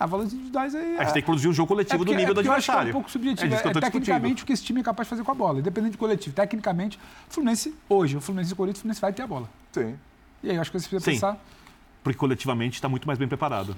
Ah, 0.00 0.06
valores 0.06 0.32
individuais 0.32 0.74
aí. 0.76 0.96
A 0.96 1.04
gente 1.04 1.12
tem 1.14 1.22
que 1.22 1.26
produzir 1.26 1.48
um 1.48 1.52
jogo 1.52 1.66
coletivo 1.68 2.04
do 2.04 2.06
porque- 2.06 2.16
nível 2.16 2.32
do 2.32 2.40
eu 2.40 2.52
acho 2.52 2.64
que 2.66 2.70
adversário. 2.70 2.88
É 2.88 2.90
um 2.90 2.92
pouco 2.92 3.10
subjetivo. 3.10 3.46
É 3.52 3.56
eu 3.56 3.58
É, 3.58 3.72
tecnicamente 3.72 4.00
discutindo. 4.34 4.42
o 4.42 4.46
que 4.46 4.52
esse 4.52 4.62
time 4.64 4.80
é 4.80 4.84
capaz 4.84 5.06
de 5.06 5.10
fazer 5.10 5.24
com 5.24 5.32
a 5.32 5.34
bola, 5.34 5.58
independente 5.58 5.92
do 5.92 5.98
coletivo. 5.98 6.34
Tecnicamente, 6.36 6.96
o 7.28 7.32
Fluminense, 7.34 7.74
hoje, 7.88 8.16
o 8.16 8.20
Fluminense 8.20 8.50
e 8.50 8.54
o 8.54 8.56
Corinthians, 8.56 8.78
o 8.78 8.80
Fluminense 8.82 9.00
vai 9.00 9.12
ter 9.12 9.22
a 9.22 9.26
bola. 9.26 9.48
Sim. 9.72 9.96
E 10.42 10.50
aí 10.50 10.54
eu 10.56 10.60
acho 10.60 10.70
que 10.70 10.78
você 10.78 10.88
precisa 10.88 11.04
Sim. 11.04 11.10
pensar. 11.16 11.36
Porque 12.04 12.16
coletivamente 12.16 12.74
está 12.76 12.88
muito 12.88 13.06
mais 13.08 13.18
bem 13.18 13.26
preparado. 13.26 13.74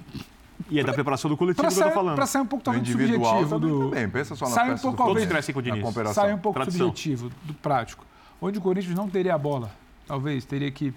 E 0.69 0.79
é 0.79 0.83
da 0.83 0.93
preparação 0.93 1.27
do 1.27 1.35
coletivo 1.35 1.63
Para 1.63 1.73
que 1.73 1.79
eu 1.81 1.87
tô 1.87 1.91
falando. 1.91 2.15
pra 2.15 2.27
sair 2.27 2.43
um 2.43 2.45
pouco, 2.45 2.63
talvez, 2.63 2.85
do 2.87 2.91
individual 2.93 3.39
subjetivo. 3.41 3.59
também, 3.59 3.79
Do... 3.79 3.89
também. 3.89 4.09
Pensa 4.09 4.35
só 4.35 4.45
nas 4.45 4.53
Sai 4.53 4.71
um 4.73 4.77
pouco, 4.77 4.97
do 4.97 5.07
Todos 5.09 5.25
crescem 5.25 5.53
com 5.53 5.59
o 5.59 5.63
na 5.63 5.73
Diniz. 5.75 6.13
sai 6.13 6.33
um 6.33 6.37
pouco 6.37 6.59
do 6.59 6.61
Tradição. 6.61 6.87
subjetivo, 6.89 7.31
do 7.43 7.53
prático. 7.55 8.05
Onde 8.39 8.59
o 8.59 8.61
Corinthians 8.61 8.93
não 8.95 9.09
teria 9.09 9.33
a 9.33 9.37
bola, 9.39 9.71
talvez, 10.11 10.43
teria 10.43 10.69
que 10.69 10.93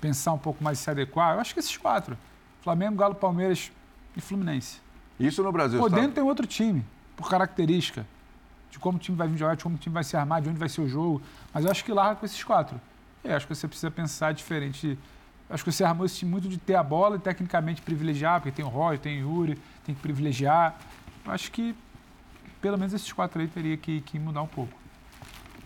pensar 0.00 0.32
um 0.32 0.38
pouco 0.38 0.62
mais 0.62 0.78
e 0.78 0.82
se 0.82 0.88
adequar. 0.88 1.34
Eu 1.34 1.40
acho 1.40 1.52
que 1.52 1.58
esses 1.58 1.76
quatro. 1.76 2.16
Flamengo, 2.62 2.94
Galo, 2.94 3.16
Palmeiras 3.16 3.72
e 4.16 4.20
Fluminense. 4.20 4.78
Isso 5.18 5.42
no 5.42 5.50
Brasil. 5.50 5.80
Podendo 5.80 6.12
tem 6.14 6.22
outro 6.22 6.46
time, 6.46 6.84
por 7.16 7.28
característica. 7.28 8.06
De 8.70 8.78
como 8.78 8.98
o 8.98 9.00
time 9.00 9.16
vai 9.16 9.26
vir 9.26 9.36
jogar, 9.36 9.56
de 9.56 9.64
como 9.64 9.74
o 9.74 9.78
time 9.78 9.92
vai 9.92 10.04
se 10.04 10.16
armar, 10.16 10.40
de 10.42 10.48
onde 10.48 10.60
vai 10.60 10.68
ser 10.68 10.80
o 10.80 10.88
jogo. 10.88 11.20
Mas 11.52 11.64
eu 11.64 11.70
acho 11.72 11.84
que 11.84 11.90
larga 11.92 12.14
com 12.20 12.24
esses 12.26 12.44
quatro. 12.44 12.80
Eu 13.24 13.34
acho 13.34 13.48
que 13.48 13.54
você 13.54 13.66
precisa 13.66 13.90
pensar 13.90 14.32
diferente 14.32 14.96
Acho 15.48 15.62
que 15.64 15.70
Serra 15.70 15.90
armou 15.90 16.04
esse 16.06 16.16
time 16.18 16.30
muito 16.30 16.48
de 16.48 16.58
ter 16.58 16.74
a 16.74 16.82
bola 16.82 17.14
e 17.16 17.18
tecnicamente 17.20 17.80
privilegiar, 17.80 18.40
porque 18.40 18.50
tem 18.50 18.64
o 18.64 18.68
Roy, 18.68 18.98
tem 18.98 19.22
o 19.24 19.28
Yuri, 19.38 19.56
tem 19.84 19.94
que 19.94 20.00
privilegiar. 20.00 20.76
Eu 21.24 21.30
acho 21.32 21.52
que 21.52 21.72
pelo 22.60 22.76
menos 22.76 22.92
esses 22.92 23.12
quatro 23.12 23.40
aí 23.40 23.46
teria 23.46 23.76
que, 23.76 24.00
que 24.00 24.18
mudar 24.18 24.42
um 24.42 24.46
pouco. 24.48 24.72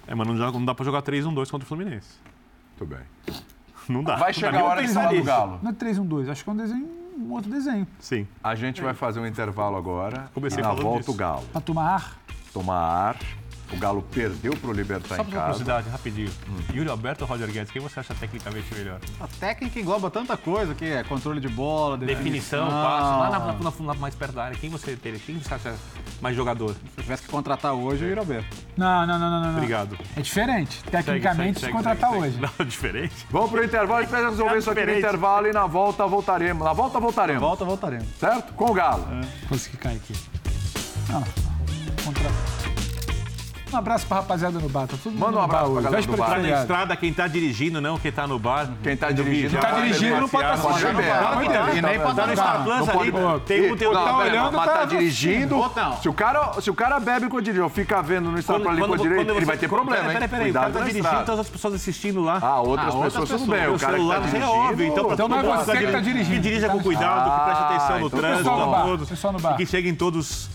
É, 0.07 0.15
mas 0.15 0.27
não, 0.27 0.37
dá- 0.37 0.53
não 0.53 0.65
dá 0.67 0.75
pra 0.75 0.85
jogar 0.85 1.01
3-1-2 1.03 1.51
contra 1.51 1.65
o 1.65 1.67
Fluminense. 1.67 2.30
Tudo 2.81 2.97
bem. 2.97 3.37
Não 3.89 4.03
dá. 4.03 4.17
Vai 4.17 4.33
chegar 4.33 4.59
a 4.59 4.65
hora 4.65 4.83
de 4.83 4.89
falar 4.93 5.13
do 5.13 5.23
Galo. 5.23 5.61
Não 5.63 5.71
é 5.71 5.75
3-1-2, 5.75 6.31
acho 6.31 6.45
que 6.45 6.49
é 6.49 6.53
um 6.53 6.57
desenho, 6.57 6.89
um 7.19 7.33
outro 7.33 7.51
desenho. 7.51 7.87
Sim. 7.99 8.27
A 8.43 8.55
gente 8.55 8.81
vai 8.81 8.95
fazer 8.95 9.21
um 9.21 9.27
intervalo 9.27 9.77
agora. 9.77 10.31
Comecei 10.33 10.61
e 10.61 10.63
na 10.63 10.73
volta 10.73 11.01
disso. 11.01 11.11
o 11.11 11.15
Galo. 11.15 11.43
Pra 11.53 11.61
tomar 11.61 11.91
ar. 11.95 12.17
Tomar 12.55 12.79
ar. 12.79 13.17
O 13.73 13.77
Galo 13.77 14.03
perdeu 14.03 14.53
pro 14.57 14.73
Libertar 14.73 15.17
Só 15.17 15.23
em 15.23 15.27
casa. 15.27 15.41
curiosidade, 15.43 15.89
rapidinho. 15.91 16.31
Yuri 16.75 16.89
Alberto 16.91 17.23
ou 17.25 17.31
Roger 17.31 17.49
Guedes, 17.51 17.71
quem 17.71 17.81
você 17.81 18.01
acha 18.01 18.13
tecnicamente 18.15 18.75
melhor? 18.75 18.99
A 19.21 19.29
técnica 19.29 19.79
engloba 19.79 20.11
tanta 20.11 20.37
coisa 20.37 20.75
que 20.75 20.85
é 20.87 21.05
controle 21.05 21.41
de 21.41 21.49
bola, 21.49 21.97
Definição, 21.97 22.67
passo, 22.69 23.19
lá 23.21 23.31
na, 23.31 23.39
na- 23.39 23.71
na- 23.95 23.95
mais 23.95 24.15
perto 24.15 24.33
da 24.35 24.45
área. 24.45 24.57
Quem 24.57 24.69
você 24.71 24.97
teria? 24.97 25.21
Quem 25.21 25.39
você 25.39 25.55
acha 25.55 25.75
mais 26.21 26.35
jogador? 26.35 26.71
Se 26.75 26.81
eu 26.99 27.03
tivesse 27.05 27.23
que 27.23 27.29
contratar 27.29 27.73
hoje, 27.73 28.05
eu 28.05 28.11
ia 28.11 28.19
Alberto. 28.19 28.57
Não, 28.77 29.07
não, 29.07 29.19
não, 29.19 29.31
não, 29.31 29.43
não. 29.43 29.55
Obrigado. 29.57 29.97
É 30.17 30.21
diferente, 30.21 30.83
tecnicamente, 30.85 31.61
segue, 31.61 31.73
se 31.73 31.77
contratar 31.77 32.11
segue, 32.11 32.23
hoje. 32.25 32.41
Não, 32.41 32.67
diferente. 32.67 33.27
Vamos 33.31 33.51
pro 33.51 33.65
intervalo, 33.65 33.99
a 33.99 34.03
gente 34.03 34.11
vai 34.11 34.25
resolver 34.25 34.59
isso 34.59 34.71
aqui 34.71 34.85
no 34.87 34.99
intervalo 34.99 35.47
e 35.47 35.53
na 35.53 35.67
volta 35.67 36.07
voltaremos. 36.07 36.65
Na 36.65 36.73
volta 36.73 36.99
voltaremos. 36.99 37.41
Volta, 37.41 37.65
voltaremos. 37.65 38.09
Certo? 38.19 38.53
Com 38.55 38.65
o 38.71 38.75
Galo. 38.75 39.07
Consegui 39.49 39.77
cair 39.77 39.97
aqui. 39.97 40.15
Não, 41.09 41.23
contra... 42.05 42.70
Um 43.73 43.77
abraço 43.77 44.07
pra 44.07 44.17
rapaziada 44.19 44.59
no 44.59 44.69
bar. 44.69 44.87
Tá 44.89 44.97
todo 45.03 45.13
mundo 45.13 45.21
Manda 45.21 45.39
um 45.39 45.43
abraço 45.43 45.65
pra 45.73 45.75
galera 45.83 45.97
Véspera 45.97 46.17
do 46.17 46.21
bar. 46.21 46.27
de 46.27 46.31
Tá 46.31 46.37
na 46.37 46.43
feriado. 46.43 46.63
estrada, 46.63 46.97
quem 46.97 47.13
tá 47.13 47.27
dirigindo, 47.29 47.81
não 47.81 47.99
quem 47.99 48.11
tá 48.13 48.27
no 48.27 48.39
bar. 48.39 48.69
Quem 48.83 48.97
tá 48.97 49.11
dirigindo. 49.13 49.51
Quem 49.51 49.61
tá 49.61 49.71
dirigindo 49.73 50.21
não 50.21 50.29
pode 50.29 50.45
estar 50.45 50.59
Pode 50.59 50.75
assistindo. 50.85 51.01
E 51.77 51.83
nem 51.83 51.99
Tá- 51.99 52.05
pode 52.05 52.17
Tá 52.17 52.27
no 52.27 52.33
Star. 52.37 52.65
Plus 52.65 52.87
Não 52.87 53.01
ali, 53.01 53.13
pode- 53.13 53.45
tem 53.45 53.67
um 53.67 53.69
conteúdo. 53.71 53.95
Tá 53.95 54.17
olhando, 54.19 54.57
mas 54.57 54.67
tá 54.67 54.79
tá 54.79 54.85
dirigindo. 54.85 55.71
Se 56.03 56.09
o, 56.09 56.13
cara, 56.13 56.53
se 56.61 56.71
o 56.71 56.75
cara 56.75 56.99
bebe 57.01 57.29
com 57.29 57.37
o 57.37 57.41
dirigir, 57.43 57.69
fica 57.71 58.03
vendo 58.03 58.31
no 58.31 58.39
Instagram 58.39 58.71
ali 58.71 58.81
com 58.83 58.93
o 58.93 58.99
direito, 58.99 59.31
ele 59.33 59.45
vai 59.45 59.57
ter 59.57 59.69
problema, 59.69 60.07
hein? 60.07 60.13
Peraí, 60.13 60.29
peraí, 60.29 60.51
o 60.51 60.55
cara 60.55 60.71
tá 60.71 60.79
dirigindo, 60.81 61.05
estrada. 61.05 61.25
todas 61.25 61.41
as 61.41 61.49
pessoas 61.49 61.75
assistindo 61.75 62.21
lá. 62.23 62.39
Ah, 62.43 62.61
outras 62.61 62.95
Ah, 62.95 63.01
pessoas, 63.01 63.29
tudo 63.29 63.47
bem. 63.47 63.69
O 63.69 63.75
que 63.75 63.79
celular 63.81 64.21
tá 64.21 64.27
não 64.27 64.41
é 64.41 64.47
óbvio, 64.49 64.87
então 64.87 65.05
pra 65.05 65.15
Então 65.15 65.29
todo 65.29 65.31
não 65.31 65.39
é 65.39 65.43
mundo 65.55 65.65
você 65.65 65.77
que 65.79 65.93
tá 65.93 66.01
dirigindo. 66.01 66.31
Que 66.35 66.39
dirija 66.41 66.67
Tá 66.69 66.73
com 66.75 66.83
cuidado, 66.83 67.31
que 67.31 67.45
preste 67.45 67.63
atenção 67.65 68.01
no 68.01 68.07
então 68.07 68.19
trânsito, 68.19 68.51
todos. 68.85 69.57
que 69.57 69.67
cheguem 69.67 69.95
todos 69.95 70.49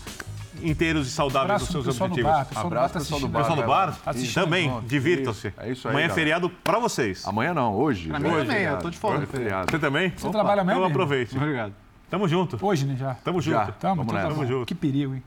inteiros 0.62 1.06
e 1.06 1.10
saudáveis 1.10 1.60
dos 1.60 1.68
seus 1.70 1.86
objetivos. 2.00 2.30
bar. 2.30 2.44
Pessoal 2.46 2.64
bar 2.64 2.76
Abraço, 2.78 2.94
tá 2.94 3.00
pessoal 3.00 3.20
do 3.20 3.28
bar. 3.28 3.40
Pessoal 3.40 3.56
do 3.56 3.66
bar. 3.66 3.98
Assistindo, 4.06 4.44
também, 4.44 4.80
divirtam-se. 4.86 5.48
Isso, 5.48 5.60
é 5.60 5.70
isso 5.72 5.88
aí, 5.88 5.94
Amanhã 5.94 6.06
é 6.06 6.10
feriado 6.10 6.50
pra 6.50 6.78
vocês. 6.78 7.26
Amanhã 7.26 7.52
não, 7.54 7.74
hoje. 7.74 8.08
Pra 8.08 8.18
mim 8.18 8.28
hoje, 8.28 8.36
também, 8.38 8.48
eu 8.48 8.56
feriado. 8.62 8.82
tô 8.82 8.90
de 8.90 8.98
folga. 8.98 9.16
Hoje 9.18 9.24
é 9.24 9.36
feriado. 9.38 9.70
Você 9.70 9.78
também? 9.78 10.12
Você 10.16 10.30
trabalha 10.30 10.62
amanhã 10.62 10.76
Então 10.76 10.88
mesmo? 10.88 11.02
aproveite. 11.02 11.36
Obrigado. 11.36 11.72
Tamo 12.08 12.28
junto. 12.28 12.58
Hoje, 12.64 12.86
né, 12.86 12.96
já? 12.96 13.14
Tamo 13.14 13.40
junto. 13.40 13.54
Já. 13.56 13.72
Tamo, 13.72 13.96
Vamos 13.96 14.12
nessa. 14.14 14.28
Tamo 14.28 14.46
junto. 14.46 14.66
Que 14.66 14.74
perigo, 14.74 15.14
hein? 15.14 15.22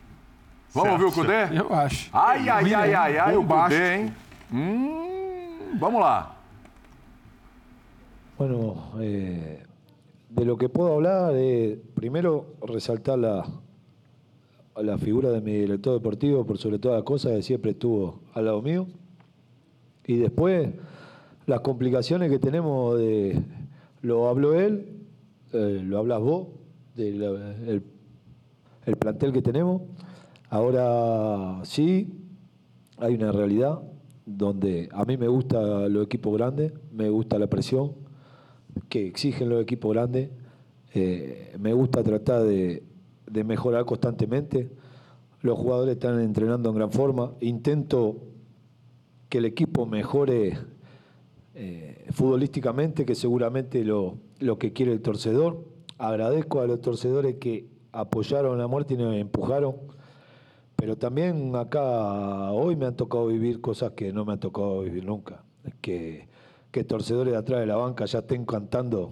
Vamos 0.74 0.92
ouvir 0.94 1.06
o 1.06 1.12
Certo. 1.12 1.26
Cudê? 1.50 1.60
Eu 1.60 1.74
acho. 1.74 2.10
Ai, 2.14 2.48
ai, 2.50 2.74
ai, 2.74 2.94
ai, 2.94 3.18
ai, 3.18 3.36
o. 3.36 3.44
Cudê, 3.44 3.96
hein? 3.96 4.14
Hum, 4.52 5.78
vamos 5.80 6.00
lá. 6.02 6.36
Bueno, 8.38 8.92
eh, 9.02 9.64
de 10.30 10.46
lo 10.46 10.58
que 10.58 10.70
puedo 10.70 10.94
hablar, 10.94 11.32
eh, 11.36 11.78
primero 11.96 12.56
resaltar 12.66 13.18
la, 13.18 13.40
a 13.42 13.46
la 14.84 14.98
figura 14.98 15.32
de 15.32 15.42
mi 15.42 15.54
director 15.54 15.94
deportivo 15.94 16.46
por 16.46 16.58
sobre 16.58 16.80
todas 16.80 16.98
las 16.98 17.04
cosas, 17.04 17.34
que 17.34 17.42
siempre 17.42 17.72
estuvo 17.72 18.22
al 18.34 18.46
lado 18.46 18.62
mío. 18.62 18.88
Y 20.06 20.18
después, 20.18 20.70
las 21.46 21.62
complicaciones 21.62 22.30
que 22.30 22.40
tenemos, 22.40 22.98
de, 22.98 23.42
lo 24.02 24.28
habló 24.28 24.54
él, 24.54 25.06
eh, 25.54 25.82
lo 25.84 25.98
hablas 25.98 26.20
vos, 26.22 26.48
del 26.96 27.22
el, 27.68 27.84
el 28.86 28.96
plantel 28.98 29.32
que 29.34 29.42
tenemos. 29.42 29.84
Ahora 30.50 31.60
sí, 31.64 32.08
hay 32.98 33.16
una 33.16 33.32
realidad 33.32 33.82
donde 34.26 34.90
a 34.92 35.06
mí 35.06 35.18
me 35.18 35.28
gusta 35.28 35.88
los 35.88 36.06
equipos 36.06 36.36
grandes, 36.38 36.74
me 36.92 37.10
gusta 37.10 37.40
la 37.40 37.48
presión 37.48 37.94
que 38.88 39.08
exigen 39.08 39.50
los 39.50 39.62
equipos 39.62 39.94
grandes, 39.94 40.30
eh, 40.94 41.56
me 41.60 41.74
gusta 41.74 42.04
tratar 42.04 42.44
de, 42.44 42.84
de 43.30 43.44
mejorar 43.44 43.86
constantemente, 43.86 44.70
los 45.42 45.58
jugadores 45.58 45.96
están 45.96 46.20
entrenando 46.20 46.70
en 46.70 46.76
gran 46.76 46.92
forma, 46.92 47.32
intento 47.40 48.18
que 49.30 49.38
el 49.38 49.46
equipo 49.46 49.86
mejore 49.86 50.58
eh, 51.56 52.08
futbolísticamente, 52.12 53.06
que 53.06 53.16
seguramente 53.16 53.84
lo, 53.84 54.18
lo 54.40 54.58
que 54.58 54.74
quiere 54.74 54.92
el 54.92 55.02
torcedor. 55.02 55.64
Agradezco 55.98 56.62
a 56.62 56.68
los 56.68 56.82
torcedores 56.82 57.36
que 57.36 57.68
apoyaron 57.92 58.58
la 58.58 58.68
muerte 58.68 58.96
y 58.96 58.98
nos 58.98 59.16
empujaron. 59.16 59.76
Pero 60.76 60.98
también 60.98 61.56
acá 61.56 62.52
hoy 62.52 62.76
me 62.76 62.86
han 62.86 62.96
tocado 62.96 63.28
vivir 63.28 63.60
cosas 63.62 63.92
que 63.92 64.14
no 64.14 64.26
me 64.26 64.34
han 64.34 64.40
tocado 64.40 64.82
vivir 64.82 65.06
nunca. 65.06 65.44
Que, 65.82 66.28
que 66.72 66.84
torcedores 66.84 67.34
de 67.34 67.38
atrás 67.38 67.60
de 67.60 67.66
la 67.66 67.76
banca 67.76 68.06
ya 68.06 68.20
estén 68.20 68.46
cantando 68.46 69.12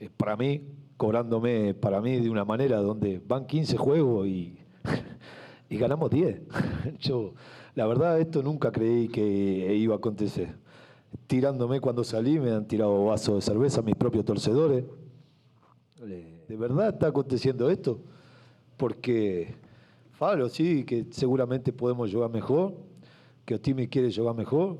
eh, 0.00 0.08
para 0.16 0.36
mí, 0.36 0.62
cobrándome 0.96 1.74
para 1.74 2.00
mí 2.00 2.20
de 2.20 2.30
una 2.30 2.44
manera 2.44 2.80
donde 2.80 3.20
van 3.26 3.46
15 3.46 3.76
juegos 3.76 4.26
y, 4.26 4.58
y 5.68 5.76
ganamos 5.76 6.10
10. 6.10 6.42
Yo, 7.00 7.34
la 7.74 7.86
verdad, 7.86 8.20
esto 8.20 8.42
nunca 8.42 8.70
creí 8.70 9.08
que 9.08 9.74
iba 9.74 9.94
a 9.94 9.98
acontecer. 9.98 10.56
Tirándome 11.26 11.80
cuando 11.80 12.04
salí, 12.04 12.38
me 12.38 12.52
han 12.52 12.66
tirado 12.66 13.06
vasos 13.06 13.36
de 13.36 13.40
cerveza 13.40 13.82
mis 13.82 13.96
propios 13.96 14.24
torcedores. 14.24 14.84
¿De 15.98 16.56
verdad 16.56 16.88
está 16.90 17.06
aconteciendo 17.06 17.70
esto? 17.70 18.00
Porque, 18.76 19.54
Falo, 20.12 20.48
sí, 20.48 20.84
que 20.84 21.06
seguramente 21.10 21.72
podemos 21.72 22.12
jugar 22.12 22.30
mejor, 22.30 22.74
que 23.44 23.54
Otimi 23.54 23.88
quiere 23.88 24.12
jugar 24.12 24.34
mejor, 24.34 24.78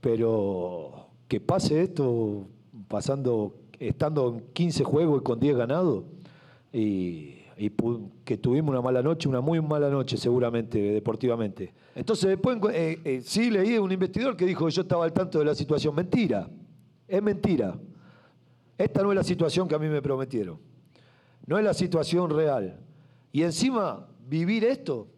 pero 0.00 1.08
que 1.26 1.40
pase 1.40 1.82
esto 1.82 2.46
pasando, 2.88 3.54
estando 3.78 4.34
en 4.34 4.40
15 4.52 4.84
juegos 4.84 5.20
y 5.20 5.24
con 5.24 5.40
10 5.40 5.56
ganados, 5.56 6.04
y, 6.72 7.34
que 8.24 8.38
tuvimos 8.38 8.70
una 8.70 8.80
mala 8.80 9.02
noche, 9.02 9.28
una 9.28 9.40
muy 9.40 9.60
mala 9.60 9.90
noche 9.90 10.16
seguramente, 10.16 10.78
deportivamente. 10.78 11.72
Entonces 11.96 12.28
después, 12.30 12.56
eh, 12.72 13.00
eh, 13.04 13.20
sí 13.24 13.50
leí 13.50 13.76
un 13.78 13.90
investigador 13.90 14.36
que 14.36 14.46
dijo 14.46 14.64
que 14.66 14.70
yo 14.70 14.82
estaba 14.82 15.04
al 15.04 15.12
tanto 15.12 15.40
de 15.40 15.44
la 15.44 15.56
situación. 15.56 15.92
Mentira, 15.92 16.48
es 17.08 17.20
mentira. 17.20 17.76
Esta 18.76 19.02
no 19.02 19.10
es 19.10 19.16
la 19.16 19.24
situación 19.24 19.66
que 19.66 19.74
a 19.74 19.78
mí 19.80 19.88
me 19.88 20.00
prometieron. 20.00 20.60
No 21.46 21.58
es 21.58 21.64
la 21.64 21.74
situación 21.74 22.30
real. 22.30 22.78
Y 23.32 23.42
encima, 23.42 24.06
vivir 24.28 24.64
esto, 24.64 25.08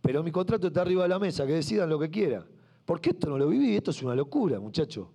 pero 0.00 0.22
mi 0.22 0.30
contrato 0.30 0.68
está 0.68 0.82
arriba 0.82 1.02
de 1.02 1.08
la 1.08 1.18
mesa, 1.18 1.44
que 1.44 1.54
decidan 1.54 1.88
lo 1.88 1.98
que 1.98 2.08
quieran. 2.08 2.44
Porque 2.84 3.10
esto 3.10 3.28
no 3.28 3.36
lo 3.36 3.48
viví, 3.48 3.76
esto 3.76 3.90
es 3.90 4.02
una 4.02 4.14
locura, 4.14 4.60
muchachos. 4.60 5.08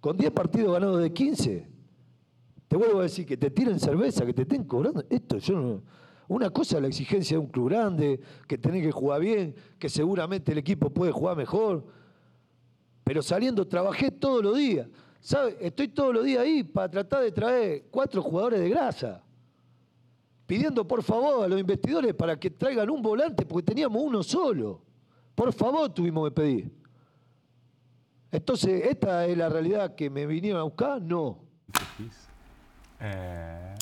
Con 0.00 0.16
10 0.16 0.32
partidos 0.32 0.72
ganados 0.72 1.00
de 1.00 1.12
15, 1.12 1.71
te 2.72 2.78
vuelvo 2.78 3.00
a 3.00 3.02
decir 3.02 3.26
que 3.26 3.36
te 3.36 3.50
tiren 3.50 3.78
cerveza, 3.78 4.24
que 4.24 4.32
te 4.32 4.42
estén 4.42 4.64
cobrando. 4.64 5.04
Esto 5.10 5.36
yo 5.36 5.60
no. 5.60 5.82
Una 6.26 6.48
cosa 6.48 6.76
es 6.76 6.80
la 6.80 6.88
exigencia 6.88 7.36
de 7.36 7.38
un 7.38 7.48
club 7.48 7.68
grande, 7.68 8.18
que 8.48 8.56
tenés 8.56 8.82
que 8.82 8.90
jugar 8.90 9.20
bien, 9.20 9.54
que 9.78 9.90
seguramente 9.90 10.52
el 10.52 10.56
equipo 10.56 10.88
puede 10.88 11.12
jugar 11.12 11.36
mejor. 11.36 11.84
Pero 13.04 13.20
saliendo, 13.20 13.68
trabajé 13.68 14.10
todos 14.10 14.42
los 14.42 14.56
días. 14.56 14.88
¿Sabe? 15.20 15.58
Estoy 15.60 15.88
todos 15.88 16.14
los 16.14 16.24
días 16.24 16.40
ahí 16.40 16.64
para 16.64 16.90
tratar 16.90 17.22
de 17.22 17.32
traer 17.32 17.84
cuatro 17.90 18.22
jugadores 18.22 18.60
de 18.60 18.70
grasa. 18.70 19.22
Pidiendo 20.46 20.88
por 20.88 21.02
favor 21.02 21.44
a 21.44 21.48
los 21.48 21.60
investigadores 21.60 22.14
para 22.14 22.40
que 22.40 22.48
traigan 22.48 22.88
un 22.88 23.02
volante, 23.02 23.44
porque 23.44 23.66
teníamos 23.66 24.02
uno 24.02 24.22
solo. 24.22 24.80
Por 25.34 25.52
favor 25.52 25.92
tuvimos 25.92 26.26
que 26.30 26.34
pedir. 26.34 26.72
Entonces, 28.30 28.86
¿esta 28.86 29.26
es 29.26 29.36
la 29.36 29.50
realidad 29.50 29.94
que 29.94 30.08
me 30.08 30.24
vinieron 30.24 30.58
a 30.62 30.64
buscar? 30.64 31.02
No. 31.02 31.51
É. 33.02 33.72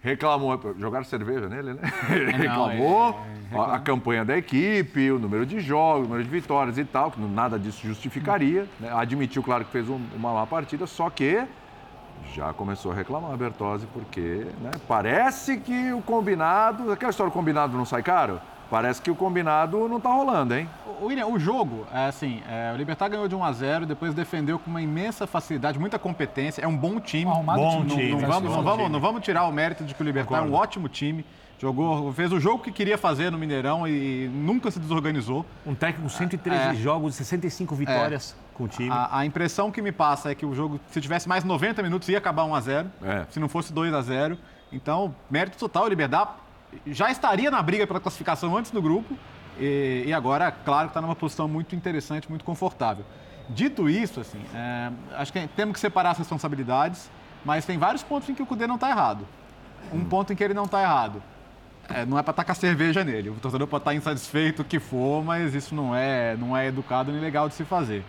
Reclamou, 0.00 0.60
jogaram 0.78 1.04
cerveja 1.04 1.48
nele, 1.48 1.72
né? 1.74 1.80
Ele 2.10 2.32
Não, 2.32 2.38
reclamou 2.66 3.20
é, 3.50 3.56
a, 3.56 3.74
a 3.76 3.78
campanha 3.78 4.22
da 4.22 4.36
equipe, 4.36 5.10
o 5.10 5.18
número 5.18 5.46
de 5.46 5.60
jogos, 5.60 6.00
o 6.06 6.08
número 6.10 6.22
de 6.22 6.28
vitórias 6.28 6.76
e 6.76 6.84
tal, 6.84 7.10
que 7.10 7.18
nada 7.20 7.58
disso 7.58 7.86
justificaria. 7.86 8.68
né? 8.78 8.90
Admitiu, 8.92 9.42
claro, 9.42 9.64
que 9.64 9.70
fez 9.70 9.88
um- 9.88 10.00
uma 10.14 10.32
má 10.34 10.46
partida, 10.46 10.86
só 10.86 11.08
que 11.08 11.42
já 12.34 12.52
começou 12.52 12.92
a 12.92 12.94
reclamar 12.94 13.32
a 13.32 13.36
Bertozzi, 13.36 13.86
porque 13.94 14.46
né, 14.60 14.72
parece 14.86 15.56
que 15.56 15.92
o 15.94 16.02
combinado, 16.02 16.92
aquela 16.92 17.08
história 17.10 17.30
do 17.30 17.34
combinado 17.34 17.74
não 17.76 17.86
sai 17.86 18.02
caro, 18.02 18.40
parece 18.74 19.00
que 19.00 19.08
o 19.08 19.14
combinado 19.14 19.88
não 19.88 20.00
tá 20.00 20.10
rolando, 20.10 20.52
hein? 20.52 20.68
O, 21.00 21.06
William, 21.06 21.28
o 21.28 21.38
jogo, 21.38 21.86
é 21.92 22.06
assim, 22.06 22.42
é, 22.48 22.72
o 22.74 22.76
Libertar 22.76 23.08
ganhou 23.08 23.28
de 23.28 23.34
1 23.34 23.44
a 23.44 23.52
0 23.52 23.86
depois 23.86 24.12
defendeu 24.14 24.58
com 24.58 24.68
uma 24.68 24.82
imensa 24.82 25.28
facilidade, 25.28 25.78
muita 25.78 25.96
competência, 25.96 26.60
é 26.60 26.66
um 26.66 26.76
bom 26.76 26.98
time. 26.98 27.30
Um 27.30 27.44
bom 27.44 27.84
time. 27.86 28.10
Não, 28.10 28.20
não, 28.20 28.28
vamos, 28.28 28.50
não, 28.50 28.62
vamos, 28.64 28.90
não 28.90 29.00
vamos 29.00 29.22
tirar 29.22 29.44
o 29.44 29.52
mérito 29.52 29.84
de 29.84 29.94
que 29.94 30.02
o 30.02 30.04
Libertar 30.04 30.38
é 30.38 30.40
um 30.40 30.52
ótimo 30.52 30.88
time. 30.88 31.24
Jogou, 31.56 32.12
fez 32.12 32.32
o 32.32 32.40
jogo 32.40 32.64
que 32.64 32.72
queria 32.72 32.98
fazer 32.98 33.30
no 33.30 33.38
Mineirão 33.38 33.86
e 33.86 34.28
nunca 34.34 34.72
se 34.72 34.80
desorganizou. 34.80 35.46
Um 35.64 35.72
técnico 35.74 36.02
com 36.02 36.08
113 36.08 36.60
É. 36.60 36.74
jogos, 36.74 37.14
65 37.14 37.76
vitórias 37.76 38.36
com 38.54 38.64
o 38.64 38.68
time. 38.68 38.90
A, 38.90 39.18
a 39.18 39.24
impressão 39.24 39.70
que 39.70 39.80
me 39.80 39.92
passa 39.92 40.32
é 40.32 40.34
que 40.34 40.44
o 40.44 40.52
jogo, 40.52 40.80
se 40.90 41.00
tivesse 41.00 41.28
mais 41.28 41.44
90 41.44 41.80
minutos, 41.80 42.08
ia 42.08 42.18
acabar 42.18 42.44
1 42.44 42.54
a 42.56 42.60
0 42.60 42.88
É. 43.04 43.24
se 43.30 43.38
não 43.38 43.48
fosse 43.48 43.72
2 43.72 43.94
a 43.94 44.02
0 44.02 44.36
Então, 44.72 45.14
mérito 45.30 45.56
total, 45.56 45.84
o 45.84 45.88
Liberdade 45.88 46.30
já 46.86 47.10
estaria 47.10 47.50
na 47.50 47.62
briga 47.62 47.86
pela 47.86 48.00
classificação 48.00 48.56
antes 48.56 48.70
do 48.70 48.80
grupo 48.80 49.16
e, 49.58 50.04
e 50.06 50.12
agora, 50.12 50.50
claro, 50.50 50.88
está 50.88 51.00
numa 51.00 51.14
posição 51.14 51.48
muito 51.48 51.74
interessante, 51.74 52.28
muito 52.28 52.44
confortável. 52.44 53.04
Dito 53.48 53.88
isso, 53.88 54.20
assim, 54.20 54.40
é, 54.54 54.90
acho 55.16 55.32
que 55.32 55.46
temos 55.48 55.74
que 55.74 55.80
separar 55.80 56.10
as 56.10 56.18
responsabilidades, 56.18 57.10
mas 57.44 57.66
tem 57.66 57.78
vários 57.78 58.02
pontos 58.02 58.28
em 58.28 58.34
que 58.34 58.42
o 58.42 58.46
Cudê 58.46 58.66
não 58.66 58.76
está 58.76 58.88
errado. 58.88 59.26
Um 59.92 60.04
ponto 60.04 60.32
em 60.32 60.36
que 60.36 60.42
ele 60.42 60.54
não 60.54 60.64
está 60.64 60.80
errado. 60.82 61.22
É, 61.88 62.06
não 62.06 62.18
é 62.18 62.22
para 62.22 62.32
tacar 62.32 62.56
cerveja 62.56 63.04
nele. 63.04 63.28
O 63.28 63.34
torcedor 63.34 63.66
pode 63.68 63.82
estar 63.82 63.94
insatisfeito 63.94 64.62
o 64.62 64.64
que 64.64 64.80
for, 64.80 65.22
mas 65.22 65.54
isso 65.54 65.74
não 65.74 65.94
é, 65.94 66.34
não 66.36 66.56
é 66.56 66.68
educado 66.68 67.12
nem 67.12 67.20
legal 67.20 67.48
de 67.48 67.54
se 67.54 67.64
fazer. 67.64 68.02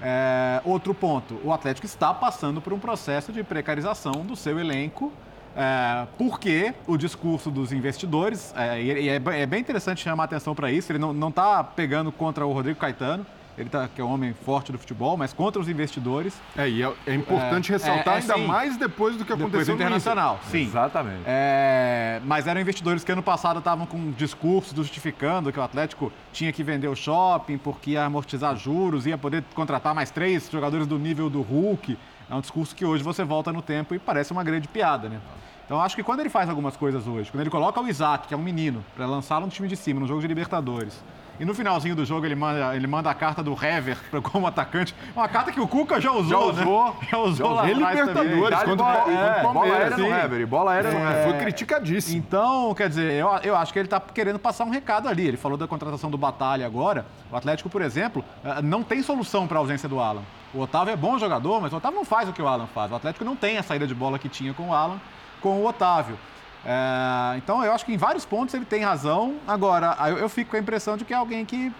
É, 0.00 0.62
outro 0.64 0.94
ponto, 0.94 1.38
o 1.44 1.52
Atlético 1.52 1.84
está 1.84 2.14
passando 2.14 2.60
por 2.60 2.72
um 2.72 2.78
processo 2.78 3.32
de 3.32 3.42
precarização 3.42 4.24
do 4.24 4.34
seu 4.36 4.58
elenco, 4.58 5.12
é, 5.56 6.06
porque 6.16 6.72
o 6.86 6.96
discurso 6.96 7.50
dos 7.50 7.72
investidores, 7.72 8.52
é, 8.56 8.80
e 8.80 9.08
é, 9.08 9.18
bem- 9.18 9.40
é 9.40 9.46
bem 9.46 9.60
interessante 9.60 10.02
chamar 10.02 10.24
a 10.24 10.26
atenção 10.26 10.54
para 10.54 10.70
isso, 10.70 10.90
ele 10.92 10.98
não 10.98 11.28
está 11.28 11.62
pegando 11.64 12.10
contra 12.12 12.46
o 12.46 12.52
Rodrigo 12.52 12.78
Caetano, 12.78 13.26
ele 13.56 13.68
tá, 13.68 13.88
que 13.92 14.00
é 14.00 14.04
um 14.04 14.12
homem 14.12 14.32
forte 14.44 14.70
do 14.70 14.78
futebol, 14.78 15.16
mas 15.16 15.32
contra 15.32 15.60
os 15.60 15.68
investidores. 15.68 16.40
É, 16.56 16.68
e 16.70 16.80
é, 16.80 16.92
é 17.08 17.12
importante 17.14 17.72
É, 17.72 17.74
ressaltar 17.76 18.14
é, 18.14 18.18
é, 18.18 18.20
ainda 18.20 18.34
sim. 18.34 18.46
mais 18.46 18.76
depois 18.76 19.16
do 19.16 19.24
que 19.24 19.32
Depois 19.32 19.48
aconteceu 19.52 19.74
do 19.74 19.78
no 19.78 19.84
Inter. 19.84 19.86
Internacional, 19.98 20.38
sim. 20.48 20.62
Exatamente. 20.62 21.22
É, 21.26 22.20
mas 22.24 22.46
eram 22.46 22.60
investidores 22.60 23.02
que 23.02 23.10
ano 23.10 23.22
passado 23.22 23.58
estavam 23.58 23.84
com 23.84 24.12
discursos 24.12 24.72
justificando 24.76 25.52
que 25.52 25.58
o 25.58 25.62
Atlético 25.62 26.12
tinha 26.32 26.52
que 26.52 26.62
vender 26.62 26.86
o 26.86 26.94
shopping 26.94 27.58
porque 27.58 27.90
ia 27.92 28.04
amortizar 28.04 28.54
juros, 28.54 29.06
ia 29.06 29.18
poder 29.18 29.42
contratar 29.56 29.92
mais 29.92 30.12
três 30.12 30.48
jogadores 30.48 30.86
do 30.86 30.96
nível 30.96 31.28
do 31.28 31.42
Hulk. 31.42 31.98
É 32.30 32.34
um 32.34 32.40
discurso 32.40 32.74
que 32.74 32.84
hoje 32.84 33.02
você 33.02 33.24
volta 33.24 33.52
no 33.52 33.62
tempo 33.62 33.94
e 33.94 33.98
parece 33.98 34.32
uma 34.32 34.44
grande 34.44 34.68
piada, 34.68 35.08
né? 35.08 35.20
Então 35.64 35.80
acho 35.80 35.96
que 35.96 36.02
quando 36.02 36.20
ele 36.20 36.30
faz 36.30 36.48
algumas 36.48 36.76
coisas 36.76 37.06
hoje, 37.06 37.30
quando 37.30 37.42
ele 37.42 37.50
coloca 37.50 37.80
o 37.80 37.88
Isaac, 37.88 38.28
que 38.28 38.34
é 38.34 38.36
um 38.36 38.42
menino, 38.42 38.84
para 38.94 39.06
lançá-lo 39.06 39.46
no 39.46 39.52
time 39.52 39.68
de 39.68 39.76
cima, 39.76 40.00
no 40.00 40.06
jogo 40.06 40.20
de 40.20 40.26
Libertadores, 40.26 41.02
e 41.40 41.44
no 41.44 41.54
finalzinho 41.54 41.94
do 41.94 42.04
jogo 42.04 42.26
ele 42.26 42.34
manda, 42.34 42.74
ele 42.76 42.86
manda 42.86 43.10
a 43.10 43.14
carta 43.14 43.42
do 43.42 43.52
Hever 43.52 43.96
como 44.32 44.46
atacante, 44.46 44.94
uma 45.14 45.28
carta 45.28 45.52
que 45.52 45.60
o 45.60 45.68
Cuca 45.68 46.00
já 46.00 46.10
usou, 46.12 46.52
Já 46.54 46.60
usou. 46.62 46.86
né? 46.86 46.92
Já 47.10 47.18
usou 47.18 47.50
lá 47.52 47.62
atrás 47.66 47.98
também. 48.12 48.34
Libertadores, 48.34 48.62
quando, 48.64 48.78
bola- 48.78 48.98
é, 49.10 49.38
o 49.38 49.42
bola 49.42 49.52
Palmeiras, 49.54 49.80
aérea 49.80 49.96
no 49.96 50.04
sim. 50.04 50.10
Hever, 50.12 50.40
e 50.40 50.46
bola 50.46 50.72
aérea 50.72 50.90
no 50.90 50.98
Hever. 50.98 51.24
Foi 51.24 51.32
criticadíssimo. 51.38 52.18
Então, 52.18 52.74
quer 52.74 52.88
dizer, 52.88 53.12
eu, 53.12 53.28
eu 53.42 53.56
acho 53.56 53.72
que 53.72 53.78
ele 53.78 53.86
está 53.86 54.00
querendo 54.00 54.38
passar 54.38 54.64
um 54.64 54.70
recado 54.70 55.08
ali. 55.08 55.26
Ele 55.26 55.36
falou 55.36 55.56
da 55.58 55.66
contratação 55.66 56.10
do 56.10 56.18
Batalha 56.18 56.66
agora. 56.66 57.06
O 57.30 57.36
Atlético, 57.36 57.68
por 57.68 57.82
exemplo, 57.82 58.24
eh, 58.44 58.62
não 58.62 58.82
tem 58.82 59.02
solução 59.02 59.46
para 59.46 59.58
a 59.58 59.60
ausência 59.60 59.88
do 59.88 60.00
Alan. 60.00 60.22
O 60.54 60.60
Otávio 60.60 60.92
é 60.92 60.96
bom 60.96 61.18
jogador, 61.18 61.60
mas 61.60 61.72
o 61.72 61.76
Otávio 61.76 61.96
não 61.98 62.04
faz 62.04 62.28
o 62.28 62.32
que 62.32 62.40
o 62.42 62.48
Alan 62.48 62.66
faz. 62.74 62.90
O 62.90 62.94
Atlético 62.94 63.24
não 63.24 63.36
tem 63.36 63.58
a 63.58 63.62
saída 63.62 63.86
de 63.86 63.94
bola 63.94 64.18
que 64.18 64.28
tinha 64.28 64.54
com 64.54 64.68
o 64.70 64.74
Alan, 64.74 64.98
com 65.40 65.60
o 65.60 65.66
Otávio. 65.66 66.18
Eh, 66.64 67.34
então, 67.38 67.64
eu 67.64 67.72
acho 67.72 67.84
que 67.84 67.92
em 67.92 67.96
vários 67.96 68.24
pontos 68.24 68.54
ele 68.54 68.64
tem 68.64 68.82
razão. 68.82 69.36
Agora, 69.46 69.96
eu, 70.08 70.18
eu 70.18 70.28
fico 70.28 70.50
com 70.50 70.56
a 70.56 70.60
impressão 70.60 70.96
de 70.96 71.04
que 71.04 71.12
é 71.12 71.16
alguém 71.16 71.44
que 71.44 71.72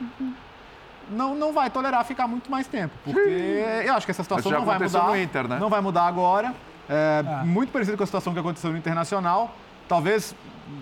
não, 1.10 1.34
não 1.34 1.52
vai 1.52 1.70
tolerar 1.70 2.04
ficar 2.04 2.26
muito 2.26 2.50
mais 2.50 2.66
tempo. 2.66 2.94
Porque 3.04 3.18
eu 3.84 3.94
acho 3.94 4.06
que 4.06 4.10
essa 4.10 4.22
situação 4.22 4.52
não 4.52 4.64
vai 4.64 4.76
aconteceu 4.76 5.00
mudar. 5.00 5.12
no 5.12 5.20
Inter, 5.20 5.48
né? 5.48 5.58
Não 5.58 5.68
vai 5.68 5.80
mudar 5.80 6.06
agora. 6.06 6.54
É, 6.88 7.22
Muito 7.44 7.70
parecido 7.70 7.96
com 7.96 8.02
a 8.02 8.06
situação 8.06 8.32
que 8.32 8.38
aconteceu 8.38 8.70
no 8.70 8.78
Internacional. 8.78 9.54
Talvez, 9.86 10.34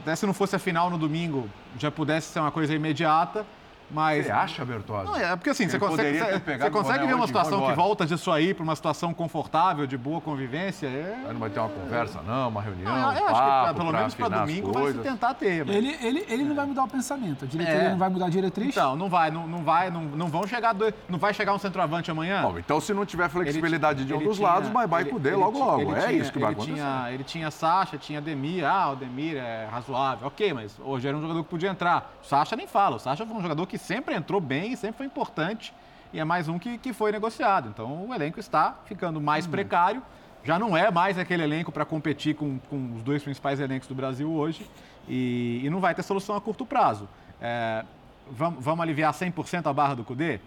até 0.02 0.14
se 0.14 0.24
não 0.26 0.32
fosse 0.32 0.54
a 0.54 0.58
final 0.58 0.88
no 0.88 0.98
domingo, 0.98 1.48
já 1.78 1.90
pudesse 1.90 2.28
ser 2.28 2.40
uma 2.40 2.50
coisa 2.52 2.74
imediata. 2.74 3.44
Mas. 3.90 4.26
Você 4.26 4.32
acha, 4.32 4.64
Bertozzi? 4.64 5.04
Não, 5.06 5.16
é 5.16 5.36
porque 5.36 5.50
assim, 5.50 5.64
Ele 5.64 5.70
você 5.72 5.78
consegue, 5.78 6.18
você, 6.18 6.70
consegue 6.70 7.06
ver 7.06 7.14
uma 7.14 7.26
situação 7.26 7.66
que 7.66 7.72
volta 7.74 8.04
disso 8.06 8.30
aí 8.32 8.52
para 8.52 8.64
uma 8.64 8.74
situação 8.76 9.14
confortável, 9.14 9.86
de 9.86 9.96
boa 9.96 10.20
convivência. 10.20 10.86
É... 10.86 11.22
Aí 11.26 11.32
não 11.32 11.40
vai 11.40 11.50
ter 11.50 11.60
uma 11.60 11.68
conversa, 11.68 12.20
não, 12.22 12.48
uma 12.48 12.60
reunião, 12.62 12.92
Não, 12.92 13.12
eu 13.12 13.22
um 13.22 13.26
acho 13.26 13.26
que 13.26 13.32
papo 13.32 13.74
pelo 13.78 13.90
pra 13.90 13.98
menos 13.98 14.14
para 14.14 14.28
domingo 14.28 14.72
vai 14.72 14.92
se 14.92 14.98
tentar 14.98 15.34
ter. 15.34 15.64
mas- 15.64 15.74
Ele, 15.76 15.96
ele, 16.02 16.24
ele 16.28 16.44
não 16.44 16.54
vai 16.56 16.66
mudar 16.66 16.84
o 16.84 16.88
pensamento. 16.88 17.44
A 17.44 17.48
diretoria 17.48 17.80
É. 17.82 17.90
não 17.90 17.98
vai 17.98 18.08
mudar 18.08 18.26
a 18.26 18.30
diretriz. 18.30 18.68
Então, 18.68 18.96
não 18.96 19.08
vai, 19.08 19.30
não, 19.30 19.46
não 19.46 19.62
vai, 19.62 19.90
não, 19.90 20.02
não 20.02 20.26
vão 20.28 20.46
chegar, 20.46 20.72
dois- 20.72 20.94
não 21.08 21.18
vai 21.18 21.32
chegar 21.32 21.54
um 21.54 21.58
centroavante 21.58 22.10
amanhã. 22.10 22.42
Bom, 22.42 22.58
então 22.58 22.80
se 22.80 22.92
não 22.92 23.04
tiver 23.06 23.28
flexibilidade 23.28 24.04
de 24.04 24.12
um 24.12 24.16
Ele 24.16 24.24
dos 24.26 24.36
tinha- 24.36 24.48
lados, 24.48 24.68
vai, 24.70 24.86
vai 24.86 25.02
ele- 25.02 25.10
com 25.10 25.16
o 25.16 25.20
D 25.20 25.28
ele 25.30 25.36
logo, 25.36 25.58
logo. 25.58 25.80
ele 25.82 25.90
É 25.92 26.06
tinha- 26.06 26.12
isso 26.12 26.32
que 26.32 26.38
vai 26.38 26.50
ele 26.50 26.54
acontecer. 26.60 26.74
Tinha, 26.82 27.12
ele 27.12 27.24
tinha 27.24 27.50
Sacha, 27.50 27.96
tinha 27.98 28.20
Demir. 28.20 28.64
Ah, 28.64 28.90
o 28.90 28.96
Demir 28.96 29.36
é 29.36 29.66
razoável. 29.70 30.26
Ok, 30.26 30.52
mas 30.52 30.76
hoje 30.82 31.06
era 31.06 31.16
um 31.16 31.20
jogador 31.20 31.44
que 31.44 31.50
podia 31.50 31.70
entrar. 31.70 32.12
O 32.22 32.26
Sacha 32.26 32.56
nem 32.56 32.66
fala. 32.66 32.96
O 32.96 32.98
Sacha 32.98 33.24
foi 33.24 33.36
um 33.36 33.42
jogador 33.42 33.66
que 33.66 33.75
sempre 33.78 34.14
entrou 34.14 34.40
bem, 34.40 34.74
sempre 34.76 34.98
foi 34.98 35.06
importante. 35.06 35.72
E 36.12 36.20
é 36.20 36.24
mais 36.24 36.48
um 36.48 36.58
que, 36.58 36.78
que 36.78 36.92
foi 36.92 37.12
negociado. 37.12 37.68
Então 37.68 38.06
o 38.08 38.14
elenco 38.14 38.38
está 38.40 38.76
ficando 38.86 39.20
mais 39.20 39.46
Hum. 39.46 39.50
precário. 39.50 40.02
Já 40.44 40.58
não 40.58 40.76
é 40.76 40.90
mais 40.90 41.18
aquele 41.18 41.42
elenco 41.42 41.72
para 41.72 41.84
competir 41.84 42.34
com, 42.36 42.58
com 42.70 42.94
os 42.94 43.02
dois 43.02 43.22
principais 43.22 43.58
elencos 43.58 43.88
do 43.88 43.94
Brasil 43.94 44.30
hoje. 44.30 44.68
E, 45.08 45.60
e 45.64 45.70
não 45.70 45.80
vai 45.80 45.94
ter 45.94 46.02
solução 46.02 46.36
a 46.36 46.40
curto 46.40 46.64
prazo. 46.64 47.08
É, 47.40 47.84
vamos, 48.30 48.62
vamos 48.64 48.80
aliviar 48.82 49.12
100% 49.12 49.66
a 49.68 49.72
barra 49.72 49.94
do 49.94 50.04
Cudê? 50.04 50.40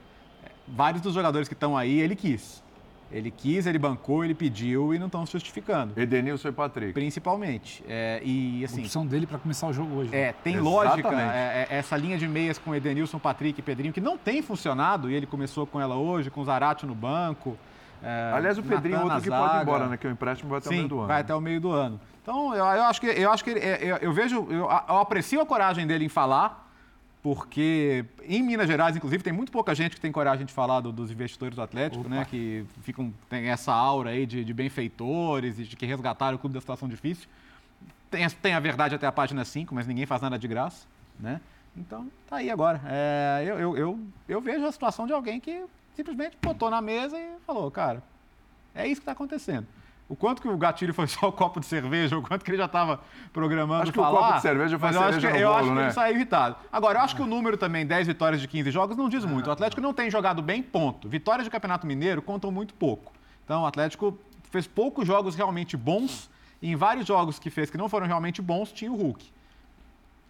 Vários 0.67 1.01
dos 1.01 1.13
jogadores 1.13 1.47
que 1.47 1.53
estão 1.53 1.77
aí, 1.77 1.99
ele 1.99 2.15
quis. 2.15 2.63
Ele 3.11 3.31
quis, 3.31 3.65
ele 3.65 3.79
bancou, 3.79 4.23
ele 4.23 4.35
pediu 4.35 4.93
e 4.93 4.99
não 4.99 5.07
estão 5.07 5.25
se 5.25 5.31
justificando. 5.31 5.99
Edenilson 5.99 6.49
e 6.49 6.51
Patrick. 6.51 6.93
Principalmente. 6.93 7.83
É, 7.87 8.21
e 8.23 8.61
A 8.61 8.65
assim. 8.65 8.81
opção 8.81 9.05
dele 9.05 9.25
para 9.25 9.37
começar 9.39 9.67
o 9.67 9.73
jogo 9.73 9.95
hoje. 9.95 10.15
É, 10.15 10.31
tem 10.43 10.55
Exatamente. 10.55 10.61
lógica 10.85 11.21
é, 11.21 11.67
é, 11.69 11.77
essa 11.77 11.97
linha 11.97 12.17
de 12.17 12.27
meias 12.27 12.57
com 12.59 12.75
Edenilson, 12.75 13.17
Patrick 13.17 13.59
e 13.59 13.63
Pedrinho, 13.63 13.91
que 13.91 13.99
não 14.01 14.17
tem 14.17 14.41
funcionado, 14.43 15.09
e 15.09 15.15
ele 15.15 15.25
começou 15.25 15.65
com 15.65 15.81
ela 15.81 15.95
hoje, 15.95 16.29
com 16.29 16.41
o 16.41 16.45
Zarate 16.45 16.85
no 16.85 16.93
banco. 16.93 17.57
é, 18.03 18.31
Aliás, 18.35 18.57
o 18.59 18.63
Pedrinho 18.63 18.97
é 18.99 19.03
outro 19.03 19.21
que 19.21 19.29
pode 19.29 19.57
ir 19.57 19.61
embora, 19.61 19.87
né? 19.87 19.97
Que 19.97 20.07
o 20.07 20.11
empréstimo 20.11 20.49
vai 20.49 20.59
até 20.59 20.69
o 20.69 20.71
Sim, 20.71 20.77
meio 20.77 20.87
do 20.87 20.99
ano. 20.99 21.07
vai 21.07 21.21
até 21.21 21.33
o 21.35 21.41
meio 21.41 21.59
do 21.59 21.71
ano. 21.71 21.99
Então, 22.21 22.53
eu, 22.53 22.63
eu 22.63 22.83
acho 22.83 23.01
que, 23.01 23.07
eu, 23.07 23.31
acho 23.31 23.43
que 23.43 23.49
ele, 23.49 23.59
é, 23.59 23.79
eu, 23.81 23.97
eu 23.97 24.13
vejo, 24.13 24.45
eu, 24.51 24.69
eu 24.69 24.97
aprecio 24.97 25.41
a 25.41 25.45
coragem 25.47 25.87
dele 25.87 26.05
em 26.05 26.09
falar, 26.09 26.68
porque 27.21 28.05
em 28.23 28.41
Minas 28.41 28.67
Gerais, 28.67 28.95
inclusive, 28.95 29.21
tem 29.23 29.33
muito 29.33 29.51
pouca 29.51 29.75
gente 29.75 29.95
que 29.95 30.01
tem 30.01 30.11
coragem 30.11 30.45
de 30.45 30.53
falar 30.53 30.79
do- 30.81 30.91
dos 30.91 31.11
investidores 31.11 31.55
do 31.55 31.61
Atlético, 31.61 32.07
né? 32.07 32.25
Que 32.29 32.65
ficam, 32.81 33.13
tem 33.29 33.47
essa 33.49 33.73
aura 33.73 34.11
aí 34.11 34.25
de, 34.25 34.43
de 34.45 34.53
benfeitores 34.53 35.59
e 35.59 35.63
de 35.63 35.75
que 35.75 35.85
resgataram 35.85 36.37
o 36.37 36.39
clube 36.39 36.53
da 36.53 36.61
situação 36.61 36.87
difícil. 36.87 37.27
Tem, 38.09 38.23
a- 38.25 38.29
tem 38.29 38.53
a 38.53 38.59
verdade 38.59 38.95
até 38.95 39.05
a 39.05 39.11
página 39.11 39.43
5, 39.43 39.75
mas 39.75 39.85
ninguém 39.85 40.05
faz 40.05 40.21
nada 40.21 40.39
de 40.39 40.47
graça, 40.47 40.87
né? 41.19 41.41
Então, 41.75 42.09
tá 42.29 42.37
aí 42.37 42.49
agora. 42.49 42.81
É, 42.85 43.43
eu, 43.45 43.59
eu, 43.59 43.77
eu, 43.77 43.99
eu 44.27 44.41
vejo 44.41 44.65
a 44.65 44.71
situação 44.71 45.05
de 45.05 45.13
alguém 45.13 45.39
que 45.39 45.63
simplesmente 45.95 46.37
botou 46.41 46.69
na 46.69 46.81
mesa 46.81 47.17
e 47.19 47.35
falou, 47.45 47.69
cara, 47.69 48.01
é 48.73 48.87
isso 48.87 48.95
que 48.95 49.03
está 49.03 49.11
acontecendo. 49.11 49.67
O 50.09 50.15
quanto 50.15 50.41
que 50.41 50.47
o 50.47 50.57
gatilho 50.57 50.93
foi 50.93 51.05
só 51.07 51.27
o 51.29 51.31
copo 51.31 51.59
de 51.59 51.67
cerveja, 51.67 52.17
o 52.17 52.21
quanto 52.23 52.43
que 52.43 52.49
ele 52.49 52.57
já 52.57 52.65
estava 52.65 52.99
programando 53.31 53.83
Acho 53.83 53.93
que 53.93 53.99
o 53.99 54.03
falar. 54.03 54.19
copo 54.19 54.35
de 54.37 54.41
cerveja 54.41 54.79
foi 54.79 54.89
eu 54.89 55.01
acho 55.03 55.19
que, 55.19 55.27
no 55.29 55.35
eu 55.35 55.47
bolo, 55.47 55.59
acho 55.59 55.69
que 55.69 55.75
né? 55.75 55.83
ele 55.83 55.91
saiu 55.91 56.15
irritado. 56.15 56.55
Agora, 56.71 56.97
eu 56.99 57.03
acho 57.03 57.15
que 57.15 57.21
o 57.21 57.27
número 57.27 57.55
também, 57.57 57.85
10 57.85 58.07
vitórias 58.07 58.41
de 58.41 58.47
15 58.47 58.71
jogos, 58.71 58.97
não 58.97 59.07
diz 59.07 59.23
muito. 59.23 59.47
O 59.47 59.51
Atlético 59.51 59.81
não 59.81 59.93
tem 59.93 60.09
jogado 60.09 60.41
bem, 60.41 60.63
ponto. 60.63 61.07
Vitórias 61.07 61.45
de 61.45 61.51
Campeonato 61.51 61.85
Mineiro 61.85 62.21
contam 62.23 62.51
muito 62.51 62.73
pouco. 62.73 63.13
Então, 63.45 63.61
o 63.61 63.65
Atlético 63.67 64.17
fez 64.49 64.65
poucos 64.65 65.05
jogos 65.05 65.35
realmente 65.35 65.77
bons, 65.77 66.27
e 66.59 66.71
em 66.71 66.75
vários 66.75 67.05
jogos 67.05 67.37
que 67.37 67.51
fez 67.51 67.69
que 67.69 67.77
não 67.77 67.87
foram 67.87 68.07
realmente 68.07 68.41
bons, 68.41 68.71
tinha 68.71 68.91
o 68.91 68.95
Hulk. 68.95 69.31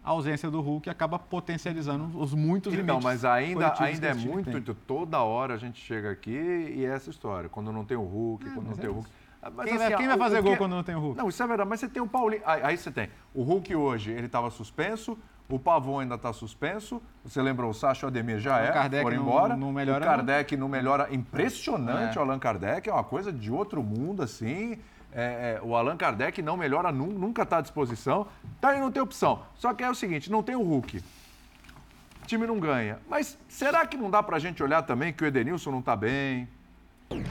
A 0.03 0.11
ausência 0.11 0.49
do 0.49 0.61
Hulk 0.61 0.89
acaba 0.89 1.19
potencializando 1.19 2.17
os 2.19 2.33
muitos 2.33 2.73
Então, 2.73 2.85
limites. 2.85 3.03
mas 3.03 3.25
ainda, 3.25 3.73
ainda 3.79 3.99
que 3.99 4.05
é 4.07 4.13
muito. 4.13 4.73
Toda 4.73 5.19
hora 5.21 5.53
a 5.53 5.57
gente 5.57 5.79
chega 5.79 6.11
aqui 6.11 6.31
e 6.75 6.85
é 6.85 6.89
essa 6.89 7.09
história. 7.09 7.49
Quando 7.49 7.71
não 7.71 7.83
tem 7.83 7.97
o 7.97 8.03
Hulk, 8.03 8.43
quando 8.45 8.55
não 8.57 8.69
mas 8.71 8.77
tem 8.77 8.87
é 8.87 8.89
o 8.89 8.93
Hulk. 8.95 9.09
Ah, 9.41 9.49
mas 9.49 9.69
Quem 9.69 9.77
vai- 9.77 9.95
quem 9.95 10.07
vai 10.07 10.17
fazer 10.17 10.41
gol 10.41 10.51
que- 10.51 10.57
quando 10.57 10.75
não 10.75 10.83
tem 10.83 10.95
o 10.95 10.99
Hulk? 10.99 11.17
Não, 11.17 11.29
isso 11.29 11.41
é 11.41 11.47
verdade. 11.47 11.69
Mas 11.69 11.79
você 11.79 11.87
tem 11.87 12.01
o 12.01 12.07
Paulinho. 12.07 12.41
Aí, 12.45 12.61
aí 12.63 12.77
você 12.77 12.91
tem. 12.91 13.09
O 13.33 13.41
Hulk 13.43 13.73
hoje, 13.75 14.11
ele 14.11 14.25
estava 14.25 14.49
suspenso. 14.49 15.17
O 15.47 15.57
Pavon 15.57 15.99
ainda 15.99 16.15
está 16.15 16.31
suspenso. 16.33 17.01
Você 17.23 17.41
lembrou, 17.41 17.71
o 17.71 17.73
Sacha 17.73 18.05
o 18.05 18.09
Ademir 18.09 18.37
já 18.39 18.59
é. 18.59 18.71
Kardec 18.71 19.01
foram 19.03 19.15
não- 19.17 19.23
embora. 19.23 19.55
não 19.57 19.71
melhora, 19.71 20.03
O 20.03 20.07
Kardec 20.07 20.55
não, 20.57 20.67
melhora. 20.67 21.07
Impressionante 21.13 22.17
É. 22.17 22.19
o 22.19 22.23
Allan 22.23 22.37
Kardec. 22.37 22.87
É 22.89 22.93
uma 22.93 23.03
coisa 23.03 23.31
de 23.31 23.49
outro 23.51 23.81
mundo, 23.81 24.21
assim. 24.21 24.77
É, 25.11 25.57
é, 25.57 25.61
o 25.63 25.75
Allan 25.75 25.97
Kardec 25.97 26.39
não 26.41 26.55
melhora, 26.55 26.91
nu- 26.91 27.07
nunca 27.07 27.41
está 27.41 27.57
à 27.57 27.61
disposição. 27.61 28.27
Tá 28.61 28.69
aí, 28.69 28.79
não 28.79 28.91
tem 28.91 29.01
opção. 29.01 29.41
Só 29.55 29.73
que 29.73 29.83
é 29.83 29.89
o 29.89 29.95
seguinte: 29.95 30.29
não 30.29 30.43
tem 30.43 30.55
o 30.55 30.61
Hulk. 30.61 30.97
O 32.21 32.27
time 32.27 32.45
não 32.45 32.59
ganha. 32.59 32.99
Mas 33.09 33.35
será 33.47 33.87
que 33.87 33.97
não 33.97 34.11
dá 34.11 34.21
pra 34.21 34.37
gente 34.37 34.61
olhar 34.61 34.83
também 34.83 35.11
que 35.11 35.23
o 35.23 35.25
Edenilson 35.25 35.71
não 35.71 35.81
tá 35.81 35.95
bem? 35.95 36.47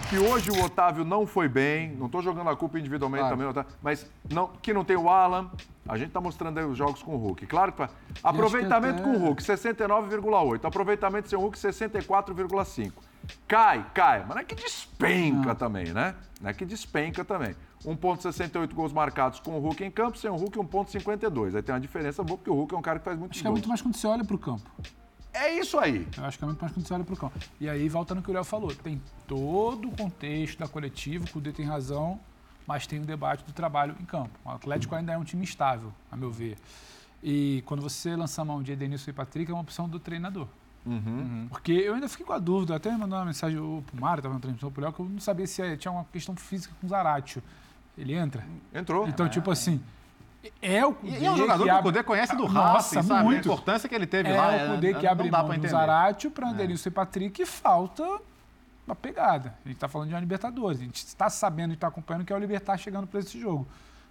Que 0.09 0.19
hoje 0.19 0.51
o 0.51 0.63
Otávio 0.65 1.05
não 1.05 1.27
foi 1.27 1.49
bem, 1.49 1.91
não 1.97 2.07
estou 2.07 2.23
jogando 2.23 2.49
a 2.49 2.57
culpa 2.57 2.79
individualmente 2.79 3.21
Claro. 3.23 3.37
também, 3.37 3.49
Otávio, 3.51 3.71
mas 3.83 4.07
não, 4.31 4.49
que 4.63 4.73
não 4.73 4.85
tem 4.85 4.97
o 4.97 5.09
Alan. 5.09 5.51
A 5.89 5.97
gente 5.97 6.09
está 6.09 6.21
mostrando 6.21 6.59
aí 6.59 6.65
os 6.65 6.77
jogos 6.77 7.03
com 7.03 7.15
o 7.15 7.19
Hulk. 7.19 7.47
Claro 7.47 7.73
que 7.73 7.89
aproveitamento 8.23 9.03
com 9.03 9.11
o 9.15 9.19
Hulk, 9.19 9.43
69,8. 9.43 10.65
Aproveitamento 10.67 11.29
sem 11.29 11.39
o 11.39 11.43
Hulk, 11.43 11.59
64,5. 11.59 12.93
Cai, 13.47 13.85
cai, 13.95 14.21
mas 14.21 14.29
não 14.29 14.39
é 14.39 14.45
que 14.45 14.55
despenca 14.55 15.55
também, 15.55 15.87
né? 15.93 16.15
Não 16.41 16.51
é 16.51 16.55
que 16.55 16.65
despenca 16.65 17.25
também. 17.25 17.55
1,68 17.85 18.75
gols 18.75 18.93
marcados 18.93 19.41
com 19.41 19.53
o 19.57 19.61
Hulk 19.61 19.85
em 19.85 19.91
campo, 19.91 20.19
sem 20.19 20.31
o 20.31 20.37
Hulk 20.37 20.59
1,52. 20.59 21.55
Aí 21.57 21.63
tem 21.63 21.75
uma 21.75 21.81
diferença 21.81 22.23
boa, 22.23 22.37
porque 22.37 22.51
o 22.51 22.55
Hulk 22.55 22.75
é 22.75 22.79
um 22.79 22.83
cara 22.83 22.99
que 22.99 23.05
faz 23.05 23.19
muito 23.19 23.33
Acho 23.33 23.41
que 23.41 23.47
é 23.47 23.51
gols. 23.51 23.59
muito 23.61 23.69
mais 23.69 23.81
quando 23.83 23.97
você 23.97 24.07
olha 24.07 24.25
pro 24.25 24.39
campo. 24.39 24.69
É 25.39 25.59
isso 25.59 25.79
aí. 25.79 26.07
Eu 26.17 26.25
acho 26.25 26.37
que 26.37 26.45
é 26.45 26.47
muito 26.47 26.61
mais 26.61 26.73
quando 26.73 26.87
você 26.87 26.95
olha 26.95 27.05
pro 27.05 27.17
campo. 27.17 27.39
E 27.61 27.69
aí, 27.69 27.89
voltando 27.89 28.19
ao 28.19 28.25
que 28.25 28.31
o 28.31 28.35
Léo 28.35 28.45
falou, 28.45 28.75
tem 28.75 29.01
todo 29.27 29.89
o 29.89 29.97
contexto 29.97 30.59
da 30.59 30.67
coletiva, 30.67 31.25
o 31.25 31.31
Cudê 31.31 31.53
tem 31.53 31.65
razão, 31.65 32.19
mas 32.67 32.87
tem 32.87 32.99
o 33.01 33.05
debate 33.05 33.45
do 33.45 33.53
trabalho 33.53 33.95
em 34.01 34.05
campo. 34.05 34.31
O 34.45 34.51
Atlético 34.51 34.95
ainda 34.95 35.13
é 35.13 35.19
um 35.19 35.25
time 35.25 35.45
estável, 35.45 35.93
a 36.11 36.17
meu 36.17 36.31
ver. 36.31 36.57
E 37.23 37.63
quando 37.67 37.81
você 37.81 38.17
lança 38.17 38.43
a 38.43 38.45
mão 38.45 38.63
de 38.63 38.73
Edenilson 38.73 39.11
e 39.11 39.13
Patrick, 39.13 39.51
é 39.51 39.55
uma 39.55 39.63
opção 39.63 39.89
do 39.89 39.99
treinador. 39.99 40.47
Porque 41.51 41.73
eu 41.73 41.95
ainda 41.95 42.09
fiquei 42.09 42.25
com 42.25 42.33
a 42.33 42.39
dúvida, 42.39 42.73
eu 42.73 42.77
até 42.77 42.91
mandei 42.91 43.19
uma 43.19 43.27
mensagem 43.27 43.59
pro 43.59 44.01
Mário, 44.01 44.21
estava 44.21 44.35
na 44.35 44.41
transmissão 44.41 44.73
pro 44.73 44.83
Léo, 44.83 44.93
que 44.93 45.01
eu 45.01 45.07
não 45.07 45.21
sabia 45.21 45.47
se 45.47 45.77
tinha 45.77 45.93
uma 45.93 46.05
questão 46.05 46.35
física 46.35 46.75
com 46.81 46.87
o 46.87 46.91
Zaratio. 46.91 47.43
Ele 47.97 48.15
entra? 48.15 48.47
Entrou. 48.73 49.07
Então, 49.07 49.29
tipo 49.29 49.51
assim, 49.51 49.81
é 50.63 50.85
o 50.87 50.95
Cudê 50.95 51.19
E 51.19 51.25
é 51.27 51.31
um 51.31 51.37
jogador 51.37 51.65
que, 51.65 51.69
o 51.71 51.73
abre- 51.73 51.83
Cudê 51.91 52.03
conhece 52.03 52.37
do 52.37 52.49
Nossa, 52.49 52.97
Racing, 52.97 53.09
sabe? 53.09 53.25
muito. 53.25 53.51
A 53.51 53.53
importância 53.55 53.89
que 53.89 53.95
ele 53.95 54.07
teve 54.07 54.29
é 54.31 54.37
lá. 54.37 54.67
o 54.67 54.75
Cudê 54.75 54.95
que 54.95 55.03
não 55.05 55.11
abre 55.13 55.31
mão 55.31 55.59
do. 55.59 55.69
Zaratio 55.69 56.31
para 56.31 56.49
É. 56.49 56.51
Andelilson 56.51 56.89
e 56.89 56.93
Patrick 56.93 57.43
e 57.43 57.47
falta 57.47 58.03
uma 58.87 58.95
pegada. 58.95 59.55
A 59.65 59.69
gente 59.69 59.77
está 59.77 59.89
falando 59.89 60.09
de 60.09 60.15
uma 60.15 60.21
Libertadores. 60.21 60.81
A 60.81 60.85
gente 60.85 60.97
está 61.05 61.29
sabendo 61.29 61.73
e 61.73 61.75
está 61.75 61.89
acompanhando 61.89 62.25
que 62.25 62.33
é 62.33 62.37
o 62.37 62.39
Libertar 62.39 62.77
chegando 62.79 63.07
para 63.07 63.21
esse 63.21 63.39
jogo. 63.39 63.67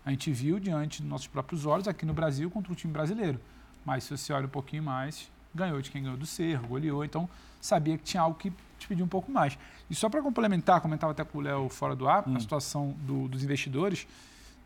A 0.06 0.10
gente 0.12 0.32
viu 0.32 0.60
diante 0.60 1.02
dos 1.02 1.10
nossos 1.10 1.28
próprios 1.28 1.66
olhos 1.66 1.88
aqui 1.88 2.06
no 2.06 2.14
Brasil 2.14 2.50
contra 2.52 2.72
o 2.72 2.76
time 2.76 2.94
brasileiro. 2.94 3.40
Mas 3.86 4.04
se 4.04 4.16
você 4.18 4.32
olha 4.34 4.46
um 4.46 4.50
pouquinho 4.50 4.84
mais, 4.84 5.30
ganhou 5.56 5.82
de 5.82 5.90
quem 5.90 6.04
ganhou 6.04 6.18
do 6.18 6.26
Cerro, 6.26 6.68
goleou. 6.68 7.04
Então 7.04 7.28
sabia 7.60 7.98
que 7.98 8.04
tinha 8.04 8.22
algo 8.22 8.38
que 8.38 8.52
te 8.78 8.88
pedia 8.88 9.04
um 9.04 9.08
pouco 9.08 9.32
mais. 9.32 9.58
E 9.90 9.96
só 9.96 10.08
para 10.10 10.22
complementar, 10.22 10.80
comentava 10.82 11.12
até 11.12 11.24
com 11.24 11.40
o 11.40 11.42
Léo 11.42 11.68
fora 11.70 11.96
do 11.96 12.08
ar, 12.08 12.24
a 12.34 12.40
situação 12.40 12.94
do- 13.00 13.28
dos 13.28 13.44
investidores. 13.44 14.06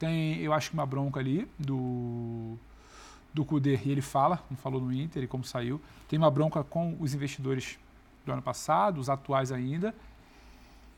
Tem, 0.02 0.38
eu 0.40 0.52
acho 0.52 0.72
que 0.72 0.74
uma 0.74 0.86
bronca 0.88 1.20
ali 1.20 1.48
do 1.60 2.58
do 3.34 3.46
Cudê, 3.46 3.80
e 3.86 3.92
ele 3.92 4.02
fala, 4.02 4.38
como 4.38 4.60
falou 4.60 4.82
no 4.82 4.92
Inter 4.92 5.24
e 5.24 5.28
como 5.28 5.44
saiu, 5.44 5.80
tem 6.10 6.18
uma 6.20 6.30
bronca 6.32 6.64
com 6.64 6.98
os 7.00 7.14
investidores 7.14 7.78
do 8.26 8.32
ano 8.34 8.42
passado, 8.42 9.00
os 9.00 9.10
atuais 9.10 9.52
ainda, 9.54 9.94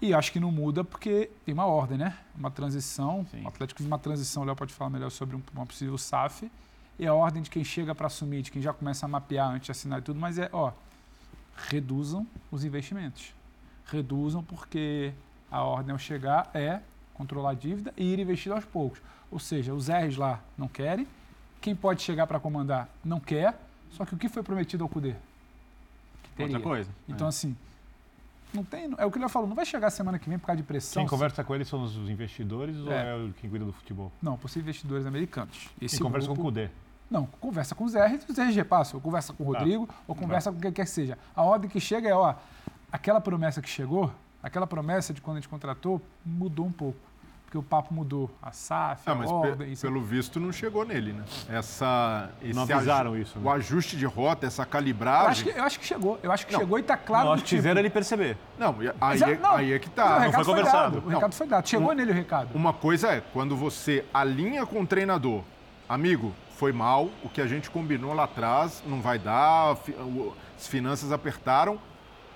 e 0.02 0.14
acho 0.16 0.32
que 0.32 0.40
não 0.40 0.52
muda 0.52 0.84
porque 0.86 1.30
tem 1.46 1.54
uma 1.54 1.66
ordem, 1.68 1.98
né? 1.98 2.18
Uma 2.36 2.50
transição, 2.50 3.24
o 3.44 3.48
Atlético 3.48 3.80
vive 3.80 3.88
uma 3.92 4.00
transição, 4.00 4.42
o 4.42 4.46
Léo 4.46 4.56
pode 4.56 4.74
falar 4.74 4.90
melhor 4.90 5.12
sobre 5.12 5.36
um- 5.36 5.42
uma 5.54 5.66
possível 5.66 5.96
SAF, 5.98 6.50
e 6.98 7.06
a 7.06 7.14
ordem 7.14 7.44
de 7.44 7.50
quem 7.52 7.64
chega 7.64 7.94
para 7.94 8.08
assumir, 8.08 8.42
de 8.42 8.50
quem 8.52 8.62
já 8.62 8.74
começa 8.74 9.06
a 9.06 9.10
mapear 9.10 9.50
antes 9.52 9.66
de 9.66 9.72
assinar 9.72 10.00
e 10.00 10.02
tudo, 10.02 10.20
mas 10.20 10.38
é, 10.40 10.50
ó, 10.54 10.72
reduzam 11.70 12.26
os 12.50 12.64
investimentos. 12.64 13.32
Reduzam 13.86 14.42
porque 14.44 15.14
a 15.52 15.62
ordem 15.62 15.92
ao 15.92 16.00
chegar 16.00 16.50
é 16.54 16.80
controlar 17.14 17.52
a 17.52 17.54
dívida 17.54 17.94
e 17.98 18.04
ir 18.14 18.20
investindo 18.20 18.54
aos 18.54 18.66
poucos. 18.66 19.00
Ou 19.32 19.40
seja, 19.40 19.74
os 19.74 19.88
R's 19.90 20.18
lá 20.18 20.40
não 20.58 20.68
querem, 20.68 21.08
quem 21.62 21.76
pode 21.76 22.02
chegar 22.02 22.28
para 22.28 22.40
comandar 22.40 22.90
não 23.04 23.20
quer, 23.20 23.58
só 23.92 24.06
que 24.06 24.14
o 24.14 24.18
que 24.18 24.28
foi 24.30 24.44
prometido 24.44 24.84
ao 24.84 24.90
teria. 24.90 25.20
Outra 26.40 26.60
coisa. 26.60 26.90
Então, 27.08 27.28
assim, 27.28 27.56
não 28.54 28.64
tem. 28.64 28.90
É 28.98 29.06
o 29.06 29.12
que 29.12 29.18
ele 29.18 29.30
falou, 29.30 29.48
não 29.48 29.56
vai 29.56 29.66
chegar 29.66 29.90
semana 29.90 30.18
que 30.20 30.28
vem 30.30 30.38
por 30.40 30.48
causa 30.48 30.58
de 30.62 30.64
pressão. 30.68 31.02
Quem 31.04 31.10
conversa 31.10 31.44
com 31.44 31.54
eles 31.56 31.68
são 31.68 31.84
os 31.84 31.96
investidores 32.10 32.78
ou 32.78 32.92
É. 32.92 33.12
é 33.12 33.16
o- 33.16 33.34
quem 33.40 33.50
cuida 33.50 33.66
do 33.66 33.74
futebol? 33.74 34.12
Não, 34.22 34.38
possíveis 34.38 34.66
investidores 34.76 35.06
americanos. 35.06 35.70
Quem 35.80 36.00
conversa 36.00 36.28
com 36.28 36.34
o 36.34 36.38
Cudê? 36.38 36.70
Não, 37.10 37.26
conversa 37.40 37.76
com 37.76 37.84
os 37.84 37.94
R's 37.94 38.24
e 38.28 38.32
os 38.32 38.38
R's 38.38 38.56
repassam. 38.56 38.98
Ou 38.98 39.02
conversa 39.02 39.32
com 39.34 39.44
o 39.48 39.54
Tá. 39.54 39.60
Rodrigo, 39.60 39.88
ou 40.08 40.16
conversa 40.16 40.52
com 40.52 40.60
quem 40.60 40.72
quer 40.72 40.84
que 40.86 40.90
seja. 40.90 41.18
A 41.36 41.44
ordem 41.44 41.70
que 41.70 41.80
chega 41.80 42.10
é, 42.10 42.14
ó, 42.16 42.34
aquela 42.92 43.22
promessa 43.22 43.62
que 43.62 43.70
chegou, 43.70 44.12
aquela 44.44 44.68
promessa 44.68 45.14
de 45.14 45.22
quando 45.22 45.38
a 45.38 45.40
gente 45.40 45.50
contratou, 45.50 46.00
mudou 46.26 46.66
um 46.66 46.72
pouco. 46.72 47.00
Porque 47.46 47.58
o 47.60 47.62
papo 47.64 47.94
mudou. 47.94 48.32
A 48.42 48.52
SAF, 48.52 49.04
Ah, 49.06 49.12
a 49.12 49.16
mas 49.16 49.28
pe- 49.30 49.34
ordem... 49.36 49.72
isso- 49.72 49.86
pelo 49.86 50.02
visto 50.02 50.40
não 50.40 50.52
chegou 50.52 50.84
nele, 50.84 51.14
né? 51.14 51.24
Essa, 51.48 52.32
esse 52.42 52.52
Não 52.56 52.64
avisaram 52.64 53.16
isso, 53.16 53.38
né? 53.38 53.46
O 53.46 53.52
ajuste 53.52 53.96
de 53.96 54.06
rota, 54.08 54.48
essa 54.48 54.64
Eu 54.64 54.68
calibragem. 54.68 55.30
acho, 55.30 55.44
que, 55.44 55.50
eu 55.52 55.64
acho 55.64 55.80
que 55.80 55.86
chegou. 55.86 56.20
Eu 56.24 56.32
acho 56.32 56.48
que 56.48 56.54
Não. 56.54 56.60
chegou 56.62 56.80
e 56.80 56.84
tá 56.84 56.98
claro 56.98 57.30
Não, 57.30 57.36
que 57.36 57.44
tipo. 57.44 57.58
fizeram 57.58 57.80
ele 57.80 57.92
perceber. 57.92 58.38
Não, 58.58 58.76
aí, 59.00 59.22
é, 59.22 59.38
não, 59.38 59.52
aí 59.56 59.72
é 59.74 59.78
que 59.78 59.88
mas 59.88 59.96
tá. 59.96 60.18
o 60.18 60.20
Não 60.22 60.34
foi 60.34 60.44
foi 60.44 60.56
conversado. 60.56 60.96
dado. 60.96 61.06
O 61.06 61.10
recado 61.10 61.36
foi 61.36 61.48
dado. 61.48 61.70
Chegou 61.70 61.92
Um- 61.92 61.94
nele 61.94 62.12
o 62.12 62.16
recado. 62.16 62.50
Uma 62.56 62.74
coisa 62.74 63.12
é, 63.12 63.22
quando 63.22 63.56
você 63.56 64.04
alinha 64.12 64.66
com 64.66 64.82
o 64.82 64.88
treinador, 64.88 65.44
amigo, 65.88 66.34
foi 66.58 66.72
mal, 66.72 67.08
o 67.24 67.30
que 67.30 67.40
a 67.40 67.46
gente 67.46 67.70
combinou 67.70 68.16
lá 68.16 68.24
atrás 68.24 68.84
não 68.88 69.00
vai 69.00 69.20
dar, 69.20 69.78
as 70.58 70.66
finanças 70.68 71.12
apertaram. 71.12 71.78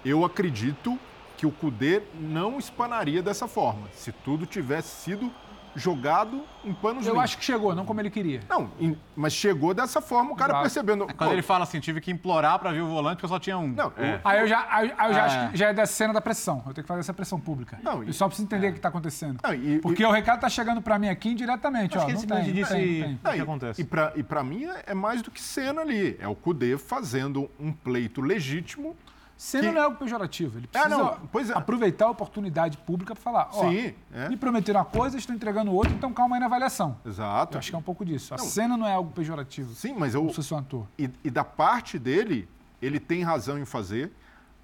Eu 0.06 0.24
acredito 0.24 1.00
que 1.38 1.46
o 1.46 1.52
Cudê 1.52 2.02
não 2.20 2.58
espanaria 2.58 3.22
dessa 3.22 3.48
forma, 3.48 3.88
se 3.94 4.12
tudo 4.12 4.46
tivesse 4.46 4.90
sido 5.04 5.32
jogado 5.76 6.42
em 6.66 6.74
panos 6.74 7.06
Eu 7.06 7.12
limpos. 7.14 7.24
acho 7.26 7.38
que 7.38 7.46
chegou, 7.46 7.76
não 7.76 7.86
como 7.86 8.02
ele 8.02 8.10
queria. 8.10 8.40
Não, 8.50 8.72
em- 8.80 8.98
mas 9.16 9.32
chegou 9.32 9.76
dessa 9.76 10.02
forma, 10.02 10.32
o 10.32 10.36
cara 10.36 10.54
Exato. 10.54 10.62
percebendo. 10.64 11.04
É 11.04 11.14
Quando 11.14 11.30
pô, 11.30 11.34
ele 11.36 11.44
fala 11.44 11.66
assim, 11.66 11.80
tive 11.80 12.02
que 12.02 12.10
implorar 12.10 12.58
pra 12.58 12.72
ver 12.72 12.82
o 12.82 12.88
volante, 12.88 13.18
porque 13.18 13.28
só 13.28 13.38
tinha 13.38 13.60
um. 13.60 13.68
Não, 13.68 13.94
É. 13.96 14.20
Aí 14.26 14.40
eu 14.40 14.48
já, 14.48 14.66
aí, 14.72 14.92
aí 14.98 15.10
eu 15.10 15.14
já 15.14 15.20
É. 15.20 15.24
acho 15.26 15.52
que 15.52 15.58
já 15.58 15.68
é 15.70 15.74
da 15.74 15.86
cena 15.86 16.14
da 16.14 16.20
pressão. 16.22 16.64
Eu 16.66 16.74
tenho 16.74 16.84
que 16.84 16.88
fazer 16.88 17.02
essa 17.02 17.14
pressão 17.14 17.40
pública. 17.40 17.78
Não, 17.84 18.02
eu 18.02 18.10
e- 18.10 18.14
só 18.14 18.26
preciso 18.28 18.48
entender 18.48 18.70
o 18.70 18.72
que 18.72 18.80
está 18.80 18.90
acontecendo. 18.90 19.40
Não, 19.44 19.54
e- 19.54 19.78
Porque 19.80 20.04
o 20.04 20.10
recado 20.10 20.40
tá 20.40 20.50
chegando 20.50 20.82
para 20.82 20.98
mim 20.98 21.10
aqui 21.10 21.30
indiretamente. 21.30 21.96
Acho 21.96 22.06
ó, 22.06 22.08
que 22.10 22.14
não 22.14 22.22
ele 22.22 22.28
tem, 22.28 22.44
simplesmente 22.44 22.60
não 22.62 22.68
tem, 22.68 22.86
disse- 22.88 23.00
não 23.02 23.08
tem. 23.08 23.20
Ah, 23.24 23.30
o 23.30 23.32
que 23.34 23.38
e- 23.38 23.42
acontece? 23.42 23.82
E 23.82 23.86
pra, 23.86 24.14
e 24.16 24.24
pra 24.24 24.44
mim 24.44 24.66
é- 24.66 24.84
é 24.88 24.94
mais 24.96 25.22
do 25.22 25.30
que 25.30 25.40
cena 25.40 25.82
ali. 25.82 26.18
É 26.20 26.28
o 26.28 26.34
Cudê 26.34 26.76
fazendo 26.80 27.48
um 27.60 27.72
pleito 27.72 28.20
legítimo. 28.20 28.96
Cena 29.38 29.68
que- 29.68 29.72
não 29.74 29.82
é 29.82 29.84
algo 29.86 29.98
pejorativo. 29.98 30.58
Ele 30.58 30.68
precisa 30.68 30.98
não, 30.98 31.16
pois 31.32 31.50
é. 31.50 31.54
aproveitar 31.54 32.06
a 32.06 32.10
oportunidade 32.10 32.78
pública 32.80 33.14
para 33.14 33.24
falar. 33.24 33.50
Ó, 33.54 33.70
Sim, 33.70 33.94
é. 34.12 34.28
Me 34.30 34.36
prometeram 34.36 34.80
uma 34.80 34.86
coisa, 34.86 35.16
estou 35.18 35.36
entregando 35.36 35.72
outra, 35.72 35.94
então 35.94 36.12
calma 36.12 36.36
aí 36.36 36.40
na 36.40 36.48
avaliação. 36.48 36.98
Exato. 37.06 37.56
Eu 37.56 37.60
acho 37.60 37.70
que 37.70 37.76
é 37.76 37.80
um 37.80 37.84
pouco 37.84 38.04
disso. 38.04 38.34
A 38.34 38.38
Não. 38.38 38.44
cena 38.46 38.76
não 38.76 38.88
é 38.88 38.94
algo 38.94 39.12
pejorativo. 39.12 39.74
Sim, 39.76 39.94
mas 39.98 40.16
eu. 40.16 40.28
Se 40.34 40.54
um 40.54 40.58
ator. 40.58 40.88
E, 40.98 41.10
e 41.24 41.30
da 41.30 41.44
parte 41.44 42.00
dele, 42.00 42.50
ele 42.82 43.00
tem 43.00 43.22
razão 43.24 43.60
em 43.60 43.66
fazer. 43.66 44.12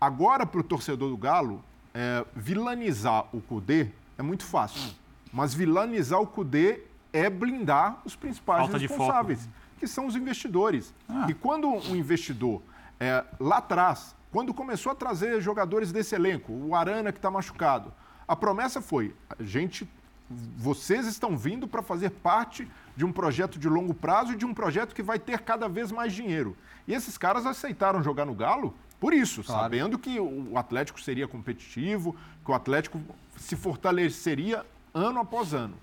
Agora, 0.01 0.45
para 0.45 0.59
o 0.59 0.63
torcedor 0.63 1.09
do 1.09 1.17
Galo, 1.17 1.63
é, 1.93 2.25
vilanizar 2.35 3.25
o 3.31 3.39
Cudê 3.39 3.89
é 4.17 4.23
muito 4.23 4.43
fácil. 4.43 4.93
Mas 5.31 5.53
vilanizar 5.53 6.19
o 6.19 6.27
Cudê 6.27 6.81
é 7.11 7.29
blindar 7.29 7.99
os 8.03 8.15
principais 8.15 8.61
Falta 8.61 8.77
responsáveis, 8.77 9.47
que 9.79 9.87
são 9.87 10.07
os 10.07 10.15
investidores. 10.15 10.93
E 11.29 11.33
quando 11.33 11.67
um 11.67 11.95
investidor, 11.95 12.61
é, 12.99 13.23
lá 13.39 13.57
atrás, 13.57 14.15
quando 14.33 14.51
começou 14.51 14.91
a 14.91 14.95
trazer 14.95 15.39
jogadores 15.41 15.91
desse 15.91 16.15
elenco, 16.15 16.51
o 16.51 16.73
Arana 16.73 17.11
que 17.11 17.19
está 17.19 17.29
machucado, 17.29 17.93
a 18.27 18.35
promessa 18.35 18.81
foi: 18.81 19.15
a 19.29 19.43
gente, 19.43 19.87
vocês 20.57 21.05
estão 21.05 21.37
vindo 21.37 21.67
para 21.67 21.83
fazer 21.83 22.09
parte 22.09 22.67
de 22.97 23.05
um 23.05 23.11
projeto 23.11 23.59
de 23.59 23.69
longo 23.69 23.93
prazo 23.93 24.33
e 24.33 24.35
de 24.35 24.43
um 24.43 24.53
projeto 24.53 24.95
que 24.95 25.03
vai 25.03 25.19
ter 25.19 25.41
cada 25.41 25.69
vez 25.69 25.91
mais 25.91 26.13
dinheiro. 26.13 26.57
E 26.87 26.93
esses 26.95 27.15
caras 27.15 27.45
aceitaram 27.45 28.01
jogar 28.01 28.25
no 28.25 28.33
Galo 28.33 28.73
por 28.99 29.13
isso, 29.13 29.43
sabendo 29.43 29.99
que 29.99 30.19
o 30.19 30.57
Atlético 30.57 30.99
seria 30.99 31.27
competitivo, 31.27 32.15
que 32.43 32.49
o 32.49 32.53
Atlético 32.55 32.99
se 33.37 33.55
fortaleceria 33.55 34.65
ano 34.93 35.19
após 35.19 35.53
ano. 35.53 35.75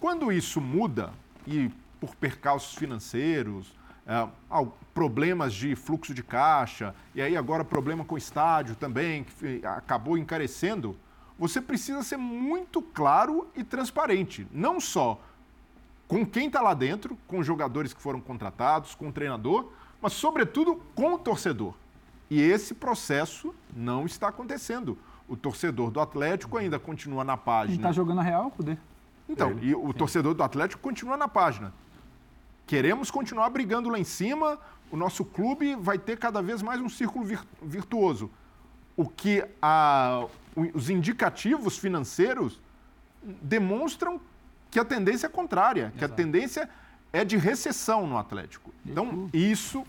Quando 0.00 0.32
isso 0.32 0.60
muda, 0.60 1.12
e 1.46 1.70
por 2.00 2.16
percalços 2.16 2.74
financeiros, 2.74 3.72
é, 4.06 4.28
al- 4.50 4.76
problemas 4.92 5.52
de 5.54 5.74
fluxo 5.74 6.14
de 6.14 6.22
caixa, 6.22 6.94
e 7.14 7.20
aí 7.22 7.36
agora 7.36 7.64
problema 7.64 8.04
com 8.04 8.14
o 8.14 8.18
estádio 8.18 8.76
também, 8.76 9.24
que 9.24 9.60
acabou 9.66 10.16
encarecendo, 10.16 10.96
você 11.38 11.60
precisa 11.60 12.02
ser 12.02 12.16
muito 12.16 12.80
claro 12.80 13.48
e 13.56 13.64
transparente. 13.64 14.46
Não 14.52 14.78
só 14.78 15.20
com 16.06 16.24
quem 16.24 16.46
está 16.46 16.60
lá 16.60 16.74
dentro, 16.74 17.18
com 17.26 17.38
os 17.38 17.46
jogadores 17.46 17.92
que 17.92 18.00
foram 18.00 18.20
contratados, 18.20 18.94
com 18.94 19.08
o 19.08 19.12
treinador, 19.12 19.72
mas, 20.00 20.12
sobretudo, 20.12 20.76
com 20.94 21.14
o 21.14 21.18
torcedor. 21.18 21.74
E 22.30 22.40
esse 22.40 22.74
processo 22.74 23.54
não 23.74 24.04
está 24.06 24.28
acontecendo. 24.28 24.96
O 25.26 25.36
torcedor 25.36 25.90
do 25.90 25.98
Atlético 26.00 26.58
ainda 26.58 26.78
continua 26.78 27.24
na 27.24 27.36
Quem 27.36 27.44
página. 27.44 27.82
tá 27.82 27.90
jogando 27.92 28.20
a 28.20 28.22
real, 28.22 28.50
Cudê. 28.50 28.76
Então, 29.28 29.58
e 29.62 29.74
o 29.74 29.92
torcedor 29.94 30.34
do 30.34 30.42
Atlético 30.42 30.80
continua 30.82 31.16
na 31.16 31.26
página. 31.26 31.72
Queremos 32.66 33.10
continuar 33.10 33.50
brigando 33.50 33.88
lá 33.88 33.98
em 33.98 34.04
cima, 34.04 34.58
o 34.90 34.96
nosso 34.96 35.24
clube 35.24 35.74
vai 35.76 35.98
ter 35.98 36.18
cada 36.18 36.40
vez 36.42 36.62
mais 36.62 36.80
um 36.80 36.88
círculo 36.88 37.24
vir- 37.24 37.40
virtuoso. 37.62 38.30
O 38.96 39.08
que 39.08 39.44
a- 39.60 40.24
os 40.72 40.88
indicativos 40.88 41.76
financeiros 41.76 42.60
demonstram 43.22 44.20
que 44.70 44.78
a 44.78 44.84
tendência 44.84 45.26
é 45.26 45.30
contrária, 45.30 45.92
que 45.98 46.04
a 46.04 46.08
tendência 46.08 46.68
é 47.12 47.24
de 47.24 47.36
recessão 47.36 48.06
no 48.06 48.18
Atlético. 48.18 48.72
Então, 48.84 49.28
isso 49.32 49.84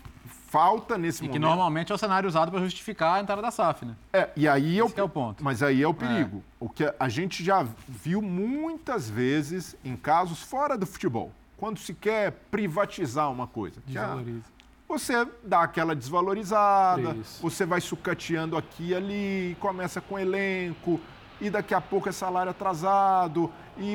falta 0.48 0.96
nesse 0.96 1.20
e 1.20 1.22
momento. 1.22 1.32
que 1.32 1.38
normalmente 1.38 1.92
é 1.92 1.94
o 1.94 1.98
cenário 1.98 2.28
usado 2.28 2.50
para 2.52 2.60
justificar 2.60 3.16
a 3.16 3.20
entrada 3.20 3.42
da 3.42 3.50
SAF, 3.50 3.84
né? 3.84 3.94
É, 4.12 4.30
e 4.36 4.46
aí 4.48 4.78
é 4.78 4.84
o, 4.84 4.92
é 4.96 5.02
o 5.02 5.08
ponto. 5.08 5.42
Mas 5.42 5.62
aí 5.62 5.82
é 5.82 5.88
o 5.88 5.94
perigo. 5.94 6.42
O 6.60 6.68
que 6.68 6.84
a 6.98 7.08
gente 7.08 7.42
já 7.44 7.66
viu 7.88 8.22
muitas 8.22 9.10
vezes 9.10 9.74
em 9.84 9.96
casos 9.96 10.40
fora 10.42 10.78
do 10.78 10.86
futebol, 10.86 11.32
quando 11.56 11.78
se 11.78 11.94
quer 11.94 12.32
privatizar 12.50 13.30
uma 13.30 13.46
coisa. 13.46 13.76
ah, 13.80 13.90
Desvaloriza. 13.90 14.44
você 14.88 15.26
dá 15.42 15.62
aquela 15.62 15.94
desvalorizada, 15.94 17.14
Isso. 17.16 17.40
você 17.42 17.64
vai 17.64 17.80
sucateando 17.80 18.56
aqui 18.56 18.88
e 18.90 18.94
ali, 18.94 19.56
começa 19.60 20.00
com 20.00 20.18
elenco, 20.18 21.00
e 21.40 21.50
daqui 21.50 21.74
a 21.74 21.80
pouco 21.80 22.08
é 22.08 22.12
salário 22.12 22.50
atrasado, 22.50 23.50
e 23.78 23.94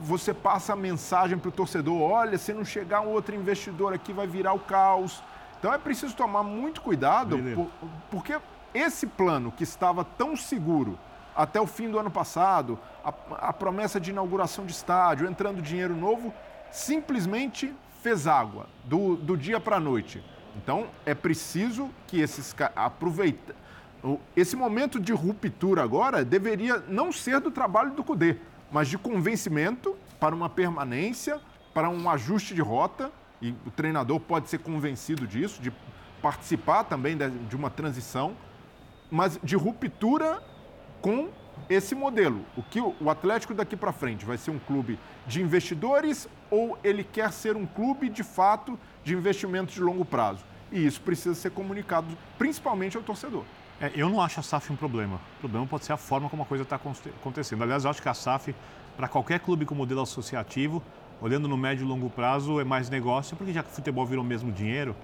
você 0.00 0.34
passa 0.34 0.72
a 0.72 0.76
mensagem 0.76 1.38
para 1.38 1.48
o 1.48 1.52
torcedor: 1.52 2.00
olha, 2.00 2.36
se 2.38 2.52
não 2.52 2.64
chegar 2.64 3.00
um 3.00 3.08
outro 3.10 3.34
investidor 3.34 3.92
aqui, 3.92 4.12
vai 4.12 4.26
virar 4.26 4.52
o 4.52 4.58
caos. 4.58 5.22
Então 5.58 5.72
é 5.72 5.78
preciso 5.78 6.16
tomar 6.16 6.42
muito 6.42 6.80
cuidado, 6.80 7.38
por- 7.54 7.70
porque 8.10 8.38
esse 8.74 9.06
plano 9.06 9.52
que 9.52 9.62
estava 9.62 10.04
tão 10.04 10.34
seguro 10.36 10.98
até 11.36 11.60
o 11.60 11.66
fim 11.66 11.88
do 11.90 11.98
ano 11.98 12.10
passado, 12.10 12.78
a, 13.04 13.12
a 13.48 13.52
promessa 13.52 14.00
de 14.00 14.10
inauguração 14.10 14.64
de 14.66 14.72
estádio, 14.72 15.28
entrando 15.28 15.60
dinheiro 15.62 15.94
novo, 15.94 16.32
simplesmente 16.70 17.74
fez 18.02 18.26
água 18.26 18.68
do, 18.84 19.16
do 19.16 19.36
dia 19.36 19.60
para 19.60 19.76
a 19.76 19.80
noite. 19.80 20.22
Então 20.56 20.88
é 21.04 21.14
preciso 21.14 21.90
que 22.06 22.20
esses 22.20 22.54
aproveitem. 22.74 23.54
Esse 24.34 24.56
momento 24.56 24.98
de 24.98 25.12
ruptura 25.12 25.82
agora 25.82 26.24
deveria 26.24 26.78
não 26.88 27.12
ser 27.12 27.40
do 27.40 27.50
trabalho 27.50 27.92
do 27.92 28.02
CUDE, 28.02 28.40
mas 28.72 28.88
de 28.88 28.96
convencimento 28.96 29.94
para 30.18 30.34
uma 30.34 30.48
permanência, 30.48 31.40
para 31.74 31.90
um 31.90 32.08
ajuste 32.08 32.54
de 32.54 32.62
rota, 32.62 33.12
e 33.42 33.54
o 33.66 33.70
treinador 33.70 34.18
pode 34.20 34.48
ser 34.48 34.58
convencido 34.58 35.26
disso, 35.26 35.60
de 35.60 35.72
participar 36.22 36.84
também 36.84 37.16
de 37.16 37.56
uma 37.56 37.70
transição, 37.70 38.36
mas 39.10 39.38
de 39.42 39.56
ruptura 39.56 40.42
com 41.00 41.28
esse 41.68 41.94
modelo. 41.94 42.44
O 42.56 42.62
que 42.62 42.80
o 42.80 43.10
Atlético 43.10 43.54
daqui 43.54 43.76
para 43.76 43.92
frente 43.92 44.24
vai 44.24 44.36
ser 44.36 44.50
um 44.50 44.58
clube 44.58 44.98
de 45.26 45.42
investidores 45.42 46.28
ou 46.50 46.78
ele 46.82 47.04
quer 47.04 47.32
ser 47.32 47.56
um 47.56 47.66
clube 47.66 48.08
de 48.08 48.22
fato 48.22 48.78
de 49.04 49.14
investimento 49.14 49.72
de 49.72 49.80
longo 49.80 50.04
prazo? 50.04 50.44
E 50.72 50.84
isso 50.84 51.00
precisa 51.00 51.34
ser 51.34 51.50
comunicado 51.50 52.06
principalmente 52.38 52.96
ao 52.96 53.02
torcedor. 53.02 53.44
É, 53.80 53.90
eu 53.94 54.08
não 54.08 54.20
acho 54.20 54.40
a 54.40 54.42
SAF 54.42 54.72
um 54.72 54.76
problema. 54.76 55.16
O 55.38 55.40
problema 55.40 55.66
pode 55.66 55.84
ser 55.84 55.92
a 55.92 55.96
forma 55.96 56.28
como 56.28 56.42
a 56.42 56.46
coisa 56.46 56.64
está 56.64 56.76
acontecendo. 56.76 57.62
Aliás, 57.62 57.84
eu 57.84 57.90
acho 57.90 58.02
que 58.02 58.08
a 58.08 58.14
SAF, 58.14 58.54
para 58.96 59.08
qualquer 59.08 59.40
clube 59.40 59.64
com 59.64 59.74
modelo 59.74 60.02
associativo, 60.02 60.82
olhando 61.20 61.48
no 61.48 61.56
médio 61.56 61.84
e 61.84 61.88
longo 61.88 62.10
prazo, 62.10 62.60
é 62.60 62.64
mais 62.64 62.90
negócio, 62.90 63.36
porque 63.36 63.52
já 63.52 63.62
que 63.62 63.70
o 63.70 63.72
futebol 63.72 64.04
virou 64.04 64.22
mesmo 64.22 64.52
dinheiro, 64.52 64.94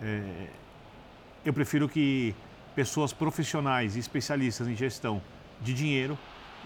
é, 0.00 0.48
eu 1.44 1.52
prefiro 1.52 1.88
que 1.88 2.34
pessoas 2.74 3.12
profissionais 3.12 3.96
e 3.96 3.98
especialistas 3.98 4.66
em 4.66 4.74
gestão 4.74 5.20
de 5.62 5.72
dinheiro, 5.74 6.18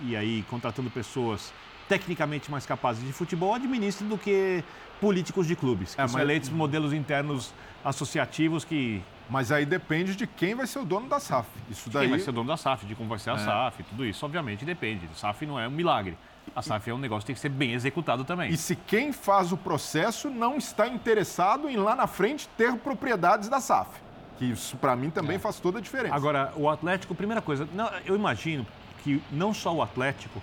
e 0.03 0.17
aí 0.17 0.45
contratando 0.51 0.91
pessoas 0.91 1.53
tecnicamente 1.89 2.51
mais 2.51 2.67
capazes 2.67 3.05
de 3.07 3.13
futebol, 3.13 3.55
administrem 3.55 4.09
do 4.09 4.19
que 4.19 4.63
políticos 5.01 5.47
de 5.47 5.55
clubes, 5.55 5.95
que 5.95 6.01
É, 6.01 6.07
são 6.09 6.15
mas- 6.15 6.23
eleitos 6.23 6.49
modelos 6.51 6.93
internos 6.93 7.53
associativos 7.85 8.65
que 8.65 9.03
Mas 9.29 9.51
aí 9.51 9.67
depende 9.67 10.15
de 10.15 10.25
quem 10.25 10.55
vai 10.55 10.69
ser 10.69 10.79
o 10.79 10.85
dono 10.85 11.09
da 11.09 11.19
SAF. 11.19 11.49
Isso 11.69 11.91
daí. 11.91 12.03
quem 12.03 12.11
vai 12.11 12.21
ser 12.21 12.31
o 12.31 12.33
dono 12.33 12.47
da 12.47 12.57
SAF, 12.57 12.87
de 12.87 12.95
como 12.95 13.09
vai 13.09 13.19
ser 13.19 13.31
a 13.31 13.35
É. 13.35 13.39
SAF, 13.39 13.83
tudo 13.83 14.05
isso, 14.05 14.25
obviamente, 14.25 14.65
depende. 14.65 15.05
A 15.13 15.17
SAF 15.17 15.45
não 15.45 15.59
é 15.59 15.67
um 15.67 15.71
milagre. 15.73 16.17
A 16.55 16.63
SAF 16.63 16.89
é 16.91 16.95
um 16.95 16.99
negócio 16.99 17.23
que 17.23 17.27
tem 17.27 17.35
que 17.35 17.41
ser 17.41 17.49
bem 17.49 17.73
executado 17.73 18.23
também. 18.25 18.53
E 18.53 18.57
se 18.57 18.77
quem 18.77 19.13
faz 19.13 19.51
o 19.51 19.57
processo 19.57 20.31
não 20.31 20.57
está 20.59 20.87
interessado 20.87 21.69
em 21.69 21.77
lá 21.77 21.97
na 21.97 22.07
frente 22.07 22.49
ter 22.57 22.73
propriedades 22.77 23.49
da 23.49 23.59
SAF. 23.61 23.91
Que 24.39 24.45
isso 24.45 24.77
para 24.77 24.95
mim 24.95 25.11
também 25.11 25.41
faz 25.41 25.59
toda 25.59 25.79
a 25.79 25.81
diferença. 25.83 26.15
Agora, 26.15 26.53
o 26.55 26.71
Atlético, 26.71 27.13
primeira 27.13 27.43
coisa, 27.43 27.69
não, 27.75 27.91
eu 28.05 28.15
imagino 28.15 28.65
que 29.07 29.23
não 29.31 29.55
só 29.55 29.73
o 29.73 29.81
Atlético, 29.81 30.43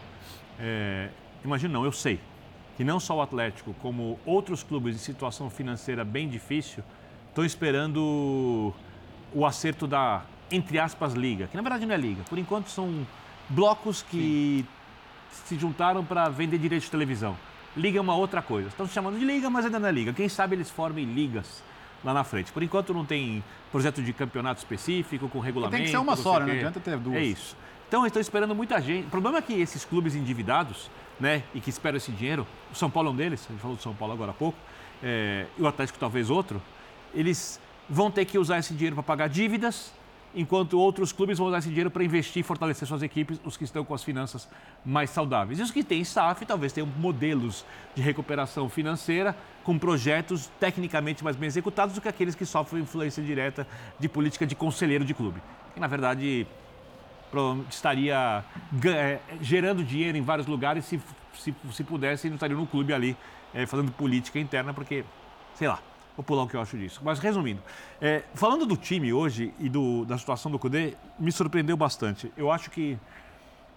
é, 0.57 1.09
imagino 1.43 1.73
não, 1.73 1.83
eu 1.83 1.91
sei, 1.91 2.17
que 2.77 2.83
não 2.85 2.97
só 2.97 3.17
o 3.17 3.21
Atlético, 3.21 3.75
como 3.81 4.17
outros 4.25 4.63
clubes 4.63 4.95
em 4.95 4.99
situação 4.99 5.49
financeira 5.49 6.05
bem 6.05 6.29
difícil, 6.29 6.81
estão 7.27 7.43
esperando 7.43 8.73
o 9.33 9.45
acerto 9.45 9.85
da, 9.85 10.23
entre 10.49 10.79
aspas, 10.79 11.13
liga, 11.13 11.47
que 11.47 11.57
na 11.57 11.61
verdade 11.61 11.85
não 11.85 11.93
é 11.93 11.97
liga. 11.97 12.23
Por 12.23 12.37
enquanto 12.37 12.69
são 12.69 13.05
blocos 13.49 14.01
que 14.01 14.65
se 15.45 15.59
juntaram 15.59 16.05
para 16.05 16.29
vender 16.29 16.57
direito 16.57 16.83
de 16.83 16.91
televisão. 16.91 17.35
Liga 17.75 17.97
é 17.97 18.01
uma 18.01 18.15
outra 18.15 18.41
coisa. 18.41 18.69
Estão 18.69 18.87
se 18.87 18.93
chamando 18.93 19.19
de 19.19 19.25
liga, 19.25 19.49
mas 19.49 19.65
ainda 19.65 19.77
não 19.77 19.89
é 19.89 19.91
liga. 19.91 20.13
Quem 20.13 20.29
sabe 20.29 20.55
eles 20.55 20.69
formem 20.69 21.03
ligas 21.03 21.61
lá 22.01 22.13
na 22.13 22.23
frente. 22.23 22.49
Por 22.53 22.63
enquanto 22.63 22.93
não 22.93 23.03
tem 23.03 23.43
projeto 23.73 24.01
de 24.01 24.13
campeonato 24.13 24.59
específico, 24.59 25.27
com 25.27 25.39
regulamento. 25.39 25.75
tem 25.75 25.85
que 25.85 25.91
ser 25.91 25.97
uma 25.97 26.15
só, 26.15 26.39
né? 26.39 26.45
Não 26.45 26.53
adianta 26.53 26.79
ter 26.79 26.97
duas. 26.97 27.17
É 27.17 27.23
isso. 27.23 27.57
Então, 27.93 28.07
estão 28.07 28.19
esperando 28.19 28.55
muita 28.55 28.81
gente. 28.81 29.05
O 29.05 29.09
problema 29.11 29.37
é 29.37 29.41
que 29.43 29.53
esses 29.53 29.85
clubes 29.85 30.15
endividados, 30.15 30.89
né, 31.19 31.43
e 31.53 31.61
que 31.61 31.69
esperam 31.69 31.97
esse 31.97 32.11
dinheiro, 32.11 32.47
o 32.71 32.75
São 32.75 32.89
Paulo 32.89 33.09
é 33.09 33.11
um 33.11 33.15
deles, 33.15 33.45
a 33.47 33.51
gente 33.51 33.61
falou 33.61 33.77
do 33.77 33.83
São 33.83 33.93
Paulo 33.93 34.15
agora 34.15 34.31
há 34.31 34.33
pouco, 34.33 34.57
é, 35.03 35.45
e 35.55 35.61
o 35.61 35.67
Atlético 35.67 35.99
talvez 35.99 36.31
outro, 36.31 36.59
eles 37.13 37.61
vão 37.87 38.09
ter 38.09 38.25
que 38.25 38.39
usar 38.39 38.57
esse 38.57 38.73
dinheiro 38.73 38.95
para 38.95 39.03
pagar 39.03 39.29
dívidas, 39.29 39.93
enquanto 40.33 40.79
outros 40.79 41.11
clubes 41.11 41.37
vão 41.37 41.45
usar 41.45 41.59
esse 41.59 41.67
dinheiro 41.67 41.91
para 41.91 42.03
investir 42.03 42.39
e 42.39 42.43
fortalecer 42.43 42.87
suas 42.87 43.03
equipes, 43.03 43.39
os 43.45 43.57
que 43.57 43.63
estão 43.63 43.85
com 43.85 43.93
as 43.93 44.03
finanças 44.03 44.49
mais 44.83 45.11
saudáveis. 45.11 45.59
E 45.59 45.61
os 45.61 45.69
que 45.69 45.83
têm 45.83 46.03
SAF 46.03 46.47
talvez 46.47 46.73
tenham 46.73 46.87
modelos 46.97 47.63
de 47.93 48.01
recuperação 48.01 48.67
financeira 48.69 49.37
com 49.63 49.77
projetos 49.77 50.49
tecnicamente 50.59 51.23
mais 51.23 51.35
bem 51.35 51.45
executados 51.45 51.93
do 51.93 52.01
que 52.01 52.07
aqueles 52.07 52.33
que 52.33 52.43
sofrem 52.43 52.81
influência 52.81 53.21
direta 53.21 53.67
de 53.99 54.09
política 54.09 54.47
de 54.47 54.55
conselheiro 54.55 55.05
de 55.05 55.13
clube. 55.13 55.39
Que, 55.75 55.79
na 55.79 55.85
verdade, 55.85 56.47
estaria 57.69 58.43
eh, 58.85 59.19
gerando 59.41 59.83
dinheiro 59.83 60.17
em 60.17 60.21
vários 60.21 60.47
lugares 60.47 60.85
se, 60.85 61.01
se, 61.33 61.53
se 61.71 61.83
pudesse, 61.83 62.27
não 62.27 62.35
estaria 62.35 62.55
no 62.55 62.67
clube 62.67 62.93
ali 62.93 63.17
eh, 63.53 63.65
fazendo 63.65 63.91
política 63.91 64.39
interna, 64.39 64.73
porque, 64.73 65.03
sei 65.55 65.67
lá, 65.67 65.79
vou 66.15 66.23
pular 66.23 66.43
o 66.43 66.47
que 66.47 66.55
eu 66.55 66.61
acho 66.61 66.77
disso. 66.77 67.01
Mas 67.03 67.19
resumindo, 67.19 67.61
eh, 68.01 68.23
falando 68.33 68.65
do 68.65 68.77
time 68.77 69.13
hoje 69.13 69.53
e 69.59 69.69
do, 69.69 70.05
da 70.05 70.17
situação 70.17 70.51
do 70.51 70.59
Cudê, 70.59 70.95
me 71.19 71.31
surpreendeu 71.31 71.77
bastante. 71.77 72.31
Eu 72.37 72.51
acho 72.51 72.69
que, 72.69 72.97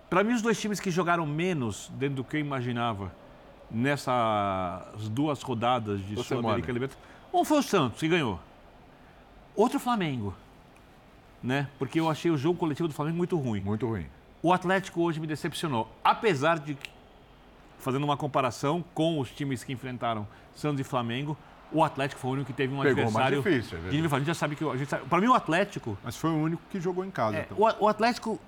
para 0.08 0.22
mim, 0.22 0.34
os 0.34 0.42
dois 0.42 0.60
times 0.60 0.80
que 0.80 0.90
jogaram 0.90 1.26
menos 1.26 1.90
dentro 1.94 2.16
do 2.16 2.24
que 2.24 2.36
eu 2.36 2.40
imaginava 2.40 3.12
nessas 3.70 5.08
duas 5.10 5.42
rodadas 5.42 6.00
de 6.06 6.22
Sul-América 6.22 6.70
Libertadores, 6.72 7.06
um 7.32 7.44
foi 7.44 7.58
o 7.58 7.62
Santos, 7.62 8.00
que 8.00 8.08
ganhou. 8.08 8.38
Outro 9.54 9.80
Flamengo 9.80 10.34
né? 11.46 11.68
Porque 11.78 12.00
eu 12.00 12.10
achei 12.10 12.30
o 12.30 12.36
jogo 12.36 12.58
coletivo 12.58 12.88
do 12.88 12.94
Flamengo 12.94 13.16
muito 13.16 13.36
ruim. 13.38 13.60
Muito 13.60 13.86
ruim. 13.86 14.06
O 14.42 14.52
Atlético 14.52 15.00
hoje 15.02 15.20
me 15.20 15.26
decepcionou. 15.26 15.88
Apesar 16.04 16.58
de, 16.58 16.76
fazendo 17.78 18.04
uma 18.04 18.16
comparação 18.16 18.84
com 18.92 19.18
os 19.20 19.30
times 19.30 19.62
que 19.62 19.72
enfrentaram 19.72 20.26
Santos 20.54 20.80
e 20.80 20.84
Flamengo, 20.84 21.36
o 21.72 21.82
Atlético 21.82 22.20
foi 22.20 22.30
o 22.30 22.32
único 22.34 22.46
que 22.48 22.52
teve 22.52 22.74
um 22.74 22.80
Pegou 22.82 23.10
mais 23.10 23.26
adversário. 23.26 23.42
difícil, 23.42 23.78
é 23.78 24.14
a 24.14 24.18
gente 24.18 24.26
já 24.26 24.34
sabe 24.34 24.56
que. 24.56 24.64
o- 24.64 24.70
a 24.72 24.76
gente 24.76 24.88
sabe- 24.88 25.04
Para 25.06 25.20
mim, 25.20 25.28
o 25.28 25.34
Atlético. 25.34 25.96
Mas 26.02 26.16
foi 26.16 26.30
o 26.30 26.36
único 26.36 26.62
que 26.70 26.80
jogou 26.80 27.04
em 27.04 27.10
casa. 27.10 27.38
É, 27.38 27.40
então. 27.42 27.56
o, 27.58 27.84
o 27.84 27.88
Atlético, 27.88 28.40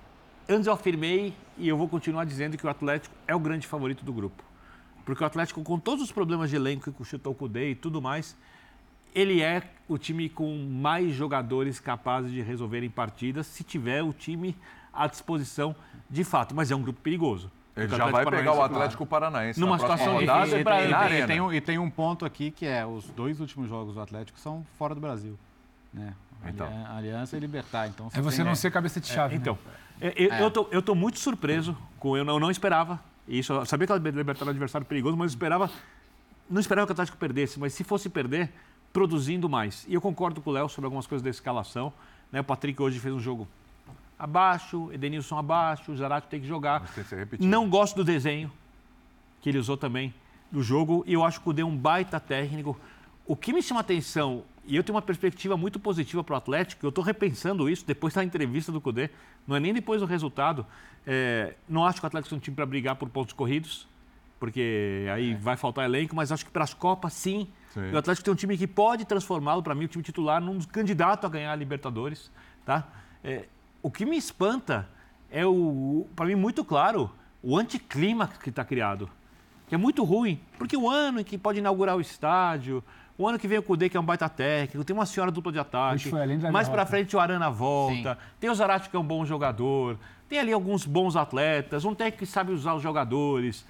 antes 0.49 0.67
eu 0.67 0.73
afirmei 0.73 1.33
e 1.57 1.69
eu 1.69 1.77
vou 1.77 1.89
continuar 1.89 2.25
dizendo 2.25 2.57
que 2.57 2.67
o 2.67 2.69
Atlético 2.69 3.15
é 3.27 3.35
o 3.35 3.39
grande 3.41 3.67
favorito 3.67 4.05
do 4.05 4.13
grupo. 4.13 4.43
Porque 5.05 5.23
o 5.23 5.27
Atlético, 5.27 5.63
com 5.63 5.79
todos 5.79 6.03
os 6.05 6.13
problemas 6.13 6.51
de 6.51 6.57
elenco 6.57 6.93
que 6.93 7.05
chutou 7.05 7.33
o 7.33 7.35
Cudê 7.35 7.71
e 7.71 7.75
tudo 7.75 8.01
mais, 8.03 8.37
ele 9.15 9.41
é 9.43 9.63
o 9.89 9.97
time 9.99 10.29
com 10.29 10.57
mais 10.69 11.13
jogadores 11.15 11.81
capazes 11.81 12.31
de 12.31 12.41
resolverem 12.43 12.91
partidas 12.91 13.47
se 13.47 13.65
tiver 13.65 14.03
o 14.03 14.13
time 14.13 14.57
à 14.93 15.07
disposição 15.07 15.75
de 16.11 16.25
fato. 16.25 16.55
Mas 16.55 16.71
é 16.71 16.77
um 16.77 16.83
grupo 16.83 17.01
perigoso. 17.01 17.51
Ele 17.77 17.89
já 17.89 18.07
vai 18.11 18.27
pegar 18.27 18.53
o 18.55 18.61
Atlético 18.63 19.07
Paranaense 19.07 19.61
Numa 19.61 19.79
situação 19.79 20.15
rodada 20.15 20.39
difícil 20.41 20.61
e, 20.61 20.65
pra 20.65 20.75
na 20.75 20.81
ele. 20.83 20.91
E 20.91 20.95
arena. 20.95 21.27
tem, 21.29 21.41
um, 21.41 21.53
e 21.53 21.61
tem 21.61 21.79
um 21.79 21.89
ponto 21.89 22.25
aqui 22.25 22.51
que 22.51 22.67
é 22.67 22.85
os 22.85 23.05
dois 23.11 23.39
últimos 23.41 23.69
jogos 23.69 23.95
do 23.95 24.01
Atlético 24.01 24.39
são 24.41 24.67
fora 24.77 24.95
do 24.97 25.01
Brasil. 25.01 25.39
Né? 25.95 26.13
Então. 26.47 26.67
Ali- 26.67 27.09
Aliança 27.09 27.37
e 27.37 27.41
Libertar. 27.41 27.87
Então, 27.89 28.09
É 28.13 28.21
você 28.21 28.39
tem- 28.39 28.45
não 28.45 28.55
ser 28.57 28.73
cabeça 28.73 29.01
de 29.01 29.07
chave. 29.07 29.35
né? 29.37 29.41
Então, 29.41 29.57
é, 30.01 30.13
eu, 30.17 30.33
É. 30.33 30.43
eu, 30.43 30.51
tô, 30.51 30.67
eu 30.73 30.83
tô 30.83 30.95
muito 30.95 31.19
surpreso 31.21 31.77
com 32.01 32.17
eu 32.17 32.25
não, 32.25 32.35
eu 32.35 32.41
não 32.41 32.51
esperava 32.51 33.01
isso. 33.29 33.53
Eu 33.53 33.65
sabia 33.65 33.87
que 33.87 33.93
ela 33.93 34.01
Libertar 34.01 34.41
era 34.43 34.47
um 34.49 34.51
adversário 34.51 34.85
perigoso, 34.87 35.17
mas 35.17 35.31
eu 35.31 35.37
esperava 35.37 35.71
não 36.51 36.61
esperava 36.61 36.87
que 36.87 36.91
o 36.91 36.95
Atlético 36.95 37.17
perdesse, 37.19 37.61
mas 37.61 37.75
se 37.75 37.85
fosse 37.85 38.09
perder, 38.09 38.51
produzindo 38.93 39.49
mais. 39.49 39.85
E 39.89 39.95
eu 39.95 40.01
concordo 40.01 40.41
com 40.41 40.51
o 40.51 40.53
Léo 40.53 40.69
sobre 40.69 40.87
algumas 40.87 41.07
coisas 41.07 41.23
da 41.23 41.31
escalação. 41.31 41.93
Né? 42.33 42.41
O 42.41 42.45
Patrick 42.45 42.81
hoje 42.81 42.99
fez 42.99 43.15
um 43.15 43.21
jogo 43.21 43.47
abaixo, 44.19 44.91
Edenilson 44.93 45.39
abaixo, 45.39 45.93
o 45.93 45.97
Zarate 45.97 46.27
tem 46.29 46.41
que 46.41 46.47
jogar. 46.47 46.81
Não 47.47 47.69
gosto 47.69 47.97
do 47.97 48.05
desenho 48.05 48.51
que 49.41 49.49
ele 49.49 49.59
usou 49.59 49.77
também 49.77 50.13
do 50.51 50.63
jogo 50.63 51.05
e 51.07 51.13
eu 51.13 51.23
acho 51.23 51.39
que 51.39 51.43
o 51.43 51.45
Cudê 51.45 51.63
é 51.63 51.65
um 51.65 51.77
baita 51.77 52.19
técnico. 52.19 52.79
O 53.25 53.37
que 53.37 53.53
me 53.53 53.63
chama 53.63 53.81
atenção, 53.81 54.43
e 54.67 54.75
eu 54.75 54.83
tenho 54.83 54.97
uma 54.97 55.03
perspectiva 55.03 55.57
muito 55.57 55.79
positiva 55.79 56.25
para 56.25 56.35
o 56.35 56.37
Atlético, 56.37 56.85
eu 56.85 56.89
estou 56.89 57.05
repensando 57.05 57.69
isso 57.69 57.87
depois 57.87 58.15
da 58.15 58.25
entrevista 58.25 58.73
do 58.73 58.81
Cudê, 58.81 59.11
não 59.47 59.55
é 59.55 59.61
nem 59.61 59.73
depois 59.73 60.01
do 60.01 60.07
resultado. 60.07 60.67
É, 61.07 61.55
não 61.69 61.85
acho 61.85 62.01
que 62.01 62.07
o 62.07 62.09
Atlético 62.09 62.35
é 62.35 62.37
um 62.37 62.41
time 62.41 62.57
para 62.57 62.67
brigar 62.67 62.97
por 62.97 63.09
pontos 63.09 63.33
corridos, 63.33 63.87
porque 64.39 65.07
aí 65.13 65.35
vai 65.35 65.57
faltar 65.57 65.85
elenco, 65.85 66.15
mas 66.15 66.31
acho 66.31 66.45
que 66.45 66.51
para 66.51 66.65
as 66.65 66.75
Copas, 66.75 67.13
sim, 67.13 67.49
Sim. 67.73 67.93
O 67.93 67.99
Atlético 67.99 68.25
tem 68.25 68.33
um 68.33 68.37
time 68.37 68.57
que 68.57 68.67
pode 68.67 69.05
transformá-lo, 69.05 69.63
para 69.63 69.75
mim, 69.75 69.85
o 69.85 69.89
time 69.89 70.03
titular, 70.03 70.41
num 70.41 70.59
candidato 70.61 71.27
a 71.27 71.31
ganhar 71.31 71.53
a 71.53 71.57
Libertadores. 71.57 72.31
Tá? 72.65 72.87
É, 73.23 73.45
o 73.83 73.91
que 73.91 74.05
me 74.05 74.17
espanta 74.17 74.89
é, 75.31 75.45
o, 75.45 76.07
para 76.17 76.27
mim, 76.27 76.35
muito 76.35 76.65
claro, 76.65 77.11
o 77.43 77.57
anticlímax 77.57 78.39
que 78.39 78.51
está 78.51 78.65
criado. 78.65 79.09
Que 79.69 79.75
é 79.75 79.79
muito 79.79 80.03
ruim, 80.03 80.41
porque 80.57 80.77
o 80.77 80.89
ano 80.89 81.21
em 81.21 81.25
que 81.25 81.37
pode 81.37 81.59
inaugurar 81.59 81.95
o 81.95 82.01
estádio, 82.01 82.83
o 83.19 83.29
ano 83.29 83.39
que 83.39 83.47
vem 83.47 83.59
o 83.59 83.63
Cudê, 83.63 83.91
que 83.91 83.99
é 83.99 84.01
um 84.01 84.05
baita 84.05 84.27
técnico, 84.27 84.83
tem 84.83 84.97
uma 84.97 85.05
senhora 85.05 85.31
dupla 85.31 85.53
de 85.53 85.59
ataque. 85.59 86.11
Mais 86.51 86.71
para 86.71 86.87
frente 86.87 87.15
o 87.15 87.21
Arana 87.21 87.51
volta. 87.51 88.15
Sim. 88.15 88.21
Tem 88.41 88.51
o 88.51 88.55
Zarate, 88.55 88.89
que 88.89 88.97
é 88.97 88.99
um 88.99 89.05
bom 89.05 89.27
jogador. 89.27 89.99
Tem 90.27 90.39
ali 90.39 90.53
alguns 90.53 90.87
bons 90.87 91.17
atletas, 91.17 91.85
um 91.85 91.95
técnico 91.95 92.19
que 92.19 92.27
sabe 92.27 92.51
usar 92.51 92.75
os 92.75 92.83
jogadores. 92.83 93.67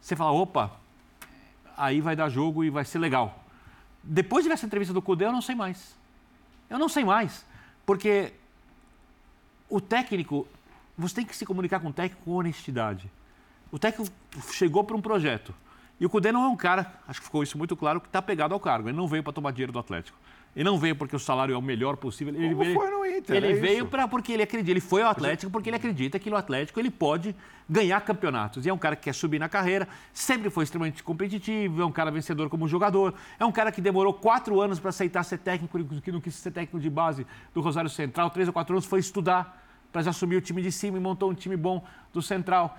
Você 0.00 0.16
fala, 0.16 0.32
opa, 0.32 0.72
aí 1.76 2.00
vai 2.00 2.16
dar 2.16 2.28
jogo 2.28 2.64
e 2.64 2.70
vai 2.70 2.84
ser 2.84 2.98
legal. 2.98 3.44
Depois 4.02 4.46
dessa 4.46 4.66
entrevista 4.66 4.94
do 4.94 5.02
Cudê, 5.02 5.26
eu 5.26 5.32
não 5.32 5.42
sei 5.42 5.54
mais. 5.54 5.96
Eu 6.68 6.78
não 6.78 6.88
sei 6.88 7.04
mais. 7.04 7.44
Porque 7.84 8.32
o 9.68 9.80
técnico, 9.80 10.46
você 10.96 11.16
tem 11.16 11.24
que 11.24 11.36
se 11.36 11.44
comunicar 11.44 11.80
com 11.80 11.88
o 11.88 11.92
técnico 11.92 12.24
com 12.24 12.32
honestidade. 12.32 13.10
O 13.70 13.78
técnico 13.78 14.10
chegou 14.52 14.82
para 14.84 14.96
um 14.96 15.02
projeto. 15.02 15.54
E 15.98 16.06
o 16.06 16.10
Cudê 16.10 16.32
não 16.32 16.44
é 16.44 16.48
um 16.48 16.56
cara, 16.56 16.92
acho 17.06 17.20
que 17.20 17.26
ficou 17.26 17.42
isso 17.42 17.58
muito 17.58 17.76
claro, 17.76 18.00
que 18.00 18.06
está 18.06 18.22
pegado 18.22 18.54
ao 18.54 18.60
cargo. 18.60 18.88
Ele 18.88 18.96
não 18.96 19.06
veio 19.06 19.22
para 19.22 19.32
tomar 19.32 19.52
dinheiro 19.52 19.72
do 19.72 19.78
Atlético. 19.78 20.16
Ele 20.54 20.64
não 20.64 20.76
veio 20.78 20.96
porque 20.96 21.14
o 21.14 21.18
salário 21.18 21.54
é 21.54 21.58
o 21.58 21.62
melhor 21.62 21.96
possível. 21.96 22.34
Ele 22.34 22.48
Como 22.48 22.64
veio, 22.64 22.74
foi 22.74 22.90
no 22.90 23.06
Inter, 23.06 23.36
Ele 23.36 23.52
é 23.52 23.54
veio 23.54 23.86
para 23.86 24.08
porque 24.08 24.32
ele 24.32 24.42
acredita. 24.42 24.70
Ele 24.70 24.80
foi 24.80 25.02
ao 25.02 25.10
Atlético 25.10 25.50
porque 25.50 25.70
ele 25.70 25.76
acredita 25.76 26.18
que 26.18 26.28
no 26.28 26.36
Atlético 26.36 26.80
ele 26.80 26.90
pode 26.90 27.34
ganhar 27.68 28.00
campeonatos. 28.00 28.66
E 28.66 28.68
é 28.68 28.74
um 28.74 28.78
cara 28.78 28.96
que 28.96 29.02
quer 29.02 29.14
subir 29.14 29.38
na 29.38 29.48
carreira, 29.48 29.86
sempre 30.12 30.50
foi 30.50 30.64
extremamente 30.64 31.04
competitivo, 31.04 31.80
é 31.80 31.86
um 31.86 31.92
cara 31.92 32.10
vencedor 32.10 32.48
como 32.48 32.66
jogador, 32.66 33.14
é 33.38 33.44
um 33.44 33.52
cara 33.52 33.70
que 33.70 33.80
demorou 33.80 34.12
quatro 34.12 34.60
anos 34.60 34.80
para 34.80 34.88
aceitar 34.88 35.22
ser 35.22 35.38
técnico, 35.38 35.78
que 36.00 36.10
não 36.10 36.20
quis 36.20 36.34
ser 36.34 36.50
técnico 36.50 36.80
de 36.80 36.90
base 36.90 37.24
do 37.54 37.60
Rosário 37.60 37.88
Central, 37.88 38.28
três 38.30 38.48
ou 38.48 38.52
quatro 38.52 38.74
anos 38.74 38.86
foi 38.86 38.98
estudar 38.98 39.64
para 39.92 40.00
assumir 40.08 40.36
o 40.36 40.40
time 40.40 40.62
de 40.62 40.72
cima 40.72 40.96
e 40.96 41.00
montou 41.00 41.30
um 41.30 41.34
time 41.34 41.56
bom 41.56 41.84
do 42.12 42.20
Central. 42.20 42.76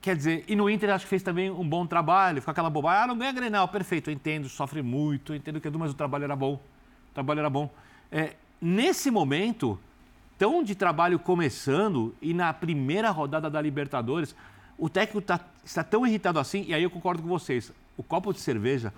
Quer 0.00 0.16
dizer, 0.16 0.44
e 0.48 0.56
no 0.56 0.68
Inter 0.68 0.90
acho 0.90 1.04
que 1.04 1.08
fez 1.08 1.22
também 1.22 1.50
um 1.50 1.66
bom 1.66 1.86
trabalho, 1.86 2.40
ficou 2.40 2.50
aquela 2.50 2.68
bobagem, 2.68 3.04
ah, 3.04 3.06
não 3.06 3.16
ganha 3.16 3.32
Grenal, 3.32 3.68
perfeito, 3.68 4.10
eu 4.10 4.14
entendo, 4.14 4.48
sofre 4.48 4.82
muito, 4.82 5.32
eu 5.32 5.36
entendo 5.36 5.60
que 5.60 5.68
é 5.68 5.70
mas 5.70 5.92
o 5.92 5.94
trabalho 5.94 6.24
era 6.24 6.36
bom, 6.36 6.60
trabalho 7.16 7.40
era 7.40 7.50
bom. 7.50 7.70
É, 8.12 8.34
nesse 8.60 9.10
momento, 9.10 9.78
tão 10.38 10.62
de 10.62 10.74
trabalho 10.74 11.18
começando 11.18 12.14
e 12.20 12.34
na 12.34 12.52
primeira 12.52 13.10
rodada 13.10 13.48
da 13.50 13.60
Libertadores, 13.60 14.34
o 14.78 14.88
técnico 14.88 15.26
tá, 15.26 15.40
está 15.64 15.82
tão 15.82 16.06
irritado 16.06 16.38
assim, 16.38 16.64
e 16.68 16.74
aí 16.74 16.82
eu 16.82 16.90
concordo 16.90 17.22
com 17.22 17.28
vocês, 17.28 17.72
o 17.96 18.02
copo 18.02 18.32
de 18.32 18.40
cerveja, 18.40 18.92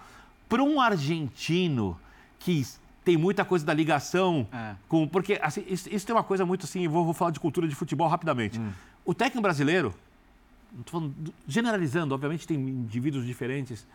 para 0.49 0.63
um 0.63 0.81
argentino 0.81 1.99
que 2.39 2.67
tem 3.05 3.17
muita 3.17 3.45
coisa 3.45 3.65
da 3.65 3.73
ligação 3.73 4.47
é. 4.53 4.75
com. 4.89 5.07
Porque 5.07 5.39
assim, 5.41 5.65
isso, 5.69 5.89
isso, 5.89 6.07
tem 6.07 6.15
uma 6.15 6.25
coisa 6.25 6.45
muito 6.45 6.65
assim, 6.65 6.87
vou, 6.89 7.05
vou 7.05 7.15
falar 7.15 7.31
de 7.31 7.41
cultura 7.41 7.69
de 7.69 7.75
futebol 7.75 8.09
rapidamente. 8.09 8.59
Hum. 8.59 8.71
O 9.05 9.15
técnico 9.15 9.41
brasileiro, 9.41 9.95
falando, 10.87 11.15
generalizando, 11.47 12.15
obviamente 12.15 12.47
tem 12.47 12.59
indivíduos 12.59 13.25
diferentes. 13.25 13.87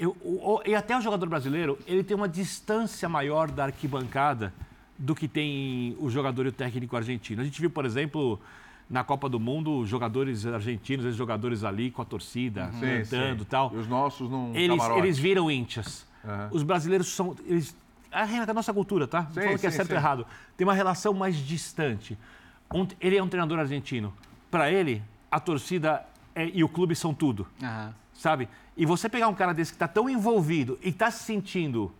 Eu, 0.00 0.16
o, 0.22 0.62
e 0.64 0.74
até 0.74 0.96
o 0.96 1.00
jogador 1.02 1.28
brasileiro, 1.28 1.78
ele 1.86 2.02
tem 2.02 2.16
uma 2.16 2.26
distância 2.26 3.06
maior 3.06 3.50
da 3.50 3.64
arquibancada 3.64 4.50
do 4.98 5.14
que 5.14 5.28
tem 5.28 5.94
o 6.00 6.08
jogador 6.08 6.46
e 6.46 6.48
o 6.48 6.52
técnico 6.52 6.96
argentino. 6.96 7.42
A 7.42 7.44
gente 7.44 7.60
viu, 7.60 7.68
por 7.68 7.84
exemplo, 7.84 8.40
na 8.88 9.04
Copa 9.04 9.28
do 9.28 9.38
Mundo, 9.38 9.84
jogadores 9.84 10.46
argentinos, 10.46 11.04
esses 11.04 11.18
jogadores 11.18 11.64
ali 11.64 11.90
com 11.90 12.00
a 12.00 12.04
torcida, 12.06 12.70
uhum. 12.72 12.80
cantando 12.80 13.42
e 13.42 13.46
tal. 13.46 13.72
E 13.74 13.76
os 13.76 13.86
nossos 13.86 14.30
não. 14.30 14.56
Eles, 14.56 14.82
eles 14.96 15.18
viram 15.18 15.50
íntias. 15.50 16.06
Uhum. 16.24 16.48
Os 16.52 16.62
brasileiros 16.62 17.08
são. 17.08 17.36
Eles, 17.44 17.76
a, 18.10 18.22
a 18.22 18.54
nossa 18.54 18.72
cultura, 18.72 19.06
tá? 19.06 19.28
Não 19.34 19.42
falo 19.42 19.58
que 19.58 19.66
é 19.66 19.70
certo 19.70 19.90
ou 19.90 19.96
errado. 19.96 20.26
Tem 20.56 20.66
uma 20.66 20.74
relação 20.74 21.12
mais 21.12 21.36
distante. 21.36 22.16
Um, 22.72 22.88
ele 22.98 23.18
é 23.18 23.22
um 23.22 23.28
treinador 23.28 23.58
argentino. 23.58 24.14
Para 24.50 24.70
ele, 24.70 25.02
a 25.30 25.38
torcida 25.38 26.06
é, 26.34 26.48
e 26.48 26.64
o 26.64 26.68
clube 26.70 26.96
são 26.96 27.12
tudo. 27.12 27.46
Uhum. 27.62 27.92
Sabe? 28.14 28.48
E 28.80 28.86
você 28.86 29.10
pegar 29.10 29.28
um 29.28 29.34
cara 29.34 29.52
desse 29.52 29.72
que 29.72 29.76
está 29.76 29.86
tão 29.86 30.08
envolvido 30.08 30.78
e 30.82 30.88
está 30.88 31.10
se 31.10 31.22
sentindo, 31.24 31.92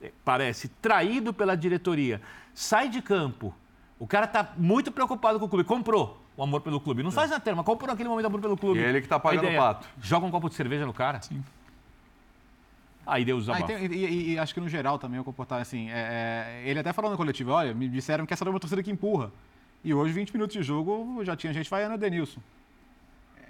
é, 0.00 0.10
parece, 0.24 0.66
traído 0.66 1.30
pela 1.30 1.54
diretoria, 1.54 2.22
sai 2.54 2.88
de 2.88 3.02
campo, 3.02 3.54
o 3.98 4.06
cara 4.06 4.24
está 4.24 4.50
muito 4.56 4.90
preocupado 4.90 5.38
com 5.38 5.44
o 5.44 5.48
clube, 5.50 5.62
comprou 5.62 6.18
o 6.34 6.42
amor 6.42 6.62
pelo 6.62 6.80
clube. 6.80 7.02
Não 7.02 7.10
é. 7.10 7.12
faz 7.12 7.30
na 7.30 7.38
terma, 7.38 7.62
comprou 7.62 7.86
naquele 7.86 8.08
momento 8.08 8.24
o 8.24 8.28
amor 8.28 8.40
pelo 8.40 8.56
clube. 8.56 8.80
E 8.80 8.82
ele 8.82 9.00
que 9.00 9.04
está 9.04 9.20
pagando 9.20 9.46
o 9.46 9.56
pato. 9.58 9.86
Joga 10.00 10.24
um 10.24 10.30
copo 10.30 10.48
de 10.48 10.54
cerveja 10.54 10.86
no 10.86 10.94
cara. 10.94 11.20
Sim. 11.20 11.44
Aí 13.06 13.26
deu 13.26 13.36
os 13.36 13.50
ah, 13.50 13.58
e, 13.68 13.86
e, 13.86 14.32
e, 14.32 14.38
acho 14.38 14.54
que 14.54 14.60
no 14.60 14.70
geral 14.70 14.98
também 14.98 15.20
o 15.20 15.24
comportamento, 15.24 15.66
assim, 15.66 15.90
é, 15.90 16.62
é, 16.64 16.70
ele 16.70 16.78
até 16.78 16.94
falou 16.94 17.10
no 17.10 17.16
coletivo, 17.18 17.50
olha, 17.50 17.74
me 17.74 17.90
disseram 17.90 18.24
que 18.24 18.32
essa 18.32 18.42
é 18.42 18.48
uma 18.48 18.58
torcida 18.58 18.82
que 18.82 18.90
empurra. 18.90 19.30
E 19.84 19.92
hoje, 19.92 20.14
20 20.14 20.32
minutos 20.32 20.56
de 20.56 20.62
jogo, 20.62 21.22
já 21.24 21.36
tinha 21.36 21.52
gente 21.52 21.68
vaiando 21.68 21.96
o 21.96 21.98
Denilson. 21.98 22.40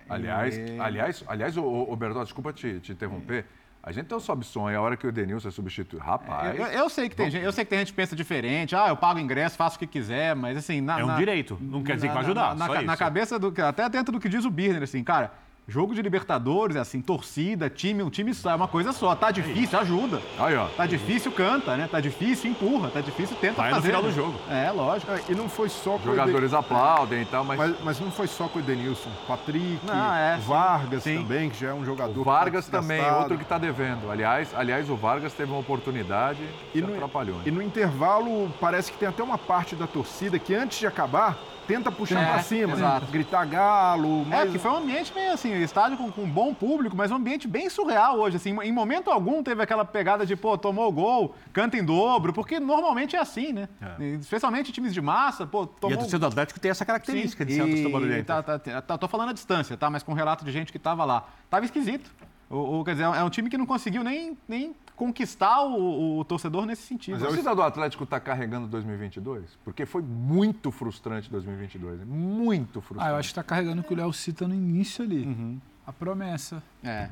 Aliás, 0.09 0.57
e... 0.57 0.79
aliás, 0.79 1.25
aliás, 1.27 1.57
o, 1.57 1.65
o 1.65 1.97
Bertol, 1.97 2.25
desculpa 2.25 2.53
te, 2.53 2.81
te 2.81 2.93
interromper. 2.93 3.47
A 3.83 3.91
gente 3.91 4.07
tem 4.07 4.17
um 4.17 4.21
sobe 4.21 4.45
som 4.45 4.69
a 4.69 4.81
hora 4.81 4.97
que 4.97 5.05
o 5.07 5.11
Denilson 5.11 5.49
é 5.49 5.51
substituído. 5.51 6.05
Rapaz. 6.05 6.57
Eu, 6.57 6.67
eu, 6.67 6.89
sei 6.89 7.09
que 7.09 7.17
tem 7.17 7.29
gente, 7.29 7.45
eu 7.45 7.51
sei 7.51 7.65
que 7.65 7.71
tem 7.71 7.81
gente 7.81 7.91
que 7.91 7.97
pensa 7.97 8.15
diferente. 8.15 8.77
Ah, 8.77 8.89
eu 8.89 8.97
pago 8.97 9.19
ingresso, 9.19 9.57
faço 9.57 9.75
o 9.75 9.79
que 9.79 9.89
quiser, 9.89 10.37
mas 10.37 10.57
assim. 10.57 10.81
Na, 10.81 11.01
é 11.01 11.05
um 11.05 11.09
na, 11.09 11.17
direito. 11.17 11.59
Não 11.61 11.83
quer 11.83 11.97
dizer 11.97 12.07
que 12.07 12.15
vai 12.15 12.23
ajudar. 12.23 12.55
Na, 12.55 12.69
na, 12.69 12.83
na 12.83 12.97
cabeça 12.97 13.41
do. 13.41 13.53
Até 13.61 13.89
dentro 13.89 14.13
do 14.13 14.21
que 14.21 14.29
diz 14.29 14.45
o 14.45 14.51
Birner, 14.51 14.85
assim, 14.85 15.03
cara 15.03 15.33
Jogo 15.69 15.95
de 15.95 16.03
Libertadores, 16.03 16.77
assim, 16.77 17.01
torcida, 17.01 17.71
time, 17.71 18.03
um 18.03 18.11
time 18.11 18.35
só, 18.35 18.51
é 18.51 18.55
uma 18.55 18.67
coisa 18.67 18.93
só. 18.93 19.15
Tá 19.15 19.31
difícil, 19.31 19.79
ajuda. 19.79 20.21
Aí, 20.39 20.57
ó. 20.57 20.67
Tá 20.67 20.87
difícil, 20.87 21.31
canta, 21.31 21.77
né? 21.77 21.89
Tá 21.91 22.01
difícil, 22.01 22.51
empurra. 22.51 22.91
Tá 22.91 23.01
difícil, 23.01 23.37
tenta 23.41 23.63
Vai 23.63 23.71
fazer. 23.71 23.93
no 23.93 23.99
final 23.99 24.03
do 24.03 24.13
jogo. 24.13 24.39
É, 24.51 24.71
lógico. 24.73 25.13
É, 25.13 25.21
e 25.29 25.35
não 25.35 25.49
foi 25.49 25.69
só 25.69 25.99
com 25.99 26.05
Jogadores 26.05 26.53
o 26.53 26.57
aplaudem 26.57 27.23
e 27.23 27.25
tal, 27.25 27.45
mas... 27.45 27.59
mas... 27.59 27.77
mas... 27.85 28.01
não 28.01 28.11
foi 28.11 28.27
só 28.27 28.49
com 28.49 28.59
o 28.59 28.63
Edenilson. 28.63 29.11
Patrick, 29.27 29.79
não, 29.87 30.15
é, 30.15 30.37
Vargas 30.39 31.05
sim. 31.05 31.19
também, 31.19 31.49
que 31.49 31.61
já 31.61 31.69
é 31.69 31.75
um 31.75 31.85
jogador. 31.85 32.21
O 32.21 32.25
Vargas 32.25 32.67
também, 32.67 33.01
outro 33.13 33.39
que 33.39 33.45
tá 33.45 33.57
devendo. 33.57 34.11
Aliás, 34.11 34.53
aliás, 34.55 34.91
o 34.91 34.97
Vargas 34.97 35.33
teve 35.33 35.53
uma 35.53 35.61
oportunidade 35.61 36.41
e 36.75 36.81
no, 36.81 36.93
atrapalhou. 36.93 37.41
E 37.47 37.51
no 37.53 37.63
intervalo, 37.63 38.53
parece 38.61 38.91
que 38.91 38.99
tem 38.99 39.09
até 39.09 39.23
uma 39.23 39.39
parte 39.39 39.77
da 39.77 39.87
torcida 39.87 40.39
que 40.41 40.55
antes 40.55 40.81
de 40.81 40.87
acabar 40.87 41.39
tenta 41.67 41.91
puxar 41.91 42.23
é, 42.23 42.27
para 42.27 42.43
cima, 42.43 42.73
exato. 42.75 43.07
gritar 43.07 43.45
galo. 43.47 44.25
Mas... 44.27 44.49
É, 44.49 44.53
que 44.53 44.59
foi 44.59 44.71
um 44.71 44.77
ambiente 44.77 45.13
meio 45.15 45.33
assim, 45.33 45.53
estádio 45.63 45.97
com, 45.97 46.11
com 46.11 46.23
um 46.23 46.31
bom 46.31 46.53
público, 46.55 46.97
mas 46.97 47.11
um 47.11 47.17
ambiente 47.17 47.49
bem 47.49 47.69
surreal 47.69 48.19
hoje. 48.19 48.37
Assim, 48.37 48.57
em 48.63 48.73
momento 48.73 49.11
algum 49.11 49.43
teve 49.43 49.63
aquela 49.63 49.85
pegada 49.85 50.27
de, 50.27 50.37
pô, 50.37 50.57
tomou 50.59 50.89
o 50.89 50.93
gol, 50.93 51.35
canta 51.53 51.77
em 51.77 51.85
dobro, 51.85 52.33
porque 52.33 52.61
normalmente 52.61 53.17
é 53.17 53.19
assim, 53.19 53.53
né? 53.53 53.69
É. 53.81 54.05
Especialmente 54.15 54.73
times 54.73 54.95
de 54.95 55.01
massa, 55.01 55.47
pô, 55.47 55.67
tomou... 55.67 55.93
E 55.93 55.95
a 55.95 55.99
torcida 55.99 56.19
do 56.19 56.27
Atlético 56.27 56.61
tem 56.61 56.71
essa 56.71 56.85
característica 56.85 57.45
Sim, 57.45 57.49
de 57.49 57.55
ser 57.55 57.87
uma 57.87 58.01
torcida 58.01 58.25
tá, 58.25 58.43
tá, 58.43 58.83
tá, 58.83 58.99
Tô 58.99 59.09
falando 59.09 59.31
a 59.31 59.33
distância, 59.33 59.77
tá? 59.77 59.91
Mas 59.91 60.03
com 60.03 60.13
relato 60.13 60.45
de 60.45 60.53
gente 60.53 60.73
que 60.73 60.79
tava 60.79 61.05
lá. 61.05 61.27
Tava 61.51 61.65
esquisito. 61.65 62.11
Ou, 62.49 62.67
ou, 62.67 62.85
quer 62.85 62.93
dizer, 62.93 63.05
é 63.05 63.25
um 63.25 63.31
time 63.31 63.49
que 63.49 63.57
não 63.57 63.65
conseguiu 63.65 64.05
nem, 64.05 64.37
nem 64.47 64.75
conquistar 64.97 65.63
o, 65.63 66.19
o, 66.19 66.25
torcedor 66.25 66.67
nesse 66.67 66.83
sentido. 66.83 67.15
Mas 67.15 67.23
a 67.23 67.27
torcida 67.27 67.55
do 67.55 67.63
Atlético 67.63 68.05
está 68.05 68.21
carregando 68.21 68.67
2022? 68.69 69.59
Porque 69.65 69.85
foi 69.87 70.03
muito 70.03 70.71
frustrante 70.71 71.31
2022. 71.31 72.01
Né? 72.01 72.05
Muito 72.05 72.81
frustrante. 72.81 73.09
Ah, 73.09 73.15
eu 73.15 73.17
acho 73.19 73.29
que 73.29 73.33
está 73.33 73.43
carregando 73.43 73.81
o 73.81 73.85
que 73.85 73.93
o 73.93 73.97
Léo 73.97 74.13
cita 74.13 74.47
no 74.47 74.55
início 74.55 75.05
ali. 75.05 75.25
Uhum. 75.25 75.61
A 75.87 75.93
promessa. 75.93 76.63
É. 76.85 77.09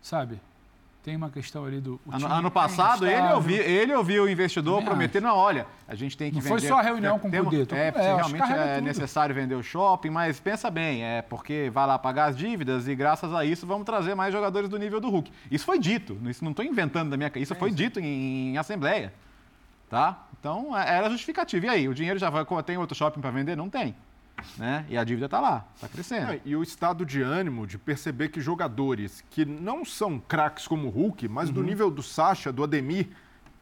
Sabe? 0.00 0.40
Tem 1.04 1.16
uma 1.16 1.28
questão 1.28 1.66
ali 1.66 1.82
do. 1.82 2.00
Ano, 2.10 2.26
ano, 2.26 2.50
passado, 2.50 3.06
ele 3.06 3.30
ouviu, 3.34 3.62
ele 3.62 3.92
ouviu 3.92 4.24
o 4.24 4.28
investidor 4.28 4.82
prometendo: 4.82 5.24
não, 5.24 5.36
olha, 5.36 5.66
a 5.86 5.94
gente 5.94 6.16
tem 6.16 6.30
que 6.30 6.36
não 6.36 6.42
vender. 6.42 6.60
Foi 6.60 6.66
só 6.66 6.78
a 6.78 6.82
reunião 6.82 7.18
com 7.18 7.28
o 7.28 7.30
Cudê. 7.30 7.76
É, 7.76 7.88
é 7.94 8.14
realmente 8.16 8.50
é 8.50 8.76
tudo. 8.76 8.84
necessário 8.86 9.34
vender 9.34 9.54
o 9.54 9.62
shopping, 9.62 10.08
mas 10.08 10.40
pensa 10.40 10.70
bem, 10.70 11.04
é 11.04 11.20
porque 11.20 11.70
vai 11.70 11.86
lá 11.86 11.98
pagar 11.98 12.30
as 12.30 12.36
dívidas 12.36 12.88
e 12.88 12.94
graças 12.94 13.34
a 13.34 13.44
isso 13.44 13.66
vamos 13.66 13.84
trazer 13.84 14.14
mais 14.14 14.32
jogadores 14.32 14.66
do 14.66 14.78
nível 14.78 14.98
do 14.98 15.10
Hulk. 15.10 15.30
Isso 15.50 15.66
foi 15.66 15.78
dito, 15.78 16.18
isso 16.24 16.42
não 16.42 16.52
estou 16.52 16.64
inventando 16.64 17.10
da 17.10 17.18
minha 17.18 17.30
Isso 17.36 17.52
é 17.52 17.56
foi 17.56 17.68
isso. 17.68 17.76
dito 17.76 18.00
em, 18.00 18.52
em, 18.52 18.56
assembleia. 18.56 19.12
Tá? 19.90 20.24
Então, 20.40 20.74
é, 20.74 20.96
era 20.96 21.10
justificativa. 21.10 21.66
E 21.66 21.68
aí, 21.68 21.86
o 21.86 21.94
dinheiro 21.94 22.18
já 22.18 22.30
vai. 22.30 22.46
Tem 22.64 22.78
outro 22.78 22.96
shopping 22.96 23.20
para 23.20 23.30
vender? 23.30 23.54
Não 23.54 23.68
tem. 23.68 23.94
Né? 24.56 24.84
E 24.88 24.96
a 24.96 25.04
dívida 25.04 25.26
está 25.26 25.40
lá, 25.40 25.66
está 25.74 25.88
crescendo. 25.88 26.40
e 26.44 26.54
o 26.54 26.62
estado 26.62 27.04
de 27.04 27.22
ânimo 27.22 27.66
de 27.66 27.78
perceber 27.78 28.28
que 28.28 28.40
jogadores 28.40 29.24
que 29.30 29.44
não 29.44 29.84
são 29.84 30.18
craques 30.18 30.66
como 30.66 30.88
o 30.88 30.90
Hulk, 30.90 31.28
mas 31.28 31.48
uhum. 31.48 31.54
do 31.54 31.62
nível 31.62 31.90
do 31.90 32.02
Sacha, 32.02 32.52
do 32.52 32.62
Ademir, 32.62 33.08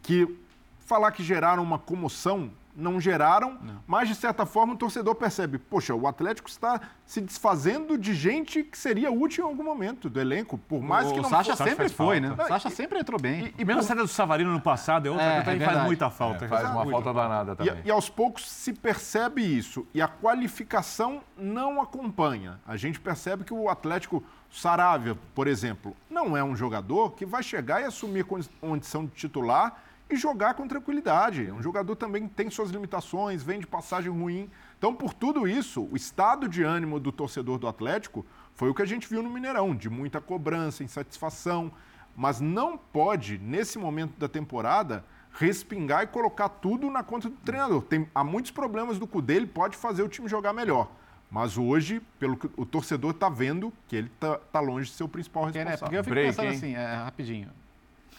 que 0.03 0.39
falar 0.85 1.13
que 1.13 1.23
geraram 1.23 1.63
uma 1.63 1.79
comoção 1.79 2.51
não 2.74 3.01
geraram, 3.01 3.59
mas 3.86 4.09
de 4.09 4.15
certa 4.15 4.47
forma 4.47 4.73
o 4.73 4.77
torcedor 4.77 5.15
percebe, 5.15 5.59
poxa, 5.59 5.94
o 5.94 6.07
Atlético 6.07 6.49
está 6.49 6.81
se 7.05 7.20
desfazendo 7.20 7.99
de 7.99 8.15
gente 8.15 8.62
que 8.62 8.78
seria 8.78 9.11
útil 9.12 9.44
em 9.44 9.49
algum 9.49 9.62
momento 9.62 10.09
do 10.09 10.19
elenco, 10.20 10.57
por 10.57 10.81
mais 10.82 11.09
o 11.11 11.15
que 11.15 11.20
não 11.20 11.28
Sacha 11.28 11.55
fosse. 11.57 11.69
sempre 11.69 11.89
foi, 11.90 12.19
né? 12.20 12.35
Não, 12.36 12.44
O 12.44 12.49
Sacha 12.49 12.70
sempre 12.70 12.99
entrou 12.99 13.20
bem. 13.20 13.53
E 13.59 13.65
mesmo 13.65 13.81
a 13.81 13.82
saída 13.85 14.03
do 14.03 14.09
Savarino 14.09 14.51
no 14.53 14.61
passado 14.61 15.07
é 15.07 15.11
outra 15.11 15.24
É, 15.27 15.39
que 15.40 15.44
também 15.44 15.62
é 15.62 15.70
faz 15.70 15.85
muita 15.85 16.11
falta. 16.11 16.44
É, 16.47 16.49
faz 16.49 16.65
uma 16.70 16.85
Muito. 16.85 16.90
falta 16.93 17.12
danada 17.12 17.53
E, 17.53 17.57
também. 17.57 17.82
e 17.85 17.90
aos 17.90 18.09
poucos 18.09 18.51
se 18.51 18.73
percebe 18.73 19.43
isso. 19.43 19.86
E 19.93 20.01
a 20.01 20.09
qualificação 20.09 21.23
não 21.36 21.81
acompanha. 21.81 22.59
A 22.66 22.77
gente 22.77 22.99
percebe 23.01 23.44
que 23.44 23.53
o 23.55 23.69
Atlético 23.69 24.23
Saravia, 24.51 25.16
por 25.35 25.47
exemplo, 25.47 25.97
não 26.11 26.36
é 26.36 26.43
um 26.44 26.55
jogador 26.57 27.12
que 27.12 27.24
vai 27.24 27.43
chegar 27.43 27.81
e 27.81 27.85
assumir 27.85 28.24
condição 28.61 29.05
de 29.07 29.12
titular 29.12 29.77
e 30.12 30.16
jogar 30.16 30.55
com 30.55 30.68
tranquilidade. 30.68 31.47
É 31.47 31.52
um 31.52 31.62
jogador 31.62 31.97
também 31.97 32.28
que 32.28 32.34
tem 32.34 32.51
suas 32.51 32.70
limitações, 32.70 33.43
vem 33.43 33.59
de 33.59 33.66
passagem 33.66 34.10
ruim. 34.12 34.51
Então, 34.76 34.94
por 34.94 35.14
tudo 35.14 35.48
isso, 35.48 35.89
o 35.90 35.97
estado 35.97 36.48
de 36.48 36.62
ânimo 36.62 37.01
do 37.01 37.10
torcedor 37.10 37.59
do 37.59 37.66
Atlético 37.66 38.24
foi 38.55 38.68
o 38.68 38.74
que 38.74 38.82
a 38.82 38.86
gente 38.86 39.09
viu 39.09 39.22
no 39.22 39.30
Mineirão, 39.30 39.74
de 39.74 39.89
muita 39.89 40.20
cobrança, 40.20 40.84
insatisfação. 40.84 41.72
Mas 42.14 42.40
não 42.40 42.76
pode, 42.76 43.39
nesse 43.39 43.78
momento 43.78 44.18
da 44.18 44.28
temporada, 44.28 45.05
respingar 45.32 46.02
e 46.02 46.06
colocar 46.06 46.48
tudo 46.48 46.90
na 46.90 47.02
conta 47.02 47.30
do 47.30 47.36
treinador. 47.36 47.82
Tem, 47.82 48.06
há 48.14 48.22
muitos 48.22 48.51
problemas 48.51 48.98
do 48.98 49.06
Cudê, 49.06 49.36
ele 49.36 49.47
pode 49.47 49.76
fazer 49.76 50.02
o 50.02 50.09
time 50.09 50.28
jogar 50.28 50.52
melhor. 50.52 50.90
Mas 51.30 51.56
hoje, 51.56 52.02
pelo 52.18 52.36
que 52.36 52.51
o 52.59 52.66
torcedor 52.66 53.12
está 53.12 53.30
vendo, 53.30 53.72
que 53.89 53.97
ele 53.97 54.10
está 54.14 54.60
longe 54.60 54.90
de 54.90 54.94
ser 54.94 55.05
o 55.05 55.09
principal 55.09 55.47
né, 55.47 55.52
responsável. 55.52 55.78
porque 55.78 55.97
eu 55.97 56.05
fico 56.05 56.14
Break, 56.14 56.28
pensando 56.28 56.48
hein? 56.48 56.56
assim, 56.56 56.74
é, 56.74 56.94
rapidinho. 56.97 57.48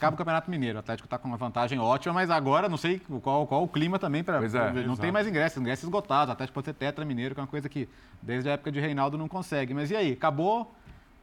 Acaba 0.04 0.16
o 0.16 0.18
Campeonato 0.18 0.52
Mineiro, 0.52 0.78
o 0.78 0.80
Atlético 0.80 1.06
está 1.08 1.18
com 1.18 1.28
uma 1.28 1.38
vantagem 1.38 1.80
ótima, 1.80 2.14
mas 2.14 2.30
agora 2.30 2.68
não 2.68 2.78
sei 2.78 3.02
qual, 3.22 3.48
qual 3.48 3.64
o 3.64 3.68
clima 3.68 3.98
também 3.98 4.24
para. 4.24 4.38
É, 4.38 4.40
não 4.40 4.46
exato. 4.46 4.98
tem 4.98 5.12
mais 5.12 5.28
ingressos, 5.28 5.58
ingressos 5.58 5.84
esgotados. 5.84 6.30
O 6.30 6.32
Atlético 6.34 6.54
pode 6.56 6.66
ser 6.66 6.74
tetra 6.74 7.06
mineiro, 7.06 7.34
que 7.34 7.40
é 7.40 7.44
uma 7.44 7.48
coisa 7.48 7.70
que 7.70 7.88
desde 8.22 8.50
a 8.50 8.54
época 8.54 8.72
de 8.72 8.80
Reinaldo 8.80 9.18
não 9.18 9.28
consegue. 9.28 9.74
Mas 9.74 9.92
e 9.92 9.96
aí? 9.96 10.12
Acabou? 10.14 10.74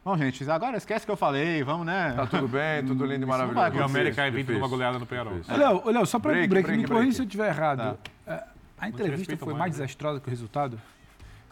Bom, 0.03 0.17
gente, 0.17 0.49
agora 0.49 0.77
esquece 0.77 1.03
o 1.03 1.05
que 1.05 1.11
eu 1.11 1.17
falei, 1.17 1.63
vamos, 1.63 1.85
né? 1.85 2.13
Tá 2.15 2.25
tudo 2.25 2.47
bem, 2.47 2.83
tudo 2.83 3.05
lindo 3.07 3.23
e 3.23 3.27
maravilhoso. 3.27 3.77
E 3.77 3.79
o. 3.79 3.83
América 3.83 4.25
é 4.25 4.31
vindo 4.31 4.51
numa 4.51 4.67
goleada 4.67 4.97
no. 4.97 5.05
Ô, 5.85 5.91
Léo, 5.91 6.05
só 6.07 6.17
para 6.17 6.31
Break, 6.31 6.47
break, 6.49 6.67
break, 6.67 6.81
me 6.81 6.87
corrija 6.87 7.11
se 7.13 7.21
eu 7.21 7.25
estiver 7.25 7.49
errado. 7.49 7.99
É, 8.25 8.43
A 8.79 8.89
entrevista 8.89 9.37
foi 9.37 9.53
mais, 9.53 9.59
mais 9.59 9.77
né? 9.77 9.85
desastrosa 9.85 10.19
que 10.19 10.27
o 10.27 10.29
resultado? 10.29 10.79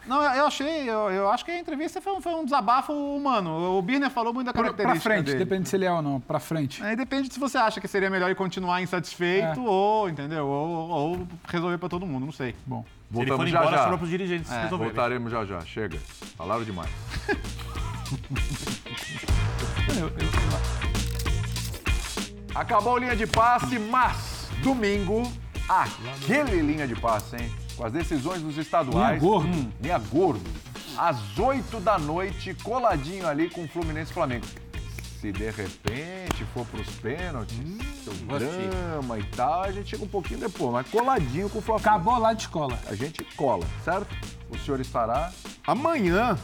Não, 0.06 0.22
eu 0.22 0.46
achei, 0.46 0.88
eu, 0.88 1.10
eu 1.10 1.30
acho 1.30 1.44
que 1.44 1.50
a 1.50 1.58
entrevista 1.58 2.00
foi 2.00 2.12
um, 2.14 2.20
foi 2.20 2.32
um 2.34 2.44
desabafo 2.44 2.92
humano. 2.92 3.76
O 3.78 3.82
Birner 3.82 4.10
falou 4.10 4.32
muito 4.32 4.46
da 4.46 4.52
característica 4.52 5.00
pra 5.00 5.14
frente, 5.14 5.26
dele. 5.26 5.38
depende 5.38 5.68
se 5.68 5.76
ele 5.76 5.84
é 5.84 5.92
ou 5.92 6.00
não, 6.02 6.20
pra 6.20 6.40
frente. 6.40 6.82
Aí 6.82 6.96
depende 6.96 7.32
se 7.32 7.38
você 7.38 7.58
acha 7.58 7.80
que 7.80 7.86
seria 7.88 8.08
melhor 8.10 8.26
ele 8.26 8.34
continuar 8.34 8.80
insatisfeito 8.82 9.60
É. 9.60 9.68
ou, 9.68 10.08
entendeu? 10.08 10.46
Ou, 10.46 10.88
ou 10.90 11.28
resolver 11.46 11.78
para 11.78 11.88
todo 11.88 12.06
mundo, 12.06 12.24
não 12.26 12.32
sei. 12.32 12.54
Bom. 12.66 12.82
Se 13.12 13.18
ele 13.18 13.26
for 13.26 13.36
Voltamos 13.36 13.50
já 13.50 13.58
embora, 13.60 13.76
já. 13.76 13.82
sobra 13.82 13.98
para 13.98 14.04
os 14.04 14.10
dirigentes 14.10 14.50
É, 14.52 14.62
resolverem. 14.62 14.92
Voltaremos 14.94 15.32
já 15.32 15.44
já. 15.44 15.60
Chega. 15.62 15.98
Falaram 16.36 16.64
demais. 16.64 16.90
Eu- 19.98 20.06
eu- 20.08 20.10
eu- 20.10 20.20
Acabou 22.54 22.98
linha 22.98 23.14
de 23.16 23.26
passe, 23.26 23.78
mas 23.78 24.48
domingo, 24.62 25.22
aquele 25.68 26.60
linha 26.62 26.86
de 26.86 26.94
passe, 26.96 27.36
hein? 27.36 27.50
Com 27.80 27.86
as 27.86 27.92
decisões 27.94 28.42
dos 28.42 28.58
estaduais. 28.58 29.22
Linha 29.22 29.32
gordo. 29.32 29.48
Hum, 29.56 29.72
linha 29.80 29.98
gordo. 29.98 30.44
Às 30.98 31.38
8 31.38 31.80
da 31.80 31.98
noite, 31.98 32.52
coladinho 32.62 33.26
ali 33.26 33.48
com 33.48 33.64
o 33.64 33.68
Fluminense 33.68 34.10
e 34.10 34.14
Flamengo. 34.14 34.44
Se 35.18 35.32
de 35.32 35.50
repente 35.50 36.44
for 36.52 36.66
pros 36.66 36.86
pênaltis, 36.96 37.56
seu 38.04 38.12
drama 38.38 39.18
e 39.18 39.22
tal, 39.24 39.62
a 39.62 39.72
gente 39.72 39.88
chega 39.88 40.04
um 40.04 40.08
pouquinho 40.08 40.40
depois, 40.40 40.70
mas 40.72 40.90
coladinho 40.90 41.48
com 41.48 41.58
o 41.60 41.62
Flamengo. 41.62 41.88
Acabou 41.88 42.18
lá 42.18 42.34
de 42.34 42.42
escola. 42.42 42.78
A 42.86 42.94
gente 42.94 43.24
cola, 43.34 43.64
certo? 43.82 44.14
O 44.50 44.58
senhor 44.58 44.78
estará 44.80 45.32
Amanhã, 45.66 46.36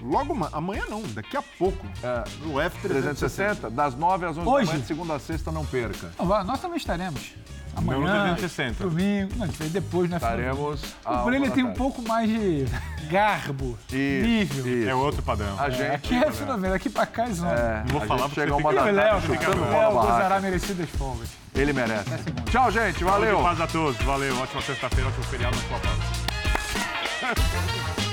logo 0.00 0.32
ma- 0.32 0.50
amanhã 0.52 0.84
não, 0.88 1.02
daqui 1.12 1.36
a 1.36 1.42
pouco, 1.42 1.84
é, 2.04 2.24
no 2.46 2.52
F360. 2.54 2.80
360, 2.82 3.70
das 3.70 3.96
9 3.96 4.26
às 4.26 4.36
11 4.38 4.48
Hoje? 4.48 4.66
da 4.66 4.72
manhã, 4.74 4.80
de 4.82 4.86
segunda 4.86 5.14
a 5.16 5.18
sexta, 5.18 5.50
não 5.50 5.66
perca. 5.66 6.12
Nós 6.44 6.60
também 6.60 6.76
estaremos. 6.76 7.32
Não 7.76 7.82
no 7.82 8.06
Amanhã, 8.06 8.34
360. 8.34 8.84
domingo, 8.84 9.32
não, 9.36 9.44
a 9.44 9.46
gente 9.46 9.58
vem 9.58 9.68
depois, 9.68 10.08
né? 10.10 10.16
Estaremos. 10.16 10.82
O 11.04 11.10
uma 11.10 11.24
Brenner 11.24 11.50
tem 11.50 11.64
um 11.64 11.74
pouco 11.74 12.02
mais 12.02 12.28
de 12.28 12.66
garbo, 13.10 13.78
Isso, 13.88 14.26
nível. 14.26 14.66
isso. 14.80 14.88
É 14.88 14.94
outro 14.94 15.22
padrão. 15.22 15.58
A 15.58 15.68
gente. 15.70 15.90
Aqui 15.90 16.14
é 16.16 16.30
fenômeno, 16.30 16.74
aqui 16.74 16.88
pra 16.88 17.06
cá 17.06 17.24
é 17.24 17.30
zona. 17.32 17.52
É, 17.52 17.78
Não 17.80 17.86
vou 17.88 18.02
a 18.02 18.06
falar 18.06 18.18
gente 18.22 18.28
porque 18.28 18.40
chega 18.40 18.56
uma 18.56 18.72
da 18.72 18.88
E 18.88 18.92
o 18.92 18.94
Léo, 18.94 19.10
tarde 19.20 19.26
chutando 19.26 19.56
bola 19.56 19.70
Léo 19.78 19.94
barraca. 19.94 20.12
gozará 20.12 20.40
merecidas 20.40 20.88
folgas. 20.90 21.28
Ele 21.54 21.72
merece. 21.72 22.10
Tchau, 22.50 22.70
gente. 22.70 23.02
Valeu. 23.04 23.42
Paz 23.42 23.60
a 23.60 23.66
todos. 23.66 23.96
Valeu. 24.02 24.38
Ótima 24.40 24.62
sexta-feira, 24.62 25.08
ótimo 25.08 25.24
feriado, 25.24 25.56
ótima 25.56 25.78
pausa. 25.80 27.94